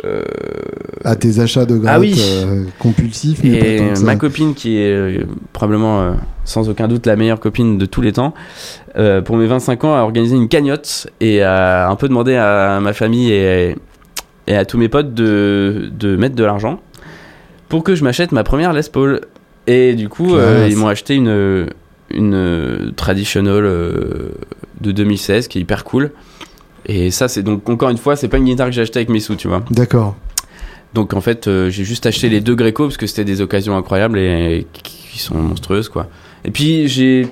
Euh, 0.06 0.22
À 1.06 1.16
tes 1.16 1.40
achats 1.40 1.66
de 1.66 1.78
gratte 1.78 1.94
Ah 1.96 2.00
oui. 2.00 2.16
euh, 2.20 2.66
compulsifs. 2.80 3.40
mais 3.44 3.78
Et 3.78 3.94
ma 4.04 4.16
copine, 4.16 4.54
qui 4.54 4.78
est 4.78 4.92
euh, 4.94 5.24
probablement 5.54 6.16
sans 6.46 6.70
aucun 6.70 6.88
doute 6.88 7.06
la 7.06 7.16
meilleure 7.16 7.40
copine 7.40 7.78
de 7.78 7.86
tous 7.86 8.02
les 8.02 8.12
temps, 8.14 8.34
pour 9.26 9.38
mes 9.38 9.48
25 9.48 9.84
ans, 9.86 9.96
a 9.96 10.02
organisé 10.02 10.36
une 10.36 10.48
cagnotte 10.50 11.08
et 11.22 11.42
a 11.42 11.90
un 11.90 11.96
peu 11.96 12.08
demandé 12.10 12.36
à 12.36 12.80
ma 12.82 12.94
famille 12.94 13.32
et, 13.32 13.76
et 14.48 14.56
à 14.56 14.66
tous 14.66 14.78
mes 14.78 14.90
potes 14.90 15.14
de, 15.14 15.90
de 15.98 16.16
mettre 16.16 16.36
de 16.36 16.44
l'argent 16.44 16.80
pour 17.70 17.84
que 17.84 17.96
je 17.96 18.04
m'achète 18.04 18.32
ma 18.32 18.44
première 18.44 18.74
Les 18.74 18.84
Paul. 18.92 19.22
Et 19.68 19.94
du 19.96 20.10
coup, 20.10 20.36
ils 20.68 20.76
m'ont 20.76 20.88
acheté 20.90 21.16
une, 21.16 21.68
une 22.12 22.92
traditional 22.96 23.64
de 23.64 24.92
2016 24.92 25.48
qui 25.48 25.58
est 25.60 25.62
hyper 25.62 25.84
cool. 25.86 26.12
Et 26.86 27.12
ça, 27.12 27.28
c'est 27.28 27.44
donc 27.44 27.68
encore 27.70 27.90
une 27.90 27.98
fois, 27.98 28.16
c'est 28.16 28.28
pas 28.28 28.38
une 28.38 28.46
guitare 28.46 28.68
que 28.68 28.74
j'ai 28.74 28.82
achetée 28.82 29.00
avec 29.00 29.10
mes 29.10 29.20
sous, 29.20 29.36
tu 29.36 29.48
vois. 29.48 29.64
D'accord. 29.72 30.16
Donc 30.94 31.14
en 31.14 31.22
fait, 31.22 31.48
euh, 31.48 31.70
j'ai 31.70 31.84
juste 31.84 32.06
acheté 32.06 32.30
les 32.30 32.40
deux 32.40 32.56
Greco 32.56 32.84
parce 32.86 32.98
que 32.98 33.08
c'était 33.08 33.26
des 33.26 33.42
occasions 33.42 33.76
incroyables 33.76 34.20
et 34.20 34.68
qui 34.74 35.20
sont 35.20 35.36
monstrueuses 35.36 35.90
quoi. 35.90 36.08
Et 36.46 36.52
puis 36.52 36.88
j'ai, 36.88 37.28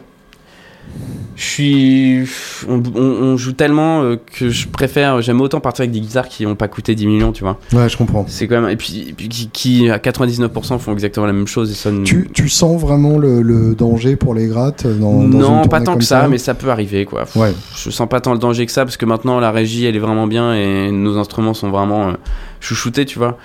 je 1.37 1.43
suis, 1.43 2.29
on, 2.69 2.83
on- 2.93 2.99
on 3.01 3.37
joue 3.37 3.53
tellement 3.53 4.03
euh, 4.03 4.17
que 4.37 4.49
je 4.49 4.67
préfère, 4.67 5.21
j'aime 5.21 5.41
autant 5.41 5.59
partir 5.59 5.83
avec 5.83 5.91
des 5.91 6.01
guitares 6.01 6.27
qui 6.27 6.45
n'ont 6.45 6.55
pas 6.55 6.67
coûté 6.67 6.93
10 6.93 7.07
millions, 7.07 7.31
tu 7.31 7.43
vois. 7.43 7.57
Ouais, 7.73 7.89
je 7.89 7.97
comprends. 7.97 8.25
C'est 8.27 8.47
quand 8.47 8.61
même 8.61 8.69
et 8.69 8.75
puis, 8.75 9.07
et 9.09 9.13
puis 9.13 9.27
qui, 9.29 9.47
qui, 9.49 9.89
à 9.89 9.97
99% 9.97 10.77
font 10.77 10.93
exactement 10.93 11.25
la 11.25 11.33
même 11.33 11.47
chose 11.47 11.71
et 11.71 11.73
sonnent. 11.73 12.03
Tu, 12.03 12.29
tu 12.33 12.47
sens 12.49 12.79
vraiment 12.79 13.17
le, 13.17 13.41
le 13.41 13.73
danger 13.73 14.17
pour 14.17 14.35
les 14.35 14.47
grattes 14.47 14.85
dans, 14.85 15.23
dans 15.23 15.37
non, 15.39 15.67
pas 15.67 15.79
tant 15.81 15.97
que 15.97 16.03
ça, 16.03 16.27
mais 16.27 16.37
ça 16.37 16.53
peut 16.53 16.69
arriver 16.69 17.05
quoi. 17.05 17.23
Ouais. 17.35 17.53
Je 17.75 17.89
sens 17.89 18.07
pas 18.07 18.19
tant 18.21 18.33
le 18.33 18.39
danger 18.39 18.65
que 18.65 18.71
ça 18.71 18.83
parce 18.85 18.97
que 18.97 19.05
maintenant 19.05 19.39
la 19.39 19.51
régie 19.51 19.85
elle 19.85 19.95
est 19.95 19.99
vraiment 19.99 20.27
bien 20.27 20.53
et 20.53 20.91
nos 20.91 21.17
instruments 21.17 21.53
sont 21.55 21.69
vraiment 21.71 22.09
euh, 22.09 22.13
chouchoutés, 22.59 23.05
tu 23.05 23.17
vois. 23.17 23.37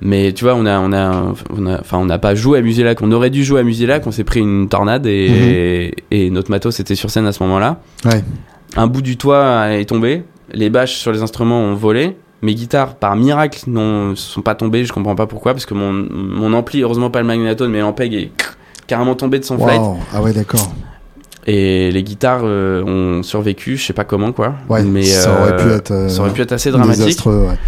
Mais 0.00 0.32
tu 0.32 0.44
vois, 0.44 0.54
on 0.54 0.66
a, 0.66 0.78
on 0.80 0.92
a, 0.92 1.34
on 1.56 1.66
a, 1.66 1.80
enfin, 1.80 1.98
on 1.98 2.04
n'a 2.04 2.18
pas 2.18 2.34
joué 2.34 2.58
à 2.58 2.62
Musielac. 2.62 3.00
On 3.00 3.10
aurait 3.12 3.30
dû 3.30 3.44
jouer 3.44 3.60
à 3.60 3.62
Musielac. 3.62 4.06
On 4.06 4.10
s'est 4.10 4.24
pris 4.24 4.40
une 4.40 4.68
tornade 4.68 5.06
et, 5.06 5.94
et 6.10 6.30
notre 6.30 6.50
matos 6.50 6.78
était 6.80 6.94
sur 6.94 7.10
scène 7.10 7.26
à 7.26 7.32
ce 7.32 7.42
moment-là. 7.44 7.80
Ouais. 8.04 8.22
Un 8.76 8.86
bout 8.86 9.02
du 9.02 9.16
toit 9.16 9.72
est 9.72 9.86
tombé. 9.86 10.24
Les 10.52 10.68
bâches 10.68 10.96
sur 10.96 11.12
les 11.12 11.22
instruments 11.22 11.60
ont 11.60 11.74
volé. 11.74 12.16
Mes 12.42 12.54
guitares, 12.54 12.96
par 12.96 13.16
miracle, 13.16 13.60
ne 13.68 14.12
sont 14.14 14.42
pas 14.42 14.54
tombées. 14.54 14.84
Je 14.84 14.92
comprends 14.92 15.14
pas 15.14 15.26
pourquoi, 15.26 15.54
parce 15.54 15.64
que 15.64 15.72
mon, 15.72 15.92
mon 15.92 16.52
ampli, 16.52 16.82
heureusement 16.82 17.08
pas 17.08 17.20
le 17.20 17.26
magnatone, 17.26 17.70
mais 17.70 17.80
l'ampeg 17.80 18.12
est 18.12 18.30
carrément 18.86 19.14
tombé 19.14 19.38
de 19.38 19.44
son 19.44 19.56
flight. 19.58 19.80
Wow. 19.80 19.96
Ah 20.12 20.20
ouais, 20.20 20.34
d'accord. 20.34 20.74
Et 21.46 21.90
les 21.90 22.02
guitares 22.02 22.42
euh, 22.44 22.82
ont 22.84 23.22
survécu, 23.22 23.76
je 23.76 23.84
sais 23.84 23.92
pas 23.92 24.04
comment 24.04 24.32
quoi. 24.32 24.54
Ouais, 24.68 24.82
mais 24.82 25.04
ça 25.04 25.30
aurait 25.30 25.52
euh, 25.52 25.62
pu 25.62 25.70
être, 25.70 25.90
euh, 25.90 26.08
ça 26.08 26.20
aurait 26.20 26.32
pu 26.32 26.40
être 26.42 26.52
assez 26.52 26.70
dramatique. 26.70 27.24
Ouais. 27.26 27.58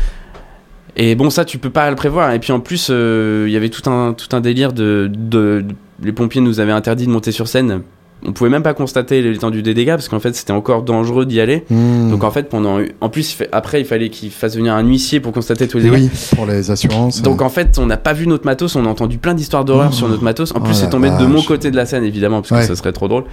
Et 0.97 1.15
bon, 1.15 1.29
ça, 1.31 1.45
tu 1.45 1.59
peux 1.59 1.71
pas 1.71 1.91
le 1.91 1.97
prévoir. 1.97 2.33
Et 2.33 2.39
puis 2.39 2.53
en 2.53 2.61
plus, 2.61 2.89
euh, 2.91 3.45
il 3.47 3.53
y 3.53 3.57
avait 3.57 3.69
tout 3.69 3.89
un, 3.91 4.15
tout 4.15 4.35
un 4.35 4.41
délire 4.41 4.73
de, 4.73 5.11
de, 5.13 5.63
de- 5.67 5.75
Les 6.03 6.13
pompiers 6.13 6.41
nous 6.41 6.59
avaient 6.61 6.73
interdit 6.73 7.07
de 7.07 7.11
monter 7.13 7.33
sur 7.33 7.49
scène. 7.49 7.83
On 8.25 8.33
pouvait 8.33 8.51
même 8.51 8.63
pas 8.63 8.75
constater 8.75 9.21
l'étendue 9.23 9.63
des 9.63 9.75
dégâts 9.75 9.91
parce 9.91 10.09
qu'en 10.09 10.19
fait, 10.19 10.35
c'était 10.35 10.53
encore 10.53 10.83
dangereux 10.83 11.27
d'y 11.27 11.39
aller. 11.41 11.65
Hmm. 11.71 12.11
Donc 12.11 12.25
en 12.25 12.31
fait, 12.31 12.49
pendant. 12.49 12.81
En 13.01 13.09
plus, 13.09 13.39
après, 13.53 13.81
il 13.81 13.85
fallait 13.87 14.09
qu'il 14.09 14.31
fasse 14.31 14.57
venir 14.57 14.75
un 14.75 14.83
huissier 14.83 15.21
pour 15.21 15.33
constater 15.33 15.69
tous 15.69 15.77
les 15.79 15.85
dégâts. 15.85 15.95
oui, 15.95 16.11
pour 16.35 16.47
les 16.47 16.71
assurances. 16.71 17.23
Donc 17.23 17.43
en 17.43 17.51
fait, 17.51 17.79
on 17.79 17.87
n'a 17.87 17.99
pas 17.99 18.15
vu 18.15 18.27
notre 18.27 18.47
matos, 18.47 18.75
on 18.75 18.85
a 18.87 18.89
entendu 18.89 19.19
plein 19.19 19.35
d'histoires 19.35 19.65
d'horreur 19.65 19.91
Oh. 19.93 19.95
sur 19.95 20.09
notre 20.09 20.25
matos. 20.25 20.53
En 20.53 20.57
Oh 20.59 20.61
plus, 20.61 20.75
c'est 20.75 20.85
la 20.87 20.91
tombé 20.91 21.11
de 21.11 21.27
mon 21.27 21.43
côté 21.43 21.71
de 21.71 21.77
la 21.77 21.87
scène, 21.87 22.05
évidemment, 22.05 22.41
parce 22.41 22.49
que 22.51 22.55
Ouais. 22.57 22.63
ça 22.67 22.75
serait 22.75 22.93
trop 22.93 23.07
drôle. 23.07 23.25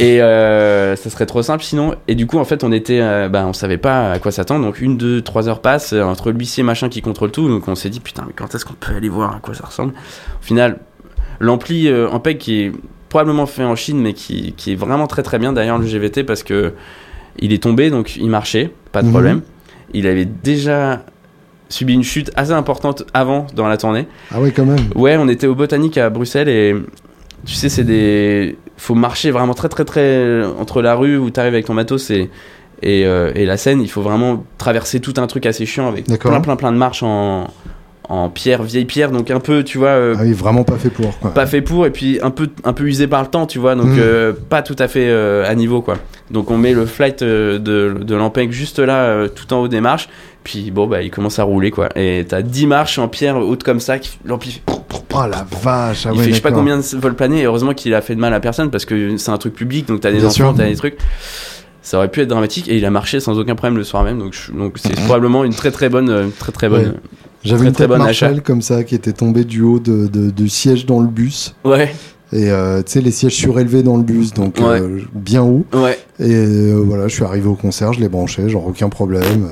Et 0.00 0.20
euh, 0.22 0.96
ça 0.96 1.10
serait 1.10 1.26
trop 1.26 1.42
simple 1.42 1.62
sinon. 1.62 1.94
Et 2.08 2.14
du 2.14 2.26
coup, 2.26 2.38
en 2.38 2.44
fait, 2.44 2.64
on 2.64 2.72
était, 2.72 3.00
euh, 3.00 3.28
bah, 3.28 3.44
on 3.46 3.52
savait 3.52 3.78
pas 3.78 4.10
à 4.10 4.18
quoi 4.18 4.32
s'attendre. 4.32 4.64
Donc 4.64 4.80
une, 4.80 4.96
deux, 4.96 5.20
trois 5.22 5.48
heures 5.48 5.60
passent 5.60 5.92
euh, 5.92 6.02
entre 6.02 6.30
l'huissier 6.32 6.62
machin 6.64 6.88
qui 6.88 7.02
contrôle 7.02 7.30
tout. 7.30 7.46
Donc 7.46 7.68
on 7.68 7.74
s'est 7.74 7.90
dit 7.90 8.00
putain, 8.00 8.24
mais 8.26 8.32
quand 8.34 8.52
est-ce 8.54 8.64
qu'on 8.64 8.74
peut 8.74 8.94
aller 8.96 9.08
voir 9.10 9.36
à 9.36 9.38
quoi 9.40 9.54
ça 9.54 9.66
ressemble? 9.66 9.92
Au 9.92 10.44
final, 10.44 10.78
l'ampli 11.40 11.88
euh, 11.88 12.08
en 12.10 12.18
PEG 12.20 12.38
qui 12.38 12.60
est 12.62 12.72
probablement 13.14 13.46
fait 13.46 13.62
en 13.62 13.76
Chine, 13.76 14.00
mais 14.00 14.12
qui, 14.12 14.54
qui 14.56 14.72
est 14.72 14.74
vraiment 14.74 15.06
très 15.06 15.22
très 15.22 15.38
bien 15.38 15.52
d'ailleurs 15.52 15.78
le 15.78 15.86
GVT 15.86 16.24
parce 16.24 16.42
que 16.42 16.72
il 17.38 17.52
est 17.52 17.62
tombé, 17.62 17.88
donc 17.88 18.16
il 18.16 18.28
marchait, 18.28 18.72
pas 18.90 19.02
de 19.02 19.06
Mhm. 19.06 19.12
problème. 19.12 19.40
Il 19.92 20.08
avait 20.08 20.24
déjà 20.24 21.04
subi 21.68 21.94
une 21.94 22.02
chute 22.02 22.32
assez 22.34 22.50
importante 22.50 23.04
avant 23.14 23.46
dans 23.54 23.68
la 23.68 23.76
tournée. 23.76 24.08
Ah 24.32 24.40
ouais, 24.40 24.50
quand 24.50 24.64
même. 24.66 24.80
Ouais, 24.96 25.16
on 25.16 25.28
était 25.28 25.46
au 25.46 25.54
Botanique 25.54 25.96
à 25.96 26.10
Bruxelles 26.10 26.48
et 26.48 26.74
tu 27.46 27.54
sais, 27.54 27.68
c'est 27.68 27.84
des. 27.84 28.56
Faut 28.78 28.96
marcher 28.96 29.30
vraiment 29.30 29.54
très 29.54 29.68
très 29.68 29.84
très 29.84 30.42
entre 30.58 30.82
la 30.82 30.96
rue 30.96 31.16
où 31.16 31.30
t'arrives 31.30 31.54
avec 31.54 31.66
ton 31.66 31.74
matos 31.74 32.10
et, 32.10 32.30
et, 32.82 33.06
euh, 33.06 33.30
et 33.36 33.46
la 33.46 33.56
scène. 33.56 33.80
Il 33.80 33.88
faut 33.90 34.02
vraiment 34.02 34.44
traverser 34.58 34.98
tout 34.98 35.14
un 35.18 35.28
truc 35.28 35.46
assez 35.46 35.66
chiant 35.66 35.86
avec 35.86 36.06
plein 36.18 36.40
plein 36.40 36.56
plein 36.56 36.72
de 36.72 36.76
marches 36.78 37.04
en, 37.04 37.46
en 38.08 38.28
pierre, 38.28 38.62
vieille 38.62 38.84
pierre, 38.84 39.10
donc 39.10 39.30
un 39.30 39.40
peu, 39.40 39.62
tu 39.64 39.78
vois. 39.78 39.88
euh, 39.88 40.14
Ah 40.18 40.22
oui, 40.24 40.32
vraiment 40.32 40.62
pas 40.64 40.76
fait 40.76 40.90
pour. 40.90 41.18
Quoi. 41.18 41.32
pas 41.32 41.46
fait 41.46 41.62
pour 41.62 41.86
et 41.86 41.90
puis 41.90 42.18
un 42.22 42.30
peu 42.30 42.48
un 42.64 42.72
peu 42.72 42.84
usé 42.84 43.06
par 43.06 43.22
le 43.22 43.28
temps 43.28 43.46
tu 43.46 43.58
vois 43.58 43.74
donc 43.74 43.86
Mm. 43.86 43.98
euh, 43.98 44.32
pas 44.48 44.62
tout 44.62 44.76
à 44.78 44.88
fait 44.88 45.08
euh, 45.08 45.44
à 45.48 45.54
niveau 45.54 45.80
quoi 45.82 45.96
donc 46.30 46.50
on 46.50 46.56
met 46.58 46.72
le 46.72 46.84
flight 46.86 47.22
de, 47.22 47.58
de 47.58 48.14
l'Ampeg 48.14 48.50
juste 48.52 48.78
là 48.78 49.28
tout 49.28 49.52
en 49.52 49.58
haut 49.62 49.68
des 49.68 49.80
marches 49.80 50.08
puis 50.42 50.70
bon 50.70 50.86
bah 50.86 51.02
il 51.02 51.10
commence 51.10 51.38
à 51.38 51.44
rouler 51.44 51.70
quoi 51.70 51.88
et 51.96 52.24
t'as 52.28 52.42
10 52.42 52.66
marches 52.66 52.98
en 52.98 53.08
pierre 53.08 53.36
hautes 53.38 53.62
comme 53.62 53.80
ça 53.80 53.98
qui- 53.98 54.18
l'ampli 54.24 54.50
fait, 54.52 54.62
Oh 54.66 55.26
la 55.30 55.46
vache. 55.62 56.06
Ah 56.06 56.10
il 56.12 56.18
ouais, 56.18 56.24
fait 56.24 56.30
je 56.30 56.34
sais 56.36 56.40
pas 56.42 56.50
combien 56.52 56.76
de 56.76 56.82
vols 56.98 57.14
planés 57.14 57.40
et 57.40 57.44
heureusement 57.44 57.72
qu'il 57.72 57.94
a 57.94 58.00
fait 58.02 58.14
de 58.16 58.20
mal 58.20 58.34
à 58.34 58.40
personne 58.40 58.70
parce 58.70 58.84
que 58.84 59.16
c'est 59.16 59.30
un 59.30 59.38
truc 59.38 59.54
public 59.54 59.86
donc 59.88 60.00
t'as 60.00 60.10
des 60.10 60.18
Bien 60.18 60.26
enfants 60.26 60.52
t'as 60.54 60.66
des 60.66 60.76
trucs 60.76 60.96
ça 61.82 61.98
aurait 61.98 62.08
pu 62.10 62.20
être 62.22 62.28
dramatique 62.28 62.68
et 62.68 62.76
il 62.76 62.84
a 62.84 62.90
marché 62.90 63.20
sans 63.20 63.38
aucun 63.38 63.54
problème 63.54 63.76
le 63.78 63.84
soir 63.84 64.02
même 64.02 64.18
donc 64.18 64.32
je- 64.34 64.52
donc 64.52 64.76
c'est 64.78 64.94
probablement 65.04 65.44
une 65.44 65.54
très 65.54 65.70
très 65.70 65.88
bonne 65.88 66.30
très 66.38 66.52
très 66.52 66.68
bonne 66.68 66.86
Ouais. 66.86 66.92
J'avais 67.44 67.66
une 67.66 67.72
très 67.72 67.84
tête 67.84 67.90
bon 67.90 67.98
Marshall 67.98 68.32
achat. 68.32 68.40
comme 68.40 68.62
ça 68.62 68.84
qui 68.84 68.94
était 68.94 69.12
tombée 69.12 69.44
du 69.44 69.60
haut 69.62 69.78
de, 69.78 70.06
de, 70.06 70.30
de 70.30 70.46
siège 70.46 70.86
dans 70.86 71.00
le 71.00 71.08
bus. 71.08 71.54
ouais 71.64 71.94
Et 72.32 72.50
euh, 72.50 72.82
tu 72.82 72.92
sais, 72.92 73.00
les 73.00 73.10
sièges 73.10 73.34
surélevés 73.34 73.82
dans 73.82 73.96
le 73.96 74.02
bus, 74.02 74.32
donc 74.32 74.56
Ouais. 74.58 74.80
euh, 74.80 75.00
bien 75.14 75.42
haut. 75.42 75.64
ouais 75.74 75.98
Et 76.18 76.32
euh, 76.34 76.82
voilà, 76.84 77.06
je 77.08 77.14
suis 77.14 77.24
arrivé 77.24 77.46
au 77.46 77.54
concert, 77.54 77.92
je 77.92 78.00
l'ai 78.00 78.08
branché, 78.08 78.48
genre 78.48 78.66
aucun 78.66 78.88
problème. 78.88 79.48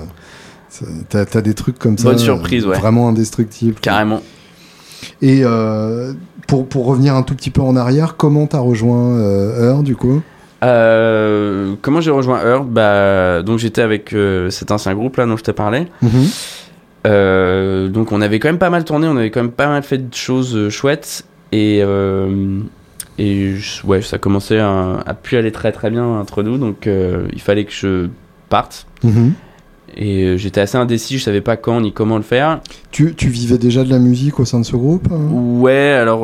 T'as 1.11 1.27
t'as 1.27 1.43
des 1.43 1.53
trucs 1.55 1.79
comme 1.79 1.99
ça. 1.99 2.05
Bonne 2.09 2.19
surprise, 2.19 2.67
ouais. 2.67 2.79
Vraiment 2.79 3.09
indestructibles. 3.09 3.79
carrément 3.81 4.23
Et 5.21 5.43
pour, 6.47 6.67
pour 6.67 6.87
revenir 6.87 7.15
un 7.15 7.23
tout 7.23 7.35
petit 7.35 7.51
peu 7.51 7.61
en 7.61 7.77
arrière, 7.77 8.17
comment 8.17 8.47
t'as 8.47 8.59
rejoint 8.59 9.19
Heure 9.19 9.83
du 9.83 9.95
coup? 9.97 10.23
Comment 10.63 12.01
j'ai 12.01 12.11
rejoint 12.11 12.41
Heure? 12.43 12.65
Bah, 12.65 13.43
Donc 13.43 13.59
j'étais 13.59 13.83
avec 13.83 14.15
cet 14.51 14.71
ancien 14.71 14.95
groupe 14.95 15.17
là 15.19 15.27
dont 15.27 15.37
je 15.37 15.43
t'ai 15.45 15.53
parlé. 15.53 15.87
Mhm. 16.01 16.11
Euh, 17.07 17.89
donc 17.89 18.13
on 18.13 18.21
avait 18.21 18.39
quand 18.39 18.49
même 18.49 18.59
pas 18.59 18.71
mal 18.71 18.85
tourné, 18.85 19.09
on 19.09 19.17
avait 19.17 19.31
quand 19.31 19.43
même 19.43 19.51
pas 19.51 19.67
mal 19.69 19.83
fait 19.83 19.99
de 19.99 20.15
choses 20.15 20.57
euh, 20.57 20.71
chouettes. 20.71 21.25
Et, 21.51 21.81
euh, 21.83 22.61
et 23.19 23.55
ouais, 23.85 24.03
ça 24.03 24.19
commençait 24.19 24.59
à, 24.59 25.01
à 25.05 25.15
plus 25.15 25.37
aller 25.37 25.53
très 25.53 25.73
très 25.73 25.91
bien 25.91 26.05
entre 26.05 26.43
nous. 26.43 26.59
Donc 26.59 26.87
euh, 26.87 27.27
il 27.33 27.41
fallait 27.41 27.65
que 27.65 27.73
je 27.73 28.09
parte. 28.49 28.87
Mhm. 29.03 29.33
Et 29.95 30.39
j'étais 30.39 30.63
assez 30.63 30.79
indécis, 30.79 31.19
je 31.19 31.25
savais 31.25 31.43
pas 31.43 31.59
quand 31.59 31.83
ni 31.83 31.93
comment 31.93 32.17
le 32.17 32.23
faire. 32.23 32.61
Tu, 32.93 33.15
tu 33.15 33.29
vivais 33.29 33.59
déjà 33.59 33.85
de 33.85 33.91
la 33.91 33.99
musique 33.99 34.41
au 34.41 34.47
sein 34.47 34.59
de 34.59 34.65
ce 34.65 34.75
groupe 34.75 35.07
hein? 35.13 35.21
Ouais, 35.31 35.91
alors 36.01 36.23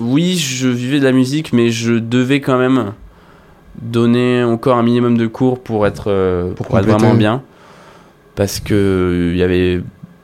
oui, 0.00 0.36
je 0.36 0.66
vivais 0.66 0.98
de 0.98 1.04
la 1.04 1.12
musique, 1.12 1.52
mais 1.52 1.70
je 1.70 1.92
devais 1.92 2.40
quand 2.40 2.58
même 2.58 2.94
donner 3.80 4.42
encore 4.42 4.76
un 4.76 4.82
minimum 4.82 5.16
de 5.16 5.28
cours 5.28 5.60
pour 5.60 5.86
être, 5.86 6.52
Pour 6.56 6.66
pour 6.66 6.78
être 6.80 6.88
vraiment 6.88 7.14
bien. 7.14 7.42
Parce 8.34 8.60
que 8.60 8.74
euh, 8.74 9.30
il 9.32 9.38
y 9.38 9.42
avait 9.42 9.80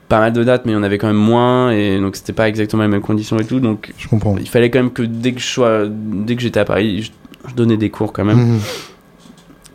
pas 0.07 0.19
mal 0.19 0.33
de 0.33 0.43
dates, 0.43 0.65
mais 0.65 0.71
il 0.71 0.75
y 0.75 0.77
en 0.77 0.83
avait 0.83 0.97
quand 0.97 1.07
même 1.07 1.15
moins, 1.15 1.69
et 1.71 1.99
donc 1.99 2.15
c'était 2.15 2.33
pas 2.33 2.47
exactement 2.49 2.81
les 2.81 2.89
mêmes 2.89 3.01
conditions 3.01 3.37
et 3.37 3.45
tout. 3.45 3.59
Donc 3.59 3.93
Je 3.97 4.07
comprends. 4.07 4.35
il 4.39 4.49
fallait 4.49 4.69
quand 4.71 4.79
même 4.79 4.91
que 4.91 5.03
dès 5.03 5.33
que 5.33 5.39
je 5.39 5.45
sois, 5.45 5.83
dès 5.87 6.35
que 6.35 6.41
j'étais 6.41 6.59
à 6.59 6.65
Paris, 6.65 7.03
je, 7.03 7.11
je 7.49 7.53
donnais 7.55 7.77
des 7.77 7.89
cours 7.91 8.11
quand 8.11 8.25
même. 8.25 8.37
Mhm. 8.53 8.59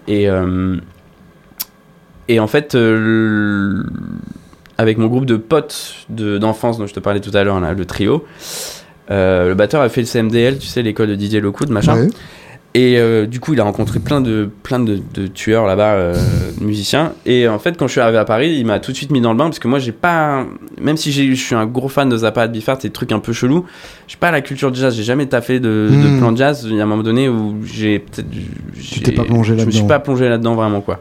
Et, 0.09 0.29
euh, 0.29 0.77
et 2.29 2.41
en 2.41 2.47
fait, 2.49 2.75
euh, 2.75 3.85
avec 4.79 4.99
mon 4.99 5.07
groupe 5.07 5.27
de 5.27 5.37
potes 5.37 5.95
de- 6.09 6.39
d'enfance 6.39 6.79
dont 6.79 6.87
je 6.87 6.95
te 6.95 7.01
parlais 7.01 7.21
tout 7.21 7.31
à 7.35 7.45
l'heure, 7.45 7.61
là, 7.61 7.73
le 7.73 7.85
trio, 7.85 8.25
euh, 9.11 9.49
le 9.49 9.55
batteur 9.55 9.83
a 9.83 9.89
fait 9.89 10.01
le 10.01 10.07
CMDL, 10.07 10.59
tu 10.59 10.67
sais, 10.67 10.83
l'école 10.83 11.09
de 11.09 11.15
Didier 11.15 11.41
Lockwood, 11.41 11.71
machin. 11.71 11.97
Ouais. 12.07 12.09
Et 12.77 12.99
euh, 12.99 13.25
du 13.27 13.39
coup, 13.39 13.53
il 13.53 13.61
a 13.61 13.63
rencontré 13.63 14.01
plein 14.01 14.21
de, 14.21 14.51
plein 14.65 14.81
de, 14.81 14.99
de 15.15 15.29
tueurs 15.29 15.65
là-bas, 15.65 15.93
euh, 15.93 16.17
musiciens. 16.61 17.13
Et 17.25 17.47
en 17.47 17.61
fait, 17.61 17.77
quand 17.77 17.87
je 17.87 17.93
suis 17.93 18.01
arrivé 18.01 18.19
à 18.19 18.25
Paris, 18.25 18.57
il 18.59 18.67
m'a 18.67 18.81
tout 18.81 18.91
de 18.91 18.97
suite 18.97 19.13
mis 19.13 19.21
dans 19.21 19.31
le 19.31 19.39
bain 19.39 19.45
parce 19.45 19.61
que 19.61 19.69
moi, 19.69 19.79
j'ai 19.79 19.93
pas. 19.93 20.45
Même 20.81 20.97
si 20.97 21.13
je 21.13 21.35
suis 21.35 21.55
un 21.55 21.67
gros 21.67 21.89
fan 21.89 22.09
de 22.09 22.17
Zappa, 22.17 22.49
de 22.49 22.53
Biffard, 22.53 22.79
des 22.79 22.91
trucs 22.91 23.13
un 23.13 23.21
peu 23.21 23.33
chelous, 23.33 23.65
j'ai 24.09 24.17
pas 24.17 24.33
la 24.33 24.41
culture 24.41 24.73
de 24.73 24.77
jazz. 24.77 24.97
J'ai 24.97 25.05
jamais 25.05 25.27
taffé 25.27 25.61
de, 25.61 25.89
de 25.89 26.09
Hmm. 26.09 26.19
plan 26.19 26.33
de 26.33 26.37
jazz. 26.39 26.67
Il 26.69 26.75
y 26.77 26.81
a 26.81 26.83
un 26.83 26.87
moment 26.87 27.05
donné 27.05 27.29
où 27.29 27.55
j'ai 27.65 28.01
peut-être. 28.01 29.15
pas 29.15 29.23
plongé 29.25 29.57
Je 29.57 29.65
me 29.67 29.71
suis 29.71 29.81
là-dedans. 29.83 29.87
pas 29.95 29.99
plongé 30.01 30.29
là-dedans 30.29 30.55
vraiment, 30.57 30.81
quoi. 30.81 30.99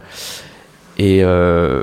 Et. 1.00 1.22
euh, 1.24 1.82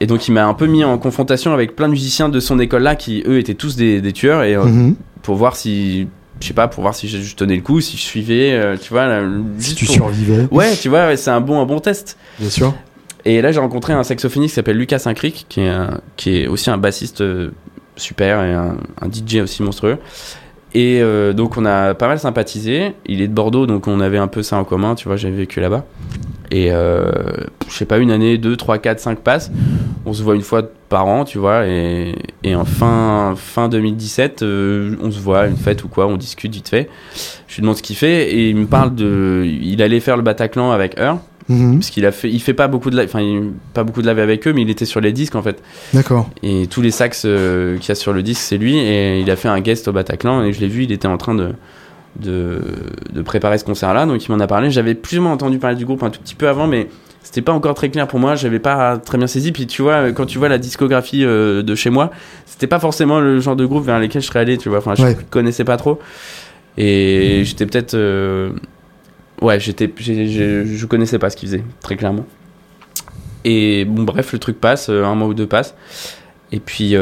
Et 0.00 0.06
donc 0.06 0.28
il 0.28 0.32
m'a 0.32 0.46
un 0.46 0.54
peu 0.54 0.66
mis 0.66 0.84
en 0.84 0.98
confrontation 0.98 1.52
avec 1.52 1.74
plein 1.74 1.86
de 1.86 1.92
musiciens 1.92 2.28
de 2.28 2.38
son 2.38 2.58
école 2.60 2.82
là 2.82 2.94
qui 2.94 3.22
eux 3.26 3.38
étaient 3.38 3.54
tous 3.54 3.74
des, 3.74 4.00
des 4.00 4.12
tueurs 4.12 4.42
et 4.44 4.54
euh, 4.54 4.64
Mhm. 4.64 4.94
pour 5.22 5.34
voir 5.36 5.56
si 5.56 6.06
je 6.40 6.46
sais 6.48 6.54
pas 6.54 6.68
pour 6.68 6.82
voir 6.82 6.94
si 6.94 7.08
je, 7.08 7.18
je 7.18 7.34
tenais 7.36 7.56
le 7.56 7.62
coup 7.62 7.80
si 7.80 7.96
je 7.96 8.02
suivais 8.02 8.52
euh, 8.52 8.76
tu 8.80 8.90
vois 8.92 9.08
Si 9.58 9.74
tu 9.74 9.86
survivais, 9.86 10.46
ouais 10.50 10.74
tu 10.76 10.88
vois 10.88 11.16
c'est 11.16 11.30
un 11.30 11.40
bon 11.40 11.60
un 11.60 11.66
bon 11.66 11.78
test. 11.80 12.16
Bien 12.38 12.50
sûr. 12.50 12.74
et 13.24 13.40
là 13.42 13.52
j'ai 13.52 13.60
rencontré 13.60 13.92
un 13.92 14.02
saxophoniste 14.04 14.52
qui 14.52 14.56
s'appelle 14.56 14.76
Lucas 14.76 14.98
Saint-Cric 14.98 15.46
qui 15.48 15.60
est 15.60 15.68
un- 15.68 16.00
qui 16.16 16.36
est 16.38 16.46
aussi 16.46 16.70
un 16.70 16.76
bassiste 16.78 17.20
euh, 17.20 17.50
super 17.96 18.42
et 18.44 18.52
un, 18.52 18.76
un 19.00 19.08
DJ 19.10 19.36
aussi 19.36 19.62
monstrueux. 19.62 19.98
Et 20.76 20.98
euh, 21.00 21.32
donc 21.32 21.56
on 21.56 21.64
a 21.64 21.94
pas 21.94 22.08
mal 22.08 22.18
sympathisé. 22.18 22.94
Il 23.06 23.22
est 23.22 23.28
de 23.28 23.32
Bordeaux 23.32 23.66
donc 23.66 23.86
on 23.86 24.00
avait 24.00 24.18
un 24.18 24.26
peu 24.26 24.42
ça 24.42 24.56
en 24.56 24.64
commun 24.64 24.96
tu 24.96 25.06
vois 25.06 25.16
j'avais 25.16 25.36
vécu 25.36 25.60
là-bas 25.60 25.84
et 26.54 26.70
euh, 26.72 27.10
je 27.68 27.74
sais 27.74 27.84
pas 27.84 27.98
une 27.98 28.10
année 28.10 28.38
deux 28.38 28.56
trois 28.56 28.78
quatre 28.78 29.00
cinq 29.00 29.18
passes 29.20 29.50
on 30.06 30.12
se 30.12 30.22
voit 30.22 30.34
une 30.34 30.42
fois 30.42 30.62
par 30.90 31.06
an, 31.06 31.24
tu 31.24 31.38
vois, 31.38 31.66
et, 31.66 32.14
et 32.42 32.54
en 32.54 32.66
fin, 32.66 33.32
fin 33.38 33.70
2017, 33.70 34.42
euh, 34.42 34.96
on 35.02 35.10
se 35.10 35.18
voit, 35.18 35.46
une 35.46 35.56
fête 35.56 35.82
ou 35.82 35.88
quoi, 35.88 36.06
on 36.06 36.18
discute 36.18 36.52
vite 36.54 36.68
fait. 36.68 36.90
Je 37.48 37.54
lui 37.56 37.62
demande 37.62 37.76
ce 37.78 37.82
qu'il 37.82 37.96
fait, 37.96 38.30
et 38.30 38.50
il 38.50 38.56
me 38.56 38.66
parle 38.66 38.94
de. 38.94 39.44
Il 39.46 39.80
allait 39.80 40.00
faire 40.00 40.18
le 40.18 40.22
Bataclan 40.22 40.72
avec 40.72 40.98
Heure, 41.00 41.20
Mhm. 41.48 41.78
parce 41.78 41.88
qu'il 41.88 42.04
a 42.04 42.12
fait. 42.12 42.30
Il 42.30 42.38
fait 42.40 42.52
pas 42.52 42.68
beaucoup 42.68 42.90
de 42.90 42.96
live, 42.98 43.08
enfin, 43.12 43.24
pas 43.72 43.82
beaucoup 43.82 44.02
de 44.02 44.08
live 44.08 44.18
avec 44.18 44.46
eux, 44.46 44.52
mais 44.52 44.60
il 44.60 44.68
était 44.68 44.84
sur 44.84 45.00
les 45.00 45.12
disques 45.12 45.36
en 45.36 45.42
fait. 45.42 45.62
D'accord. 45.94 46.28
Et 46.42 46.66
tous 46.66 46.82
les 46.82 46.90
sax 46.90 47.22
euh, 47.24 47.78
qu'il 47.78 47.88
y 47.88 47.92
a 47.92 47.94
sur 47.94 48.12
le 48.12 48.22
disque, 48.22 48.42
c'est 48.42 48.58
lui, 48.58 48.76
et 48.78 49.20
il 49.20 49.30
a 49.30 49.36
fait 49.36 49.48
un 49.48 49.60
guest 49.60 49.88
au 49.88 49.92
Bataclan, 49.92 50.44
et 50.44 50.52
je 50.52 50.60
l'ai 50.60 50.68
vu, 50.68 50.82
il 50.84 50.92
était 50.92 51.08
en 51.08 51.16
train 51.16 51.34
de. 51.34 51.52
De, 52.20 52.60
de 53.12 53.22
préparer 53.22 53.58
ce 53.58 53.64
concert-là, 53.64 54.06
donc 54.06 54.24
il 54.24 54.30
m'en 54.30 54.38
a 54.38 54.46
parlé. 54.46 54.70
J'avais 54.70 54.94
plus 54.94 55.18
ou 55.18 55.22
moins 55.22 55.32
entendu 55.32 55.58
parler 55.58 55.74
du 55.76 55.84
groupe 55.84 56.00
un 56.04 56.10
tout 56.10 56.20
petit 56.20 56.36
peu 56.36 56.46
avant, 56.46 56.68
mais 56.68 56.86
c'était 57.24 57.42
pas 57.42 57.50
encore 57.52 57.74
très 57.74 57.88
clair 57.88 58.06
pour 58.06 58.20
moi, 58.20 58.36
j'avais 58.36 58.60
pas 58.60 58.98
très 58.98 59.18
bien 59.18 59.26
saisi. 59.26 59.50
Puis 59.50 59.66
tu 59.66 59.82
vois, 59.82 60.12
quand 60.12 60.24
tu 60.24 60.38
vois 60.38 60.48
la 60.48 60.58
discographie 60.58 61.24
euh, 61.24 61.62
de 61.64 61.74
chez 61.74 61.90
moi, 61.90 62.12
c'était 62.46 62.68
pas 62.68 62.78
forcément 62.78 63.18
le 63.18 63.40
genre 63.40 63.56
de 63.56 63.66
groupe 63.66 63.84
vers 63.84 63.98
lequel 63.98 64.22
je 64.22 64.28
serais 64.28 64.38
allé, 64.38 64.58
tu 64.58 64.68
vois. 64.68 64.78
Enfin, 64.78 64.94
je 64.94 65.02
Ouais. 65.02 65.16
connaissais 65.28 65.64
pas 65.64 65.76
trop. 65.76 65.98
Et 66.78 67.42
j'étais 67.44 67.66
peut-être. 67.66 67.94
euh, 67.94 68.50
Ouais, 69.42 69.58
j'étais, 69.58 69.92
je 69.98 70.86
connaissais 70.86 71.18
pas 71.18 71.30
ce 71.30 71.36
qu'ils 71.36 71.48
faisaient, 71.48 71.64
très 71.80 71.96
clairement. 71.96 72.24
Et 73.44 73.84
bon, 73.84 74.04
bref, 74.04 74.32
le 74.32 74.38
truc 74.38 74.60
passe, 74.60 74.88
euh, 74.88 75.02
un 75.04 75.16
mois 75.16 75.26
ou 75.26 75.34
deux 75.34 75.48
passe. 75.48 75.74
Et 76.52 76.60
puis 76.60 76.94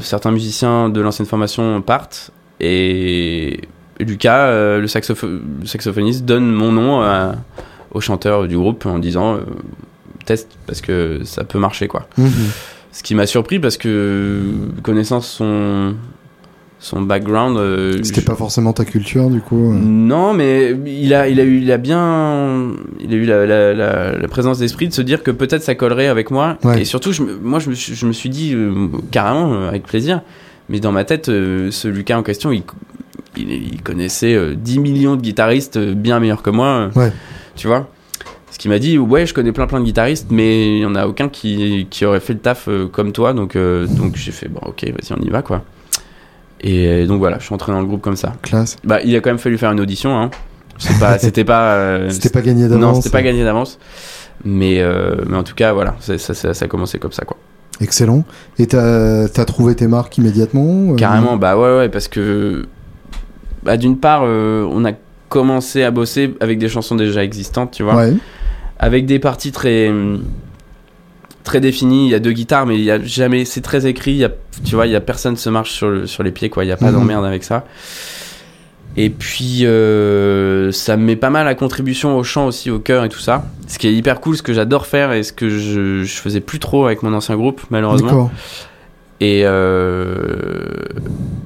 certains 0.00 0.30
musiciens 0.30 0.88
de 0.90 1.00
l'ancienne 1.00 1.26
formation 1.26 1.82
partent 1.82 2.30
et 2.60 3.62
Lucas, 4.04 4.50
le, 4.78 4.86
saxophoniste, 4.86 6.24
donne 6.24 6.50
mon 6.50 6.72
nom 6.72 7.34
au 7.90 8.00
chanteur 8.00 8.48
du 8.48 8.56
groupe 8.56 8.86
en 8.86 8.98
disant 8.98 9.38
test 10.24 10.48
parce 10.66 10.80
que 10.80 11.20
ça 11.24 11.44
peut 11.44 11.58
marcher 11.58 11.88
quoi. 11.88 12.08
Mhm. 12.18 12.30
Ce 12.92 13.02
qui 13.02 13.14
m'a 13.14 13.26
surpris 13.26 13.58
parce 13.58 13.76
que 13.76 14.42
connaissant 14.82 15.20
son 15.20 15.94
son 16.82 17.00
background. 17.00 17.56
Euh, 17.56 18.00
C'était 18.02 18.22
pas 18.22 18.34
forcément 18.34 18.72
ta 18.72 18.84
culture 18.84 19.30
du 19.30 19.40
coup. 19.40 19.72
Euh. 19.72 19.78
Non, 19.80 20.34
mais 20.34 20.76
il 20.84 21.14
a 21.14 21.28
il 21.28 21.40
a 21.40 21.44
eu 21.44 21.58
il 21.58 21.70
a 21.70 21.78
bien 21.78 22.72
il 23.00 23.12
a 23.12 23.16
eu 23.16 23.24
la, 23.24 23.72
la, 23.72 24.28
présence 24.28 24.58
d'esprit 24.58 24.88
de 24.88 24.92
se 24.92 25.00
dire 25.00 25.22
que 25.22 25.30
peut-être 25.30 25.62
ça 25.62 25.74
collerait 25.74 26.08
avec 26.08 26.30
moi. 26.30 26.58
Et 26.76 26.84
surtout, 26.84 27.12
je, 27.12 27.22
moi 27.22 27.60
je 27.60 27.70
me, 27.70 27.74
suis, 27.74 27.94
je 27.94 28.06
me 28.06 28.12
suis 28.12 28.28
dit 28.28 28.52
euh, 28.54 28.88
carrément 29.10 29.68
avec 29.68 29.84
plaisir. 29.84 30.22
Mais 30.68 30.80
dans 30.80 30.92
ma 30.92 31.04
tête, 31.04 31.26
ce 31.26 31.88
Lucas 31.88 32.16
en 32.16 32.22
question, 32.22 32.50
il, 32.50 32.62
il, 33.36 33.82
connaissait 33.82 34.54
10 34.54 34.78
millions 34.78 35.16
de 35.16 35.22
guitaristes 35.22 35.78
bien 35.78 36.20
meilleurs 36.20 36.42
que 36.42 36.50
moi. 36.50 36.90
Ouais. 36.94 37.12
Tu 37.56 37.66
vois. 37.66 37.88
Ce 38.52 38.58
qui 38.58 38.68
m'a 38.68 38.78
dit 38.78 38.98
ouais 38.98 39.24
je 39.24 39.32
connais 39.32 39.50
plein 39.50 39.66
plein 39.66 39.80
de 39.80 39.84
guitaristes 39.84 40.26
mais 40.30 40.76
il 40.76 40.82
y 40.82 40.86
en 40.86 40.94
a 40.94 41.06
aucun 41.06 41.30
qui, 41.30 41.86
qui 41.88 42.04
aurait 42.04 42.20
fait 42.20 42.34
le 42.34 42.38
taf 42.38 42.68
euh, 42.68 42.86
comme 42.86 43.12
toi 43.12 43.32
donc 43.32 43.56
euh, 43.56 43.86
donc 43.86 44.16
j'ai 44.16 44.30
fait 44.30 44.48
bon 44.48 44.60
ok 44.66 44.84
vas-y 44.84 45.18
on 45.18 45.22
y 45.22 45.30
va 45.30 45.40
quoi. 45.40 45.62
Et 46.60 47.06
donc 47.06 47.18
voilà 47.18 47.38
je 47.38 47.44
suis 47.44 47.54
entré 47.54 47.72
dans 47.72 47.80
le 47.80 47.86
groupe 47.86 48.02
comme 48.02 48.16
ça. 48.16 48.34
Classe. 48.42 48.76
Bah 48.84 49.00
il 49.02 49.16
a 49.16 49.20
quand 49.20 49.30
même 49.30 49.38
fallu 49.38 49.56
faire 49.56 49.72
une 49.72 49.80
audition 49.80 50.20
hein. 50.20 50.30
c'était 51.18 51.44
pas 51.44 51.76
euh, 51.76 52.10
c'était 52.10 52.28
pas 52.28 52.42
gagné 52.42 52.68
d'avance 52.68 52.80
non 52.80 52.94
c'était 52.94 53.10
pas 53.10 53.22
gagné 53.22 53.42
d'avance. 53.42 53.78
Mais 54.44 54.84
mais 55.26 55.36
en 55.36 55.44
tout 55.44 55.54
cas 55.54 55.72
voilà 55.72 55.96
ça, 56.00 56.18
ça, 56.18 56.34
ça, 56.34 56.64
a 56.64 56.68
commencé 56.68 56.98
comme 56.98 57.12
ça 57.12 57.24
quoi. 57.24 57.38
Excellent. 57.80 58.24
Et 58.58 58.66
t'as 58.66 59.24
as 59.24 59.44
trouvé 59.46 59.74
tes 59.76 59.86
marques 59.86 60.18
immédiatement 60.18 60.94
carrément 60.96 61.38
bah 61.38 61.56
ouais 61.56 61.78
ouais 61.78 61.88
parce 61.88 62.06
que 62.06 62.66
bah 63.62 63.76
d'une 63.76 63.96
part 63.96 64.22
on 64.22 64.84
a 64.84 64.92
commencé 65.28 65.82
à 65.82 65.90
bosser 65.90 66.34
avec 66.40 66.58
des 66.58 66.68
chansons 66.68 66.96
déjà 66.96 67.24
existantes 67.24 67.70
tu 67.70 67.82
vois 67.82 67.96
ouais 67.96 68.14
avec 68.78 69.06
des 69.06 69.20
parties 69.20 69.52
très 69.52 69.90
très 71.44 71.60
définies. 71.60 72.06
Il 72.06 72.10
y 72.10 72.14
a 72.14 72.18
deux 72.18 72.32
guitares, 72.32 72.66
mais 72.66 72.76
il 72.76 72.84
y 72.84 72.90
a 72.90 73.02
jamais. 73.02 73.44
C'est 73.44 73.60
très 73.60 73.86
écrit. 73.86 74.12
Il 74.12 74.18
y 74.18 74.24
a, 74.24 74.30
tu 74.64 74.74
vois, 74.74 74.86
il 74.86 74.92
y 74.92 74.96
a 74.96 75.00
personne 75.00 75.36
se 75.36 75.48
marche 75.48 75.72
sur, 75.72 76.08
sur 76.08 76.22
les 76.22 76.32
pieds, 76.32 76.50
quoi. 76.50 76.64
Il 76.64 76.68
y 76.68 76.72
a 76.72 76.76
pas 76.76 76.90
mhm. 76.90 76.94
d'emmerde 76.94 77.24
avec 77.24 77.44
ça. 77.44 77.64
Et 78.94 79.08
puis 79.08 79.64
euh, 79.64 80.70
ça 80.70 80.98
me 80.98 81.04
met 81.04 81.16
pas 81.16 81.30
mal 81.30 81.48
à 81.48 81.54
contribution 81.54 82.18
au 82.18 82.24
chant 82.24 82.46
aussi, 82.46 82.70
au 82.70 82.78
chœur 82.78 83.04
et 83.04 83.08
tout 83.08 83.20
ça. 83.20 83.46
Ce 83.66 83.78
qui 83.78 83.86
est 83.86 83.94
hyper 83.94 84.20
cool, 84.20 84.36
ce 84.36 84.42
que 84.42 84.52
j'adore 84.52 84.84
faire 84.84 85.12
et 85.12 85.22
ce 85.22 85.32
que 85.32 85.48
je, 85.48 86.02
je 86.02 86.14
faisais 86.16 86.40
plus 86.40 86.58
trop 86.58 86.84
avec 86.84 87.02
mon 87.02 87.14
ancien 87.14 87.36
groupe, 87.36 87.62
malheureusement. 87.70 88.30
Et 89.22 89.42
euh, 89.44 90.16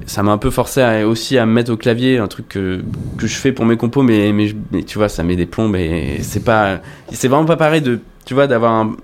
ça 0.07 0.23
m'a 0.23 0.31
un 0.31 0.39
peu 0.39 0.49
forcé 0.49 1.03
aussi 1.03 1.37
à 1.37 1.45
me 1.45 1.53
mettre 1.53 1.71
au 1.71 1.77
clavier, 1.77 2.17
un 2.17 2.25
truc 2.25 2.49
que, 2.49 2.81
que 3.19 3.27
je 3.27 3.35
fais 3.35 3.51
pour 3.51 3.65
mes 3.65 3.77
compos, 3.77 4.01
mais, 4.01 4.33
mais, 4.33 4.81
tu 4.81 4.97
vois, 4.97 5.09
ça 5.09 5.21
met 5.21 5.35
des 5.35 5.45
plombs 5.45 5.71
et 5.75 6.17
c'est 6.23 6.43
pas. 6.43 6.79
C'est 7.11 7.27
vraiment 7.27 7.45
pas 7.45 7.55
pareil 7.55 7.81
de, 7.83 7.99
tu 8.25 8.33
vois, 8.33 8.47
d'avoir 8.47 8.73
un, 8.73 8.97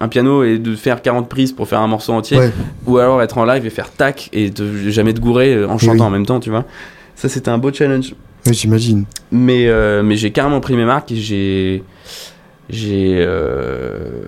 un, 0.00 0.08
piano 0.08 0.42
et 0.42 0.56
de 0.56 0.74
faire 0.74 1.02
40 1.02 1.28
prises 1.28 1.52
pour 1.52 1.68
faire 1.68 1.80
un 1.80 1.86
morceau 1.86 2.14
entier, 2.14 2.38
ou 2.86 2.96
alors 2.96 3.20
être 3.20 3.36
en 3.36 3.44
live 3.44 3.66
et 3.66 3.70
faire 3.70 3.90
tac 3.92 4.30
et 4.32 4.48
de 4.48 4.88
jamais 4.88 5.12
te 5.12 5.20
gourer 5.20 5.62
en 5.62 5.76
chantant 5.76 6.06
en 6.06 6.10
même 6.10 6.24
temps, 6.24 6.40
tu 6.40 6.48
vois. 6.48 6.64
Ça, 7.16 7.28
c'était 7.28 7.50
un 7.50 7.58
beau 7.58 7.74
challenge. 7.74 8.14
Oui, 8.46 8.54
j'imagine. 8.54 9.04
Mais, 9.32 9.66
euh, 9.66 10.02
mais 10.02 10.16
j'ai 10.16 10.30
carrément 10.30 10.60
pris 10.60 10.76
mes 10.76 10.86
marques 10.86 11.12
et 11.12 11.16
j'ai 11.16 11.82
j'ai 12.70 13.16
euh, 13.18 14.22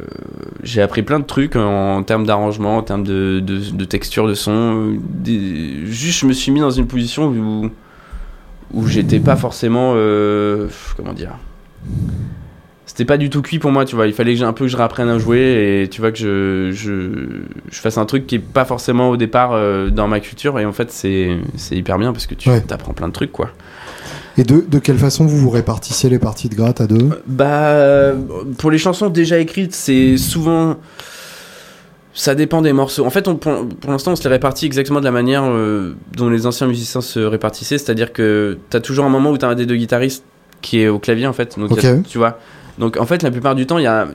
j'ai 0.62 0.82
appris 0.82 1.02
plein 1.02 1.18
de 1.18 1.24
trucs 1.24 1.56
en, 1.56 2.02
termes 2.02 2.26
d'arrangement, 2.26 2.76
en 2.76 2.82
termes 2.82 3.04
de, 3.04 3.40
de, 3.40 3.84
texture 3.84 4.28
de 4.28 4.34
son. 4.34 4.98
juste, 5.24 6.20
je 6.20 6.26
me 6.26 6.32
suis 6.32 6.52
mis 6.52 6.60
dans 6.60 6.70
une 6.70 6.86
position 6.86 7.28
où, 7.28 7.70
où 8.74 8.86
j'étais 8.86 9.20
pas 9.20 9.36
forcément. 9.36 9.92
Euh, 9.96 10.68
comment 10.96 11.14
dire 11.14 11.36
C'était 12.84 13.06
pas 13.06 13.16
du 13.16 13.30
tout 13.30 13.40
cuit 13.40 13.58
pour 13.58 13.72
moi, 13.72 13.86
tu 13.86 13.96
vois. 13.96 14.06
Il 14.06 14.12
fallait 14.12 14.34
que 14.36 14.42
un 14.42 14.52
peu 14.52 14.66
que 14.66 14.70
je 14.70 14.76
réapprenne 14.76 15.08
à 15.08 15.18
jouer 15.18 15.82
et 15.82 15.88
tu 15.88 16.02
vois 16.02 16.12
que 16.12 16.18
je, 16.18 16.72
je, 16.72 17.42
je 17.70 17.80
fasse 17.80 17.96
un 17.96 18.04
truc 18.04 18.26
qui 18.26 18.34
est 18.34 18.40
pas 18.40 18.66
forcément 18.66 19.08
au 19.08 19.16
départ 19.16 19.52
euh, 19.52 19.88
dans 19.88 20.08
ma 20.08 20.20
culture. 20.20 20.58
Et 20.58 20.66
en 20.66 20.72
fait, 20.72 20.90
c'est 20.90 21.38
hyper 21.70 21.98
bien 21.98 22.12
parce 22.12 22.26
que 22.26 22.34
tu 22.34 22.50
apprends 22.50 22.92
plein 22.92 23.08
de 23.08 23.14
trucs, 23.14 23.32
quoi. 23.32 23.50
Et 24.38 24.44
de, 24.44 24.64
de, 24.68 24.78
quelle 24.78 24.98
façon 24.98 25.26
vous 25.26 25.38
vous 25.38 25.50
répartissez 25.50 26.08
les 26.08 26.18
parties 26.18 26.48
de 26.48 26.54
gratte 26.54 26.80
à 26.80 26.86
deux 26.86 27.22
Bah, 27.26 28.12
pour 28.58 28.70
les 28.70 28.78
chansons 28.78 29.08
déjà 29.08 29.38
écrites, 29.38 29.74
c'est 29.74 30.16
souvent. 30.18 30.76
Ça 32.12 32.34
dépend 32.34 32.62
des 32.62 32.72
morceaux. 32.72 33.04
En 33.04 33.10
fait, 33.10 33.28
on, 33.28 33.36
pour, 33.36 33.90
l'instant, 33.90 34.12
on 34.12 34.16
se 34.16 34.22
les 34.22 34.30
répartit 34.30 34.64
exactement 34.64 35.00
de 35.00 35.04
la 35.04 35.10
manière 35.10 35.44
euh, 35.44 35.96
dont 36.16 36.30
les 36.30 36.46
anciens 36.46 36.66
musiciens 36.66 37.02
se 37.02 37.20
répartissaient. 37.20 37.76
C'est-à-dire 37.76 38.12
que 38.12 38.58
tu 38.70 38.76
as 38.76 38.80
toujours 38.80 39.04
un 39.04 39.10
moment 39.10 39.30
où 39.30 39.38
tu 39.38 39.44
as 39.44 39.48
un 39.48 39.54
des 39.54 39.66
deux 39.66 39.76
guitaristes 39.76 40.24
qui 40.62 40.80
est 40.80 40.88
au 40.88 40.98
clavier, 40.98 41.26
en 41.26 41.34
fait. 41.34 41.58
Donc, 41.58 41.78
tu 42.08 42.18
vois. 42.18 42.38
Donc, 42.78 42.98
en 42.98 43.06
fait, 43.06 43.22
la 43.22 43.30
plupart 43.30 43.54
du 43.54 43.66
temps, 43.66 43.78
il 43.78 43.82
n'y 43.82 43.86
a, 43.86 44.06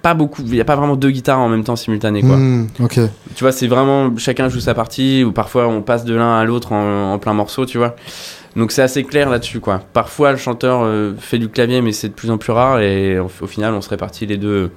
pas 0.00 0.14
beaucoup. 0.14 0.42
Il 0.42 0.52
n'y 0.52 0.60
a 0.60 0.64
pas 0.64 0.76
vraiment 0.76 0.96
deux 0.96 1.10
guitares 1.10 1.38
en 1.38 1.48
même 1.48 1.64
temps 1.64 1.76
simultanées, 1.76 2.22
quoi. 2.22 2.36
Hmm, 2.36 2.68
ok. 2.80 3.00
Tu 3.34 3.44
vois, 3.44 3.52
c'est 3.52 3.66
vraiment. 3.66 4.14
Chacun 4.16 4.48
joue 4.48 4.60
sa 4.60 4.74
partie, 4.74 5.22
ou 5.24 5.32
parfois 5.32 5.66
on 5.66 5.82
passe 5.82 6.04
de 6.04 6.14
l'un 6.14 6.38
à 6.38 6.44
l'autre 6.44 6.72
en, 6.72 7.12
en 7.12 7.18
plein 7.18 7.34
morceau, 7.34 7.66
tu 7.66 7.76
vois. 7.76 7.96
Donc 8.56 8.72
c'est 8.72 8.82
assez 8.82 9.04
clair 9.04 9.28
là-dessus, 9.28 9.60
quoi. 9.60 9.82
Parfois, 9.92 10.32
le 10.32 10.38
chanteur 10.38 10.80
euh, 10.82 11.12
fait 11.18 11.38
du 11.38 11.48
clavier, 11.48 11.82
mais 11.82 11.92
c'est 11.92 12.08
de 12.08 12.14
plus 12.14 12.30
en 12.30 12.38
plus 12.38 12.52
rare, 12.52 12.80
et 12.80 13.18
au, 13.18 13.28
final, 13.46 13.74
on 13.74 13.82
se 13.82 13.90
répartit 13.90 14.24
les 14.24 14.38
deux, 14.38 14.70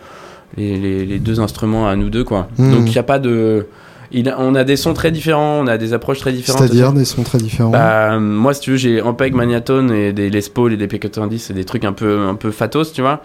les, 0.57 1.19
deux 1.19 1.39
instruments 1.39 1.87
à 1.87 1.95
nous 1.95 2.09
deux, 2.09 2.25
quoi. 2.25 2.49
Hmm. 2.57 2.71
Donc 2.71 2.87
il 2.87 2.91
n'y 2.91 2.97
a 2.97 3.03
pas 3.03 3.19
de. 3.19 3.67
Il, 4.11 4.33
on 4.37 4.55
a 4.55 4.63
des 4.63 4.75
sons 4.75 4.93
très 4.93 5.11
différents, 5.11 5.59
on 5.59 5.67
a 5.67 5.77
des 5.77 5.93
approches 5.93 6.19
très 6.19 6.31
différentes. 6.31 6.61
C'est-à-dire 6.61 6.93
des 6.93 7.05
sons 7.05 7.23
très 7.23 7.37
différents 7.37 7.69
bah, 7.69 8.19
Moi, 8.19 8.53
si 8.53 8.61
tu 8.61 8.71
veux, 8.71 8.77
j'ai 8.77 9.01
Ampeg, 9.01 9.35
Magnatone 9.35 9.91
et 9.91 10.13
des 10.13 10.29
Les 10.29 10.41
Paul 10.53 10.73
et 10.73 10.77
des 10.77 10.87
P90 10.87 11.51
et 11.51 11.53
des 11.53 11.65
trucs 11.65 11.85
un 11.85 11.93
peu, 11.93 12.21
un 12.21 12.35
peu 12.35 12.51
fatos, 12.51 12.91
tu 12.93 13.01
vois. 13.01 13.21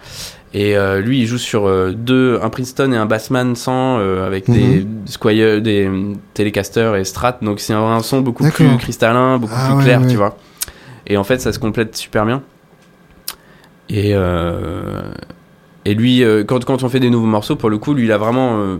Et 0.53 0.77
euh, 0.77 1.01
lui, 1.01 1.21
il 1.21 1.25
joue 1.25 1.37
sur 1.37 1.65
euh, 1.65 1.91
deux, 1.91 2.39
un 2.41 2.49
Princeton 2.49 2.91
et 2.93 2.97
un 2.97 3.05
Bassman 3.05 3.55
100 3.55 3.97
avec 4.25 4.49
des 4.49 4.85
mhm. 4.85 5.07
Squire, 5.07 5.61
des 5.61 5.89
Telecaster 6.33 6.93
et 6.99 7.03
Strat. 7.03 7.39
Donc 7.41 7.59
c'est 7.59 7.73
un, 7.73 7.99
son 7.99 8.21
beaucoup 8.21 8.49
plus 8.49 8.77
cristallin, 8.77 9.37
beaucoup 9.37 9.53
ah 9.55 9.73
plus 9.73 9.83
clair, 9.83 10.01
tu 10.07 10.15
vois. 10.15 10.37
Et 11.07 11.17
en 11.17 11.23
fait, 11.23 11.39
ça 11.39 11.51
se 11.51 11.59
complète 11.59 11.95
super 11.95 12.25
bien. 12.25 12.41
Et, 13.89 14.11
euh, 14.13 15.01
et 15.85 15.93
lui, 15.93 16.23
euh, 16.23 16.43
quand, 16.43 16.63
quand 16.65 16.83
on 16.83 16.89
fait 16.89 16.99
des 16.99 17.09
nouveaux 17.09 17.27
morceaux, 17.27 17.55
pour 17.55 17.69
le 17.69 17.77
coup, 17.77 17.93
lui, 17.93 18.05
il 18.05 18.11
a 18.11 18.17
vraiment 18.17 18.57
euh, 18.57 18.77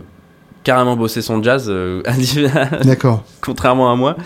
carrément 0.66 0.96
bossé 0.96 1.22
son 1.22 1.42
jazz. 1.42 1.72
D'accord. 2.84 3.24
contrairement 3.40 3.90
à 3.90 3.96
moi. 3.96 4.16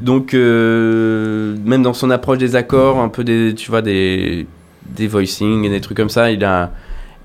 Donc, 0.00 0.32
même 0.32 1.82
dans 1.82 1.92
son 1.92 2.10
approche 2.10 2.38
des 2.38 2.54
accords, 2.54 3.00
un 3.00 3.08
peu 3.08 3.24
des, 3.24 3.54
tu 3.56 3.70
vois, 3.70 3.82
des, 3.82 4.46
des 4.86 5.08
voicings 5.08 5.64
et 5.64 5.68
des 5.68 5.80
trucs 5.80 5.96
comme 5.96 6.08
ça, 6.08 6.30
il 6.30 6.44
a 6.44 6.70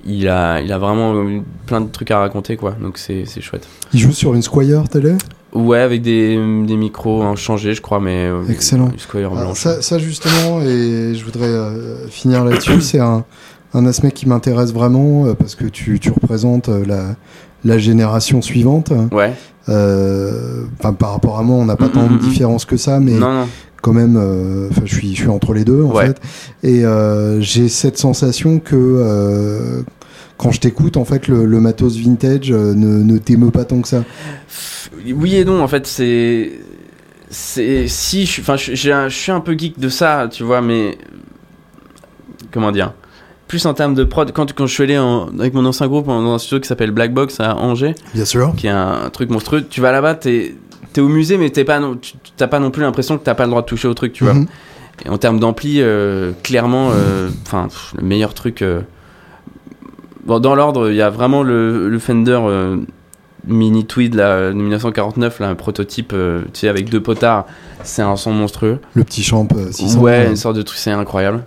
il 0.06 0.28
a, 0.28 0.62
il 0.62 0.72
a 0.72 0.78
vraiment 0.78 1.42
plein 1.66 1.82
de 1.82 1.90
trucs 1.90 2.12
à 2.12 2.20
raconter, 2.20 2.58
quoi. 2.58 2.76
Donc 2.80 2.98
c'est 2.98 3.26
chouette. 3.42 3.68
Il 3.94 4.00
joue 4.00 4.12
sur 4.12 4.34
une 4.34 4.42
Squire 4.42 4.88
télé 4.88 5.14
Ouais, 5.54 5.80
avec 5.80 6.02
des, 6.02 6.36
des 6.36 6.76
micros 6.76 7.34
changés, 7.38 7.74
je 7.74 7.82
crois, 7.82 8.02
mais. 8.02 8.26
Euh, 8.26 8.44
Excellent. 8.50 8.92
ça, 9.54 9.82
ça, 9.82 9.98
justement, 10.00 10.62
et 10.62 11.16
je 11.16 11.24
voudrais 11.24 11.48
euh, 11.48 12.08
finir 12.10 12.44
là-dessus, 12.44 12.82
c'est 12.82 13.00
un, 13.00 13.24
un, 13.74 13.86
aspect 13.86 14.12
qui 14.12 14.28
m'intéresse 14.28 14.74
vraiment, 14.74 15.26
euh, 15.26 15.34
parce 15.34 15.56
que 15.56 15.64
tu, 15.64 15.98
tu 16.02 16.12
représentes 16.12 16.68
la, 16.68 17.16
la 17.64 17.78
génération 17.78 18.42
suivante. 18.42 18.92
Ouais. 19.12 19.34
par 19.68 21.12
rapport 21.12 21.40
à 21.40 21.44
moi, 21.44 21.58
on 21.58 21.66
n'a 21.66 21.76
pas 21.76 21.90
tant 21.90 22.08
de 22.08 22.18
différence 22.18 22.66
que 22.66 22.78
ça, 22.78 23.00
mais. 23.00 23.14
Non, 23.14 23.34
non 23.34 23.48
quand 23.82 23.94
même, 23.94 24.20
je 24.84 24.96
suis, 24.96 25.14
je 25.14 25.22
suis 25.22 25.30
entre 25.30 25.54
les 25.54 25.64
deux 25.64 25.84
en 25.84 25.94
fait, 25.94 26.20
et 26.64 26.84
j'ai 27.40 27.70
cette 27.70 28.00
sensation 28.00 28.58
que 28.60 29.84
quand 30.38 30.52
je 30.52 30.60
t'écoute, 30.60 30.98
en 30.98 31.06
fait, 31.06 31.28
le, 31.28 31.46
le 31.46 31.60
matos 31.60 31.96
vintage 31.96 32.52
ne, 32.52 32.74
ne 32.74 33.18
t'émeut 33.20 33.52
pas 33.52 33.64
tant 33.64 33.82
que 33.82 33.88
ça 33.88 34.04
oui 35.14 35.36
et 35.36 35.46
non, 35.46 35.62
en 35.62 35.68
fait, 35.68 35.86
c'est. 35.88 36.52
C'est. 37.30 37.88
Si, 37.88 38.26
je, 38.26 38.42
enfin, 38.42 38.56
je, 38.56 38.74
je 38.76 39.10
suis 39.10 39.32
un 39.32 39.40
peu 39.40 39.58
geek 39.58 39.80
de 39.80 39.90
ça, 39.90 40.28
tu 40.32 40.44
vois, 40.44 40.62
mais. 40.62 40.98
Comment 42.52 42.72
dire 42.72 42.94
Plus 43.48 43.66
en 43.68 43.74
termes 43.74 43.94
de 43.94 44.04
prod, 44.04 44.32
quand, 44.32 44.54
quand 44.54 44.66
je 44.66 44.74
suis 44.74 44.84
allé 44.84 44.96
avec 44.96 45.54
mon 45.54 45.66
ancien 45.66 45.88
groupe 45.88 46.08
dans 46.08 46.34
un 46.34 46.40
studio 46.40 46.60
qui 46.60 46.68
s'appelle 46.68 46.92
Black 46.92 47.14
Box 47.14 47.40
à 47.40 47.56
Angers, 47.56 47.94
Bien 48.14 48.26
sûr. 48.26 48.54
qui 48.58 48.68
est 48.68 48.72
un, 48.72 49.10
truc 49.12 49.30
monstrueux, 49.30 49.64
tu 49.70 49.82
vas 49.82 49.92
là-bas, 49.92 50.16
t'es 50.16 50.56
es 50.96 51.02
au 51.02 51.08
musée, 51.08 51.38
mais 51.38 51.50
t'es 51.50 51.64
pas, 51.64 51.80
t'as 52.38 52.48
pas 52.48 52.60
non 52.60 52.72
plus 52.72 52.82
l'impression 52.82 53.18
que 53.18 53.24
t'as 53.24 53.36
pas 53.36 53.44
le 53.44 53.50
droit 53.50 53.62
de 53.62 53.68
toucher 53.68 53.88
au 53.88 53.94
truc, 53.94 54.14
tu 54.14 54.24
vois. 54.24 54.34
Mhm. 54.34 54.48
Et 55.06 55.10
en 55.10 55.18
termes 55.18 55.40
d'ampli, 55.40 55.78
euh, 55.80 56.32
clairement, 56.44 56.92
euh, 56.94 57.30
enfin, 57.46 57.68
le 57.98 58.04
meilleur 58.04 58.34
truc. 58.34 58.62
Euh, 58.62 58.82
bon, 60.26 60.40
dans 60.40 60.56
l'ordre, 60.56 60.90
il 60.90 60.96
y 60.96 61.02
a 61.02 61.10
vraiment 61.10 61.44
le, 61.44 61.90
le 61.90 62.00
Fender 62.00 62.40
mini 63.48 63.86
tweed 63.86 64.16
là, 64.16 64.48
de 64.48 64.54
1949, 64.54 65.40
là, 65.40 65.50
un 65.50 65.56
prototype, 65.56 66.10
tu 66.10 66.60
sais, 66.60 66.68
avec 66.68 66.90
deux 66.90 67.02
potards, 67.02 67.46
c'est 67.84 68.02
un 68.02 68.16
son 68.16 68.32
monstrueux. 68.32 68.80
Le 68.96 69.04
petit 69.04 69.22
champ 69.22 69.48
600. 69.72 70.00
Ouais, 70.00 70.28
une 70.28 70.36
sorte 70.36 70.56
de 70.56 70.64
truc, 70.64 70.80
c'est 70.80 70.92
incroyable. 70.92 71.44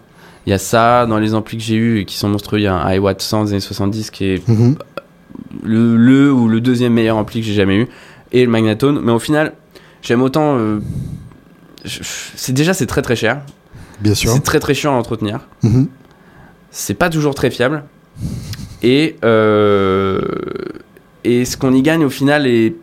Il 0.49 0.51
y 0.51 0.55
a 0.55 0.59
ça 0.59 1.05
dans 1.05 1.19
les 1.19 1.35
amplis 1.35 1.59
que 1.59 1.63
j'ai 1.63 1.75
eu 1.75 2.07
qui 2.07 2.17
sont 2.17 2.31
monstrueux. 2.31 2.59
Il 2.59 2.63
y 2.63 2.67
a 2.67 2.75
un 2.75 2.95
iWatt 2.95 3.21
100 3.21 3.45
des 3.45 3.51
années 3.51 3.61
70 3.61 4.11
qui 4.11 4.25
est 4.25 4.49
mhm. 4.49 4.77
le, 5.63 5.95
le, 5.99 6.33
ou 6.33 6.49
le 6.49 6.63
deuxième 6.63 6.95
meilleur 6.95 7.19
ampli 7.19 7.41
que 7.43 7.47
j'ai 7.47 7.53
jamais 7.53 7.77
eu. 7.77 7.89
et 8.33 8.47
le 8.47 8.51
Magnatone. 8.51 8.99
Mais 9.05 9.13
au 9.13 9.19
final, 9.19 9.53
j'aime 10.01 10.23
autant. 10.23 10.57
euh, 10.57 10.81
c'est 11.85 12.55
déjà 12.55 12.73
c'est 12.73 12.87
très 12.87 13.03
très 13.03 13.15
cher. 13.15 13.43
Bien 14.01 14.15
sûr. 14.15 14.31
C'est 14.33 14.41
très 14.41 14.59
très 14.59 14.73
chiant 14.73 14.95
à 14.95 14.97
entretenir. 14.99 15.41
Mhm. 15.65 15.87
C'est 16.71 16.95
pas 16.95 17.11
toujours 17.11 17.35
très 17.35 17.51
fiable. 17.51 17.85
Et 18.83 19.17
euh, 19.27 20.19
et 21.25 21.45
ce 21.45 21.59
qu'on 21.59 21.75
y 21.75 21.83
gagne 21.83 22.07
au 22.07 22.11
final 22.11 22.47
est, 22.47 22.75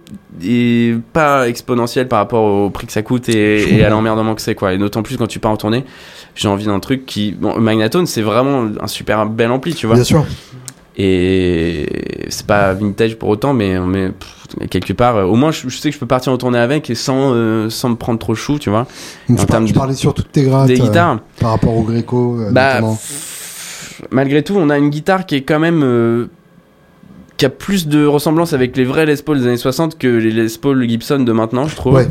est 0.43 0.99
pas 1.13 1.49
exponentiel 1.49 2.07
par 2.07 2.19
rapport 2.19 2.43
au 2.43 2.69
prix 2.69 2.85
que 2.85 2.93
ça 2.93 3.01
coûte 3.01 3.27
et, 3.27 3.77
et 3.77 3.83
à 3.83 3.89
l'emmerdement 3.89 4.35
que 4.35 4.41
c'est 4.43 4.53
quoi. 4.53 4.73
Et 4.73 4.77
d'autant 4.77 5.01
plus 5.01 5.17
quand 5.17 5.25
tu 5.25 5.39
pars 5.39 5.51
en 5.51 5.57
tournée, 5.57 5.83
j'ai 6.35 6.47
envie 6.47 6.65
d'un 6.65 6.79
truc 6.79 7.05
qui 7.05 7.31
bon 7.31 7.57
Magnatone 7.59 8.05
c'est 8.05 8.21
vraiment 8.21 8.67
un 8.81 8.87
super 8.87 9.25
bel 9.25 9.49
ampli 9.51 9.73
tu 9.73 9.87
vois. 9.87 9.95
Bien 9.95 10.03
sûr. 10.03 10.25
Et 10.97 12.25
c'est 12.29 12.45
pas 12.47 12.73
vintage 12.73 13.15
pour 13.17 13.27
autant, 13.29 13.53
mais, 13.53 13.77
mais, 13.81 14.09
pff, 14.09 14.29
mais 14.59 14.67
quelque 14.67 14.93
part, 14.93 15.17
euh, 15.17 15.23
au 15.25 15.35
moins 15.35 15.51
je, 15.51 15.67
je 15.67 15.77
sais 15.77 15.89
que 15.89 15.95
je 15.95 15.99
peux 15.99 16.05
partir 16.05 16.31
en 16.31 16.37
tournée 16.37 16.57
avec 16.59 16.89
et 16.89 16.95
sans, 16.95 17.33
euh, 17.33 17.69
sans 17.69 17.89
me 17.89 17.95
prendre 17.95 18.17
trop 18.17 18.33
chou, 18.33 18.59
tu 18.59 18.69
vois. 18.69 18.87
Je, 19.27 19.33
En 19.33 19.37
je 19.65 19.73
de- 19.73 19.77
parlais 19.77 19.93
surtout 19.93 20.21
de 20.21 20.27
tes 20.27 20.43
grades. 20.43 20.67
Des 20.67 20.79
euh, 20.79 20.83
guitares. 20.85 21.19
par 21.39 21.51
rapport 21.51 21.75
au 21.75 21.83
Greco, 21.83 22.37
euh, 22.39 22.51
Bah, 22.51 22.79
pff, 22.81 24.03
malgré 24.11 24.41
tout, 24.41 24.55
on 24.57 24.69
a 24.69 24.77
une 24.77 24.89
guitare 24.89 25.25
qui 25.25 25.35
est 25.35 25.41
quand 25.41 25.59
même. 25.59 26.29
qui 27.37 27.45
a 27.45 27.49
plus 27.49 27.87
de 27.87 28.05
ressemblance 28.05 28.53
avec 28.53 28.77
les 28.77 28.85
vrais 28.85 29.05
Les 29.05 29.17
Paul 29.17 29.37
des 29.39 29.47
années 29.47 29.57
60 29.57 29.97
que 29.97 30.07
les 30.07 30.31
Les 30.31 30.47
Paul 30.61 30.87
Gibson 30.87 31.19
de 31.19 31.31
maintenant, 31.33 31.67
je 31.67 31.75
trouve. 31.75 31.95
Ouais. 31.95 32.07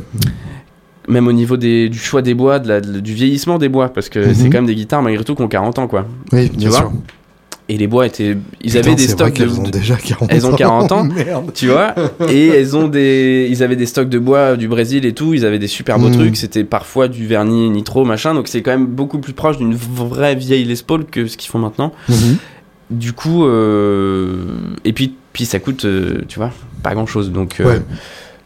Même 1.08 1.26
au 1.28 1.32
niveau 1.32 1.56
des, 1.56 1.88
du 1.88 1.98
choix 1.98 2.22
des 2.22 2.34
bois, 2.34 2.58
de 2.58 2.68
la- 2.68 2.80
de- 2.80 3.00
du 3.00 3.12
vieillissement 3.12 3.58
des 3.58 3.68
bois, 3.68 3.88
parce 3.90 4.08
que 4.08 4.18
Mhm. 4.20 4.34
c'est 4.34 4.44
quand 4.44 4.58
même 4.58 4.66
des 4.66 4.74
guitares 4.74 5.02
malgré 5.02 5.22
tout 5.24 5.34
qui 5.34 5.42
ont 5.42 5.48
40 5.48 5.78
ans, 5.78 5.86
quoi. 5.86 6.06
Oui, 6.32 6.50
bien 6.56 6.68
vois 6.70 6.78
sûr. 6.78 6.92
Et 7.68 7.78
les 7.78 7.86
bois 7.86 8.06
étaient. 8.06 8.36
Ils 8.62 8.72
Putain, 8.72 8.78
avaient 8.80 8.94
des 8.94 9.08
stocks 9.08 9.32
de, 9.32 9.38
qu'elles 9.38 9.58
ont 9.58 9.62
déjà 9.62 9.96
40 9.96 10.28
elles 10.30 10.46
ont 10.46 10.54
40 10.54 10.92
ans. 10.92 11.04
Merde. 11.16 11.50
tu 11.54 11.68
vois 11.68 11.94
et 12.28 12.48
elles 12.48 12.76
ont 12.76 12.88
des 12.88 13.48
ils 13.50 13.62
avaient 13.62 13.74
des 13.76 13.86
stocks 13.86 14.10
de 14.10 14.18
bois 14.18 14.56
du 14.56 14.68
Brésil 14.68 15.06
et 15.06 15.14
tout 15.14 15.32
ils 15.32 15.46
avaient 15.46 15.58
des 15.58 15.66
super 15.66 15.98
beaux 15.98 16.10
Mm. 16.10 16.12
trucs 16.14 16.36
c'était 16.36 16.62
parfois 16.64 17.08
du 17.08 17.26
vernis 17.26 17.70
nitro 17.70 18.04
machin 18.04 18.34
donc 18.34 18.48
c'est 18.48 18.60
quand 18.60 18.70
même 18.72 18.84
beaucoup 18.84 19.18
plus 19.18 19.32
proche 19.32 19.56
d'une 19.56 19.74
vraie 19.74 20.34
vieille 20.34 20.64
Les 20.66 20.74
Paul 20.86 21.06
que 21.06 21.26
ce 21.26 21.38
qu'ils 21.38 21.50
font 21.50 21.58
maintenant 21.58 21.94
Mhm. 22.10 22.36
du 22.90 23.14
coup 23.14 23.46
euh, 23.46 24.44
et 24.84 24.92
puis 24.92 25.14
puis 25.32 25.46
ça 25.46 25.58
coûte 25.58 25.86
euh, 25.86 26.20
tu 26.28 26.38
vois 26.38 26.50
pas 26.82 26.92
grand 26.92 27.06
chose 27.06 27.32
donc 27.32 27.60
euh, 27.60 27.64
Ouais. 27.64 27.80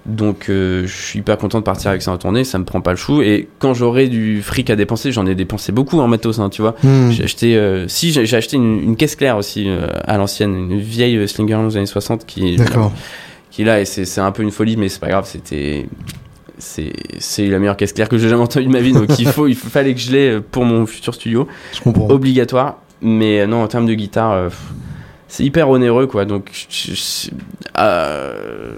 Donc 0.08 0.46
euh, 0.48 0.86
je 0.86 0.92
suis 0.96 1.18
hyper 1.20 1.36
content 1.38 1.58
de 1.58 1.64
partir 1.64 1.90
avec 1.90 2.02
ça 2.02 2.10
en 2.10 2.16
tournée 2.18 2.42
ça 2.42 2.58
me 2.58 2.64
prend 2.64 2.80
pas 2.80 2.90
le 2.92 2.96
chou 2.96 3.20
et 3.22 3.46
quand 3.58 3.74
j'aurai 3.74 4.08
du 4.08 4.40
fric 4.42 4.70
à 4.70 4.76
dépenser 4.76 5.12
j'en 5.12 5.26
ai 5.26 5.34
dépensé 5.34 5.70
beaucoup 5.70 6.00
en 6.00 6.08
matos 6.08 6.38
hein, 6.40 6.48
tu 6.48 6.62
vois 6.62 6.74
Mhm. 6.82 7.12
j'ai 7.12 7.24
acheté, 7.24 7.56
euh, 7.56 7.86
si 7.88 8.10
j'ai 8.12 8.36
acheté 8.36 8.56
une, 8.56 8.82
une 8.82 8.96
caisse 8.96 9.14
claire 9.16 9.36
aussi 9.36 9.68
euh, 9.68 9.86
à 10.04 10.16
l'ancienne, 10.16 10.54
une 10.72 10.78
vieille 10.80 11.28
Slingerland 11.28 11.68
des 11.68 11.76
années 11.76 11.86
60 11.86 12.24
qui, 12.26 12.56
D'accord. 12.56 12.92
qui 13.50 13.64
là, 13.64 13.80
et 13.80 13.84
c'est 13.84 14.04
c'est 14.06 14.20
un 14.20 14.32
peu 14.32 14.42
une 14.42 14.50
folie, 14.50 14.76
mais 14.76 14.88
c'est 14.88 15.00
pas 15.00 15.08
grave, 15.08 15.26
c'était. 15.30 15.86
C'est 16.60 16.92
c'est 17.18 17.46
la 17.46 17.58
meilleure 17.60 17.76
caisse 17.76 17.92
claire 17.92 18.08
que 18.08 18.18
j'ai 18.18 18.28
jamais 18.28 18.42
entendue 18.42 18.66
de 18.66 18.72
ma 18.72 18.80
vie, 18.80 18.92
donc 18.92 19.16
il, 19.18 19.28
faut, 19.28 19.46
il 19.46 19.54
fallait 19.54 19.94
que 19.94 20.00
je 20.00 20.10
l'ai 20.10 20.40
pour 20.40 20.64
mon 20.64 20.86
futur 20.86 21.14
studio, 21.14 21.46
Je 21.72 21.80
comprends. 21.80 22.08
obligatoire. 22.10 22.78
Mais 23.00 23.46
non, 23.46 23.62
en 23.62 23.68
termes 23.68 23.86
de 23.86 23.94
guitare, 23.94 24.46
pff, 24.48 24.58
c'est 25.28 25.44
hyper 25.44 25.68
onéreux 25.68 26.06
quoi. 26.06 26.24
Donc 26.24 26.50
je, 26.70 26.94
je- 26.94 27.30
euh, 27.78 28.72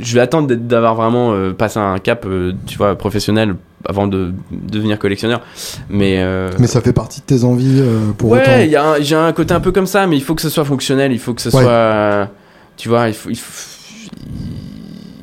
je 0.00 0.14
vais 0.14 0.20
attendre 0.20 0.52
d'avoir 0.54 0.94
vraiment 0.94 1.32
euh, 1.32 1.52
passé 1.52 1.78
un 1.78 1.98
cap, 1.98 2.24
euh, 2.26 2.52
tu 2.66 2.76
vois, 2.78 2.96
professionnel 2.96 3.54
avant 3.86 4.06
de 4.06 4.32
devenir 4.50 4.98
collectionneur. 4.98 5.40
Mais, 5.88 6.24
Mais 6.58 6.66
ça 6.66 6.80
fait 6.80 6.92
partie 6.92 7.20
de 7.20 7.26
tes 7.26 7.44
envies 7.44 7.82
pour 8.18 8.30
ouais, 8.30 8.70
j'ai 9.00 9.14
un 9.16 9.32
côté 9.32 9.54
un 9.54 9.60
peu 9.60 9.72
comme 9.72 9.86
ça, 9.86 10.06
mais 10.06 10.16
il 10.16 10.22
faut 10.22 10.34
que 10.34 10.42
ce 10.42 10.48
soit 10.50 10.64
fonctionnel, 10.64 11.12
il 11.12 11.18
faut 11.18 11.32
que 11.34 11.40
ce 11.42 11.48
Ouais. 11.54 11.62
soit, 11.62 12.28
tu 12.76 12.88
vois, 12.88 13.08
il 13.08 13.14
faut, 13.14 13.30
il 13.30 13.36
faut, 13.38 13.68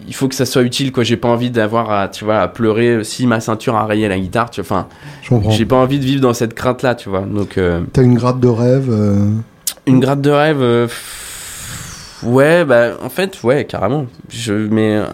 il 0.08 0.14
faut 0.16 0.28
que 0.28 0.36
ça 0.36 0.46
soit 0.46 0.64
utile, 0.64 0.92
quoi. 0.92 1.04
J'ai 1.04 1.18
pas 1.18 1.28
envie 1.28 1.52
d'avoir 1.52 1.92
à, 1.92 2.08
tu 2.08 2.24
vois, 2.24 2.40
à 2.40 2.48
pleurer 2.48 3.04
si 3.04 3.28
ma 3.28 3.40
ceinture 3.42 3.76
a 3.76 3.86
rayé 3.86 4.08
la 4.08 4.18
guitare, 4.18 4.50
tu 4.50 4.62
vois. 4.62 4.88
Enfin, 5.30 5.50
j'ai 5.52 5.66
pas 5.66 5.76
envie 5.76 6.00
de 6.00 6.06
vivre 6.06 6.22
dans 6.22 6.34
cette 6.34 6.54
crainte-là, 6.54 6.96
tu 6.96 7.10
vois. 7.10 7.22
Donc, 7.22 7.60
T'as 7.94 8.02
une 8.04 8.16
gratte 8.16 8.40
de 8.40 8.48
rêve. 8.48 8.90
Une 9.86 10.00
gratte 10.00 10.22
de 10.22 10.30
rêve, 10.32 10.62
euh, 10.62 10.88
ouais, 12.24 12.66
bah, 12.66 12.98
en 13.04 13.10
fait, 13.10 13.42
ouais, 13.44 13.66
carrément. 13.66 14.08
Je, 14.30 14.54
mais, 14.54 14.96
euh, 14.98 15.06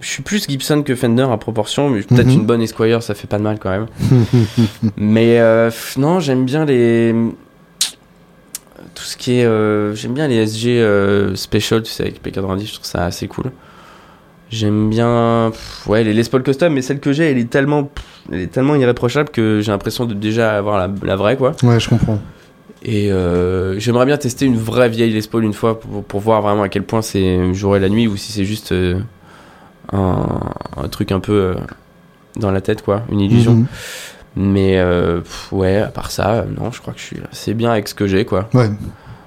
je 0.00 0.08
suis 0.08 0.22
plus 0.22 0.46
Gibson 0.48 0.82
que 0.82 0.94
Fender 0.94 1.26
à 1.30 1.36
proportion, 1.36 1.90
mais 1.90 2.02
peut-être 2.02 2.26
Mhm. 2.26 2.32
une 2.32 2.46
bonne 2.46 2.62
Esquire, 2.62 3.02
ça 3.02 3.14
fait 3.14 3.26
pas 3.26 3.38
de 3.38 3.42
mal 3.42 3.58
quand 3.58 3.70
même. 3.70 3.86
Mais 4.96 5.38
euh, 5.40 5.70
non, 5.96 6.20
j'aime 6.20 6.44
bien 6.44 6.64
les. 6.64 7.14
Tout 8.94 9.02
ce 9.04 9.16
qui 9.16 9.40
est. 9.40 9.94
j'aime 9.94 10.14
bien 10.14 10.28
les 10.28 10.46
SG 10.46 11.34
Special, 11.36 11.82
tu 11.82 11.90
sais, 11.90 12.04
avec 12.04 12.22
P90, 12.24 12.66
je 12.66 12.72
trouve 12.74 12.86
ça 12.86 13.04
assez 13.04 13.26
cool. 13.28 13.46
J'aime 14.48 14.88
bien. 14.90 15.50
pff, 15.52 15.86
ouais, 15.88 16.04
les 16.04 16.12
Les 16.14 16.22
Paul 16.24 16.42
Custom, 16.42 16.72
mais 16.72 16.82
celle 16.82 17.00
que 17.00 17.12
j'ai, 17.12 17.30
elle 17.30 17.38
est 17.38 17.50
tellement. 17.50 17.84
pff, 17.84 18.04
elle 18.32 18.40
est 18.42 18.46
tellement 18.46 18.76
irréprochable 18.76 19.30
que 19.30 19.60
j'ai 19.60 19.72
l'impression 19.72 20.04
de 20.04 20.14
déjà 20.14 20.56
avoir 20.56 20.78
la, 20.78 20.88
la 21.02 21.16
vraie, 21.16 21.36
quoi. 21.36 21.52
Ouais, 21.64 21.80
je 21.80 21.88
comprends. 21.88 22.18
Et 22.88 23.10
euh, 23.10 23.80
j'aimerais 23.80 24.06
bien 24.06 24.16
tester 24.16 24.46
une 24.46 24.56
vraie 24.56 24.88
vieille 24.88 25.12
Les 25.12 25.26
Paul 25.26 25.42
une 25.42 25.52
fois 25.52 25.80
pour, 25.80 26.04
pour 26.04 26.20
voir 26.20 26.40
vraiment 26.40 26.62
à 26.62 26.68
quel 26.68 26.84
point 26.84 27.02
c'est 27.02 27.52
jour 27.52 27.76
et 27.76 27.80
la 27.80 27.88
nuit 27.88 28.06
ou 28.06 28.16
si 28.16 28.30
c'est 28.30 28.44
juste 28.44 28.70
euh, 28.70 29.00
un, 29.92 30.38
un 30.76 30.88
truc 30.88 31.10
un 31.10 31.18
peu 31.18 31.32
euh, 31.32 31.54
dans 32.36 32.52
la 32.52 32.60
tête, 32.60 32.82
quoi, 32.82 33.02
une 33.10 33.18
illusion. 33.18 33.54
Mhm. 33.54 33.66
Mais 34.36 34.78
pff, 35.22 35.52
ouais, 35.52 35.78
à 35.78 35.88
part 35.88 36.12
ça, 36.12 36.44
non, 36.56 36.70
je 36.70 36.80
crois 36.80 36.92
que 36.94 37.00
je 37.00 37.04
suis 37.06 37.16
assez 37.32 37.54
bien 37.54 37.72
avec 37.72 37.88
ce 37.88 37.94
que 37.94 38.06
j'ai, 38.06 38.24
quoi. 38.24 38.48
Ouais. 38.54 38.70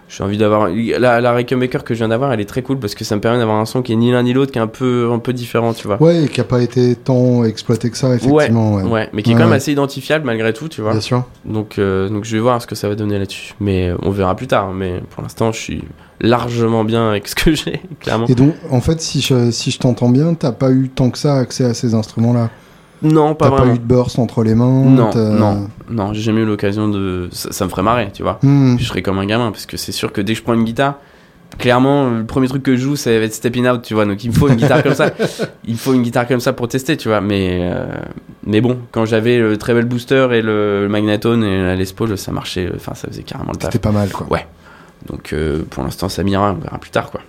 J'ai 0.10 0.24
envie 0.24 0.38
d'avoir. 0.38 0.70
La, 0.70 1.22
la 1.22 1.34
Rickenbacker 1.34 1.84
que 1.84 1.93
je 1.93 1.99
viens 1.99 2.07
d'avoir, 2.07 2.34
elle 2.34 2.41
est 2.41 2.45
très 2.45 2.64
cool 2.64 2.80
parce 2.80 2.95
que 2.95 3.05
ça 3.05 3.16
me 3.16 3.22
permet 3.22 3.38
d'avoir 3.38 3.57
un 3.57 3.66
son 3.66 3.84
qui 3.84 3.93
est 3.93 3.95
ni 3.95 4.12
l'un 4.12 4.24
ni 4.24 4.34
l'autre, 4.34 4.51
qui 4.51 4.57
est 4.57 4.62
un 4.62 4.68
peu, 4.68 5.10
un 5.14 5.20
peu 5.20 5.34
différent, 5.34 5.74
tu 5.74 5.86
vois. 5.88 6.01
Ouais, 6.01 6.24
et 6.24 6.28
qui 6.28 6.41
a 6.41 6.43
pas 6.43 6.62
été 6.62 6.95
tant 6.95 7.43
exploité 7.43 7.91
que 7.91 7.97
ça, 7.97 8.16
effectivement. 8.16 8.74
Ouais. 8.74 8.84
Ouais, 8.84 9.10
mais 9.14 9.22
qui 9.22 9.30
est 9.30 9.34
Ouais, 9.36 9.39
quand 9.39 9.45
même 9.45 9.55
assez 9.55 9.72
identifiable 9.72 10.26
malgré 10.26 10.51
tout, 10.51 10.68
tu 10.68 10.82
vois. 10.82 10.91
Bien 10.91 11.01
sûr. 11.01 11.24
Donc, 11.45 11.78
euh, 11.78 12.10
donc 12.10 12.26
je 12.26 12.36
vais 12.36 12.41
voir 12.41 12.60
ce 12.60 12.66
que 12.68 12.74
ça 12.76 12.89
va 12.89 12.95
donner 12.95 13.20
là-dessus. 13.20 13.53
Mais 13.60 13.89
euh, 13.89 13.97
on 14.01 14.10
verra 14.10 14.36
plus 14.36 14.47
tard. 14.47 14.72
Mais 14.74 15.01
pour 15.12 15.22
l'instant, 15.22 15.51
je 15.51 15.60
suis 15.60 15.84
largement 16.20 16.84
bien 16.84 17.10
avec 17.10 17.28
ce 17.28 17.36
que 17.36 17.51
j'ai, 17.53 17.80
clairement. 17.99 18.26
Et 18.26 18.36
donc, 18.36 18.55
en 18.72 18.82
fait, 18.82 19.01
si 19.01 19.22
je, 19.22 19.51
si 19.51 19.70
je 19.70 19.78
t'entends 19.78 20.10
bien, 20.10 20.34
t'as 20.34 20.51
pas 20.51 20.72
eu 20.72 20.89
tant 20.89 21.12
que 21.12 21.20
ça 21.20 21.36
accès 21.36 21.66
à 21.66 21.74
ces 21.76 21.93
instruments-là. 21.93 22.49
Non, 23.02 23.34
pas 23.36 23.45
T'as 23.45 23.52
pas 23.52 23.58
vraiment. 23.62 23.76
eu 23.76 23.80
de 23.80 23.84
burst 23.84 24.20
entre 24.20 24.43
les 24.43 24.56
mains. 24.56 24.84
Non, 24.84 25.10
t'as- 25.12 25.30
non, 25.30 25.70
non, 25.89 26.14
j'ai 26.14 26.22
jamais 26.22 26.41
eu 26.41 26.45
l'occasion 26.45 26.88
de. 26.89 27.30
Ça, 27.32 27.52
ça 27.52 27.66
me 27.66 27.70
ferait 27.70 27.84
marrer, 27.84 28.10
tu 28.14 28.24
vois. 28.24 28.39
Hmm. 28.43 28.78
je 28.78 28.84
serais 28.86 29.02
comme 29.02 29.20
un 29.20 29.26
gamin 29.26 29.52
parce 29.52 29.66
que 29.66 29.78
c'est 29.78 29.91
sûr 29.93 30.12
que 30.12 30.20
dès 30.22 30.34
que 30.34 30.39
je 30.39 30.43
prends 30.43 30.54
une 30.54 30.64
guitare 30.66 30.95
clairement 31.58 32.10
le 32.12 32.26
premier 32.26 32.47
truc 32.47 32.62
que 32.62 32.76
je 32.76 32.82
joue 32.82 32.95
ça 32.95 33.10
va 33.10 33.26
être 33.26 33.34
Stepping 33.34 33.68
Out 33.68 33.82
tu 33.82 33.95
vois 33.95 34.06
donc 34.06 34.24
il 34.24 34.30
me 34.30 34.36
faut 34.36 34.47
une 34.50 34.56
guitare 34.56 34.84
comme 34.84 34.93
ça 34.93 35.10
il 35.66 35.74
me 35.74 35.78
faut 35.80 35.93
une 35.95 36.04
guitare 36.04 36.28
comme 36.28 36.39
ça 36.39 36.54
pour 36.54 36.68
tester 36.68 36.95
tu 36.95 37.08
vois 37.08 37.22
mais 37.22 37.58
euh, 37.74 37.86
mais 38.45 38.62
bon 38.62 38.78
quand 38.91 39.06
j'avais 39.06 39.39
le 39.39 39.58
Treble 39.58 39.86
Booster 39.86 40.28
et 40.34 40.43
le, 40.43 40.84
le 40.84 40.89
Magnatone 40.89 41.43
et 41.43 41.60
la 41.64 41.76
Les 41.76 41.86
Paul 41.88 42.16
ça 42.20 42.32
marchait 42.32 42.70
enfin 42.76 42.93
ça 42.93 43.08
faisait 43.08 43.24
carrément 43.24 43.52
le 43.52 43.58
taf 43.58 43.72
C'était 43.74 43.80
pas 43.82 43.91
mal, 43.91 44.10
quoi. 44.12 44.28
Ouais. 44.30 44.45
donc 45.10 45.34
euh, 45.34 45.64
pour 45.72 45.84
l'instant 45.84 46.08
ça 46.08 46.22
m'ira 46.24 46.52
on 46.52 46.62
verra 46.62 46.78
plus 46.78 46.91
tard 46.91 47.10
quoi 47.10 47.22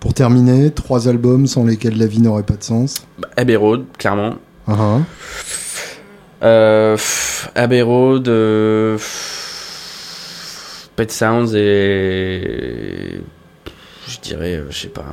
Pour 0.00 0.14
terminer, 0.14 0.70
trois 0.70 1.06
albums 1.06 1.46
sans 1.46 1.64
lesquels 1.66 1.98
la 1.98 2.06
vie 2.06 2.22
n'aurait 2.22 2.44
pas 2.44 2.56
de 2.56 2.64
sens. 2.64 3.06
bah, 3.18 3.28
Abbey 3.36 3.56
Road 3.56 3.84
clairement 3.98 4.36
Ah, 4.68 4.74
ah. 4.78 5.00
euh, 6.42 6.96
Abbey 7.54 7.82
Road 7.82 8.26
euh, 8.28 8.98
Pet 10.96 11.10
Sounds 11.12 11.54
et 11.54 13.20
je 14.08 14.18
dirais 14.20 14.54
euh, 14.56 14.66
je 14.70 14.78
sais 14.78 14.88
pas 14.88 15.04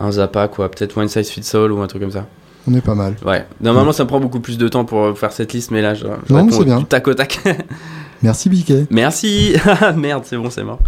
un, 0.00 0.12
Zappa 0.12 0.48
quoi 0.48 0.70
peut-être 0.70 0.96
One 0.96 1.08
Size 1.08 1.28
Fits 1.30 1.50
All 1.56 1.72
ou 1.72 1.80
un 1.80 1.86
truc 1.88 2.02
comme 2.02 2.12
ça 2.12 2.26
On 2.68 2.74
est 2.74 2.80
pas 2.80 2.94
mal. 2.94 3.16
ouais 3.24 3.46
normalement 3.60 3.92
ça 3.92 4.04
me 4.04 4.08
prend 4.08 4.20
beaucoup 4.20 4.40
plus 4.40 4.56
de 4.58 4.68
temps 4.68 4.84
pour 4.84 5.18
faire 5.18 5.32
cette 5.32 5.52
liste 5.52 5.70
mais 5.70 5.82
là 5.82 5.94
je, 5.94 6.04
je 6.28 6.32
Non, 6.32 6.44
réponds 6.46 6.62
bien. 6.62 6.82
tac 6.82 7.08
au 7.08 7.14
tac 7.14 7.40
Merci, 8.22 8.48
Biquet. 8.48 8.86
merci 8.90 9.54
merde 9.96 10.24
c'est 10.26 10.36
bon 10.36 10.50
c'est 10.50 10.64
mort 10.64 10.80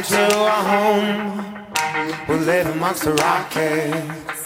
To 0.00 0.16
our 0.16 0.64
home? 0.64 1.66
We 2.26 2.36
live 2.46 2.68
amongst 2.68 3.04
the 3.04 3.12
rockets. 3.12 4.44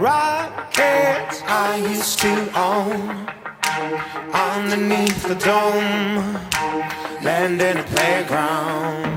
Rockets 0.00 1.42
I 1.44 1.86
used 1.86 2.18
to 2.20 2.50
own. 2.58 3.28
Underneath 4.32 5.22
the 5.28 5.34
dome, 5.34 6.34
land 7.22 7.60
in 7.60 7.76
a 7.76 7.82
playground. 7.82 9.09